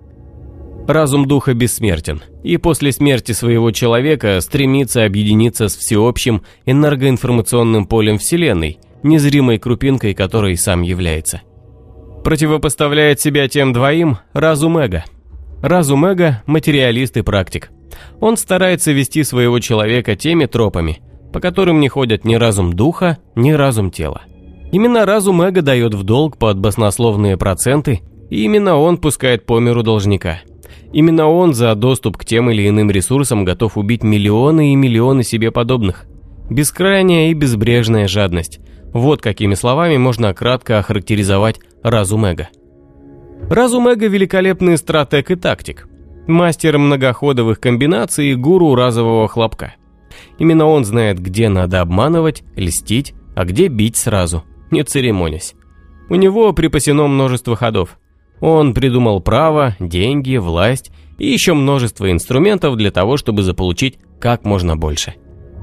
Разум 0.86 1.26
духа 1.26 1.52
бессмертен, 1.52 2.22
и 2.42 2.56
после 2.56 2.92
смерти 2.92 3.32
своего 3.32 3.72
человека 3.72 4.40
стремится 4.40 5.04
объединиться 5.04 5.68
с 5.68 5.76
всеобщим 5.76 6.42
энергоинформационным 6.64 7.86
полем 7.86 8.16
Вселенной, 8.16 8.78
незримой 9.02 9.58
крупинкой 9.58 10.14
которой 10.14 10.56
сам 10.56 10.82
является. 10.82 11.42
Противопоставляет 12.24 13.20
себя 13.20 13.48
тем 13.48 13.72
двоим 13.72 14.18
разум 14.32 14.78
эго. 14.78 15.04
Разум 15.62 16.04
эго– 16.04 16.42
материалист 16.46 17.16
и 17.16 17.22
практик– 17.22 17.70
он 18.20 18.36
старается 18.36 18.92
вести 18.92 19.22
своего 19.24 19.60
человека 19.60 20.16
теми 20.16 20.46
тропами, 20.46 21.00
по 21.32 21.40
которым 21.40 21.80
не 21.80 21.88
ходят 21.88 22.24
ни 22.24 22.34
разум 22.34 22.72
духа, 22.72 23.18
ни 23.34 23.50
разум 23.52 23.90
тела. 23.90 24.22
Именно 24.72 25.06
разум 25.06 25.42
эго 25.42 25.62
дает 25.62 25.94
в 25.94 26.02
долг 26.02 26.36
под 26.36 26.58
баснословные 26.58 27.36
проценты, 27.36 28.00
и 28.28 28.44
именно 28.44 28.76
он 28.76 28.98
пускает 28.98 29.46
по 29.46 29.58
миру 29.58 29.82
должника. 29.82 30.40
Именно 30.92 31.28
он 31.28 31.54
за 31.54 31.74
доступ 31.74 32.16
к 32.16 32.24
тем 32.24 32.50
или 32.50 32.68
иным 32.68 32.90
ресурсам 32.90 33.44
готов 33.44 33.76
убить 33.76 34.02
миллионы 34.02 34.72
и 34.72 34.76
миллионы 34.76 35.22
себе 35.22 35.50
подобных. 35.50 36.06
Бескрайняя 36.50 37.30
и 37.30 37.34
безбрежная 37.34 38.08
жадность. 38.08 38.60
Вот 38.92 39.20
какими 39.20 39.54
словами 39.54 39.96
можно 39.96 40.32
кратко 40.34 40.78
охарактеризовать 40.78 41.60
разум 41.82 42.24
эго. 42.24 42.48
Разум 43.50 43.88
эго– 43.88 44.06
великолепный 44.08 44.76
стратег 44.78 45.30
и 45.30 45.36
тактик– 45.36 45.88
Мастер 46.28 46.76
многоходовых 46.76 47.58
комбинаций 47.58 48.32
и 48.32 48.34
гуру 48.34 48.74
разового 48.74 49.28
хлопка. 49.28 49.76
Именно 50.38 50.66
он 50.66 50.84
знает, 50.84 51.18
где 51.18 51.48
надо 51.48 51.80
обманывать, 51.80 52.42
льстить, 52.54 53.14
а 53.34 53.46
где 53.46 53.68
бить 53.68 53.96
сразу, 53.96 54.44
не 54.70 54.84
церемонясь. 54.84 55.54
У 56.10 56.16
него 56.16 56.52
припасено 56.52 57.06
множество 57.06 57.56
ходов. 57.56 57.98
Он 58.42 58.74
придумал 58.74 59.20
право, 59.20 59.74
деньги, 59.80 60.36
власть 60.36 60.92
и 61.16 61.26
еще 61.26 61.54
множество 61.54 62.12
инструментов 62.12 62.76
для 62.76 62.90
того, 62.90 63.16
чтобы 63.16 63.42
заполучить 63.42 63.98
как 64.20 64.44
можно 64.44 64.76
больше. 64.76 65.14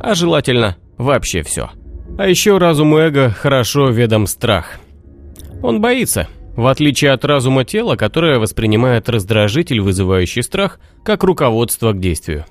А 0.02 0.16
желательно 0.16 0.78
вообще 0.98 1.44
все. 1.44 1.70
А 2.18 2.28
еще 2.28 2.58
разуму 2.58 2.98
эго 2.98 3.30
хорошо 3.30 3.90
ведом 3.90 4.26
страх. 4.26 4.80
Он 5.62 5.82
боится, 5.82 6.30
в 6.56 6.68
отличие 6.68 7.12
от 7.12 7.26
разума 7.26 7.66
тела, 7.66 7.98
которое 7.98 8.40
воспринимает 8.40 9.10
раздражитель, 9.10 9.82
вызывающий 9.82 10.42
страх, 10.42 10.80
как 11.04 11.24
руководство 11.24 11.92
к 11.92 12.00
действию. 12.00 12.46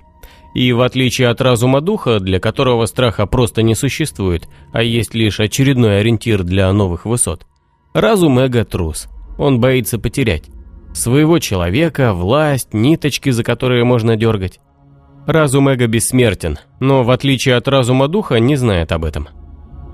И 0.55 0.73
в 0.73 0.82
отличие 0.82 1.28
от 1.28 1.41
разума 1.41 1.81
духа, 1.81 2.20
для 2.20 2.41
которого 2.41 2.85
страха 2.85 3.27
просто 3.27 3.62
не 3.62 3.74
существует, 3.74 4.49
а 4.73 4.82
есть 4.82 5.15
лишь 5.15 5.41
очередной 5.41 6.01
ориентир 6.01 6.45
для 6.45 6.70
новых 6.73 7.07
высот, 7.07 7.47
разум 7.95 8.39
эго 8.39 8.66
трус. 8.66 9.09
Он 9.39 9.61
боится 9.61 9.99
потерять. 9.99 10.45
Своего 10.93 11.39
человека, 11.39 12.12
власть, 12.12 12.74
ниточки, 12.74 13.31
за 13.31 13.43
которые 13.43 13.85
можно 13.85 14.15
дергать. 14.15 14.61
Разум 15.27 15.70
эго 15.70 15.86
бессмертен, 15.86 16.59
но 16.81 17.03
в 17.03 17.11
отличие 17.11 17.57
от 17.57 17.66
разума 17.66 18.09
духа 18.09 18.39
не 18.39 18.57
знает 18.57 18.93
об 18.93 19.07
этом. 19.07 19.28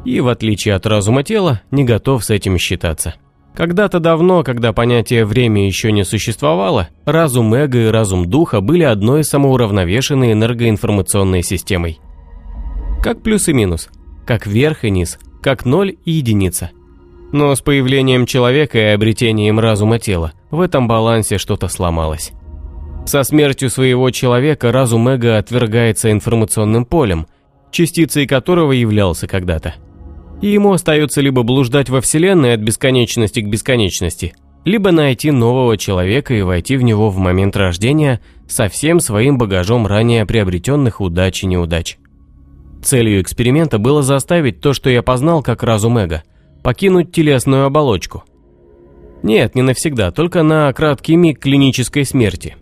И 0.04 0.20
в 0.20 0.28
отличие 0.28 0.74
от 0.74 0.86
разума 0.86 1.22
тела 1.22 1.60
не 1.70 1.84
готов 1.84 2.24
с 2.24 2.30
этим 2.30 2.58
считаться. 2.58 3.14
Когда-то 3.54 4.00
давно, 4.00 4.42
когда 4.42 4.72
понятие 4.72 5.24
«время» 5.24 5.66
еще 5.66 5.92
не 5.92 6.04
существовало, 6.04 6.88
разум 7.04 7.52
эго 7.52 7.78
и 7.78 7.90
разум 7.90 8.30
духа 8.30 8.60
были 8.60 8.84
одной 8.84 9.24
самоуравновешенной 9.24 10.32
энергоинформационной 10.32 11.42
системой. 11.42 11.98
Как 13.02 13.22
плюс 13.22 13.48
и 13.48 13.52
минус, 13.52 13.90
как 14.26 14.46
верх 14.46 14.84
и 14.84 14.90
низ, 14.90 15.18
как 15.42 15.64
ноль 15.64 15.96
и 16.04 16.12
единица. 16.12 16.70
Но 17.32 17.54
с 17.54 17.60
появлением 17.60 18.24
человека 18.24 18.78
и 18.78 18.94
обретением 18.94 19.58
разума 19.58 19.98
тела 19.98 20.32
в 20.50 20.60
этом 20.60 20.88
балансе 20.88 21.38
что-то 21.38 21.68
сломалось. 21.68 22.32
Со 23.04 23.22
смертью 23.24 23.70
своего 23.70 24.10
человека 24.10 24.72
разум 24.72 25.08
эго 25.08 25.38
отвергается 25.38 26.12
информационным 26.12 26.84
полем, 26.84 27.26
частицей 27.72 28.26
которого 28.26 28.72
являлся 28.72 29.26
когда-то 29.26 29.74
и 30.40 30.48
ему 30.48 30.72
остается 30.72 31.20
либо 31.20 31.42
блуждать 31.42 31.88
во 31.90 32.00
Вселенной 32.00 32.54
от 32.54 32.60
бесконечности 32.60 33.40
к 33.40 33.48
бесконечности, 33.48 34.34
либо 34.64 34.90
найти 34.90 35.30
нового 35.30 35.76
человека 35.76 36.34
и 36.34 36.42
войти 36.42 36.76
в 36.76 36.82
него 36.82 37.10
в 37.10 37.18
момент 37.18 37.56
рождения 37.56 38.20
со 38.48 38.68
всем 38.68 39.00
своим 39.00 39.38
багажом 39.38 39.86
ранее 39.86 40.26
приобретенных 40.26 41.00
удач 41.00 41.42
и 41.42 41.46
неудач. 41.46 41.98
Целью 42.82 43.20
эксперимента 43.20 43.78
было 43.78 44.02
заставить 44.02 44.60
то, 44.60 44.72
что 44.72 44.88
я 44.88 45.02
познал 45.02 45.42
как 45.42 45.62
разум 45.62 45.98
эго, 45.98 46.22
покинуть 46.62 47.12
телесную 47.12 47.66
оболочку. 47.66 48.24
Нет, 49.22 49.54
не 49.54 49.62
навсегда, 49.62 50.10
только 50.10 50.42
на 50.42 50.72
краткий 50.72 51.16
миг 51.16 51.40
клинической 51.40 52.06
смерти. 52.06 52.56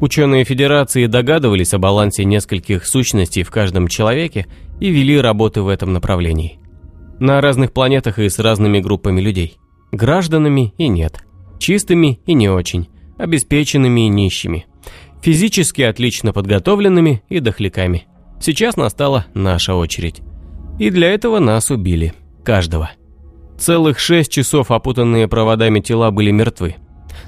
Ученые 0.00 0.44
Федерации 0.44 1.06
догадывались 1.06 1.74
о 1.74 1.78
балансе 1.78 2.24
нескольких 2.24 2.86
сущностей 2.86 3.44
в 3.44 3.50
каждом 3.50 3.86
человеке 3.86 4.46
и 4.80 4.90
вели 4.90 5.20
работы 5.20 5.62
в 5.62 5.68
этом 5.68 5.92
направлении 5.92 6.59
на 7.20 7.40
разных 7.40 7.72
планетах 7.72 8.18
и 8.18 8.28
с 8.28 8.38
разными 8.38 8.80
группами 8.80 9.20
людей. 9.20 9.58
Гражданами 9.92 10.74
и 10.78 10.88
нет. 10.88 11.22
Чистыми 11.58 12.20
и 12.26 12.32
не 12.32 12.48
очень. 12.48 12.88
Обеспеченными 13.18 14.06
и 14.06 14.08
нищими. 14.08 14.66
Физически 15.22 15.82
отлично 15.82 16.32
подготовленными 16.32 17.22
и 17.28 17.40
дохляками. 17.40 18.06
Сейчас 18.40 18.76
настала 18.76 19.26
наша 19.34 19.74
очередь. 19.74 20.22
И 20.78 20.88
для 20.88 21.12
этого 21.12 21.38
нас 21.38 21.70
убили. 21.70 22.14
Каждого. 22.42 22.90
Целых 23.58 23.98
шесть 23.98 24.32
часов 24.32 24.70
опутанные 24.70 25.28
проводами 25.28 25.80
тела 25.80 26.10
были 26.10 26.30
мертвы. 26.30 26.76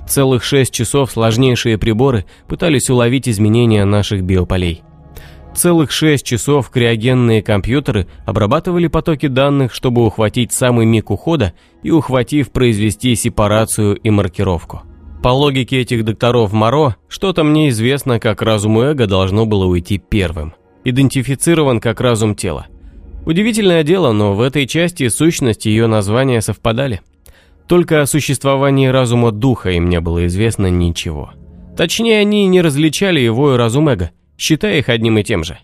Целых 0.08 0.42
шесть 0.42 0.72
часов 0.72 1.12
сложнейшие 1.12 1.76
приборы 1.76 2.24
пытались 2.48 2.88
уловить 2.88 3.28
изменения 3.28 3.84
наших 3.84 4.22
биополей. 4.22 4.82
Целых 5.54 5.90
шесть 5.90 6.24
часов 6.24 6.70
криогенные 6.70 7.42
компьютеры 7.42 8.06
обрабатывали 8.24 8.86
потоки 8.86 9.26
данных, 9.26 9.74
чтобы 9.74 10.04
ухватить 10.04 10.52
самый 10.52 10.86
миг 10.86 11.10
ухода 11.10 11.52
и, 11.82 11.90
ухватив, 11.90 12.50
произвести 12.50 13.14
сепарацию 13.14 13.96
и 13.96 14.10
маркировку. 14.10 14.82
По 15.22 15.28
логике 15.28 15.80
этих 15.80 16.04
докторов 16.04 16.52
Моро, 16.52 16.96
что-то 17.06 17.44
мне 17.44 17.68
известно, 17.68 18.18
как 18.18 18.42
разум 18.42 18.80
эго 18.80 19.06
должно 19.06 19.46
было 19.46 19.66
уйти 19.66 19.98
первым. 19.98 20.54
Идентифицирован 20.84 21.80
как 21.80 22.00
разум 22.00 22.34
тела. 22.34 22.66
Удивительное 23.24 23.84
дело, 23.84 24.10
но 24.12 24.34
в 24.34 24.40
этой 24.40 24.66
части 24.66 25.06
сущность 25.08 25.66
и 25.66 25.70
ее 25.70 25.86
названия 25.86 26.40
совпадали. 26.40 27.02
Только 27.68 28.02
о 28.02 28.06
существовании 28.06 28.88
разума 28.88 29.30
духа 29.30 29.70
им 29.70 29.88
не 29.88 30.00
было 30.00 30.26
известно 30.26 30.66
ничего. 30.66 31.30
Точнее, 31.76 32.18
они 32.18 32.48
не 32.48 32.60
различали 32.60 33.20
его 33.20 33.54
и 33.54 33.56
разум 33.56 33.88
эго, 33.90 34.10
считая 34.38 34.78
их 34.78 34.88
одним 34.88 35.18
и 35.18 35.22
тем 35.22 35.44
же. 35.44 35.58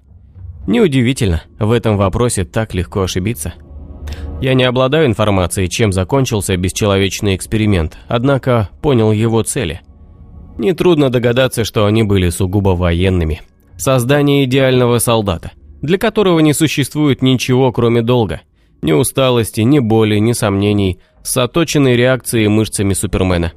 Неудивительно, 0.67 1.43
в 1.59 1.73
этом 1.73 1.97
вопросе 1.97 2.45
так 2.45 2.75
легко 2.75 3.03
ошибиться. 3.03 3.55
Я 4.41 4.55
не 4.55 4.65
обладаю 4.65 5.07
информацией, 5.07 5.69
чем 5.69 5.93
закончился 5.93 6.57
бесчеловечный 6.57 7.35
эксперимент, 7.35 7.99
однако 8.07 8.69
понял 8.83 9.11
его 9.11 9.43
цели. 9.43 9.81
Нетрудно 10.59 11.11
догадаться, 11.11 11.65
что 11.65 11.87
они 11.87 12.03
были 12.03 12.29
сугубо 12.31 12.71
военными. 12.71 13.43
Создание 13.77 14.45
идеального 14.45 14.99
солдата, 14.99 15.53
для 15.83 15.99
которого 15.99 16.41
не 16.41 16.53
существует 16.53 17.23
ничего, 17.23 17.73
кроме 17.73 18.03
долга. 18.03 18.43
Ни 18.83 18.93
усталости, 18.93 19.61
ни 19.63 19.79
боли, 19.79 20.19
ни 20.19 20.33
сомнений, 20.33 20.99
с 21.23 21.37
оточенной 21.37 21.97
реакцией 21.97 22.49
мышцами 22.49 22.93
Супермена. 22.93 23.53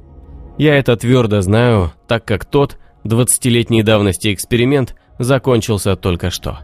Я 0.58 0.76
это 0.76 0.96
твердо 0.96 1.40
знаю, 1.40 1.92
так 2.08 2.24
как 2.24 2.44
тот 2.44 2.78
20-летней 3.04 3.82
давности 3.82 4.32
эксперимент 4.32 4.96
закончился 5.24 5.96
только 5.96 6.30
что. 6.30 6.60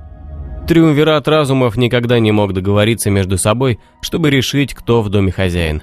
Триумвират 0.66 1.26
разумов 1.28 1.76
никогда 1.76 2.18
не 2.18 2.30
мог 2.30 2.52
договориться 2.52 3.10
между 3.10 3.38
собой, 3.38 3.78
чтобы 4.02 4.30
решить, 4.30 4.74
кто 4.74 5.02
в 5.02 5.08
доме 5.08 5.32
хозяин. 5.32 5.82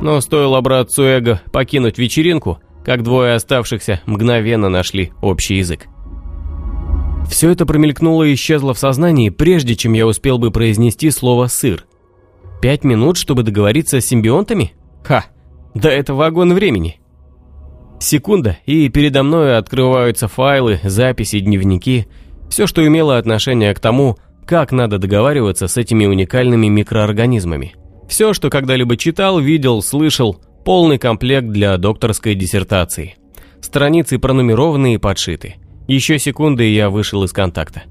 Но 0.00 0.20
стоило 0.20 0.60
братцу 0.60 1.02
Эго 1.02 1.40
покинуть 1.52 1.98
вечеринку, 1.98 2.60
как 2.84 3.02
двое 3.02 3.34
оставшихся 3.34 4.00
мгновенно 4.06 4.68
нашли 4.68 5.12
общий 5.20 5.56
язык. 5.56 5.86
Все 7.28 7.50
это 7.50 7.66
промелькнуло 7.66 8.24
и 8.24 8.34
исчезло 8.34 8.74
в 8.74 8.78
сознании, 8.78 9.30
прежде 9.30 9.76
чем 9.76 9.92
я 9.92 10.06
успел 10.06 10.38
бы 10.38 10.50
произнести 10.50 11.10
слово 11.10 11.46
«сыр». 11.46 11.84
Пять 12.60 12.84
минут, 12.84 13.16
чтобы 13.16 13.42
договориться 13.42 14.00
с 14.00 14.06
симбионтами? 14.06 14.72
Ха, 15.02 15.24
да 15.74 15.90
это 15.90 16.14
вагон 16.14 16.54
времени. 16.54 16.99
Секунда, 18.00 18.56
и 18.64 18.88
передо 18.88 19.22
мной 19.22 19.58
открываются 19.58 20.26
файлы, 20.26 20.80
записи, 20.82 21.38
дневники, 21.38 22.06
все, 22.48 22.66
что 22.66 22.84
имело 22.86 23.18
отношение 23.18 23.74
к 23.74 23.78
тому, 23.78 24.16
как 24.46 24.72
надо 24.72 24.98
договариваться 24.98 25.68
с 25.68 25.76
этими 25.76 26.06
уникальными 26.06 26.66
микроорганизмами. 26.68 27.74
Все, 28.08 28.32
что 28.32 28.48
когда-либо 28.48 28.96
читал, 28.96 29.38
видел, 29.38 29.82
слышал, 29.82 30.40
полный 30.64 30.98
комплект 30.98 31.48
для 31.48 31.76
докторской 31.76 32.34
диссертации. 32.34 33.16
Страницы 33.60 34.18
пронумерованы 34.18 34.94
и 34.94 34.98
подшиты. 34.98 35.56
Еще 35.86 36.18
секунды, 36.18 36.68
и 36.68 36.74
я 36.74 36.88
вышел 36.88 37.22
из 37.22 37.32
контакта. 37.32 37.82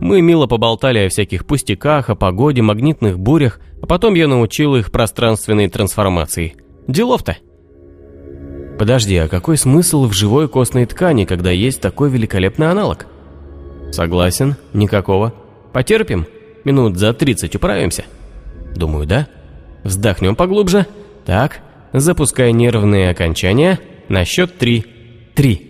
Мы 0.00 0.20
мило 0.20 0.46
поболтали 0.46 0.98
о 0.98 1.08
всяких 1.08 1.46
пустяках, 1.46 2.10
о 2.10 2.14
погоде, 2.14 2.60
магнитных 2.60 3.18
бурях, 3.18 3.60
а 3.82 3.86
потом 3.86 4.14
я 4.14 4.28
научил 4.28 4.76
их 4.76 4.92
пространственной 4.92 5.68
трансформации. 5.68 6.54
Делов-то. 6.86 7.38
Подожди, 8.78 9.16
а 9.16 9.28
какой 9.28 9.56
смысл 9.56 10.06
в 10.06 10.12
живой 10.12 10.48
костной 10.48 10.86
ткани, 10.86 11.24
когда 11.24 11.50
есть 11.50 11.80
такой 11.80 12.10
великолепный 12.10 12.70
аналог? 12.70 13.06
Согласен, 13.90 14.54
никакого. 14.72 15.34
Потерпим? 15.72 16.26
Минут 16.64 16.96
за 16.96 17.12
30 17.12 17.56
управимся? 17.56 18.04
Думаю, 18.76 19.06
да. 19.06 19.26
Вздохнем 19.82 20.36
поглубже. 20.36 20.86
Так, 21.26 21.60
запускай 21.92 22.52
нервные 22.52 23.10
окончания. 23.10 23.80
На 24.08 24.24
счет 24.24 24.58
3. 24.58 24.84
3. 25.34 25.68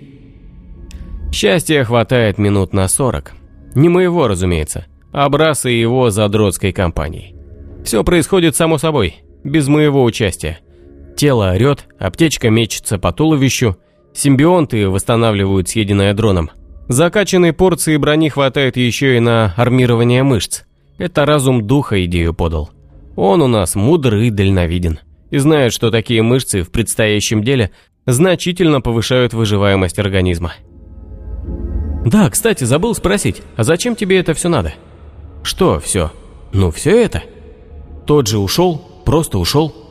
Счастья 1.33 1.85
хватает 1.85 2.37
минут 2.37 2.75
на 2.75 2.89
40. 2.89 3.33
Не 3.75 3.89
моего, 3.89 4.29
разумеется, 4.29 4.87
а 5.13 5.29
Браса 5.31 5.71
и 5.71 5.81
его 5.81 6.11
задротской 6.11 6.73
компании. 6.73 7.35
Все 7.85 8.05
происходит 8.05 8.55
само 8.55 8.77
собой, 8.77 9.17
без 9.45 9.69
моего 9.69 10.05
участия. 10.05 10.59
Тело 11.19 11.51
орет, 11.51 11.89
аптечка 11.99 12.49
мечется 12.49 12.97
по 12.97 13.11
туловищу, 13.11 13.77
симбионты 14.15 14.89
восстанавливают 14.89 15.69
съеденное 15.69 16.15
дроном. 16.15 16.53
Закачанной 16.87 17.53
порции 17.53 17.97
брони 17.97 18.29
хватает 18.29 18.77
еще 18.77 19.17
и 19.17 19.21
на 19.21 19.53
армирование 19.57 20.23
мышц. 20.23 20.63
Это 20.97 21.27
разум 21.27 21.67
духа 21.67 22.05
идею 22.05 22.35
подал. 22.35 22.71
Он 23.17 23.43
у 23.43 23.49
нас 23.49 23.75
мудр 23.75 24.15
и 24.15 24.31
дальновиден. 24.31 25.01
И 25.33 25.39
знает, 25.39 25.73
что 25.73 25.91
такие 25.91 26.23
мышцы 26.23 26.63
в 26.63 26.71
предстоящем 26.71 27.43
деле 27.43 27.73
значительно 28.07 28.81
повышают 28.81 29.33
выживаемость 29.35 29.99
организма. 29.99 30.53
Да, 32.07 32.31
кстати, 32.31 32.63
забыл 32.63 32.95
спросить, 32.95 33.43
а 33.57 33.65
зачем 33.65 33.97
тебе 33.97 34.21
это 34.21 34.35
все 34.35 34.49
надо? 34.49 34.73
Что 35.43 35.81
все? 35.81 36.13
Ну, 36.53 36.71
все 36.71 37.03
это. 37.03 37.25
Тот 38.07 38.29
же 38.29 38.39
ушел, 38.39 38.81
просто 39.05 39.39
ушел. 39.39 39.88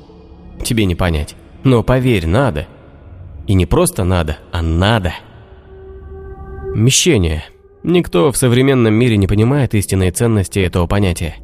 Тебе 0.64 0.86
не 0.86 0.96
понять. 0.96 1.36
Но 1.64 1.84
поверь, 1.84 2.28
надо. 2.28 2.68
И 3.48 3.54
не 3.54 3.66
просто 3.66 4.04
надо, 4.04 4.38
а 4.52 4.62
надо. 4.62 5.14
Мещение. 6.74 7.44
Никто 7.84 8.32
в 8.32 8.38
современном 8.38 8.94
мире 8.94 9.18
не 9.18 9.28
понимает 9.28 9.74
истинной 9.74 10.12
ценности 10.12 10.60
этого 10.60 10.88
понятия. 10.88 11.36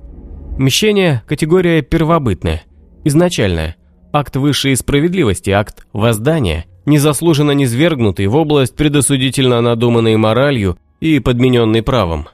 Мещение– 0.57 1.23
категория 1.27 1.81
первобытная, 1.81 2.64
изначальная, 3.03 3.76
акт 4.11 4.35
высшей 4.35 4.76
справедливости, 4.76 5.49
акт 5.49 5.88
воздания, 5.94 6.65
незаслуженно 6.85 7.52
низвергнутый 7.52 8.27
в 8.27 8.35
область 8.35 8.76
предосудительно 8.76 9.61
надуманной 9.61 10.15
моралью 10.18 10.77
и 10.99 11.19
подмененной 11.19 11.81
правом. 11.81 12.27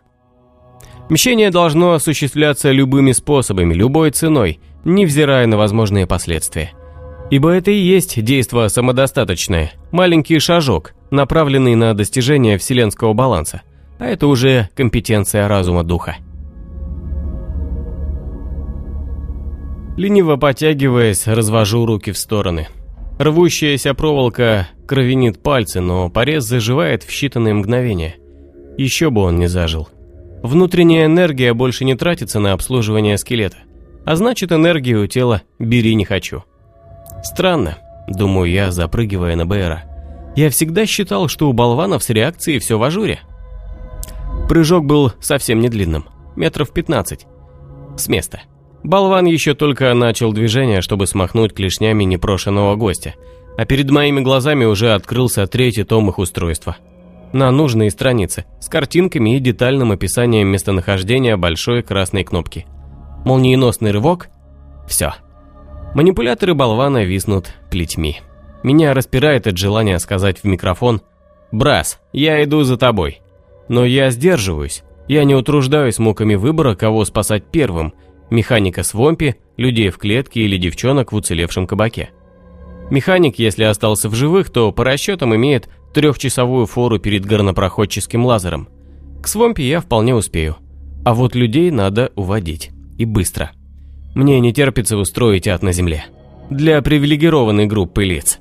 Мщение 1.10 1.50
должно 1.50 1.94
осуществляться 1.94 2.72
любыми 2.72 3.14
способами, 3.14 3.74
любой 3.74 4.12
ценой, 4.12 4.60
невзирая 4.86 5.48
на 5.48 5.58
возможные 5.58 6.08
последствия. 6.08 6.72
Ибо 7.30 7.52
это 7.52 7.72
и 7.72 7.78
есть 7.78 8.22
действо 8.24 8.68
самодостаточное, 8.68 9.74
маленький 9.92 10.40
шажок, 10.40 10.94
направленный 11.12 11.76
на 11.76 11.94
достижение 11.94 12.58
вселенского 12.58 13.14
баланса, 13.14 13.62
а 14.00 14.06
это 14.06 14.28
уже 14.28 14.70
компетенция 14.76 15.48
разума 15.48 15.84
духа. 15.84 16.18
Лениво 19.98 20.38
потягиваясь, 20.38 21.28
развожу 21.28 21.86
руки 21.86 22.12
в 22.12 22.18
стороны. 22.18 22.68
Рвущаяся 23.20 23.94
проволока 23.94 24.70
кровенит 24.88 25.44
пальцы, 25.44 25.82
но 25.82 26.10
порез 26.10 26.46
заживает 26.46 27.04
в 27.04 27.10
считанные 27.10 27.54
мгновения. 27.54 28.16
Еще 28.78 29.10
бы 29.10 29.22
он 29.22 29.38
не 29.38 29.48
зажил. 29.48 29.90
Внутренняя 30.42 31.06
энергия 31.06 31.54
больше 31.54 31.84
не 31.84 31.96
тратится 31.96 32.40
на 32.40 32.54
обслуживание 32.54 33.18
скелета. 33.18 33.58
А 34.06 34.16
значит, 34.16 34.52
энергию 34.52 35.08
тела 35.08 35.42
бери 35.60 35.96
не 35.96 36.06
хочу. 36.06 36.44
Странно, 37.24 37.78
думаю 38.08 38.50
я, 38.50 38.72
запрыгивая 38.72 39.36
на 39.36 39.46
Бэра. 39.46 39.84
Я 40.36 40.50
всегда 40.50 40.86
считал, 40.86 41.28
что 41.28 41.50
у 41.50 41.54
болванов 41.54 42.04
с 42.04 42.10
реакцией 42.10 42.60
все 42.60 42.78
в 42.78 42.84
ажуре. 42.84 43.20
Прыжок 44.48 44.86
был 44.86 45.12
совсем 45.20 45.60
не 45.60 45.70
длинным, 45.70 46.06
метров 46.36 46.72
15. 46.72 47.28
С 47.98 48.08
места. 48.08 48.42
Болван 48.84 49.26
еще 49.26 49.54
только 49.54 49.94
начал 49.94 50.32
движение, 50.32 50.82
чтобы 50.82 51.06
смахнуть 51.06 51.54
клешнями 51.54 52.06
непрошенного 52.06 52.76
гостя, 52.76 53.16
а 53.58 53.66
перед 53.66 53.90
моими 53.90 54.22
глазами 54.22 54.64
уже 54.64 54.94
открылся 54.94 55.46
третий 55.48 55.84
том 55.84 56.10
их 56.10 56.18
устройства. 56.18 56.78
На 57.34 57.52
нужные 57.52 57.92
страницы, 57.92 58.46
с 58.60 58.70
картинками 58.70 59.36
и 59.36 59.40
детальным 59.40 59.92
описанием 59.92 60.48
местонахождения 60.48 61.38
большой 61.38 61.84
красной 61.84 62.24
кнопки. 62.24 62.66
Молниеносный 63.26 63.92
рывок– 63.92 64.30
все. 64.88 65.14
Манипуляторы 65.94 66.54
болвана 66.54 67.04
виснут 67.04 67.54
плетьми. 67.70 68.18
Меня 68.64 68.94
распирает 68.94 69.48
от 69.48 69.58
желания 69.58 70.00
сказать 70.00 70.40
в 70.40 70.44
микрофон 70.46 71.02
«Брас, 71.52 72.00
я 72.14 72.44
иду 72.44 72.64
за 72.64 72.78
тобой». 72.78 73.22
Но 73.68 73.86
я 73.86 74.10
сдерживаюсь. 74.10 74.84
Я 75.08 75.24
не 75.24 75.36
утруждаюсь 75.36 76.00
муками 76.00 76.36
выбора, 76.36 76.76
кого 76.76 77.06
спасать 77.06 77.46
первым– 77.52 77.94
механика 78.30 78.84
Свомпи, 78.84 79.36
людей 79.58 79.90
в 79.90 79.98
клетке 79.98 80.42
или 80.42 80.58
девчонок 80.58 81.12
в 81.12 81.16
уцелевшем 81.16 81.68
кабаке. 81.68 82.10
Механик, 82.90 83.38
если 83.38 83.64
остался 83.64 84.10
в 84.10 84.16
живых, 84.16 84.50
то 84.50 84.72
по 84.72 84.84
расчетам 84.84 85.36
имеет 85.36 85.70
трехчасовую 85.94 86.66
фору 86.66 87.00
перед 87.00 87.26
горнопроходческим 87.26 88.26
лазером. 88.26 88.70
К 89.22 89.28
Свомпи 89.28 89.64
я 89.64 89.82
вполне 89.82 90.16
успею. 90.16 90.58
А 91.06 91.14
вот 91.14 91.36
людей 91.36 91.72
надо 91.72 92.12
уводить. 92.16 92.72
И 93.00 93.06
быстро. 93.06 93.52
Мне 94.14 94.42
не 94.42 94.54
терпится 94.54 94.98
устроить 94.98 95.48
ад 95.48 95.64
на 95.64 95.72
земле. 95.72 96.06
Для 96.50 96.82
привилегированной 96.82 97.66
группы 97.66 98.04
лиц. 98.04 98.40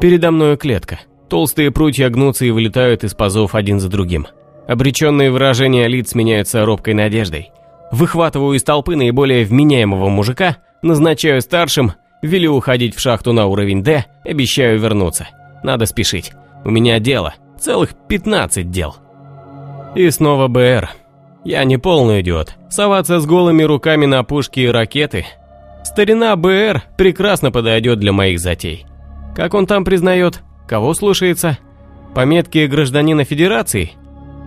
Передо 0.00 0.30
мной 0.30 0.56
клетка. 0.56 1.00
Толстые 1.28 1.72
прутья 1.72 2.08
гнутся 2.08 2.44
и 2.44 2.52
вылетают 2.52 3.02
из 3.02 3.14
пазов 3.14 3.56
один 3.56 3.80
за 3.80 3.88
другим. 3.88 4.28
Обреченные 4.68 5.32
выражения 5.32 5.88
лиц 5.88 6.14
меняются 6.14 6.64
робкой 6.64 6.94
надеждой. 6.94 7.50
Выхватываю 7.90 8.56
из 8.56 8.62
толпы 8.62 8.94
наиболее 8.94 9.44
вменяемого 9.44 10.08
мужика, 10.08 10.58
назначаю 10.82 11.40
старшим, 11.40 11.94
велю 12.22 12.54
уходить 12.54 12.94
в 12.94 13.00
шахту 13.00 13.32
на 13.32 13.46
уровень 13.46 13.82
D, 13.82 14.04
обещаю 14.24 14.78
вернуться. 14.78 15.28
Надо 15.64 15.86
спешить. 15.86 16.30
У 16.64 16.70
меня 16.70 17.00
дело. 17.00 17.34
Целых 17.58 17.90
15 18.08 18.70
дел. 18.70 18.94
И 19.96 20.08
снова 20.10 20.46
БР. 20.46 20.90
Я 21.46 21.64
не 21.64 21.78
полный 21.78 22.22
идиот. 22.22 22.54
Соваться 22.68 23.20
с 23.20 23.24
голыми 23.24 23.62
руками 23.62 24.04
на 24.04 24.24
пушки 24.24 24.60
и 24.60 24.66
ракеты. 24.66 25.26
Старина 25.84 26.34
БР 26.34 26.82
прекрасно 26.98 27.52
подойдет 27.52 28.00
для 28.00 28.12
моих 28.12 28.40
затей. 28.40 28.84
Как 29.36 29.54
он 29.54 29.66
там 29.66 29.84
признает, 29.84 30.42
Кого 30.66 30.94
слушается? 30.94 31.58
Пометки 32.14 32.66
гражданина 32.66 33.24
Федерации? 33.24 33.92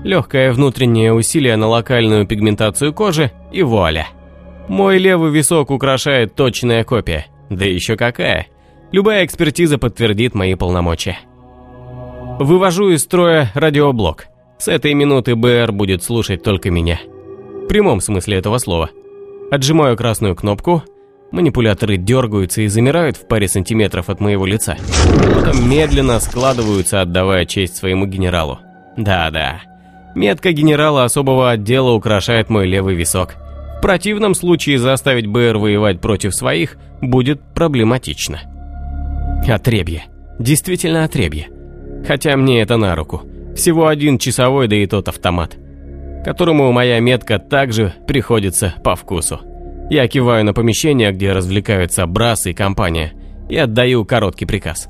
Легкое 0.03 0.51
внутреннее 0.51 1.13
усилие 1.13 1.55
на 1.55 1.67
локальную 1.67 2.27
пигментацию 2.27 2.93
кожи 2.93 3.31
и 3.51 3.63
вуаля. 3.63 4.07
Мой 4.67 4.97
левый 4.97 5.31
висок 5.31 5.71
украшает 5.71 6.35
точная 6.35 6.83
копия. 6.83 7.27
Да 7.49 7.65
еще 7.65 7.95
какая. 7.95 8.47
Любая 8.91 9.25
экспертиза 9.25 9.77
подтвердит 9.77 10.35
мои 10.35 10.55
полномочия. 10.55 11.19
Вывожу 12.39 12.89
из 12.89 13.03
строя 13.03 13.51
радиоблок. 13.55 14.27
С 14.59 14.67
этой 14.67 14.93
минуты 14.93 15.37
БР 15.37 15.71
будет 15.71 16.03
слушать 16.03 16.43
только 16.43 16.69
меня. 16.69 16.99
В 17.63 17.67
прямом 17.67 18.01
смысле 18.01 18.39
этого 18.39 18.57
слова. 18.57 18.89
Отжимаю 19.51 19.95
красную 19.95 20.35
кнопку, 20.35 20.83
манипуляторы 21.31 21.95
дергаются 21.95 22.61
и 22.63 22.67
замирают 22.67 23.15
в 23.15 23.25
паре 23.25 23.47
сантиметров 23.47 24.09
от 24.09 24.19
моего 24.19 24.45
лица. 24.45 24.75
Потом 25.33 25.69
медленно 25.69 26.19
складываются, 26.19 26.99
отдавая 26.99 27.45
честь 27.45 27.77
своему 27.77 28.05
генералу. 28.05 28.59
Да-да, 28.97 29.61
метка 30.13 30.51
генерала 30.51 31.05
особого 31.05 31.51
отдела 31.51 31.91
украшает 31.91 32.49
мой 32.49 32.67
левый 32.67 32.95
висок. 32.95 33.35
В 33.77 33.81
противном 33.81 34.35
случае 34.35 34.77
заставить 34.77 35.25
БР 35.25 35.57
воевать 35.57 36.01
против 36.01 36.35
своих 36.35 36.75
будет 36.99 37.39
проблематично. 37.55 38.41
Отребье. 39.47 40.03
Действительно 40.37 41.05
отребье. 41.05 41.47
Хотя 42.05 42.35
мне 42.35 42.61
это 42.61 42.75
на 42.75 42.93
руку. 42.93 43.23
Всего 43.59 43.87
один 43.87 44.17
часовой, 44.17 44.69
да 44.69 44.77
и 44.77 44.85
тот 44.85 45.09
автомат. 45.09 45.57
Которому 46.23 46.71
моя 46.71 47.01
метка 47.01 47.39
также 47.39 47.93
приходится 48.07 48.73
по 48.85 48.95
вкусу. 48.95 49.41
Я 49.89 50.07
киваю 50.07 50.45
на 50.45 50.53
помещение, 50.53 51.11
где 51.11 51.33
развлекаются 51.33 52.07
Брас 52.07 52.47
и 52.47 52.53
компания, 52.53 53.11
и 53.49 53.57
отдаю 53.57 54.05
короткий 54.05 54.45
приказ. 54.45 54.87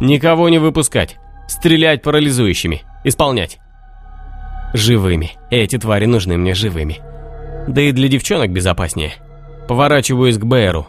Никого 0.00 0.48
не 0.48 0.56
выпускать. 0.56 1.18
Стрелять 1.48 2.00
парализующими. 2.00 2.80
Исполнять. 3.04 3.58
Живыми. 4.72 5.32
Эти 5.50 5.76
твари 5.76 6.06
нужны 6.06 6.38
мне 6.38 6.54
живыми. 6.54 7.00
Да 7.66 7.82
и 7.82 7.92
для 7.92 8.08
девчонок 8.08 8.50
безопаснее. 8.50 9.12
Поворачиваюсь 9.68 10.38
к 10.38 10.44
Бэйру. 10.46 10.86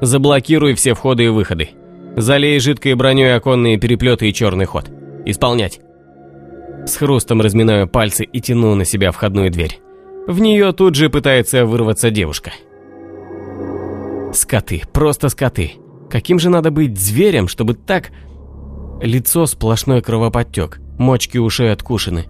Заблокируй 0.00 0.74
все 0.74 0.94
входы 0.94 1.24
и 1.24 1.28
выходы. 1.28 1.70
Залей 2.16 2.60
жидкой 2.60 2.94
броней 2.94 3.34
оконные 3.34 3.78
переплеты 3.78 4.28
и 4.28 4.32
черный 4.32 4.66
ход. 4.66 4.88
Исполнять. 5.26 5.80
С 6.86 6.96
хрустом 6.96 7.40
разминаю 7.40 7.88
пальцы 7.88 8.24
и 8.24 8.40
тяну 8.40 8.74
на 8.74 8.84
себя 8.84 9.12
входную 9.12 9.50
дверь. 9.50 9.80
В 10.26 10.40
нее 10.40 10.72
тут 10.72 10.94
же 10.94 11.10
пытается 11.10 11.64
вырваться 11.64 12.10
девушка. 12.10 12.52
Скоты, 14.32 14.82
просто 14.92 15.28
скоты. 15.28 15.72
Каким 16.10 16.38
же 16.38 16.50
надо 16.50 16.70
быть 16.70 16.98
зверем, 16.98 17.48
чтобы 17.48 17.74
так... 17.74 18.10
Лицо 19.00 19.46
сплошной 19.46 20.00
кровоподтек, 20.00 20.80
мочки 20.96 21.36
ушей 21.36 21.72
откушены, 21.72 22.26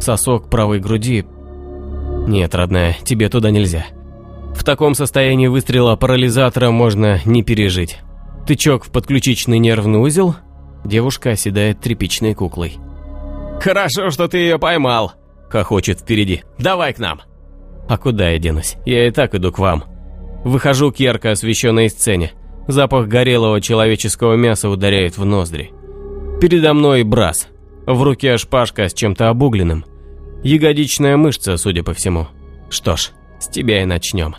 сосок 0.00 0.48
правой 0.48 0.80
груди... 0.80 1.26
Нет, 2.26 2.54
родная, 2.54 2.96
тебе 3.04 3.28
туда 3.28 3.50
нельзя. 3.50 3.84
В 4.54 4.64
таком 4.64 4.94
состоянии 4.94 5.48
выстрела 5.48 5.96
парализатора 5.96 6.70
можно 6.70 7.20
не 7.26 7.42
пережить. 7.42 7.98
Тычок 8.46 8.84
в 8.84 8.90
подключичный 8.90 9.58
нервный 9.58 10.00
узел, 10.00 10.36
девушка 10.84 11.30
оседает 11.30 11.80
тряпичной 11.80 12.34
куклой. 12.34 12.78
«Хорошо, 13.60 14.10
что 14.10 14.28
ты 14.28 14.38
ее 14.38 14.58
поймал!»– 14.58 15.12
хохочет 15.50 16.00
впереди. 16.00 16.42
«Давай 16.58 16.92
к 16.92 16.98
нам!» 16.98 17.22
«А 17.88 17.98
куда 17.98 18.30
я 18.30 18.38
денусь? 18.38 18.76
Я 18.84 19.06
и 19.06 19.10
так 19.10 19.34
иду 19.34 19.52
к 19.52 19.58
вам!» 19.58 19.84
Выхожу 20.44 20.92
к 20.92 20.96
ярко 20.96 21.30
освещенной 21.30 21.88
сцене. 21.88 22.32
Запах 22.68 23.08
горелого 23.08 23.60
человеческого 23.60 24.34
мяса 24.34 24.68
ударяет 24.68 25.16
в 25.16 25.24
ноздри. 25.24 25.72
Передо 26.40 26.74
мной 26.74 27.02
брас. 27.02 27.48
В 27.86 28.02
руке 28.02 28.36
шпажка 28.36 28.88
с 28.88 28.94
чем-то 28.94 29.30
обугленным. 29.30 29.84
Ягодичная 30.42 31.16
мышца, 31.16 31.56
судя 31.56 31.82
по 31.82 31.94
всему. 31.94 32.28
Что 32.68 32.96
ж, 32.96 33.10
с 33.40 33.48
тебя 33.48 33.82
и 33.82 33.86
начнем. 33.86 34.36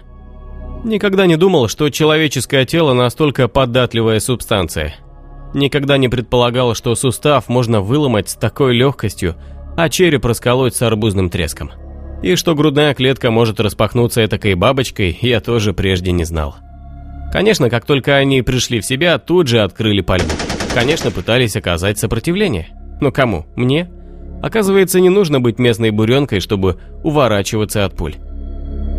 Никогда 0.83 1.25
не 1.25 1.35
думал, 1.35 1.67
что 1.67 1.89
человеческое 1.89 2.65
тело 2.65 2.93
настолько 2.93 3.47
податливая 3.47 4.19
субстанция. 4.19 4.95
Никогда 5.55 5.97
не 5.97 6.09
предполагал, 6.09 6.75
что 6.75 6.93
сустав 6.95 7.47
можно 7.47 7.79
выломать 7.79 8.27
с 8.27 8.35
такой 8.35 8.75
легкостью, 8.75 9.37
а 9.77 9.87
череп 9.87 10.25
расколоть 10.25 10.75
с 10.75 10.81
арбузным 10.81 11.29
треском. 11.29 11.71
И 12.21 12.35
что 12.35 12.55
грудная 12.55 12.93
клетка 12.93 13.31
может 13.31 13.61
распахнуться 13.61 14.25
этакой 14.25 14.55
бабочкой, 14.55 15.17
я 15.21 15.39
тоже 15.39 15.71
прежде 15.71 16.11
не 16.11 16.25
знал. 16.25 16.57
Конечно, 17.31 17.69
как 17.69 17.85
только 17.85 18.17
они 18.17 18.41
пришли 18.41 18.81
в 18.81 18.85
себя, 18.85 19.17
тут 19.17 19.47
же 19.47 19.61
открыли 19.61 20.01
пальбу. 20.01 20.27
Конечно, 20.73 21.09
пытались 21.09 21.55
оказать 21.55 21.97
сопротивление. 21.97 22.67
Но 22.99 23.13
кому? 23.13 23.45
Мне? 23.55 23.89
Оказывается, 24.43 24.99
не 24.99 25.09
нужно 25.09 25.39
быть 25.39 25.57
местной 25.57 25.91
буренкой, 25.91 26.41
чтобы 26.41 26.81
уворачиваться 27.01 27.85
от 27.85 27.95
пуль. 27.95 28.15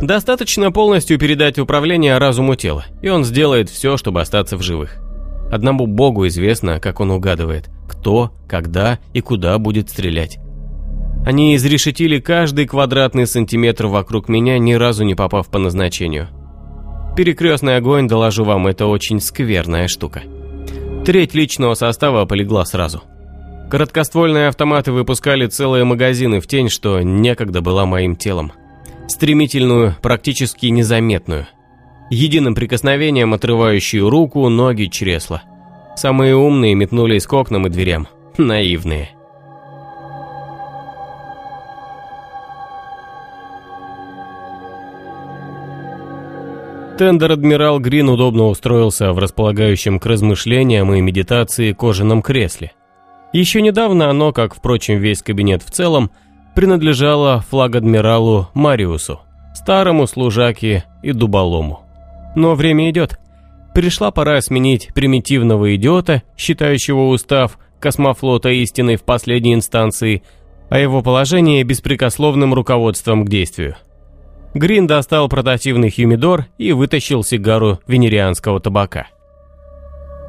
Достаточно 0.01 0.73
полностью 0.73 1.19
передать 1.19 1.59
управление 1.59 2.17
разуму 2.17 2.55
тела, 2.55 2.87
и 3.03 3.11
он 3.11 3.25
сделает 3.25 3.69
все, 3.69 3.99
чтобы 3.99 4.23
остаться 4.23 4.57
в 4.57 4.63
живых. 4.63 5.03
Одному 5.51 5.87
богу 5.87 6.27
известно, 6.27 6.81
как 6.81 7.01
он 7.01 7.11
угадывает, 7.11 7.71
кто, 7.89 8.33
когда 8.49 8.99
и 9.13 9.21
куда 9.21 9.59
будет 9.59 9.91
стрелять. 9.91 10.39
Они 11.25 11.57
изрешетили 11.57 12.21
каждый 12.21 12.67
квадратный 12.67 13.27
сантиметр 13.27 13.87
вокруг 13.87 14.29
меня, 14.29 14.59
ни 14.59 14.75
разу 14.75 15.05
не 15.05 15.15
попав 15.15 15.49
по 15.49 15.59
назначению. 15.59 16.29
Перекрестный 17.17 17.77
огонь, 17.77 18.07
доложу 18.07 18.45
вам, 18.45 18.67
это 18.67 18.87
очень 18.87 19.21
скверная 19.21 19.89
штука. 19.89 20.23
Треть 21.05 21.35
личного 21.35 21.75
состава 21.75 22.27
полегла 22.27 22.65
сразу. 22.65 23.03
Короткоствольные 23.71 24.49
автоматы 24.49 24.93
выпускали 24.93 25.47
целые 25.47 25.85
магазины 25.85 26.41
в 26.41 26.47
тень, 26.47 26.69
что 26.69 27.01
некогда 27.01 27.61
была 27.61 27.87
моим 27.87 28.15
телом 28.15 28.53
стремительную, 29.09 29.97
практически 30.03 30.67
незаметную. 30.67 31.47
Единым 32.11 32.55
прикосновением 32.55 33.35
отрывающую 33.35 34.09
руку, 34.09 34.49
ноги, 34.49 34.85
чресла. 34.85 35.43
Самые 35.97 36.37
умные 36.37 36.75
метнулись 36.75 37.27
к 37.27 37.33
окнам 37.33 37.67
и 37.67 37.71
дверям. 37.71 38.07
Наивные. 38.39 39.11
Тендер-адмирал 46.97 47.79
Грин 47.79 48.09
удобно 48.09 48.47
устроился 48.47 49.13
в 49.13 49.19
располагающем 49.19 49.99
к 49.99 50.07
размышлениям 50.07 50.95
и 50.95 51.01
медитации 51.01 51.73
кожаном 51.73 52.23
кресле. 52.23 52.73
Еще 53.33 53.61
недавно 53.61 54.09
оно, 54.09 54.33
как, 54.33 54.55
впрочем, 54.55 54.99
весь 54.99 55.23
кабинет 55.23 55.63
в 55.63 55.71
целом, 55.71 56.11
принадлежала 56.55 57.45
флаг-адмиралу 57.51 58.49
Мариусу, 58.55 59.21
старому 59.55 60.07
служаке 60.07 60.85
и 61.03 61.13
дуболому. 61.13 61.86
Но 62.37 62.55
время 62.55 62.89
идет. 62.91 63.19
Пришла 63.75 64.13
пора 64.13 64.41
сменить 64.41 64.91
примитивного 64.95 65.75
идиота, 65.75 66.23
считающего 66.37 67.09
устав 67.09 67.59
космофлота 67.81 68.51
истиной 68.51 68.95
в 68.95 69.03
последней 69.03 69.55
инстанции, 69.55 70.23
а 70.71 70.79
его 70.79 71.03
положение 71.03 71.65
беспрекословным 71.65 72.55
руководством 72.55 73.25
к 73.25 73.29
действию. 73.29 73.75
Грин 74.55 74.87
достал 74.87 75.29
портативный 75.29 75.91
хюмидор 75.91 76.47
и 76.59 76.71
вытащил 76.71 77.25
сигару 77.25 77.81
венерианского 77.89 78.61
табака. 78.61 79.09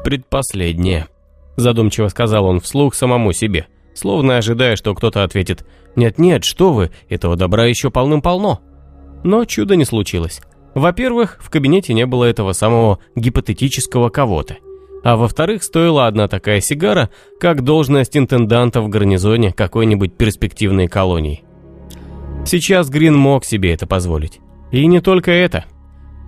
«Предпоследнее»,– 0.03 1.05
задумчиво 1.55 2.07
сказал 2.07 2.45
он 2.45 2.59
вслух 2.59 2.95
самому 2.95 3.31
себе– 3.33 3.67
словно 3.97 4.37
ожидая, 4.37 4.75
что 4.75 4.93
кто-то 4.95 5.23
ответит 5.23 5.65
«Нет-нет, 5.95 6.43
что 6.45 6.71
вы, 6.71 6.91
этого 7.09 7.35
добра 7.35 7.65
еще 7.65 7.89
полным-полно». 7.89 8.61
Но 9.23 9.45
чуда 9.45 9.75
не 9.75 9.83
случилось. 9.83 10.41
Во-первых, 10.77 11.39
в 11.41 11.49
кабинете 11.49 11.95
не 11.95 12.05
было 12.05 12.25
этого 12.25 12.53
самого 12.53 12.99
гипотетического 13.15 14.09
кого-то. 14.09 14.57
А 15.03 15.15
во-вторых, 15.15 15.63
стоила 15.63 16.05
одна 16.05 16.27
такая 16.27 16.61
сигара, 16.61 17.09
как 17.39 17.63
должность 17.63 18.15
интенданта 18.15 18.81
в 18.81 18.87
гарнизоне 18.87 19.53
какой-нибудь 19.53 20.15
перспективной 20.15 20.87
колонии. 20.87 21.43
Сейчас 22.45 22.89
Грин 22.89 23.17
мог 23.17 23.43
себе 23.43 23.73
это 23.73 23.87
позволить. 23.87 24.39
И 24.71 24.85
не 24.85 25.01
только 25.01 25.31
это. 25.31 25.65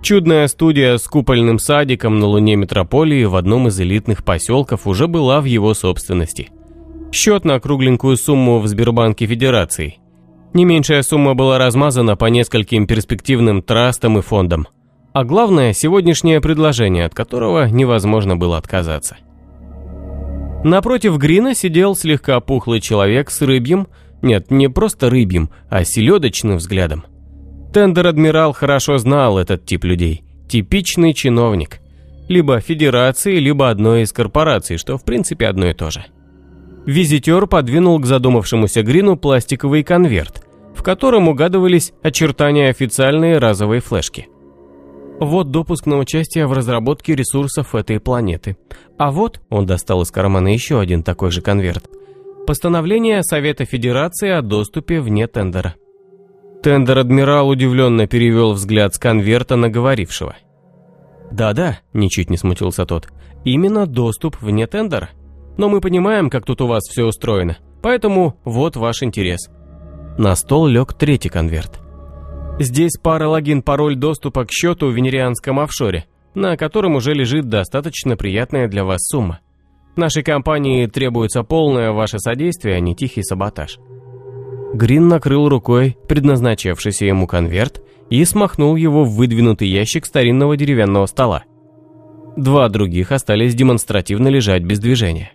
Чудная 0.02 0.48
студия 0.48 0.96
с 0.96 1.06
купольным 1.06 1.60
садиком 1.60 2.18
на 2.18 2.26
луне 2.26 2.56
метрополии 2.56 3.22
в 3.26 3.36
одном 3.36 3.68
из 3.68 3.78
элитных 3.78 4.24
поселков 4.24 4.88
уже 4.88 5.06
была 5.06 5.40
в 5.40 5.44
его 5.44 5.74
собственности– 5.74 6.48
Счет 7.12 7.44
на 7.44 7.58
кругленькую 7.58 8.16
сумму 8.16 8.60
в 8.60 8.68
Сбербанке 8.68 9.26
Федерации. 9.26 9.98
Не 10.52 10.64
меньшая 10.64 11.02
сумма 11.02 11.34
была 11.34 11.58
размазана 11.58 12.16
по 12.16 12.26
нескольким 12.26 12.86
перспективным 12.86 13.62
трастам 13.62 14.18
и 14.18 14.22
фондам. 14.22 14.66
А 15.12 15.24
главное, 15.24 15.72
сегодняшнее 15.72 16.40
предложение, 16.40 17.04
от 17.04 17.14
которого 17.14 17.68
невозможно 17.68 18.36
было 18.36 18.56
отказаться. 18.56 19.16
Напротив 20.64 21.16
Грина 21.18 21.54
сидел 21.54 21.96
слегка 21.96 22.38
пухлый 22.40 22.80
человек 22.80 23.30
с 23.30 23.40
рыбьим, 23.40 23.88
нет, 24.22 24.50
не 24.50 24.68
просто 24.68 25.08
рыбьим, 25.08 25.50
а 25.70 25.84
селедочным 25.84 26.58
взглядом. 26.58 27.04
Тендер-адмирал 27.72 28.52
хорошо 28.52 28.98
знал 28.98 29.38
этот 29.38 29.64
тип 29.64 29.84
людей. 29.84 30.24
Типичный 30.48 31.14
чиновник. 31.14 31.78
Либо 32.28 32.60
федерации, 32.60 33.38
либо 33.38 33.70
одной 33.70 34.02
из 34.02 34.12
корпораций, 34.12 34.76
что 34.76 34.98
в 34.98 35.04
принципе 35.04 35.46
одно 35.46 35.66
и 35.68 35.74
то 35.74 35.90
же. 35.90 36.04
Визитер 36.86 37.46
подвинул 37.46 37.98
к 37.98 38.06
задумавшемуся 38.06 38.82
Грину 38.82 39.16
пластиковый 39.16 39.82
конверт, 39.82 40.46
в 40.74 40.82
котором 40.82 41.28
угадывались 41.28 41.92
очертания 42.02 42.70
официальной 42.70 43.38
разовой 43.38 43.80
флешки. 43.80 44.28
Вот 45.20 45.50
допуск 45.50 45.84
на 45.84 45.98
участие 45.98 46.46
в 46.46 46.52
разработке 46.54 47.14
ресурсов 47.14 47.74
этой 47.74 48.00
планеты. 48.00 48.56
А 48.96 49.10
вот, 49.10 49.42
он 49.50 49.66
достал 49.66 50.00
из 50.00 50.10
кармана 50.10 50.48
еще 50.48 50.80
один 50.80 51.02
такой 51.02 51.30
же 51.30 51.42
конверт, 51.42 51.84
постановление 52.46 53.22
Совета 53.22 53.66
Федерации 53.66 54.30
о 54.30 54.40
доступе 54.40 55.00
вне 55.00 55.26
тендера. 55.26 55.74
Тендер-адмирал 56.62 57.48
удивленно 57.48 58.06
перевел 58.06 58.52
взгляд 58.52 58.94
с 58.94 58.98
конверта 58.98 59.56
на 59.56 59.68
говорившего. 59.68 60.36
«Да-да»,– 61.30 61.80
ничуть 61.92 62.30
не 62.30 62.38
смутился 62.38 62.86
тот,– 62.86 63.08
«именно 63.44 63.86
доступ 63.86 64.40
вне 64.40 64.66
тендера. 64.66 65.10
Но 65.56 65.68
мы 65.68 65.80
понимаем, 65.80 66.30
как 66.30 66.44
тут 66.44 66.60
у 66.60 66.66
вас 66.66 66.84
все 66.84 67.04
устроено, 67.04 67.58
поэтому 67.82 68.36
вот 68.44 68.76
ваш 68.76 69.02
интерес». 69.02 69.48
На 70.18 70.34
стол 70.36 70.66
лег 70.66 70.94
третий 70.94 71.28
конверт. 71.28 71.80
Здесь 72.58 72.98
пара 73.02 73.26
логин-пароль 73.26 73.96
доступа 73.96 74.44
к 74.44 74.50
счету 74.50 74.88
в 74.88 74.94
венерианском 74.94 75.58
офшоре, 75.60 76.04
на 76.34 76.58
котором 76.58 76.94
уже 76.94 77.14
лежит 77.14 77.48
достаточно 77.48 78.16
приятная 78.16 78.68
для 78.68 78.84
вас 78.84 79.00
сумма. 79.08 79.40
Нашей 79.96 80.22
компании 80.22 80.86
требуется 80.86 81.42
полное 81.42 81.92
ваше 81.92 82.18
содействие, 82.18 82.76
а 82.76 82.80
не 82.80 82.94
тихий 82.94 83.22
саботаж. 83.22 83.78
Грин 84.74 85.08
накрыл 85.08 85.48
рукой 85.48 85.96
предназначавшийся 86.06 87.06
ему 87.06 87.26
конверт 87.26 87.82
и 88.08 88.24
смахнул 88.24 88.76
его 88.76 89.04
в 89.04 89.14
выдвинутый 89.14 89.68
ящик 89.68 90.06
старинного 90.06 90.56
деревянного 90.56 91.06
стола. 91.06 91.44
Два 92.36 92.68
других 92.68 93.10
остались 93.10 93.54
демонстративно 93.54 94.28
лежать 94.28 94.62
без 94.62 94.78
движения. 94.78 95.32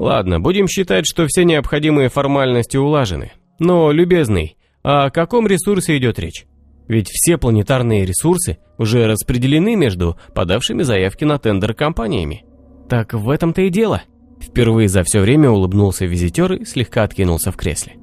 Ладно, 0.00 0.40
будем 0.40 0.66
считать, 0.66 1.04
что 1.06 1.26
все 1.26 1.44
необходимые 1.44 2.08
формальности 2.08 2.78
улажены. 2.78 3.32
Но, 3.58 3.92
любезный, 3.92 4.56
о 4.82 5.10
каком 5.10 5.46
ресурсе 5.46 5.98
идет 5.98 6.18
речь? 6.18 6.46
Ведь 6.88 7.10
все 7.10 7.36
планетарные 7.36 8.06
ресурсы 8.06 8.56
уже 8.78 9.06
распределены 9.06 9.76
между 9.76 10.18
подавшими 10.34 10.84
заявки 10.84 11.24
на 11.24 11.38
тендер 11.38 11.74
компаниями. 11.74 12.46
Так 12.88 13.12
в 13.12 13.28
этом-то 13.28 13.60
и 13.60 13.68
дело. 13.68 14.00
Впервые 14.40 14.88
за 14.88 15.04
все 15.04 15.20
время 15.20 15.50
улыбнулся 15.50 16.06
визитер 16.06 16.54
и 16.54 16.64
слегка 16.64 17.02
откинулся 17.02 17.52
в 17.52 17.56
кресле. 17.56 17.96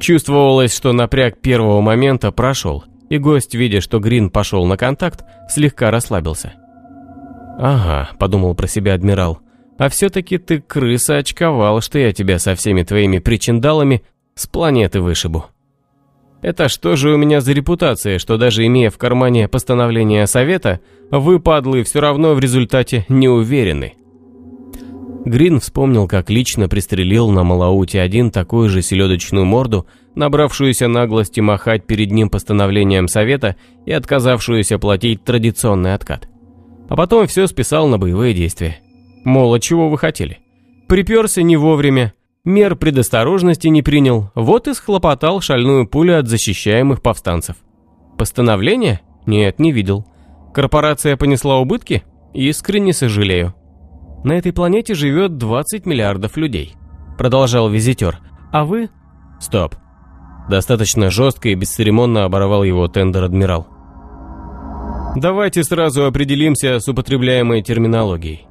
Чувствовалось, 0.00 0.74
что 0.74 0.94
напряг 0.94 1.42
первого 1.42 1.82
момента 1.82 2.32
прошел, 2.32 2.84
и 3.10 3.18
гость, 3.18 3.54
видя, 3.54 3.82
что 3.82 3.98
Грин 3.98 4.30
пошел 4.30 4.64
на 4.64 4.78
контакт, 4.78 5.22
слегка 5.50 5.90
расслабился. 5.90 6.54
«Ага»,— 7.58 8.08
подумал 8.18 8.54
про 8.54 8.66
себя 8.66 8.94
адмирал, 8.94 9.40
«а 9.82 9.88
все-таки 9.88 10.38
ты, 10.38 10.60
крыса, 10.60 11.16
очковал, 11.16 11.80
что 11.80 11.98
я 11.98 12.12
тебя 12.12 12.38
со 12.38 12.54
всеми 12.54 12.84
твоими 12.84 13.18
причиндалами 13.18 14.04
с 14.36 14.46
планеты 14.46 15.00
вышибу». 15.00 15.46
Это 16.40 16.68
что 16.68 16.94
же 16.94 17.12
у 17.12 17.16
меня 17.16 17.40
за 17.40 17.52
репутация, 17.52 18.20
что 18.20 18.36
даже 18.36 18.64
имея 18.64 18.90
в 18.90 18.98
кармане 18.98 19.48
постановление 19.48 20.28
совета, 20.28 20.78
вы, 21.10 21.40
падлы, 21.40 21.82
все 21.82 21.98
равно 21.98 22.34
в 22.34 22.38
результате 22.38 23.06
не 23.08 23.28
уверены? 23.28 23.94
Грин 25.24 25.58
вспомнил, 25.58 26.06
как 26.06 26.30
лично 26.30 26.68
пристрелил 26.68 27.30
на 27.30 27.42
Малауте-1 27.42 28.30
такую 28.30 28.68
же 28.68 28.82
селедочную 28.82 29.46
морду, 29.46 29.88
набравшуюся 30.14 30.86
наглости 30.86 31.40
махать 31.40 31.86
перед 31.86 32.12
ним 32.12 32.30
постановлением 32.30 33.08
совета 33.08 33.56
и 33.84 33.90
отказавшуюся 33.90 34.78
платить 34.78 35.24
традиционный 35.24 35.94
откат. 35.94 36.28
А 36.88 36.94
потом 36.94 37.26
все 37.26 37.48
списал 37.48 37.88
на 37.88 37.98
боевые 37.98 38.32
действия. 38.32 38.81
Мол, 39.24 39.54
а 39.54 39.60
чего 39.60 39.88
вы 39.88 39.98
хотели? 39.98 40.40
Приперся 40.88 41.42
не 41.42 41.56
вовремя, 41.56 42.12
мер 42.44 42.76
предосторожности 42.76 43.68
не 43.68 43.82
принял, 43.82 44.30
вот 44.34 44.68
и 44.68 44.74
схлопотал 44.74 45.40
шальную 45.40 45.86
пулю 45.86 46.18
от 46.18 46.28
защищаемых 46.28 47.02
повстанцев. 47.02 47.56
Постановление? 48.18 49.00
Нет, 49.26 49.58
не 49.58 49.72
видел. 49.72 50.06
Корпорация 50.52 51.16
понесла 51.16 51.58
убытки? 51.58 52.02
Искренне 52.34 52.92
сожалею. 52.92 53.54
На 54.24 54.32
этой 54.32 54.52
планете 54.52 54.94
живет 54.94 55.36
20 55.36 55.86
миллиардов 55.86 56.36
людей. 56.36 56.74
Продолжал 57.18 57.68
визитер. 57.68 58.20
А 58.52 58.64
вы? 58.64 58.90
Стоп. 59.40 59.76
Достаточно 60.48 61.10
жестко 61.10 61.48
и 61.48 61.54
бесцеремонно 61.54 62.24
оборвал 62.24 62.64
его 62.64 62.86
тендер-адмирал. 62.88 63.66
Давайте 65.16 65.62
сразу 65.62 66.04
определимся 66.06 66.78
с 66.78 66.88
употребляемой 66.88 67.62
терминологией. 67.62 68.46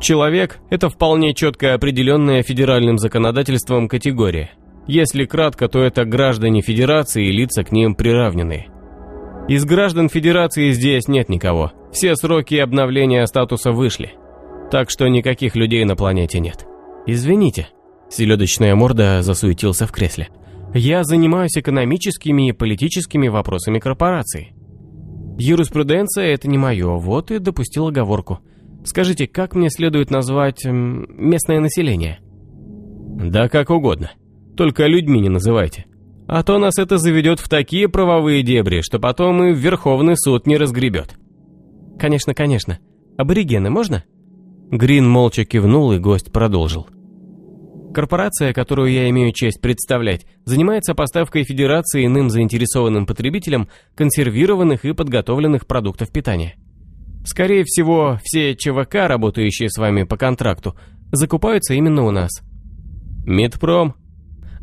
Человек– 0.00 0.58
это 0.70 0.88
вполне 0.88 1.34
четко 1.34 1.74
определенная 1.74 2.42
федеральным 2.42 2.98
законодательством 2.98 3.88
категория. 3.88 4.50
Если 4.86 5.24
кратко, 5.24 5.68
то 5.68 5.82
это 5.82 6.04
граждане 6.04 6.60
Федерации 6.60 7.26
и 7.26 7.32
лица 7.32 7.64
к 7.64 7.72
ним 7.72 7.94
приравненные. 7.94 8.68
Из 9.48 9.64
граждан 9.64 10.08
Федерации 10.08 10.70
здесь 10.70 11.08
нет 11.08 11.28
никого. 11.28 11.72
Все 11.92 12.14
сроки 12.16 12.56
обновления 12.56 13.26
статуса 13.26 13.72
вышли– 13.72 14.12
так 14.70 14.90
что 14.90 15.06
никаких 15.08 15.54
людей 15.54 15.84
на 15.84 15.96
планете 15.96 16.40
нет. 16.40 16.66
Извините. 17.06 17.68
Селедочная 18.08 18.74
морда 18.74 19.22
засуетился 19.22 19.86
в 19.86 19.92
кресле. 19.92 20.28
Я 20.74 21.04
занимаюсь 21.04 21.56
экономическими 21.56 22.48
и 22.48 22.52
политическими 22.52 23.28
вопросами 23.28 23.78
корпорации. 23.78 24.52
Юриспруденция 25.38 26.32
это 26.32 26.48
не 26.48 26.58
мое, 26.58 26.96
вот 26.96 27.30
и 27.30 27.38
допустил 27.38 27.88
оговорку. 27.88 28.40
Скажите, 28.86 29.26
как 29.26 29.56
мне 29.56 29.68
следует 29.68 30.10
назвать 30.10 30.64
местное 30.64 31.58
население? 31.58 32.20
Да 32.22 33.48
как 33.48 33.70
угодно. 33.70 34.12
Только 34.56 34.86
людьми 34.86 35.20
не 35.20 35.28
называйте. 35.28 35.86
А 36.28 36.44
то 36.44 36.56
нас 36.58 36.78
это 36.78 36.96
заведет 36.96 37.40
в 37.40 37.48
такие 37.48 37.88
правовые 37.88 38.44
дебри, 38.44 38.82
что 38.82 39.00
потом 39.00 39.42
и 39.42 39.54
Верховный 39.54 40.16
суд 40.16 40.46
не 40.46 40.56
разгребет. 40.56 41.16
Конечно, 41.98 42.32
конечно. 42.32 42.78
Аборигены 43.18 43.70
можно? 43.70 44.04
Грин 44.70 45.08
молча 45.08 45.44
кивнул, 45.44 45.92
и 45.92 45.98
гость 45.98 46.32
продолжил. 46.32 46.86
Корпорация, 47.92 48.52
которую 48.52 48.92
я 48.92 49.10
имею 49.10 49.32
честь 49.32 49.60
представлять, 49.60 50.26
занимается 50.44 50.94
поставкой 50.94 51.42
Федерации 51.42 52.06
иным 52.06 52.30
заинтересованным 52.30 53.04
потребителям 53.04 53.68
консервированных 53.96 54.84
и 54.84 54.92
подготовленных 54.92 55.66
продуктов 55.66 56.12
питания. 56.12 56.54
Скорее 57.26 57.64
всего, 57.64 58.20
все 58.22 58.54
ЧВК, 58.54 59.08
работающие 59.08 59.68
с 59.68 59.76
вами 59.78 60.04
по 60.04 60.16
контракту, 60.16 60.76
закупаются 61.10 61.74
именно 61.74 62.04
у 62.04 62.12
нас. 62.12 62.30
Медпром? 63.26 63.96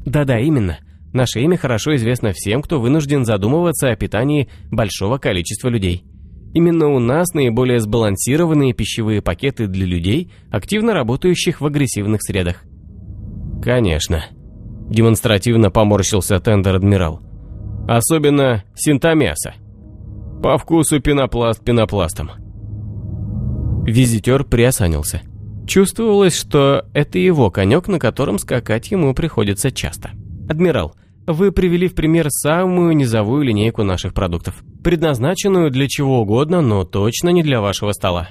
Да-да, 0.06 0.40
именно. 0.40 0.80
Наше 1.12 1.42
имя 1.42 1.58
хорошо 1.58 1.96
известно 1.98 2.32
всем, 2.34 2.62
кто 2.62 2.80
вынужден 2.80 3.26
задумываться 3.26 3.90
о 3.90 3.96
питании 3.98 4.50
большого 4.72 5.18
количества 5.18 5.68
людей. 5.68 6.06
Именно 6.54 6.88
у 6.88 7.00
нас 7.00 7.34
наиболее 7.34 7.82
сбалансированные 7.82 8.74
пищевые 8.74 9.22
пакеты 9.22 9.68
для 9.68 9.86
людей, 9.86 10.32
активно 10.50 10.94
работающих 10.94 11.60
в 11.60 11.66
агрессивных 11.66 12.24
средах. 12.24 12.64
Конечно. 13.62 14.24
Демонстративно 14.90 15.70
поморщился 15.70 16.40
тендер-адмирал. 16.40 17.20
Особенно 17.90 18.64
синтомяса. 18.74 19.56
По 20.42 20.58
вкусу 20.58 21.02
пенопласт 21.02 21.64
пенопластом. 21.64 22.43
Визитер 23.86 24.46
приосанился. 24.46 25.22
Чувствовалось, 25.68 26.36
что 26.36 26.86
это 26.94 27.20
его 27.20 27.52
конек, 27.52 27.88
на 27.88 28.00
котором 28.00 28.40
скакать 28.40 28.92
ему 28.92 29.14
приходится 29.14 29.72
часто. 29.72 30.12
«Адмирал, 30.50 30.96
вы 31.28 31.52
привели 31.52 31.88
в 31.88 31.96
пример 31.96 32.30
самую 32.30 32.96
низовую 32.96 33.44
линейку 33.44 33.84
наших 33.84 34.14
продуктов, 34.14 34.64
предназначенную 34.84 35.70
для 35.70 35.88
чего 35.88 36.22
угодно, 36.22 36.62
но 36.62 36.84
точно 36.86 37.30
не 37.30 37.44
для 37.44 37.62
вашего 37.62 37.92
стола. 37.92 38.30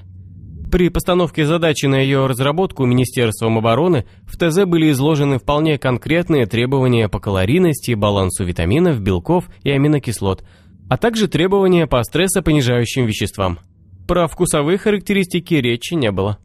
При 0.70 0.89
постановке 0.89 1.45
задачи 1.45 1.85
на 1.85 1.97
ее 1.97 2.27
разработку 2.27 2.87
Министерством 2.87 3.59
обороны 3.59 4.07
в 4.24 4.39
ТЗ 4.39 4.65
были 4.65 4.91
изложены 4.91 5.39
вполне 5.39 5.77
конкретные 5.77 6.47
требования 6.47 7.11
по 7.11 7.20
калорийности, 7.20 7.93
балансу 7.93 8.45
витаминов, 8.45 9.01
белков 9.01 9.51
и 9.65 9.70
аминокислот, 9.70 10.45
а 10.89 10.97
также 10.97 11.29
требования 11.29 11.87
по 11.87 12.03
стрессопонижающим 12.03 13.05
веществам. 13.05 13.59
Про 14.07 14.27
вкусовые 14.27 14.79
характеристики 14.79 15.55
речи 15.55 15.95
не 15.95 16.11
было. 16.11 16.39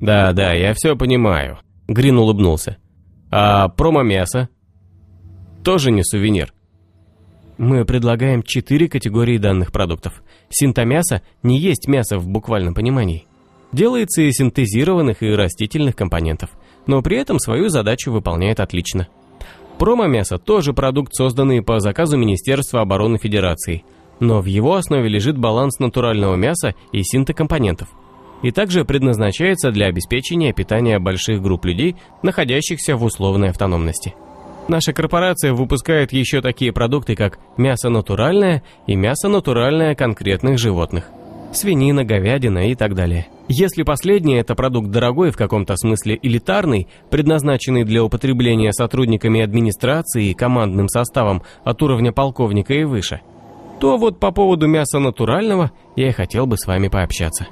«Да-да, 0.00 0.52
я 0.52 0.74
все 0.74 0.96
понимаю»,— 0.96 1.58
Грин 1.88 2.18
улыбнулся. 2.18 2.78
«А 3.30 3.68
промо-мясо?» 3.68 4.48
тоже 5.62 5.90
не 5.90 6.02
сувенир. 6.04 6.52
Мы 7.58 7.84
предлагаем 7.84 8.42
четыре 8.42 8.88
категории 8.88 9.38
данных 9.38 9.72
продуктов. 9.72 10.22
Синтомясо 10.50 11.22
не 11.42 11.58
есть 11.58 11.86
мясо 11.86 12.18
в 12.18 12.28
буквальном 12.28 12.74
понимании. 12.74 13.26
Делается 13.72 14.22
из 14.22 14.34
синтезированных 14.34 15.22
и 15.22 15.30
растительных 15.30 15.96
компонентов, 15.96 16.50
но 16.86 17.00
при 17.02 17.16
этом 17.16 17.38
свою 17.38 17.68
задачу 17.68 18.10
выполняет 18.10 18.60
отлично. 18.60 19.08
Промо-мясо 19.78 20.38
тоже 20.38 20.72
продукт, 20.74 21.14
созданный 21.14 21.62
по 21.62 21.80
заказу 21.80 22.16
Министерства 22.16 22.80
обороны 22.80 23.18
Федерации, 23.18 23.84
но 24.20 24.40
в 24.40 24.46
его 24.46 24.74
основе 24.74 25.08
лежит 25.08 25.36
баланс 25.38 25.78
натурального 25.78 26.36
мяса 26.36 26.74
и 26.92 27.02
синтокомпонентов. 27.02 27.88
и 28.42 28.50
также 28.50 28.84
предназначается 28.84 29.70
для 29.70 29.86
обеспечения 29.86 30.52
питания 30.52 30.98
больших 30.98 31.40
групп 31.40 31.64
людей, 31.64 31.94
находящихся 32.22 32.96
в 32.96 33.04
условной 33.04 33.50
автономности. 33.50 34.14
Наша 34.68 34.92
корпорация 34.92 35.52
выпускает 35.52 36.12
еще 36.12 36.40
такие 36.40 36.72
продукты, 36.72 37.16
как 37.16 37.38
мясо 37.56 37.88
натуральное 37.88 38.62
и 38.86 38.94
мясо 38.94 39.28
натуральное 39.28 39.94
конкретных 39.94 40.58
животных. 40.58 41.08
Свинина, 41.52 42.04
говядина 42.04 42.70
и 42.70 42.74
так 42.74 42.94
далее. 42.94 43.26
Если 43.48 43.82
последний 43.82 44.36
это 44.36 44.54
продукт 44.54 44.88
дорогой, 44.90 45.30
в 45.30 45.36
каком-то 45.36 45.76
смысле 45.76 46.18
элитарный, 46.22 46.88
предназначенный 47.10 47.84
для 47.84 48.02
употребления 48.02 48.72
сотрудниками 48.72 49.42
администрации 49.42 50.30
и 50.30 50.34
командным 50.34 50.88
составом 50.88 51.42
от 51.64 51.82
уровня 51.82 52.12
полковника 52.12 52.72
и 52.72 52.84
выше, 52.84 53.20
то 53.82 53.98
вот 53.98 54.20
по 54.20 54.30
поводу 54.30 54.68
мяса 54.68 55.00
натурального 55.00 55.72
я 55.96 56.10
и 56.10 56.12
хотел 56.12 56.46
бы 56.46 56.56
с 56.56 56.68
вами 56.68 56.86
пообщаться. 56.86 57.48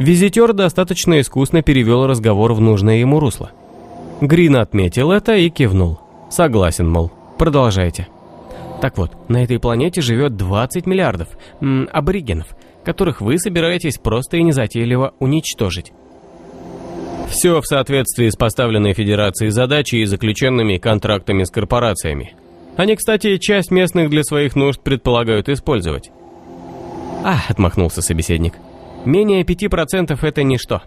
Визитер 0.00 0.52
достаточно 0.52 1.20
искусно 1.20 1.62
перевел 1.62 2.08
разговор 2.08 2.54
в 2.54 2.60
нужное 2.60 2.96
ему 2.96 3.20
русло. 3.20 3.52
Грин 4.20 4.56
отметил 4.56 5.12
это 5.12 5.36
и 5.36 5.48
кивнул. 5.48 6.00
Согласен, 6.28 6.90
мол, 6.90 7.12
продолжайте. 7.38 8.08
Так 8.80 8.98
вот, 8.98 9.12
на 9.28 9.44
этой 9.44 9.60
планете 9.60 10.00
живет 10.00 10.34
20 10.34 10.86
миллиардов 10.86 11.28
м, 11.60 11.88
аборигенов, 11.92 12.48
которых 12.84 13.20
вы 13.20 13.38
собираетесь 13.38 13.96
просто 13.96 14.38
и 14.38 14.42
незатейливо 14.42 15.14
уничтожить. 15.20 15.92
Все 17.28 17.60
в 17.60 17.64
соответствии 17.64 18.28
с 18.28 18.34
поставленной 18.34 18.94
Федерацией 18.94 19.50
задачей 19.50 20.00
и 20.00 20.06
заключенными 20.06 20.78
контрактами 20.78 21.44
с 21.44 21.50
корпорациями. 21.52 22.34
Они, 22.76 22.96
кстати, 22.96 23.36
часть 23.38 23.70
местных 23.70 24.10
для 24.10 24.22
своих 24.22 24.56
нужд 24.56 24.80
предполагают 24.80 25.48
использовать. 25.48 26.10
«А»,— 27.24 27.40
отмахнулся 27.48 28.02
собеседник,— 28.02 28.54
«менее 29.04 29.44
5% 29.44 30.18
это 30.22 30.42
ничто. 30.42 30.82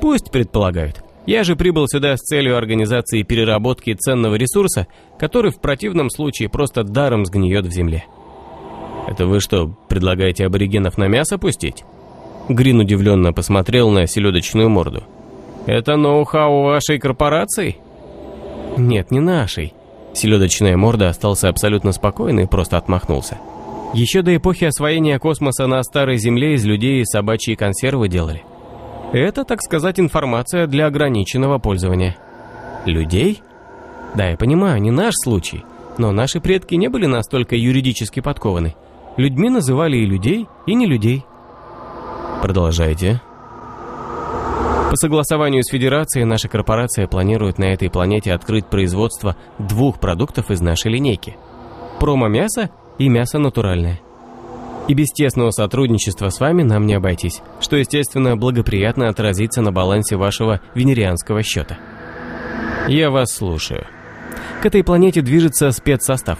Пусть 0.00 0.30
предполагают. 0.30 1.02
Я 1.26 1.42
же 1.42 1.56
прибыл 1.56 1.88
сюда 1.88 2.16
с 2.16 2.20
целью 2.20 2.56
организации 2.56 3.22
переработки 3.22 3.92
ценного 3.94 4.36
ресурса, 4.36 4.86
который 5.18 5.50
в 5.50 5.60
противном 5.60 6.08
случае 6.08 6.48
просто 6.48 6.84
даром 6.84 7.26
сгниет 7.26 7.66
в 7.66 7.72
земле. 7.72 8.04
Это 9.08 9.26
вы 9.26 9.40
что, 9.40 9.74
предлагаете 9.88 10.46
аборигенов 10.46 10.98
на 10.98 11.08
мясо 11.08 11.36
пустить? 11.38 11.84
Грин 12.48 12.80
удивленно 12.80 13.32
посмотрел 13.32 13.90
на 13.90 14.06
селедочную 14.06 14.68
морду. 14.68 15.02
Это 15.66 15.96
ноу-хау 15.96 16.62
вашей 16.62 17.00
корпорации? 17.00 17.76
Нет, 18.76 19.10
не 19.10 19.18
нашей. 19.18 19.74
Селедочная 20.16 20.78
морда 20.78 21.10
остался 21.10 21.50
абсолютно 21.50 21.92
спокойный 21.92 22.44
и 22.44 22.46
просто 22.46 22.78
отмахнулся. 22.78 23.36
Еще 23.92 24.22
до 24.22 24.34
эпохи 24.34 24.64
освоения 24.64 25.18
космоса 25.18 25.66
на 25.66 25.82
Старой 25.82 26.16
Земле 26.16 26.54
из 26.54 26.64
людей 26.64 27.04
собачьи 27.04 27.54
консервы 27.54 28.08
делали. 28.08 28.42
Это, 29.12 29.44
так 29.44 29.60
сказать, 29.60 30.00
информация 30.00 30.66
для 30.66 30.86
ограниченного 30.86 31.58
пользования. 31.58 32.16
Людей? 32.86 33.42
Да, 34.14 34.30
я 34.30 34.38
понимаю, 34.38 34.80
не 34.80 34.90
наш 34.90 35.14
случай, 35.22 35.64
но 35.98 36.12
наши 36.12 36.40
предки 36.40 36.74
не 36.76 36.88
были 36.88 37.04
настолько 37.04 37.54
юридически 37.54 38.20
подкованы. 38.20 38.74
Людьми 39.18 39.50
называли 39.50 39.98
и 39.98 40.06
людей, 40.06 40.48
и 40.66 40.74
не 40.74 40.86
людей. 40.86 41.26
Продолжайте. 42.40 43.20
По 44.90 44.94
согласованию 44.94 45.64
с 45.64 45.70
Федерацией, 45.70 46.24
наша 46.24 46.48
корпорация 46.48 47.08
планирует 47.08 47.58
на 47.58 47.64
этой 47.64 47.90
планете 47.90 48.32
открыть 48.32 48.66
производство 48.66 49.36
двух 49.58 49.98
продуктов 49.98 50.52
из 50.52 50.60
нашей 50.60 50.92
линейки. 50.92 51.36
Промо-мясо 51.98 52.70
и 52.96 53.08
мясо 53.08 53.38
натуральное. 53.38 54.00
И 54.86 54.94
без 54.94 55.08
тесного 55.08 55.50
сотрудничества 55.50 56.28
с 56.28 56.38
вами 56.38 56.62
нам 56.62 56.86
не 56.86 56.94
обойтись, 56.94 57.42
что, 57.60 57.76
естественно, 57.76 58.36
благоприятно 58.36 59.08
отразится 59.08 59.60
на 59.60 59.72
балансе 59.72 60.16
вашего 60.16 60.60
венерианского 60.76 61.42
счета. 61.42 61.78
Я 62.86 63.10
вас 63.10 63.32
слушаю. 63.32 63.86
К 64.62 64.66
этой 64.66 64.84
планете 64.84 65.20
движется 65.20 65.72
спецсостав. 65.72 66.38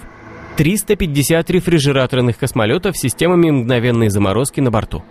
350 0.55 1.49
рефрижераторных 1.49 2.37
космолетов 2.37 2.95
с 2.95 3.01
системами 3.01 3.51
мгновенной 3.51 4.07
заморозки 4.07 4.61
на 4.61 4.71
борту. 4.71 5.03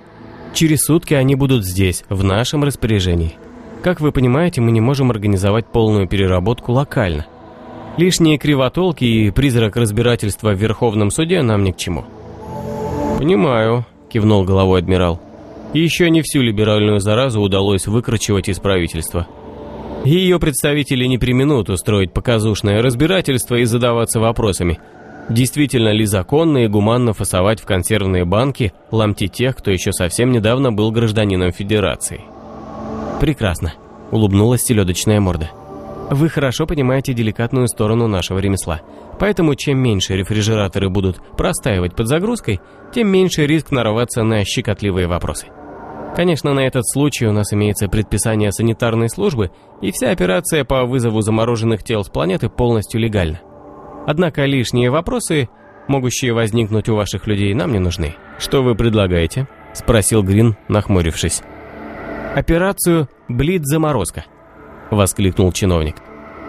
Через 0.54 0.84
сутки 0.84 1.14
они 1.14 1.34
будут 1.34 1.64
здесь, 1.64 2.04
в 2.08 2.24
нашем 2.24 2.64
распоряжении. 2.64 3.34
Как 3.82 4.00
вы 4.00 4.10
понимаете, 4.10 4.60
мы 4.60 4.70
не 4.72 4.80
можем 4.80 5.10
организовать 5.10 5.66
полную 5.66 6.08
переработку 6.08 6.72
локально. 6.72 7.26
Лишние 7.96 8.38
кривотолки 8.38 9.04
и 9.04 9.30
призрак 9.30 9.76
разбирательства 9.76 10.50
в 10.52 10.58
Верховном 10.58 11.10
суде 11.10 11.42
нам 11.42 11.62
ни 11.62 11.72
к 11.72 11.76
чему. 11.76 12.04
«Понимаю»,— 13.18 13.86
кивнул 14.10 14.44
головой 14.44 14.80
адмирал. 14.80 15.20
Еще 15.72 16.10
не 16.10 16.22
всю 16.22 16.42
либеральную 16.42 17.00
заразу 17.00 17.40
удалось 17.40 17.86
выкручивать 17.86 18.48
из 18.48 18.58
правительства. 18.58 19.26
Ее 20.04 20.38
представители 20.38 21.04
не 21.06 21.18
применут 21.18 21.68
устроить 21.68 22.12
показушное 22.12 22.82
разбирательство 22.82 23.56
и 23.56 23.64
задаваться 23.64 24.20
вопросами, 24.20 24.78
действительно 25.28 25.90
ли 25.90 26.04
законно 26.04 26.58
и 26.58 26.68
гуманно 26.68 27.12
фасовать 27.12 27.60
в 27.60 27.66
консервные 27.66 28.24
банки 28.24 28.72
ломти 28.90 29.28
тех, 29.28 29.56
кто 29.56 29.70
еще 29.70 29.92
совсем 29.92 30.32
недавно 30.32 30.72
был 30.72 30.90
гражданином 30.90 31.52
Федерации. 31.52 32.22
«Прекрасно»,— 33.20 33.74
улыбнулась 34.10 34.62
селедочная 34.62 35.20
морда. 35.20 35.50
Вы 36.10 36.28
хорошо 36.28 36.66
понимаете 36.66 37.14
деликатную 37.14 37.66
сторону 37.66 38.06
нашего 38.06 38.38
ремесла. 38.38 38.80
Поэтому 39.18 39.56
чем 39.56 39.78
меньше 39.78 40.16
рефрижераторы 40.16 40.88
будут 40.88 41.20
простаивать 41.36 41.96
под 41.96 42.06
загрузкой, 42.06 42.60
тем 42.94 43.08
меньше 43.08 43.46
риск 43.46 43.72
нарваться 43.72 44.22
на 44.22 44.44
щекотливые 44.44 45.08
вопросы. 45.08 45.48
Конечно, 46.14 46.54
на 46.54 46.60
этот 46.60 46.88
случай 46.88 47.26
у 47.26 47.32
нас 47.32 47.52
имеется 47.52 47.88
предписание 47.88 48.52
санитарной 48.52 49.10
службы, 49.10 49.50
и 49.82 49.90
вся 49.90 50.10
операция 50.10 50.64
по 50.64 50.84
вызову 50.84 51.20
замороженных 51.22 51.82
тел 51.82 52.04
с 52.04 52.08
планеты 52.08 52.48
полностью 52.48 53.00
легальна. 53.00 53.40
Однако 54.06 54.46
лишние 54.46 54.90
вопросы, 54.90 55.50
могущие 55.88 56.32
возникнуть 56.32 56.88
у 56.88 56.94
ваших 56.94 57.26
людей, 57.26 57.52
нам 57.52 57.72
не 57.72 57.78
нужны. 57.78 58.14
Что 58.38 58.62
вы 58.62 58.74
предлагаете? 58.74 59.46
Спросил 59.74 60.22
Грин, 60.22 60.56
нахмурившись. 60.68 61.42
Операцию 62.34 63.08
«Блиц-заморозка».— 63.28 64.24
воскликнул 64.90 65.52
чиновник. 65.52 65.96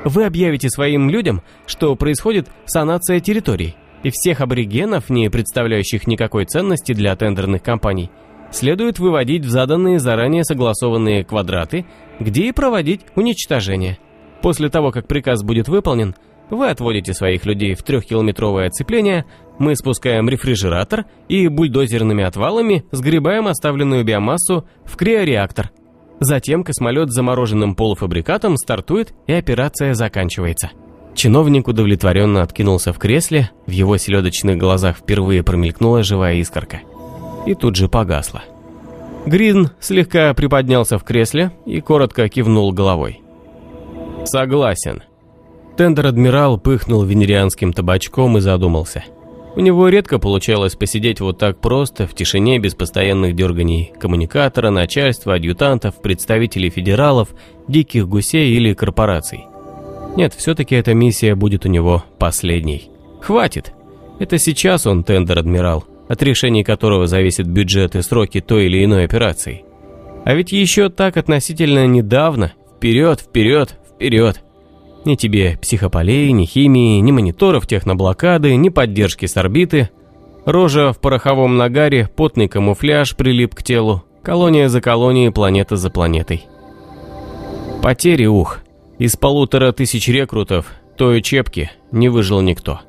«Вы 0.04 0.26
объявите 0.26 0.70
своим 0.70 1.10
людям, 1.10 1.42
что 1.66 1.96
происходит 1.96 2.48
санация 2.66 3.20
территорий, 3.20 3.76
и 4.04 4.12
всех 4.12 4.42
аборигенов, 4.42 5.10
не 5.10 5.30
представляющих 5.30 6.08
никакой 6.08 6.46
ценности 6.46 6.94
для 6.94 7.16
тендерных 7.16 7.64
компаний, 7.64 8.12
следует 8.52 9.00
выводить 9.00 9.44
в 9.44 9.50
заданные 9.50 10.00
заранее 10.00 10.44
согласованные 10.44 11.26
квадраты, 11.26 11.86
где 12.20 12.48
и 12.48 12.52
проводить 12.52 13.02
уничтожение. 13.16 13.98
После 14.42 14.70
того, 14.70 14.92
как 14.92 15.08
приказ 15.08 15.44
будет 15.44 15.68
выполнен, 15.68 16.16
вы 16.50 16.70
отводите 16.70 17.14
своих 17.14 17.46
людей 17.46 17.76
в 17.76 17.84
трехкилометровое 17.84 18.68
оцепление, 18.68 19.26
мы 19.60 19.76
спускаем 19.76 20.30
рефрижератор 20.30 21.06
и 21.28 21.48
бульдозерными 21.48 22.24
отвалами 22.24 22.86
сгребаем 22.92 23.48
оставленную 23.48 24.04
биомассу 24.04 24.66
в 24.86 24.96
криореактор– 24.96 25.72
Затем 26.20 26.64
космолет 26.64 27.12
с 27.12 27.16
замороженным 27.16 27.76
полуфабрикатом 27.76 28.58
стартует 28.58 29.14
и 29.28 29.34
операция 29.34 29.94
заканчивается. 29.94 30.72
Чиновник 31.14 31.68
удовлетворенно 31.68 32.42
откинулся 32.42 32.94
в 32.94 33.00
кресле, 33.00 33.52
в 33.66 33.72
его 33.72 33.98
селедочных 33.98 34.58
глазах 34.58 34.98
впервые 34.98 35.44
промелькнула 35.44 36.04
живая 36.04 36.36
искорка. 36.36 36.82
И 37.46 37.54
тут 37.56 37.76
же 37.76 37.88
погасла. 37.88 38.44
Грин 39.26 39.72
слегка 39.80 40.34
приподнялся 40.34 40.98
в 40.98 41.04
кресле 41.04 41.52
и 41.66 41.82
коротко 41.82 42.30
кивнул 42.30 42.72
головой. 42.72 43.22
«Согласен». 44.26 45.04
Тендер-адмирал 45.78 46.60
пыхнул 46.60 47.04
венерианским 47.04 47.72
табачком 47.72 48.38
и 48.38 48.42
задумался– 48.42 49.04
у 49.58 49.60
него 49.60 49.90
редко 49.90 50.20
получалось 50.20 50.76
посидеть 50.76 51.20
вот 51.20 51.40
так 51.40 51.60
просто, 51.60 52.06
в 52.06 52.14
тишине, 52.14 52.60
без 52.60 52.76
постоянных 52.76 53.36
дерганий 53.36 53.92
коммуникатора, 54.00 54.70
начальства, 54.70 55.34
адъютантов, 55.34 56.00
представителей 56.00 56.70
федералов, 56.70 57.30
диких 57.68 58.08
гусей 58.08 58.52
или 58.52 58.76
корпораций. 58.76 59.46
Нет, 60.16 60.36
все-таки 60.36 60.76
эта 60.76 60.94
миссия 60.94 61.34
будет 61.34 61.66
у 61.66 61.70
него 61.70 62.04
последней. 62.20 62.92
Хватит. 63.20 63.74
Это 64.20 64.38
сейчас 64.38 64.86
он 64.86 65.04
тендер-адмирал, 65.04 65.86
от 66.08 66.22
решений 66.22 66.64
которого 66.64 67.08
зависит 67.08 67.48
бюджет 67.48 67.96
и 67.96 68.04
сроки 68.04 68.42
той 68.42 68.68
или 68.68 68.86
иной 68.86 69.06
операции. 69.06 69.66
А 70.24 70.36
ведь 70.36 70.52
еще 70.52 70.90
так 70.90 71.18
относительно 71.18 71.88
недавно. 71.88 72.54
Вперед, 72.76 73.22
вперед, 73.22 73.76
вперед. 73.96 74.44
Ни 75.06 75.16
тебе 75.16 75.58
психополей, 75.62 76.32
ни 76.32 76.46
химии, 76.46 77.00
ни 77.00 77.12
мониторов 77.12 77.68
техноблокады, 77.68 78.56
ни 78.56 78.70
поддержки 78.70 79.26
с 79.26 79.38
орбиты. 79.38 79.90
Рожа 80.46 80.94
в 80.94 81.00
пороховом 81.00 81.58
нагаре, 81.58 82.10
потный 82.16 82.48
камуфляж 82.48 83.16
прилип 83.16 83.56
к 83.56 83.64
телу. 83.64 84.04
Колония 84.24 84.68
за 84.68 84.82
колонией, 84.82 85.32
планета 85.32 85.78
за 85.78 85.90
планетой. 85.90 86.46
Потери, 87.82 88.26
ух. 88.26 88.60
Из 89.00 89.16
полутора 89.16 89.72
тысяч 89.72 90.08
рекрутов, 90.08 90.74
той 90.98 91.22
чепки, 91.22 91.72
не 91.92 92.10
выжил 92.10 92.42
никто. 92.42 92.82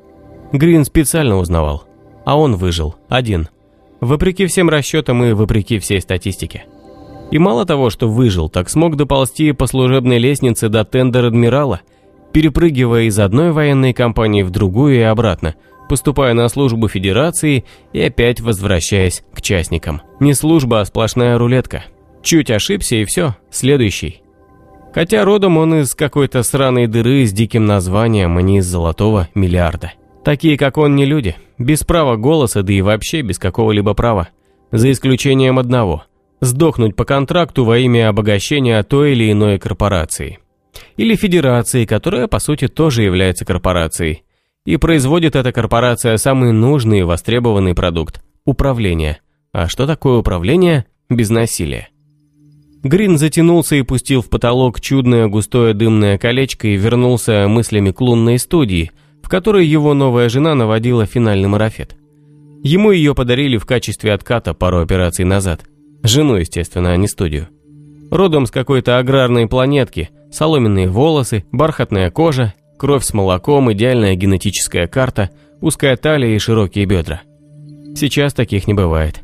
Грин 0.51 0.83
специально 0.83 1.37
узнавал. 1.37 1.83
А 2.25 2.37
он 2.37 2.55
выжил, 2.55 2.95
один. 3.07 3.49
Вопреки 4.01 4.45
всем 4.45 4.69
расчетам 4.69 5.23
и 5.23 5.33
вопреки 5.33 5.79
всей 5.79 6.01
статистике. 6.01 6.65
И 7.31 7.37
мало 7.37 7.65
того, 7.65 7.89
что 7.89 8.09
выжил, 8.09 8.49
так 8.49 8.69
смог 8.69 8.95
доползти 8.95 9.51
по 9.51 9.67
служебной 9.67 10.17
лестнице 10.17 10.69
до 10.69 10.83
тендер-адмирала, 10.83 11.81
перепрыгивая 12.33 13.03
из 13.03 13.19
одной 13.19 13.51
военной 13.51 13.93
компании 13.93 14.43
в 14.43 14.51
другую 14.51 14.95
и 14.95 15.01
обратно, 15.01 15.55
поступая 15.87 16.33
на 16.33 16.47
службу 16.49 16.87
Федерации 16.87 17.65
и 17.93 18.01
опять 18.01 18.39
возвращаясь 18.41 19.23
к 19.33 19.41
частникам. 19.41 20.01
Не 20.19 20.33
служба, 20.33 20.81
а 20.81 20.85
сплошная 20.85 21.37
рулетка. 21.37 21.83
Чуть 22.21 22.51
ошибся 22.51 22.95
и 22.95 23.05
все, 23.05 23.35
следующий. 23.49 24.21
Хотя 24.93 25.23
родом 25.23 25.57
он 25.57 25.81
из 25.81 25.95
какой-то 25.95 26.43
сраной 26.43 26.87
дыры 26.87 27.25
с 27.25 27.31
диким 27.31 27.65
названием, 27.65 28.37
а 28.37 28.41
не 28.41 28.57
из 28.57 28.65
золотого 28.65 29.29
миллиарда. 29.35 29.93
Такие, 30.23 30.57
как 30.57 30.77
он, 30.77 30.95
не 30.95 31.05
люди, 31.05 31.35
без 31.57 31.83
права 31.83 32.15
голоса, 32.17 32.63
да 32.63 32.73
и 32.73 32.81
вообще 32.81 33.21
без 33.21 33.39
какого-либо 33.39 33.93
права. 33.93 34.29
За 34.71 34.91
исключением 34.91 35.59
одного– 35.59 36.03
сдохнуть 36.41 36.95
по 36.95 37.05
контракту 37.05 37.65
во 37.65 37.77
имя 37.77 38.09
обогащения 38.09 38.81
той 38.83 39.13
или 39.13 39.31
иной 39.31 39.59
корпорации. 39.59 40.39
Или 40.97 41.15
федерации, 41.15 41.85
которая, 41.85 42.27
по 42.27 42.39
сути, 42.39 42.67
тоже 42.67 43.03
является 43.03 43.45
корпорацией. 43.45 44.23
И 44.65 44.77
производит 44.77 45.35
эта 45.35 45.51
корпорация 45.51 46.17
самый 46.17 46.51
нужный 46.51 46.99
и 46.99 47.03
востребованный 47.03 47.73
продукт– 47.73 48.21
управление. 48.45 49.19
А 49.51 49.67
что 49.67 49.87
такое 49.87 50.17
управление 50.17 50.85
без 51.09 51.29
насилия? 51.29 51.89
Грин 52.83 53.17
затянулся 53.17 53.75
и 53.75 53.81
пустил 53.81 54.21
в 54.21 54.29
потолок 54.29 54.79
чудное 54.79 55.27
густое 55.27 55.73
дымное 55.73 56.17
колечко 56.17 56.67
и 56.67 56.77
вернулся 56.77 57.47
мыслями 57.47 57.91
к 57.91 57.99
лунной 57.99 58.39
студии, 58.39 58.91
в 59.21 59.27
которой 59.27 59.65
его 59.65 59.93
новая 59.93 60.29
жена 60.29 60.55
наводила 60.55 61.05
финальный 61.05 61.49
марафет. 61.49 61.97
Ему 62.63 62.91
ее 62.91 63.15
подарили 63.15 63.57
в 63.57 63.65
качестве 63.65 64.13
отката 64.13 64.53
пару 64.53 64.79
операций 64.79 65.25
назад. 65.25 65.65
Жену, 66.03 66.35
естественно, 66.35 66.93
а 66.93 66.97
не 66.97 67.07
студию. 67.07 67.49
Родом 68.11 68.45
с 68.45 68.51
какой-то 68.51 68.97
аграрной 68.97 69.47
планетки, 69.47 70.09
соломенные 70.31 70.87
волосы, 70.87 71.45
бархатная 71.51 72.09
кожа, 72.09 72.53
кровь 72.77 73.03
с 73.03 73.13
молоком, 73.13 73.71
идеальная 73.71 74.15
генетическая 74.15 74.87
карта, 74.87 75.29
узкая 75.61 75.95
талия 75.95 76.35
и 76.35 76.39
широкие 76.39 76.85
бедра. 76.85 77.21
Сейчас 77.95 78.33
таких 78.33 78.67
не 78.67 78.73
бывает. 78.73 79.21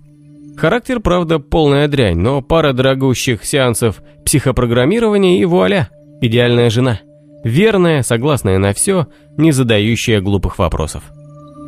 Характер, 0.58 1.00
правда, 1.00 1.40
полная 1.40 1.88
дрянь, 1.88 2.18
но 2.18 2.42
пара 2.42 2.74
дорогущих 2.74 3.44
сеансов 3.44 4.02
психопрограммирования 4.24 5.40
и 5.40 5.46
вуаля, 5.46 5.90
идеальная 6.22 6.70
жена. 6.70 7.00
Верная, 7.44 8.04
согласная 8.04 8.58
на 8.58 8.74
все, 8.74 9.08
не 9.38 9.52
задающая 9.52 10.22
глупых 10.22 10.58
вопросов. 10.58 11.04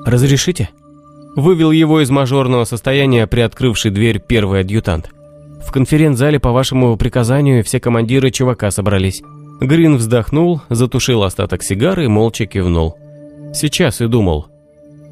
«Разрешите?» 0.06 0.70
Вывел 1.36 1.70
его 1.72 2.02
из 2.02 2.10
мажорного 2.10 2.64
состояния, 2.64 3.28
приоткрывший 3.28 3.92
дверь 3.92 4.20
первый 4.20 4.62
адъютант. 4.62 5.12
«В 5.66 5.72
конференц-зале 5.72 6.40
по 6.40 6.52
вашему 6.52 6.96
приказанию 6.98 7.64
все 7.64 7.80
командиры 7.80 8.32
ЧВК 8.32 8.72
собрались». 8.72 9.22
Грин 9.60 9.98
вздохнул, 9.98 10.62
затушил 10.70 11.24
остаток 11.24 11.64
сигары 11.64 12.06
и 12.06 12.08
молча 12.08 12.46
кивнул. 12.46 12.98
«Сейчас 13.54 14.02
и 14.02 14.08
думал». 14.08 14.48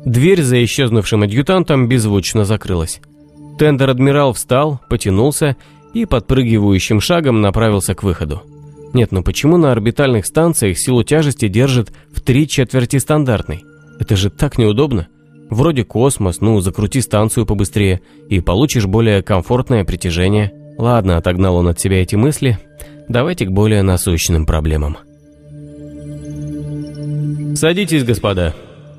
Дверь 0.06 0.44
за 0.44 0.64
исчезнувшим 0.64 1.24
адъютантом 1.24 1.88
беззвучно 1.88 2.46
закрылась. 2.46 3.02
Тендер-адмирал 3.58 4.34
встал, 4.34 4.80
потянулся 4.88 5.56
и 5.96 6.06
подпрыгивающим 6.06 7.02
шагом 7.02 7.42
направился 7.42 7.96
к 7.96 8.04
выходу. 8.04 8.44
Нет, 8.94 9.12
ну 9.12 9.24
почему 9.24 9.58
на 9.58 9.72
орбитальных 9.72 10.26
станциях 10.26 10.78
силу 10.78 11.04
тяжести 11.04 11.48
держат 11.48 11.92
в 12.14 12.22
три 12.22 12.48
четверти 12.48 12.98
стандартной? 12.98 13.66
Это 14.00 14.16
же 14.16 14.30
так 14.30 14.58
неудобно. 14.58 15.08
Вроде 15.50 15.84
космос, 15.84 16.42
ну 16.42 16.60
закрути 16.60 17.02
станцию 17.02 17.46
побыстрее 17.46 18.02
и 18.30 18.40
получишь 18.40 18.86
более 18.86 19.22
комфортное 19.22 19.86
притяжение. 19.86 20.52
Ладно, 20.78 21.18
отогнал 21.18 21.58
он 21.58 21.68
от 21.68 21.80
себя 21.80 22.02
эти 22.02 22.16
мысли. 22.16 22.60
Давайте 23.08 23.46
к 23.46 23.52
более 23.52 23.84
насущным 23.84 24.46
проблемам. 24.46 24.98
«Садитесь, 27.56 28.04
господа». 28.04 28.54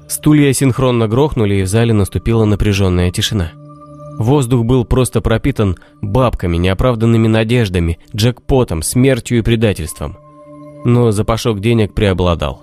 Стулья 0.09 0.53
синхронно 0.53 1.09
грохнули, 1.09 1.57
и 1.57 1.63
в 1.63 1.67
зале 1.67 1.93
наступила 1.93 2.45
напряженная 2.45 3.11
тишина. 3.11 3.53
Воздух 4.19 4.65
был 4.65 4.85
просто 4.85 5.21
пропитан 5.21 5.77
бабками, 6.01 6.57
неоправданными 6.57 7.29
надеждами, 7.29 7.99
джекпотом, 8.15 8.83
смертью 8.83 9.39
и 9.39 9.43
предательством. 9.43 10.17
Но 10.85 11.11
запашок 11.11 11.61
денег 11.61 11.93
преобладал. 11.93 12.63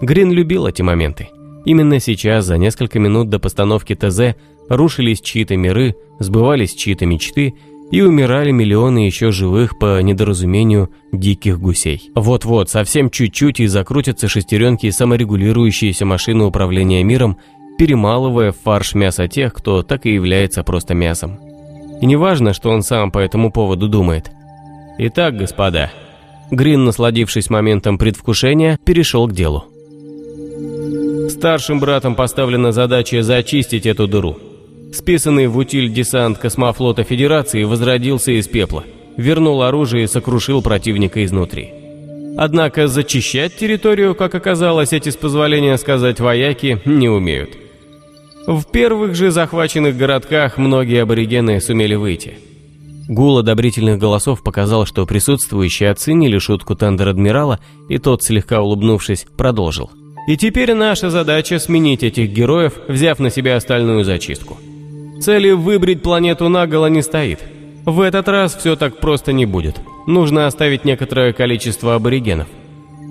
Грин 0.00 0.30
любил 0.30 0.66
эти 0.66 0.82
моменты. 0.82 1.30
Именно 1.66 2.00
сейчас, 2.00 2.46
за 2.46 2.56
несколько 2.56 2.98
минут 2.98 3.28
до 3.28 3.38
постановки 3.38 3.94
ТЗ, 3.94 4.36
рушились 4.68 5.20
чьи-то 5.20 5.56
миры, 5.56 5.96
сбывались 6.20 6.74
чьи-то 6.74 7.06
мечты 7.06 7.54
и 7.90 8.00
умирали 8.00 8.52
миллионы 8.52 9.00
еще 9.00 9.32
живых 9.32 9.78
по 9.78 10.00
недоразумению 10.00 10.90
диких 11.12 11.60
гусей. 11.60 12.10
Вот-вот, 12.14 12.70
совсем 12.70 13.10
чуть-чуть 13.10 13.60
и 13.60 13.66
закрутятся 13.66 14.28
шестеренки 14.28 14.86
и 14.86 14.90
саморегулирующиеся 14.92 16.06
машины 16.06 16.44
управления 16.44 17.02
миром 17.02 17.36
перемалывая 17.78 18.52
фарш 18.52 18.94
мясо 18.94 19.28
тех, 19.28 19.52
кто 19.52 19.82
так 19.82 20.06
и 20.06 20.14
является 20.14 20.62
просто 20.62 20.94
мясом. 20.94 21.38
И 22.00 22.06
не 22.06 22.16
важно, 22.16 22.52
что 22.52 22.70
он 22.70 22.82
сам 22.82 23.10
по 23.10 23.18
этому 23.18 23.50
поводу 23.50 23.88
думает. 23.88 24.30
Итак, 24.98 25.36
господа, 25.36 25.90
Грин, 26.50 26.84
насладившись 26.84 27.50
моментом 27.50 27.98
предвкушения, 27.98 28.78
перешел 28.84 29.28
к 29.28 29.32
делу. 29.32 29.66
Старшим 31.28 31.80
братом 31.80 32.14
поставлена 32.14 32.72
задача 32.72 33.22
зачистить 33.22 33.86
эту 33.86 34.06
дыру. 34.06 34.38
Списанный 34.92 35.46
в 35.46 35.56
утиль 35.56 35.92
десант 35.92 36.38
космофлота 36.38 37.02
Федерации 37.04 37.64
возродился 37.64 38.32
из 38.32 38.46
пепла, 38.48 38.84
вернул 39.16 39.62
оружие 39.62 40.04
и 40.04 40.08
сокрушил 40.08 40.62
противника 40.62 41.24
изнутри. 41.24 41.70
Однако 42.38 42.86
зачищать 42.86 43.56
территорию, 43.56 44.14
как 44.14 44.34
оказалось, 44.34 44.92
эти, 44.92 45.08
с 45.08 45.16
позволения 45.16 45.76
сказать, 45.78 46.20
вояки 46.20 46.80
не 46.84 47.08
умеют– 47.08 47.50
в 48.46 48.64
первых 48.70 49.16
же 49.16 49.32
захваченных 49.32 49.96
городках 49.96 50.56
многие 50.56 51.02
аборигены 51.02 51.60
сумели 51.60 51.96
выйти. 51.96 52.38
Гул 53.08 53.38
одобрительных 53.38 53.98
голосов 53.98 54.44
показал, 54.44 54.86
что 54.86 55.04
присутствующие 55.04 55.90
оценили 55.90 56.38
шутку 56.38 56.76
Тандер-адмирала, 56.76 57.58
и 57.88 57.98
тот, 57.98 58.22
слегка 58.22 58.62
улыбнувшись, 58.62 59.26
продолжил. 59.36 59.90
«И 60.26 60.36
теперь 60.36 60.74
наша 60.74 61.10
задача 61.10 61.58
сменить 61.58 62.02
этих 62.02 62.30
героев, 62.30 62.74
взяв 62.88 63.18
на 63.18 63.30
себя 63.30 63.56
остальную 63.56 64.04
зачистку. 64.04 64.58
Цели 65.20 65.50
выбрить 65.52 66.02
планету 66.02 66.48
наголо 66.48 66.86
не 66.86 67.02
стоит. 67.02 67.40
В 67.84 68.00
этот 68.00 68.28
раз 68.28 68.54
все 68.54 68.76
так 68.76 68.98
просто 68.98 69.32
не 69.32 69.46
будет. 69.46 69.76
Нужно 70.06 70.46
оставить 70.46 70.84
некоторое 70.84 71.32
количество 71.32 71.94
аборигенов. 71.94 72.48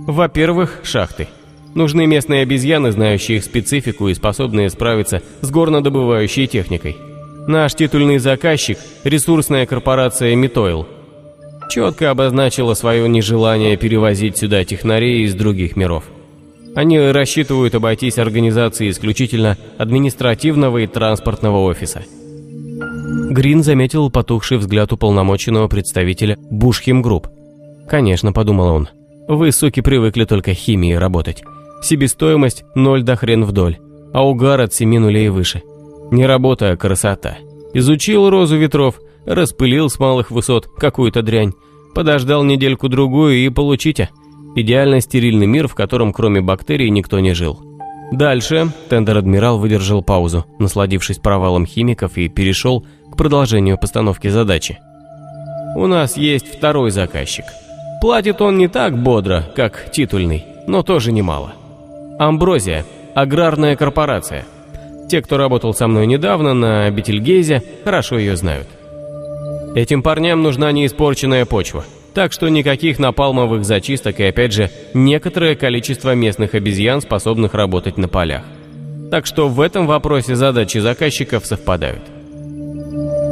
Во-первых, 0.05 0.81
шахты. 0.83 1.27
Нужны 1.73 2.05
местные 2.05 2.43
обезьяны, 2.43 2.91
знающие 2.91 3.37
их 3.37 3.43
специфику 3.43 4.07
и 4.07 4.13
способные 4.13 4.69
справиться 4.69 5.21
с 5.41 5.49
горнодобывающей 5.49 6.47
техникой. 6.47 6.95
Наш 7.47 7.73
титульный 7.75 8.17
заказчик– 8.17 8.77
ресурсная 9.03 9.65
корпорация 9.65 10.35
«Митойл». 10.35 10.87
Четко 11.69 12.11
обозначила 12.11 12.75
свое 12.75 13.09
нежелание 13.09 13.77
перевозить 13.77 14.37
сюда 14.37 14.63
технарей 14.63 15.23
из 15.25 15.33
других 15.33 15.75
миров. 15.75 16.05
Они 16.75 16.99
рассчитывают 16.99 17.73
обойтись 17.73 18.17
организацией 18.17 18.91
исключительно 18.91 19.57
административного 19.77 20.79
и 20.79 20.87
транспортного 20.87 21.63
офиса. 21.63 22.03
Грин 23.31 23.63
заметил 23.63 24.11
потухший 24.11 24.57
взгляд 24.57 24.91
уполномоченного 24.91 25.67
представителя 25.67 26.37
Бушхим 26.51 27.01
Групп. 27.01 27.29
«Конечно»,– 27.87 28.31
подумал 28.33 28.67
он,– 28.67 28.89
«вы, 29.27 29.51
суки, 29.51 29.81
привыкли 29.81 30.25
только 30.25 30.53
химией 30.53 30.97
работать. 30.97 31.43
Себестоимость 31.81 32.65
0 32.75 33.03
до 33.03 33.15
хрен 33.15 33.45
вдоль, 33.45 33.77
а 34.13 34.25
угар 34.27 34.61
от 34.61 34.73
7 34.73 34.99
нулей 34.99 35.29
выше. 35.29 35.61
Не 36.11 36.25
работа, 36.25 36.71
а 36.71 36.77
красота. 36.77 37.37
Изучил 37.73 38.29
розу 38.29 38.57
ветров, 38.57 38.99
распылил 39.25 39.89
с 39.89 39.97
малых 39.99 40.29
высот 40.29 40.67
какую-то 40.77 41.21
дрянь, 41.21 41.53
подождал 41.93 42.43
недельку-другую 42.43 43.37
и 43.37 43.49
получите. 43.49 44.09
Идеально 44.55 45.01
стерильный 45.01 45.47
мир, 45.47 45.67
в 45.67 45.75
котором 45.75 46.13
кроме 46.13 46.41
бактерий 46.41 46.89
никто 46.89 47.19
не 47.19 47.33
жил. 47.33 47.59
Дальше 48.11 48.71
тендер-адмирал 48.89 49.57
выдержал 49.57 50.01
паузу, 50.01 50.45
насладившись 50.59 51.17
провалом 51.17 51.65
химиков 51.65 52.17
и 52.17 52.29
перешел 52.29 52.85
к 53.11 53.17
продолжению 53.17 53.77
постановки 53.77 54.27
задачи. 54.29 54.79
У 55.75 55.87
нас 55.87 56.15
есть 56.15 56.47
второй 56.47 56.91
заказчик. 56.91 57.45
Платит 57.99 58.41
он 58.41 58.57
не 58.57 58.69
так 58.69 58.97
бодро, 58.97 59.43
как 59.55 59.91
титульный, 59.91 60.45
но 60.67 60.83
тоже 60.83 61.11
немало. 61.11 61.53
Амброзия. 62.17 62.85
Аграрная 63.13 63.75
корпорация. 63.75 64.45
Те, 65.09 65.21
кто 65.21 65.37
работал 65.37 65.73
со 65.73 65.87
мной 65.87 66.07
недавно 66.07 66.53
на 66.53 66.89
Бетельгейзе, 66.91 67.61
хорошо 67.83 68.17
ее 68.17 68.35
знают. 68.35 68.67
Этим 69.75 70.01
парням 70.01 70.41
нужна 70.41 70.71
неиспорченная 70.71 71.45
почва. 71.45 71.83
Так 72.15 72.31
что 72.31 72.47
никаких 72.47 72.97
напалмовых 72.97 73.65
зачисток 73.65 74.21
и 74.21 74.23
опять 74.23 74.53
же 74.53 74.71
некоторое 74.93 75.55
количество 75.55 76.15
местных 76.15 76.55
обезьян, 76.55 77.01
способных 77.01 77.53
работать 77.53 77.97
на 77.97 78.07
полях. 78.07 78.43
Так 79.11 79.25
что 79.25 79.49
в 79.49 79.59
этом 79.59 79.85
вопросе 79.85 80.35
задачи 80.35 80.77
заказчиков 80.77 81.45
совпадают. 81.45 82.01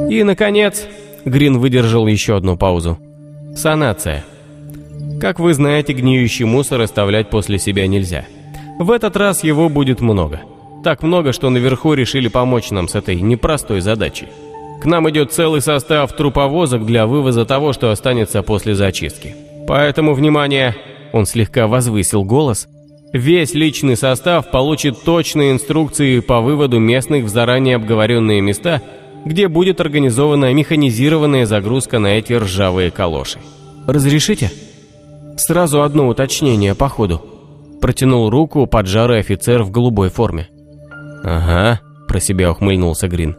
И, 0.09 0.21
наконец, 0.23 0.85
Грин 1.23 1.59
выдержал 1.59 2.07
еще 2.07 2.35
одну 2.35 2.57
паузу. 2.57 2.99
Санация. 3.55 4.25
Как 5.21 5.39
вы 5.39 5.53
знаете, 5.53 5.93
гниющий 5.93 6.43
мусор 6.43 6.81
оставлять 6.81 7.29
после 7.29 7.59
себя 7.59 7.87
нельзя. 7.87 8.25
В 8.79 8.91
этот 8.91 9.15
раз 9.15 9.45
его 9.45 9.69
будет 9.69 10.01
много. 10.01 10.41
Так 10.83 11.03
много, 11.03 11.31
что 11.31 11.49
наверху 11.49 11.93
решили 11.93 12.27
помочь 12.27 12.69
нам 12.71 12.89
с 12.89 12.95
этой 12.95 13.21
непростой 13.21 13.79
задачей. 13.79 14.27
К 14.81 14.85
нам 14.85 15.09
идет 15.09 15.31
целый 15.31 15.61
состав 15.61 16.11
труповозок 16.13 16.85
для 16.85 17.07
вывоза 17.07 17.45
того, 17.45 17.73
что 17.73 17.91
останется 17.91 18.41
после 18.43 18.75
зачистки. 18.75 19.35
Поэтому, 19.67 20.13
внимание, 20.13 20.75
он 21.13 21.25
слегка 21.25 21.67
возвысил 21.67 22.23
голос, 22.23 22.67
весь 23.13 23.53
личный 23.53 23.95
состав 23.95 24.51
получит 24.51 25.03
точные 25.03 25.51
инструкции 25.51 26.19
по 26.19 26.41
выводу 26.41 26.79
местных 26.79 27.25
в 27.25 27.29
заранее 27.29 27.77
обговоренные 27.77 28.41
места, 28.41 28.81
где 29.25 29.47
будет 29.47 29.79
организована 29.79 30.53
механизированная 30.53 31.45
загрузка 31.45 31.99
на 31.99 32.17
эти 32.17 32.33
ржавые 32.33 32.91
калоши. 32.91 33.39
«Разрешите?» 33.87 34.51
«Сразу 35.37 35.81
одно 35.81 36.07
уточнение 36.07 36.75
по 36.75 36.89
ходу», 36.89 37.21
протянул 37.83 38.29
руку 38.29 38.65
поджарый 38.65 39.19
офицер 39.19 39.61
в 39.61 39.69
голубой 39.69 40.07
форме. 40.07 40.47
«Ага»,— 41.21 41.81
про 42.07 42.21
себя 42.21 42.49
ухмыльнулся 42.49 43.09
Грин. 43.09 43.35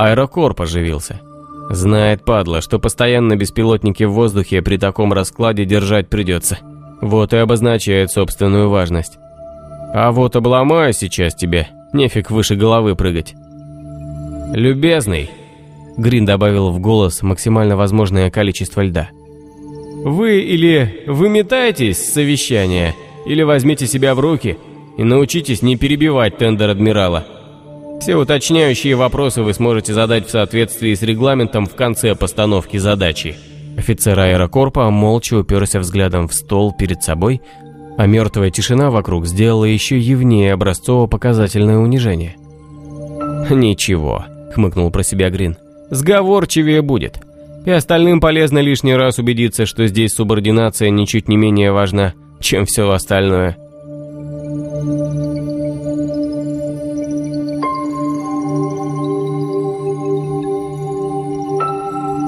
Аэрокорп 0.00 0.62
оживился. 0.62 1.20
Знает, 1.68 2.24
падла, 2.24 2.62
что 2.62 2.78
постоянно 2.78 3.36
беспилотники 3.36 4.04
в 4.04 4.12
воздухе 4.12 4.62
при 4.62 4.78
таком 4.78 5.12
раскладе 5.12 5.66
держать 5.66 6.08
придется. 6.08 6.58
Вот 7.02 7.34
и 7.34 7.36
обозначает 7.36 8.10
собственную 8.10 8.70
важность. 8.70 9.18
А 9.92 10.10
вот 10.10 10.36
обломаю 10.36 10.94
сейчас 10.94 11.34
тебя, 11.34 11.68
нефиг 11.92 12.30
выше 12.30 12.56
головы 12.56 12.96
прыгать. 12.96 13.34
«Любезный»,— 14.54 15.30
Грин 15.98 16.24
добавил 16.24 16.70
в 16.70 16.80
голос 16.80 17.20
максимально 17.20 17.76
возможное 17.76 18.30
количество 18.30 18.80
льда. 18.80 19.10
«Вы 20.02 20.40
или 20.40 21.04
выметаетесь 21.08 21.98
с 21.98 22.14
совещания, 22.14 22.94
или 23.26 23.42
возьмите 23.42 23.86
себя 23.86 24.14
в 24.14 24.20
руки 24.20 24.56
и 24.96 25.04
научитесь 25.04 25.60
не 25.60 25.76
перебивать 25.76 26.38
тендер 26.38 26.70
адмирала. 26.70 27.26
Все 28.00 28.16
уточняющие 28.16 28.96
вопросы 28.96 29.42
вы 29.42 29.52
сможете 29.52 29.92
задать 29.92 30.26
в 30.26 30.30
соответствии 30.30 30.94
с 30.94 31.02
регламентом 31.02 31.66
в 31.66 31.74
конце 31.74 32.14
постановки 32.14 32.78
задачи». 32.78 33.36
Офицер 33.76 34.18
аэрокорпа 34.18 34.90
молча 34.90 35.34
уперся 35.34 35.78
взглядом 35.78 36.26
в 36.26 36.34
стол 36.34 36.72
перед 36.72 37.02
собой, 37.02 37.40
а 37.98 38.06
мертвая 38.06 38.50
тишина 38.50 38.90
вокруг 38.90 39.26
сделала 39.26 39.64
еще 39.64 39.98
явнее 39.98 40.54
образцово-показательное 40.54 41.76
унижение. 41.76 42.36
«Ничего»,— 43.50 44.24
хмыкнул 44.54 44.90
про 44.90 45.02
себя 45.02 45.28
Грин,— 45.30 45.56
«сговорчивее 45.90 46.82
будет. 46.82 47.20
И 47.66 47.70
остальным 47.70 48.20
полезно 48.20 48.58
лишний 48.60 48.94
раз 48.94 49.18
убедиться, 49.18 49.66
что 49.66 49.86
здесь 49.86 50.12
субординация 50.14 50.88
ничуть 50.88 51.28
не 51.28 51.36
менее 51.36 51.72
важна, 51.72 52.14
чем 52.40 52.64
все 52.64 52.90
остальное». 52.90 53.56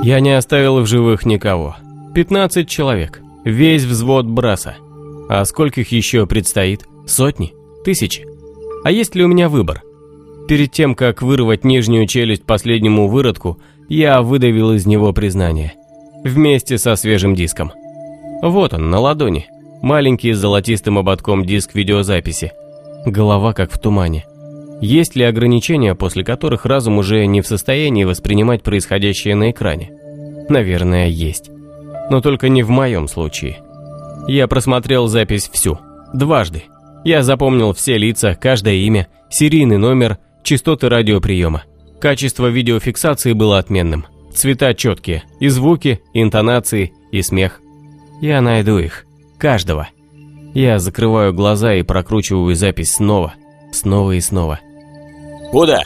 Я 0.03 0.19
не 0.19 0.37
оставил 0.37 0.81
в 0.81 0.87
живых 0.87 1.25
никого. 1.25 1.77
15 2.15 2.69
человек. 2.69 3.21
Весь 3.45 3.85
взвод 3.85 4.27
Браса. 4.27 4.75
А 5.29 5.45
скольких 5.45 5.93
еще 5.93 6.27
предстоит? 6.27 6.87
Сотни? 7.07 7.55
Тысячи? 7.85 8.27
А 8.83 8.91
есть 8.91 9.15
ли 9.15 9.25
у 9.25 9.29
меня 9.29 9.49
выбор? 9.49 9.83
Перед 10.49 10.73
тем, 10.73 10.97
как 10.97 11.23
вырвать 11.23 11.65
нижнюю 11.65 12.09
челюсть 12.09 12.45
последнему 12.45 13.07
выродку, 13.07 13.59
я 13.89 14.23
выдавил 14.23 14.73
из 14.73 14.87
него 14.87 15.13
признание. 15.13 15.75
Вместе 16.25 16.79
со 16.79 16.97
свежим 16.97 17.37
диском. 17.37 17.71
Вот 18.43 18.75
он, 18.75 18.91
на 18.91 18.99
ладони. 18.99 19.47
Маленький 19.83 20.33
с 20.33 20.39
золотистым 20.39 20.99
ободком 20.99 21.45
диск 21.45 21.75
видеозаписи. 21.75 22.53
Голова 23.07 23.53
как 23.53 23.73
в 23.73 23.79
тумане. 23.79 24.25
Есть 24.83 25.15
ли 25.15 25.23
ограничения, 25.23 25.95
после 25.95 26.25
которых 26.25 26.67
разум 26.67 26.99
уже 26.99 27.25
не 27.27 27.41
в 27.41 27.47
состоянии 27.47 28.03
воспринимать 28.03 28.65
происходящее 28.65 29.37
на 29.37 29.53
экране? 29.53 29.93
Наверное, 30.49 31.07
есть. 31.07 31.51
Но 32.11 32.21
только 32.21 32.49
не 32.49 32.65
в 32.65 32.69
моем 32.69 33.07
случае. 33.07 33.63
Я 34.27 34.49
просмотрел 34.49 35.07
запись 35.07 35.49
всю. 35.53 35.79
Дважды. 36.13 36.65
Я 37.05 37.23
запомнил 37.23 37.73
все 37.75 37.97
лица, 37.97 38.35
каждое 38.35 38.75
имя, 38.75 39.07
серийный 39.31 39.79
номер, 39.79 40.19
частоты 40.43 40.89
радиоприема. 40.89 41.63
Качество 42.01 42.49
видеофиксации 42.49 43.35
было 43.35 43.59
отменным. 43.59 44.07
Цвета 44.35 44.75
четкие, 44.75 45.23
и 45.39 45.47
звуки, 45.47 46.01
и 46.13 46.23
интонации, 46.23 46.93
и 47.13 47.23
смех. 47.23 47.61
Я 48.21 48.41
найду 48.41 48.79
их. 48.79 49.07
Каждого. 49.39 49.89
Я 50.55 50.81
закрываю 50.81 51.33
глаза 51.33 51.75
и 51.75 51.83
прокручиваю 51.83 52.57
запись 52.57 52.95
снова, 52.95 53.35
снова 53.71 54.13
и 54.13 54.21
снова. 54.21 54.59
«Куда? 55.53 55.83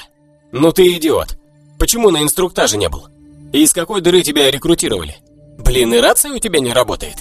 Ну 0.53 0.71
ты 0.71 0.93
идиот! 0.93 1.37
Почему 1.77 2.11
на 2.11 2.23
инструктаже 2.23 2.77
не 2.77 2.89
был? 2.89 3.09
И 3.53 3.65
из 3.65 3.73
какой 3.73 4.01
дыры 4.01 4.23
тебя 4.23 4.49
рекрутировали? 4.49 5.17
Блин, 5.59 5.93
и 5.93 5.99
рация 5.99 6.33
у 6.33 6.39
тебя 6.39 6.61
не 6.61 6.73
работает? 6.73 7.17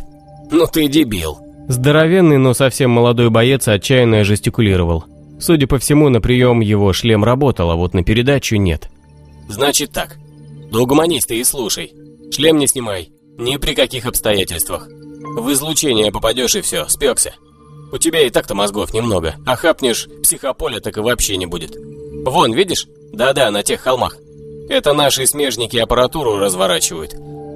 Ну 0.52 0.68
ты 0.68 0.88
дебил!» 0.88 1.40
Здоровенный, 1.68 2.38
но 2.38 2.54
совсем 2.54 2.92
молодой 2.92 3.32
боец 3.32 3.68
отчаянно 3.68 4.24
жестикулировал. 4.24 5.06
Судя 5.40 5.66
по 5.66 5.80
всему, 5.80 6.10
на 6.10 6.22
прием 6.22 6.60
его 6.60 6.94
шлем 6.94 7.24
работал, 7.24 7.72
а 7.72 7.76
вот 7.76 7.96
на 7.96 8.04
передачу 8.04 8.58
нет. 8.58 8.90
«Значит 9.50 9.92
так. 9.92 10.18
Да 10.72 10.80
угомонись 10.80 11.26
ты 11.26 11.40
и 11.40 11.44
слушай. 11.44 11.94
Шлем 12.32 12.58
не 12.60 12.68
снимай. 12.68 13.10
Ни 13.40 13.58
при 13.58 13.74
каких 13.74 14.06
обстоятельствах. 14.06 14.88
В 14.88 15.52
излучение 15.52 16.12
попадешь 16.12 16.56
и 16.56 16.62
все, 16.62 16.88
спекся. 16.90 17.34
У 17.92 17.98
тебя 17.98 18.22
и 18.22 18.30
так-то 18.30 18.54
мозгов 18.54 18.94
немного, 18.94 19.36
а 19.48 19.56
хапнешь 19.56 20.08
психополя 20.22 20.80
так 20.80 20.98
и 20.98 21.02
вообще 21.02 21.38
не 21.38 21.48
будет. 21.48 21.76
Вон, 22.26 22.54
видишь? 22.54 22.88
Да-да, 23.14 23.52
на 23.52 23.62
тех 23.62 23.82
холмах. 23.82 24.18
Это 24.68 24.94
наши 24.94 25.28
смежники 25.28 25.78
аппаратуру 25.78 26.38
разворачивают. 26.38 27.14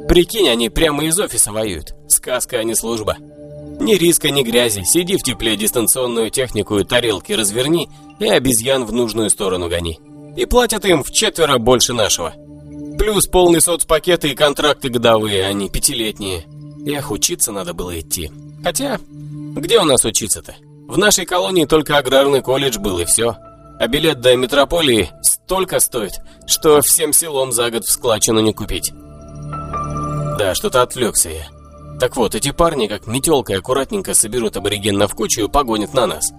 Прикинь, 0.07 0.47
они 0.47 0.69
прямо 0.69 1.05
из 1.05 1.19
офиса 1.19 1.51
воюют. 1.51 1.95
Сказка, 2.07 2.57
а 2.57 2.63
не 2.63 2.75
служба. 2.75 3.17
Ни 3.79 3.95
риска, 3.95 4.29
ни 4.29 4.43
грязи. 4.43 4.83
Сиди 4.85 5.17
в 5.17 5.23
тепле, 5.23 5.55
дистанционную 5.55 6.29
технику 6.29 6.77
и 6.77 6.83
тарелки 6.83 7.33
разверни 7.33 7.89
и 8.19 8.27
обезьян 8.27 8.85
в 8.85 8.93
нужную 8.93 9.31
сторону 9.31 9.69
гони. 9.69 9.99
И 10.37 10.45
платят 10.45 10.85
им 10.85 11.03
в 11.03 11.11
четверо 11.11 11.57
больше 11.57 11.93
нашего. 11.93 12.33
Плюс 12.99 13.25
полный 13.25 13.61
соцпакет 13.61 14.23
и 14.25 14.35
контракты 14.35 14.89
годовые, 14.89 15.45
а 15.45 15.53
не 15.53 15.69
пятилетние. 15.69 16.45
Эх, 16.85 17.09
учиться 17.09 17.51
надо 17.51 17.73
было 17.73 17.99
идти. 17.99 18.31
Хотя, 18.63 18.99
где 19.09 19.79
у 19.79 19.83
нас 19.83 20.05
учиться-то? 20.05 20.55
В 20.87 20.97
нашей 20.97 21.25
колонии 21.25 21.65
только 21.65 21.97
аграрный 21.97 22.41
колледж 22.41 22.77
был 22.77 22.99
и 22.99 23.05
все 23.05 23.35
а 23.79 23.87
билет 23.87 24.19
до 24.19 24.35
метрополии 24.35 25.09
столько 25.21 25.79
стоит, 25.79 26.19
что 26.45 26.81
всем 26.81 27.13
селом 27.13 27.51
за 27.53 27.71
год 27.71 27.85
в 27.85 27.91
складчину 27.91 28.41
не 28.41 28.53
купить. 28.53 28.91
Да, 30.37 30.53
что-то 30.53 30.81
отвлекся 30.81 31.29
я. 31.29 31.47
Так 31.99 32.15
вот, 32.17 32.35
эти 32.35 32.51
парни, 32.51 32.87
как 32.87 33.07
метелкой, 33.07 33.57
аккуратненько 33.57 34.13
соберут 34.13 34.57
аборигена 34.57 35.07
в 35.07 35.15
кучу 35.15 35.45
и 35.45 35.49
погонят 35.49 35.93
на 35.93 36.07
нас. 36.07 36.31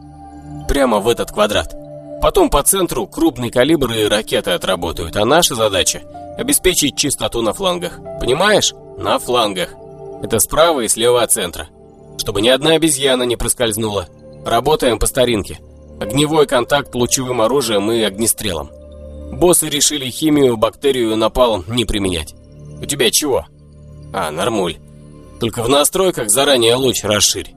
Прямо 0.69 1.01
в 1.01 1.09
этот 1.09 1.33
квадрат. 1.33 1.75
Потом 2.23 2.51
по 2.51 2.63
центру 2.63 3.07
крупный 3.07 3.51
калибр 3.51 3.91
и 3.93 4.05
ракеты 4.05 4.51
отработают, 4.51 5.17
а 5.17 5.25
наша 5.25 5.55
задача– 5.55 6.03
обеспечить 6.39 6.97
чистоту 6.97 7.41
на 7.41 7.55
флангах. 7.55 7.99
Понимаешь? 8.21 8.75
На 8.99 9.19
флангах. 9.19 9.71
Это 10.23 10.39
справа 10.39 10.81
и 10.81 10.89
слева 10.89 11.23
от 11.23 11.33
центра. 11.33 11.69
Чтобы 12.19 12.43
ни 12.43 12.49
одна 12.49 12.73
обезьяна 12.73 13.23
не 13.23 13.37
проскользнула. 13.37 14.09
Работаем 14.45 14.99
по 14.99 15.07
старинке– 15.07 15.59
Огневой 16.01 16.47
контакт 16.47 16.95
лучевым 16.95 17.43
оружием 17.43 17.93
и 17.93 18.01
огнестрелом. 18.01 18.71
Боссы 19.33 19.69
решили 19.69 20.11
химию, 20.11 20.57
бактерию, 20.57 21.17
напалм 21.17 21.65
не 21.69 21.85
применять. 21.85 22.35
У 22.81 22.87
тебя 22.87 23.11
чего? 23.11 23.45
А, 24.13 24.31
нормуль. 24.31 24.79
Только 25.39 25.63
в 25.63 25.69
настройках 25.69 26.31
заранее 26.31 26.75
луч 26.75 27.05
расширь. 27.05 27.55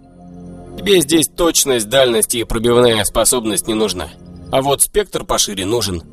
Тебе 0.78 0.99
здесь 1.02 1.28
точность, 1.28 1.90
дальность 1.90 2.36
и 2.36 2.44
пробивная 2.44 3.03
способность 3.06 3.68
не 3.68 3.74
нужна. 3.74 4.10
А 4.52 4.61
вот 4.61 4.82
спектр 4.82 5.24
пошире 5.24 5.65
нужен. 5.65 6.03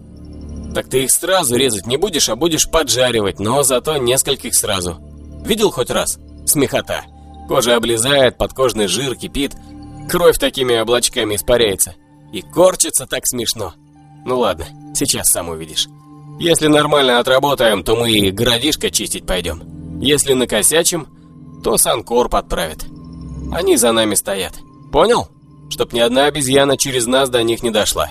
Так 0.73 0.89
ты 0.89 1.05
их 1.05 1.11
сразу 1.11 1.57
резать 1.57 1.87
не 1.87 1.97
будешь, 1.97 2.29
а 2.29 2.37
будешь 2.37 2.71
поджаривать, 2.71 3.41
но 3.41 3.63
зато 3.63 3.97
нескольких 3.97 4.55
сразу. 4.55 4.99
Видел 5.45 5.71
хоть 5.71 5.91
раз? 5.91 6.19
Смехота. 6.47 7.03
Кожа 7.49 7.75
облезает, 7.75 8.39
подкожный 8.39 8.87
жир 8.87 9.17
кипит, 9.17 9.53
кровь 10.09 10.39
такими 10.39 10.77
облачками 10.77 11.35
испаряется. 11.35 11.95
И 12.33 12.43
корчится 12.43 13.07
так 13.07 13.27
смешно. 13.27 13.75
Ну 14.25 14.39
ладно, 14.39 14.67
сейчас 14.95 15.29
сам 15.29 15.49
увидишь. 15.49 15.89
Если 16.39 16.69
нормально 16.69 17.19
отработаем, 17.19 17.83
то 17.83 17.97
мы 17.97 18.11
и 18.11 18.31
городишко 18.31 18.91
чистить 18.91 19.27
пойдем. 19.27 20.01
Если 20.01 20.33
накосячим, 20.33 21.09
то 21.63 21.77
Санкорп 21.77 22.35
отправит. 22.35 22.87
Они 23.53 23.77
за 23.77 23.93
нами 23.93 24.15
стоят. 24.15 24.55
Понял? 24.93 25.29
Чтоб 25.69 25.93
ни 25.93 26.01
одна 26.01 26.27
обезьяна 26.27 26.77
через 26.77 27.07
нас 27.07 27.29
до 27.29 27.43
них 27.43 27.63
не 27.63 27.71
дошла. 27.71 28.11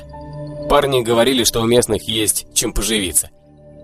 Парни 0.70 1.02
говорили, 1.02 1.44
что 1.44 1.62
у 1.62 1.66
местных 1.66 2.08
есть 2.08 2.46
чем 2.54 2.74
поживиться. 2.74 3.32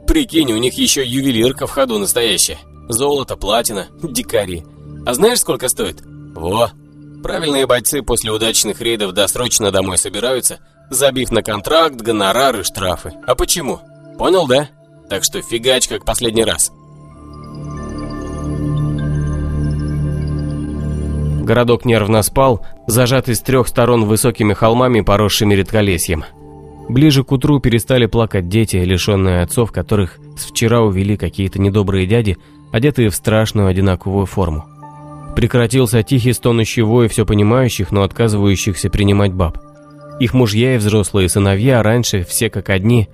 Прикинь, 0.07 0.51
у 0.53 0.57
них 0.57 0.75
еще 0.75 1.03
ювелирка 1.03 1.65
в 1.65 1.71
ходу 1.71 1.97
настоящая. 1.97 2.59
Золото, 2.87 3.35
платина, 3.35 3.87
дикари. 4.03 4.63
А 5.05 5.13
знаешь, 5.15 5.39
сколько 5.39 5.67
стоит? 5.67 6.01
Во! 6.35 6.69
Правильные 7.25 7.65
бойцы 7.65 8.03
после 8.03 8.29
удачных 8.29 8.81
рейдов 8.81 9.13
досрочно 9.13 9.71
домой 9.71 9.97
собираются, 9.97 10.59
забив 10.91 11.31
на 11.31 11.41
контракт, 11.41 11.95
гонорары, 11.95 12.63
штрафы. 12.63 13.13
А 13.25 13.33
почему? 13.33 13.79
Понял, 14.19 14.45
да? 14.45 14.69
Так 15.09 15.23
что 15.23 15.41
фигач 15.41 15.87
как 15.87 16.05
последний 16.05 16.43
раз. 16.43 16.71
Городок 21.43 21.83
нервно 21.83 22.21
спал, 22.21 22.63
зажатый 22.85 23.33
с 23.33 23.41
трех 23.41 23.67
сторон 23.69 24.05
высокими 24.05 24.53
холмами, 24.53 25.01
поросшими 25.01 25.55
редколесьем. 25.55 26.25
Ближе 26.89 27.23
к 27.23 27.31
утру 27.31 27.59
перестали 27.59 28.05
плакать 28.05 28.49
дети, 28.49 28.75
лишенные 28.75 29.41
отцов, 29.41 29.71
которых 29.71 30.19
с 30.37 30.45
вчера 30.45 30.81
увели 30.81 31.17
какие-то 31.17 31.59
недобрые 31.59 32.05
дяди, 32.05 32.37
одетые 32.71 33.09
в 33.09 33.15
страшную 33.15 33.67
одинаковую 33.67 34.27
форму. 34.27 34.74
Прекратился 35.35 36.01
тихий 36.03 36.33
стонущий 36.33 36.81
вой 36.81 37.07
все 37.07 37.25
понимающих, 37.25 37.91
но 37.91 38.03
отказывающихся 38.03 38.89
принимать 38.89 39.33
баб. 39.33 39.57
Их 40.19 40.33
мужья 40.33 40.75
и 40.75 40.77
взрослые 40.77 41.27
сыновья 41.27 41.83
раньше, 41.83 42.23
все 42.23 42.49
как 42.49 42.69
одни, 42.69 43.09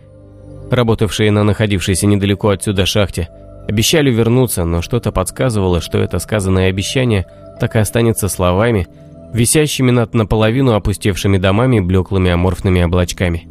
работавшие 0.69 1.31
на 1.31 1.43
находившейся 1.43 2.05
недалеко 2.05 2.49
отсюда 2.49 2.85
шахте, 2.85 3.29
обещали 3.67 4.11
вернуться, 4.11 4.65
но 4.65 4.81
что-то 4.81 5.11
подсказывало, 5.11 5.81
что 5.81 5.97
это 5.97 6.19
сказанное 6.19 6.69
обещание– 6.69 7.25
так 7.61 7.75
и 7.75 7.79
останется 7.79 8.27
словами, 8.27 8.87
висящими 9.33 9.91
над 9.91 10.15
наполовину 10.15 10.73
опустевшими 10.73 11.37
домами 11.37 11.79
блеклыми 11.79 12.31
аморфными 12.31 12.81
облачками. 12.81 13.47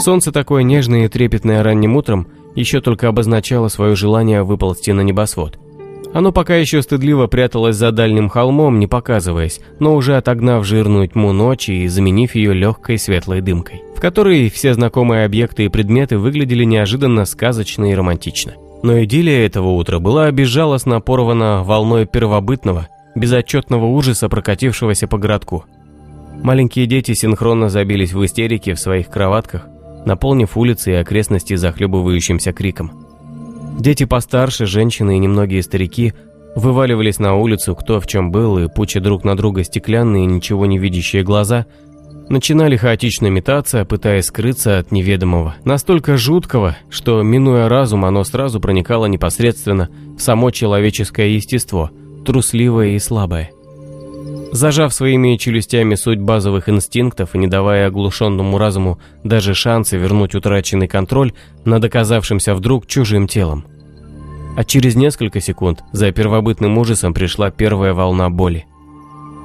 Солнце 0.00 0.32
такое 0.32 0.64
нежное 0.64 1.04
и 1.04 1.08
трепетное 1.08 1.62
ранним 1.62 1.94
утром 1.94 2.26
еще 2.56 2.80
только 2.80 3.06
обозначало 3.06 3.68
свое 3.68 3.94
желание 3.94 4.42
выползти 4.42 4.90
на 4.90 5.02
небосвод. 5.02 5.60
Оно 6.14 6.30
пока 6.30 6.54
еще 6.54 6.80
стыдливо 6.80 7.26
пряталось 7.26 7.74
за 7.74 7.90
дальним 7.90 8.28
холмом, 8.28 8.78
не 8.78 8.86
показываясь, 8.86 9.60
но 9.80 9.96
уже 9.96 10.16
отогнав 10.16 10.64
жирную 10.64 11.08
тьму 11.08 11.32
ночи 11.32 11.72
и 11.72 11.88
заменив 11.88 12.36
ее 12.36 12.54
легкой 12.54 12.98
светлой 12.98 13.40
дымкой, 13.40 13.82
в 13.96 14.00
которой 14.00 14.48
все 14.48 14.74
знакомые 14.74 15.24
объекты 15.24 15.64
и 15.64 15.68
предметы 15.68 16.16
выглядели 16.16 16.62
неожиданно 16.62 17.24
сказочно 17.24 17.90
и 17.90 17.94
романтично. 17.96 18.54
Но 18.84 19.02
идиллия 19.02 19.44
этого 19.44 19.70
утра 19.70 19.98
была 19.98 20.30
безжалостно 20.30 21.00
порвана 21.00 21.64
волной 21.64 22.06
первобытного, 22.06 22.86
безотчетного 23.16 23.86
ужаса, 23.86 24.28
прокатившегося 24.28 25.08
по 25.08 25.18
городку. 25.18 25.64
Маленькие 26.44 26.86
дети 26.86 27.14
синхронно 27.14 27.70
забились 27.70 28.12
в 28.12 28.24
истерике 28.24 28.74
в 28.74 28.78
своих 28.78 29.08
кроватках, 29.08 29.66
наполнив 30.06 30.56
улицы 30.56 30.92
и 30.92 30.94
окрестности 30.94 31.56
захлебывающимся 31.56 32.52
криком. 32.52 33.03
Дети 33.78 34.04
постарше, 34.04 34.66
женщины 34.66 35.16
и 35.16 35.18
немногие 35.18 35.62
старики 35.62 36.14
вываливались 36.56 37.18
на 37.18 37.34
улицу, 37.34 37.74
кто 37.74 38.00
в 38.00 38.06
чем 38.06 38.30
был, 38.30 38.58
и 38.58 38.68
пуча 38.68 39.00
друг 39.00 39.24
на 39.24 39.36
друга 39.36 39.64
стеклянные, 39.64 40.26
ничего 40.26 40.66
не 40.66 40.78
видящие 40.78 41.22
глаза, 41.22 41.66
начинали 42.28 42.76
хаотично 42.76 43.26
метаться, 43.26 43.84
пытаясь 43.84 44.26
скрыться 44.26 44.78
от 44.78 44.92
неведомого, 44.92 45.56
настолько 45.64 46.16
жуткого, 46.16 46.76
что, 46.88 47.22
минуя 47.22 47.68
разум, 47.68 48.04
оно 48.04 48.24
сразу 48.24 48.60
проникало 48.60 49.06
непосредственно 49.06 49.90
в 50.16 50.20
само 50.20 50.50
человеческое 50.50 51.30
естество– 51.30 51.90
трусливое 52.24 52.90
и 52.90 52.98
слабое. 52.98 53.50
Зажав 54.54 54.94
своими 54.94 55.36
челюстями 55.36 55.96
суть 55.96 56.20
базовых 56.20 56.68
инстинктов 56.68 57.34
и 57.34 57.38
не 57.38 57.48
давая 57.48 57.88
оглушенному 57.88 58.56
разуму 58.56 59.00
даже 59.24 59.52
шанса 59.52 59.96
вернуть 59.96 60.36
утраченный 60.36 60.86
контроль 60.86 61.32
над 61.64 61.84
оказавшимся 61.84 62.54
вдруг 62.54 62.86
чужим 62.86 63.26
телом. 63.26 63.64
А 64.56 64.62
через 64.62 64.94
несколько 64.94 65.40
секунд 65.40 65.82
за 65.90 66.12
первобытным 66.12 66.78
ужасом 66.78 67.14
пришла 67.14 67.50
первая 67.50 67.94
волна 67.94 68.30
боли. 68.30 68.64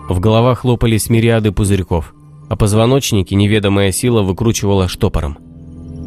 В 0.10 0.20
головах 0.20 0.60
хлопались 0.60 1.10
мириады 1.10 1.52
пузырьков, 1.52 2.14
а 2.48 2.56
позвоночники 2.56 3.34
неведомая 3.34 3.92
сила 3.92 4.22
выкручивала 4.22 4.88
штопором. 4.88 5.40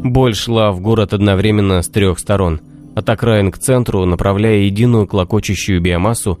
Боль 0.05 0.33
шла 0.33 0.71
в 0.71 0.79
город 0.79 1.11
одновременно 1.11 1.81
с 1.81 1.89
трех 1.89 2.19
сторон, 2.19 2.61
от 2.95 3.09
окраин 3.09 3.51
к 3.51 3.57
центру, 3.57 4.05
направляя 4.05 4.59
единую 4.59 5.07
клокочущую 5.07 5.81
биомассу 5.81 6.39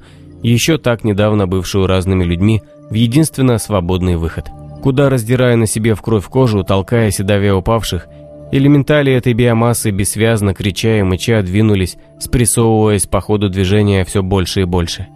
еще 0.49 0.77
так 0.77 1.03
недавно 1.03 1.47
бывшую 1.47 1.87
разными 1.87 2.23
людьми, 2.23 2.61
в 2.89 2.93
единственно 2.93 3.57
свободный 3.57 4.17
выход. 4.17 4.45
Куда 4.81 5.09
раздирая 5.09 5.55
на 5.55 5.65
себе 5.65 5.95
в 5.95 6.01
кровь 6.01 6.25
кожу, 6.25 6.63
толкая 6.63 7.09
седове 7.11 7.53
упавших, 7.53 8.07
элементали 8.51 9.13
этой 9.13 9.33
биомассы 9.33 9.91
бессвязно 9.91 10.53
крича 10.53 10.99
и 10.99 11.01
мыча 11.01 11.41
двинулись, 11.41 11.97
спрессовываясь 12.19 13.07
по 13.07 13.21
ходу 13.21 13.49
движения 13.49 14.03
все 14.03 14.21
больше 14.21 14.61
и 14.61 14.65
больше. 14.65 15.07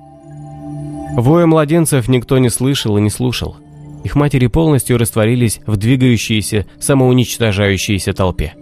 Воя 1.15 1.45
младенцев 1.45 2.07
никто 2.07 2.37
не 2.37 2.49
слышал 2.49 2.97
и 2.97 3.01
не 3.01 3.09
слушал. 3.09 3.57
Их 4.03 4.15
матери 4.15 4.47
полностью 4.47 4.97
растворились 4.97 5.59
в 5.65 5.75
двигающейся, 5.75 6.65
самоуничтожающейся 6.79 8.13
толпе. 8.13 8.53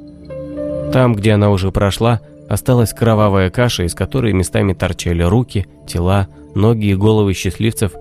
Там, 0.92 1.14
где 1.14 1.34
она 1.34 1.52
уже 1.52 1.72
прошла, 1.72 2.22
осталась 2.50 2.94
кровавая 2.94 3.50
каша, 3.50 3.84
из 3.84 3.94
которой 3.94 4.34
местами 4.34 4.74
торчали 4.74 5.24
руки, 5.24 5.68
тела, 5.88 6.28
ноги 6.54 6.88
и 6.88 6.96
головы 6.96 7.34
счастливцев, 7.34 7.94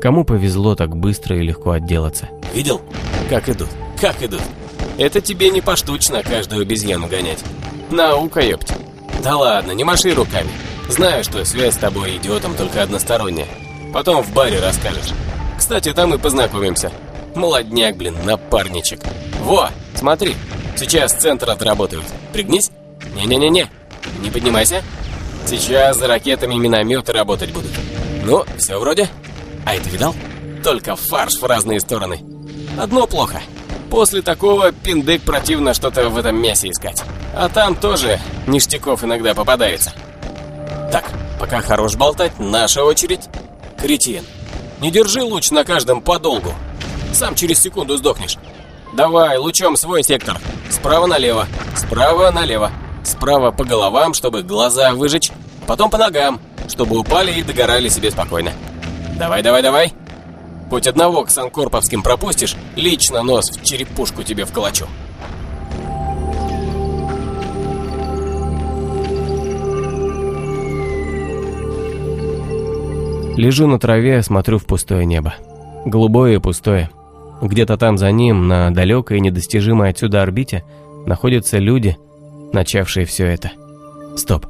кому 0.00 0.24
повезло 0.24 0.74
так 0.74 0.96
быстро 0.96 1.38
и 1.38 1.42
легко 1.42 1.72
отделаться. 1.72 2.28
Видел? 2.54 2.80
Как 3.28 3.48
идут? 3.48 3.68
Как 4.00 4.22
идут? 4.22 4.42
Это 4.98 5.20
тебе 5.20 5.50
не 5.50 5.60
поштучно 5.60 6.22
каждую 6.22 6.62
обезьяну 6.62 7.06
гонять. 7.06 7.42
Наука, 7.90 8.40
ёпть. 8.40 8.72
Да 9.22 9.36
ладно, 9.36 9.72
не 9.72 9.84
маши 9.84 10.12
руками. 10.12 10.50
Знаю, 10.88 11.24
что 11.24 11.44
связь 11.44 11.74
с 11.74 11.78
тобой 11.78 12.16
идиотом 12.16 12.54
только 12.54 12.82
односторонняя. 12.82 13.46
Потом 13.94 14.22
в 14.22 14.32
баре 14.34 14.60
расскажешь. 14.60 15.12
Кстати, 15.56 15.92
там 15.92 16.12
и 16.14 16.18
познакомимся. 16.18 16.90
Молодняк, 17.34 17.96
блин, 17.96 18.16
напарничек. 18.24 19.00
Во, 19.40 19.70
смотри, 19.94 20.34
сейчас 20.76 21.12
центр 21.14 21.50
отработают. 21.50 22.04
Пригнись. 22.32 22.70
Не-не-не-не, 23.14 23.68
не 24.22 24.30
поднимайся. 24.30 24.82
Сейчас 25.46 25.98
за 25.98 26.06
ракетами 26.06 26.54
минометы 26.54 27.12
работать 27.12 27.52
будут. 27.52 27.72
Ну, 28.24 28.44
все 28.56 28.78
вроде. 28.78 29.08
А 29.66 29.74
это 29.74 29.88
видал? 29.90 30.14
Только 30.64 30.96
фарш 30.96 31.34
в 31.40 31.44
разные 31.44 31.80
стороны. 31.80 32.22
Одно 32.78 33.06
плохо. 33.06 33.42
После 33.90 34.22
такого 34.22 34.72
пиндык 34.72 35.22
противно 35.22 35.74
что-то 35.74 36.08
в 36.08 36.16
этом 36.16 36.40
мясе 36.40 36.70
искать. 36.70 37.02
А 37.34 37.48
там 37.48 37.74
тоже 37.74 38.20
ништяков 38.46 39.04
иногда 39.04 39.34
попадается. 39.34 39.92
Так, 40.90 41.04
пока 41.38 41.60
хорош 41.60 41.96
болтать, 41.96 42.38
наша 42.38 42.84
очередь. 42.84 43.28
Кретин. 43.78 44.24
Не 44.80 44.90
держи 44.90 45.22
луч 45.22 45.50
на 45.50 45.64
каждом 45.64 46.00
подолгу. 46.00 46.54
Сам 47.12 47.34
через 47.34 47.60
секунду 47.60 47.96
сдохнешь. 47.96 48.38
Давай, 48.94 49.36
лучом 49.38 49.76
свой 49.76 50.02
сектор. 50.02 50.38
Справа 50.70 51.06
налево, 51.06 51.46
справа 51.76 52.30
налево. 52.30 52.70
Справа 53.04 53.50
по 53.50 53.64
головам, 53.64 54.14
чтобы 54.14 54.42
глаза 54.42 54.92
выжечь. 54.94 55.30
Потом 55.66 55.90
по 55.90 55.98
ногам, 55.98 56.40
чтобы 56.68 56.98
упали 56.98 57.32
и 57.32 57.42
догорали 57.42 57.88
себе 57.88 58.10
спокойно. 58.10 58.52
Давай, 59.18 59.42
давай, 59.42 59.62
давай. 59.62 59.92
Хоть 60.70 60.86
одного 60.86 61.24
к 61.24 61.30
санкорповским 61.30 62.02
пропустишь, 62.02 62.56
лично 62.76 63.22
нос 63.22 63.50
в 63.50 63.62
черепушку 63.62 64.22
тебе 64.22 64.44
вколочу. 64.44 64.86
Лежу 73.36 73.66
на 73.66 73.78
траве, 73.78 74.22
смотрю 74.22 74.58
в 74.58 74.66
пустое 74.66 75.04
небо. 75.06 75.34
Голубое 75.84 76.36
и 76.36 76.38
пустое. 76.38 76.90
Где-то 77.40 77.76
там 77.76 77.98
за 77.98 78.12
ним, 78.12 78.46
на 78.46 78.70
далекой 78.70 79.18
и 79.18 79.20
недостижимой 79.20 79.90
отсюда 79.90 80.22
орбите, 80.22 80.64
находятся 81.06 81.58
люди, 81.58 81.96
начавшие 82.52 83.06
все 83.06 83.26
это. 83.26 83.50
Стоп. 84.16 84.46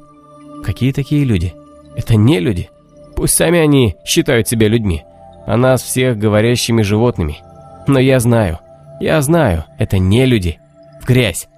Какие 0.65 0.93
такие 0.93 1.24
люди? 1.24 1.55
Это 1.97 2.16
не 2.16 2.41
люди. 2.41 2.70
Пусть 3.16 3.37
сами 3.37 3.59
они 3.59 3.97
считают 4.05 4.49
себя 4.49 4.69
людьми, 4.69 5.05
а 5.47 5.57
нас 5.57 5.83
всех 5.83 6.19
говорящими 6.19 6.83
животными. 6.83 7.39
Но 7.87 7.99
я 7.99 8.20
знаю, 8.20 8.61
я 9.01 9.20
знаю, 9.20 9.65
это 9.79 9.99
не 9.99 10.27
люди. 10.27 10.59
В 11.01 11.07
грязь. 11.07 11.49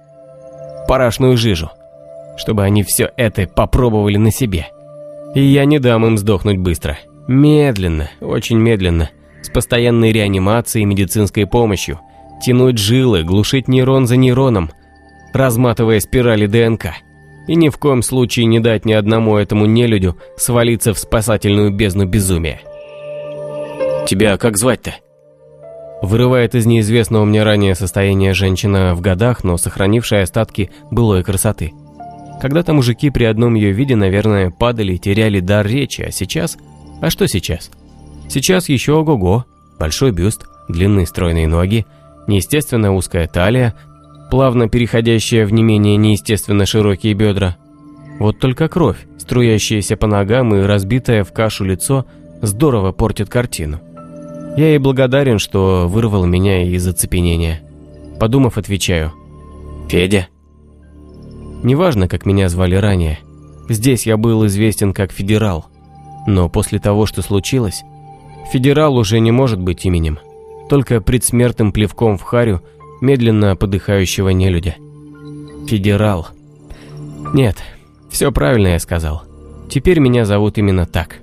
Парашную 0.87 1.37
жижу. 1.37 1.69
Чтобы 2.37 2.63
они 2.63 2.83
все 2.83 3.11
это 3.15 3.47
попробовали 3.47 4.17
на 4.17 4.31
себе. 4.31 4.67
И 5.35 5.41
я 5.41 5.65
не 5.65 5.79
дам 5.79 6.05
им 6.05 6.17
сдохнуть 6.17 6.57
быстро. 6.57 6.97
Медленно, 7.27 8.09
очень 8.21 8.57
медленно. 8.57 9.09
С 9.41 9.49
постоянной 9.49 10.11
реанимацией 10.11 10.83
и 10.83 10.87
медицинской 10.87 11.45
помощью. 11.45 11.99
Тянуть 12.43 12.77
жилы, 12.77 13.23
глушить 13.23 13.67
нейрон 13.67 14.07
за 14.07 14.17
нейроном, 14.17 14.71
разматывая 15.35 15.99
спирали 15.99 16.47
ДНК 16.47 16.93
и 17.47 17.55
ни 17.55 17.69
в 17.69 17.77
коем 17.77 18.01
случае 18.01 18.45
не 18.45 18.59
дать 18.59 18.85
ни 18.85 18.93
одному 18.93 19.37
этому 19.37 19.65
нелюдю 19.65 20.17
свалиться 20.37 20.93
в 20.93 20.99
спасательную 20.99 21.71
бездну 21.71 22.05
безумия. 22.05 22.61
«Тебя 24.07 24.37
как 24.37 24.57
звать-то?» 24.57 24.95
Вырывает 26.01 26.55
из 26.55 26.65
неизвестного 26.65 27.25
мне 27.25 27.43
ранее 27.43 27.75
состояния 27.75 28.33
женщина 28.33 28.95
в 28.95 29.01
годах, 29.01 29.43
но 29.43 29.57
сохранившая 29.57 30.23
остатки 30.23 30.71
былой 30.91 31.23
красоты. 31.23 31.73
Когда-то 32.41 32.73
мужики 32.73 33.09
при 33.09 33.23
одном 33.23 33.55
ее 33.55 33.71
виде, 33.71 33.95
наверное, 33.95 34.51
падали, 34.51 34.97
теряли 34.97 35.39
дар 35.39 35.65
речи, 35.65 36.01
а 36.01 36.11
сейчас... 36.11 36.57
А 37.01 37.09
что 37.09 37.27
сейчас? 37.27 37.71
Сейчас 38.29 38.69
еще 38.69 38.93
ого-го. 38.93 39.45
Большой 39.79 40.11
бюст, 40.11 40.45
длинные 40.67 41.07
стройные 41.07 41.47
ноги, 41.47 41.85
неестественно 42.27 42.93
узкая 42.93 43.27
талия, 43.27 43.73
плавно 44.31 44.69
переходящая 44.69 45.45
в 45.45 45.53
не 45.53 45.63
менее 45.63 45.97
неестественно 45.97 46.65
широкие 46.65 47.13
бедра. 47.13 47.57
Вот 48.19 48.39
только 48.39 48.67
кровь, 48.67 49.05
струящаяся 49.17 49.97
по 49.97 50.07
ногам 50.07 50.55
и 50.55 50.61
разбитое 50.61 51.23
в 51.23 51.33
кашу 51.33 51.65
лицо, 51.65 52.05
здорово 52.41 52.91
портит 52.91 53.29
картину. 53.29 53.79
Я 54.57 54.69
ей 54.69 54.77
благодарен, 54.77 55.39
что 55.39 55.87
вырвал 55.87 56.25
меня 56.25 56.63
из 56.63 56.87
оцепенения. 56.87 57.61
Подумав, 58.19 58.57
отвечаю. 58.57 59.11
«Федя?» 59.89 60.27
Неважно, 61.63 62.07
как 62.07 62.25
меня 62.25 62.47
звали 62.47 62.75
ранее. 62.75 63.19
Здесь 63.67 64.05
я 64.05 64.17
был 64.17 64.45
известен 64.45 64.93
как 64.93 65.11
Федерал. 65.11 65.65
Но 66.27 66.47
после 66.47 66.79
того, 66.79 67.05
что 67.05 67.21
случилось, 67.21 67.83
Федерал 68.51 68.95
уже 68.95 69.19
не 69.19 69.31
может 69.31 69.59
быть 69.59 69.85
именем. 69.85 70.19
Только 70.69 71.01
предсмертным 71.01 71.71
плевком 71.71 72.17
в 72.17 72.21
харю 72.21 72.61
медленно 73.01 73.55
подыхающего 73.55 74.29
нелюдя. 74.29 74.75
Федерал. 75.67 76.27
Нет, 77.33 77.57
все 78.09 78.31
правильно 78.31 78.69
я 78.69 78.79
сказал. 78.79 79.23
Теперь 79.69 79.99
меня 79.99 80.25
зовут 80.25 80.57
именно 80.57 80.85
так. 80.85 81.19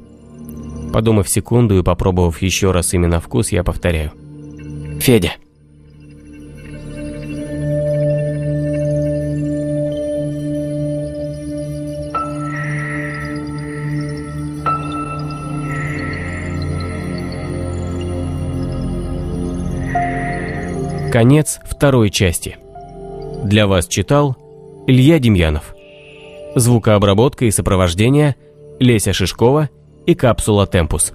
Подумав 0.92 1.28
секунду 1.28 1.78
и 1.78 1.82
попробовав 1.82 2.42
еще 2.42 2.70
раз 2.70 2.92
именно 2.92 3.20
вкус, 3.20 3.50
я 3.50 3.64
повторяю. 3.64 4.12
Федя. 5.00 5.32
Конец 21.12 21.60
второй 21.64 22.08
части. 22.08 22.56
Для 23.44 23.66
вас 23.66 23.86
читал 23.86 24.34
Илья 24.86 25.18
Демьянов. 25.18 25.74
Звукообработка 26.54 27.44
и 27.44 27.50
сопровождение 27.50 28.34
Леся 28.80 29.12
Шишкова 29.12 29.68
и 30.06 30.14
Капсула 30.14 30.66
Темпус. 30.66 31.12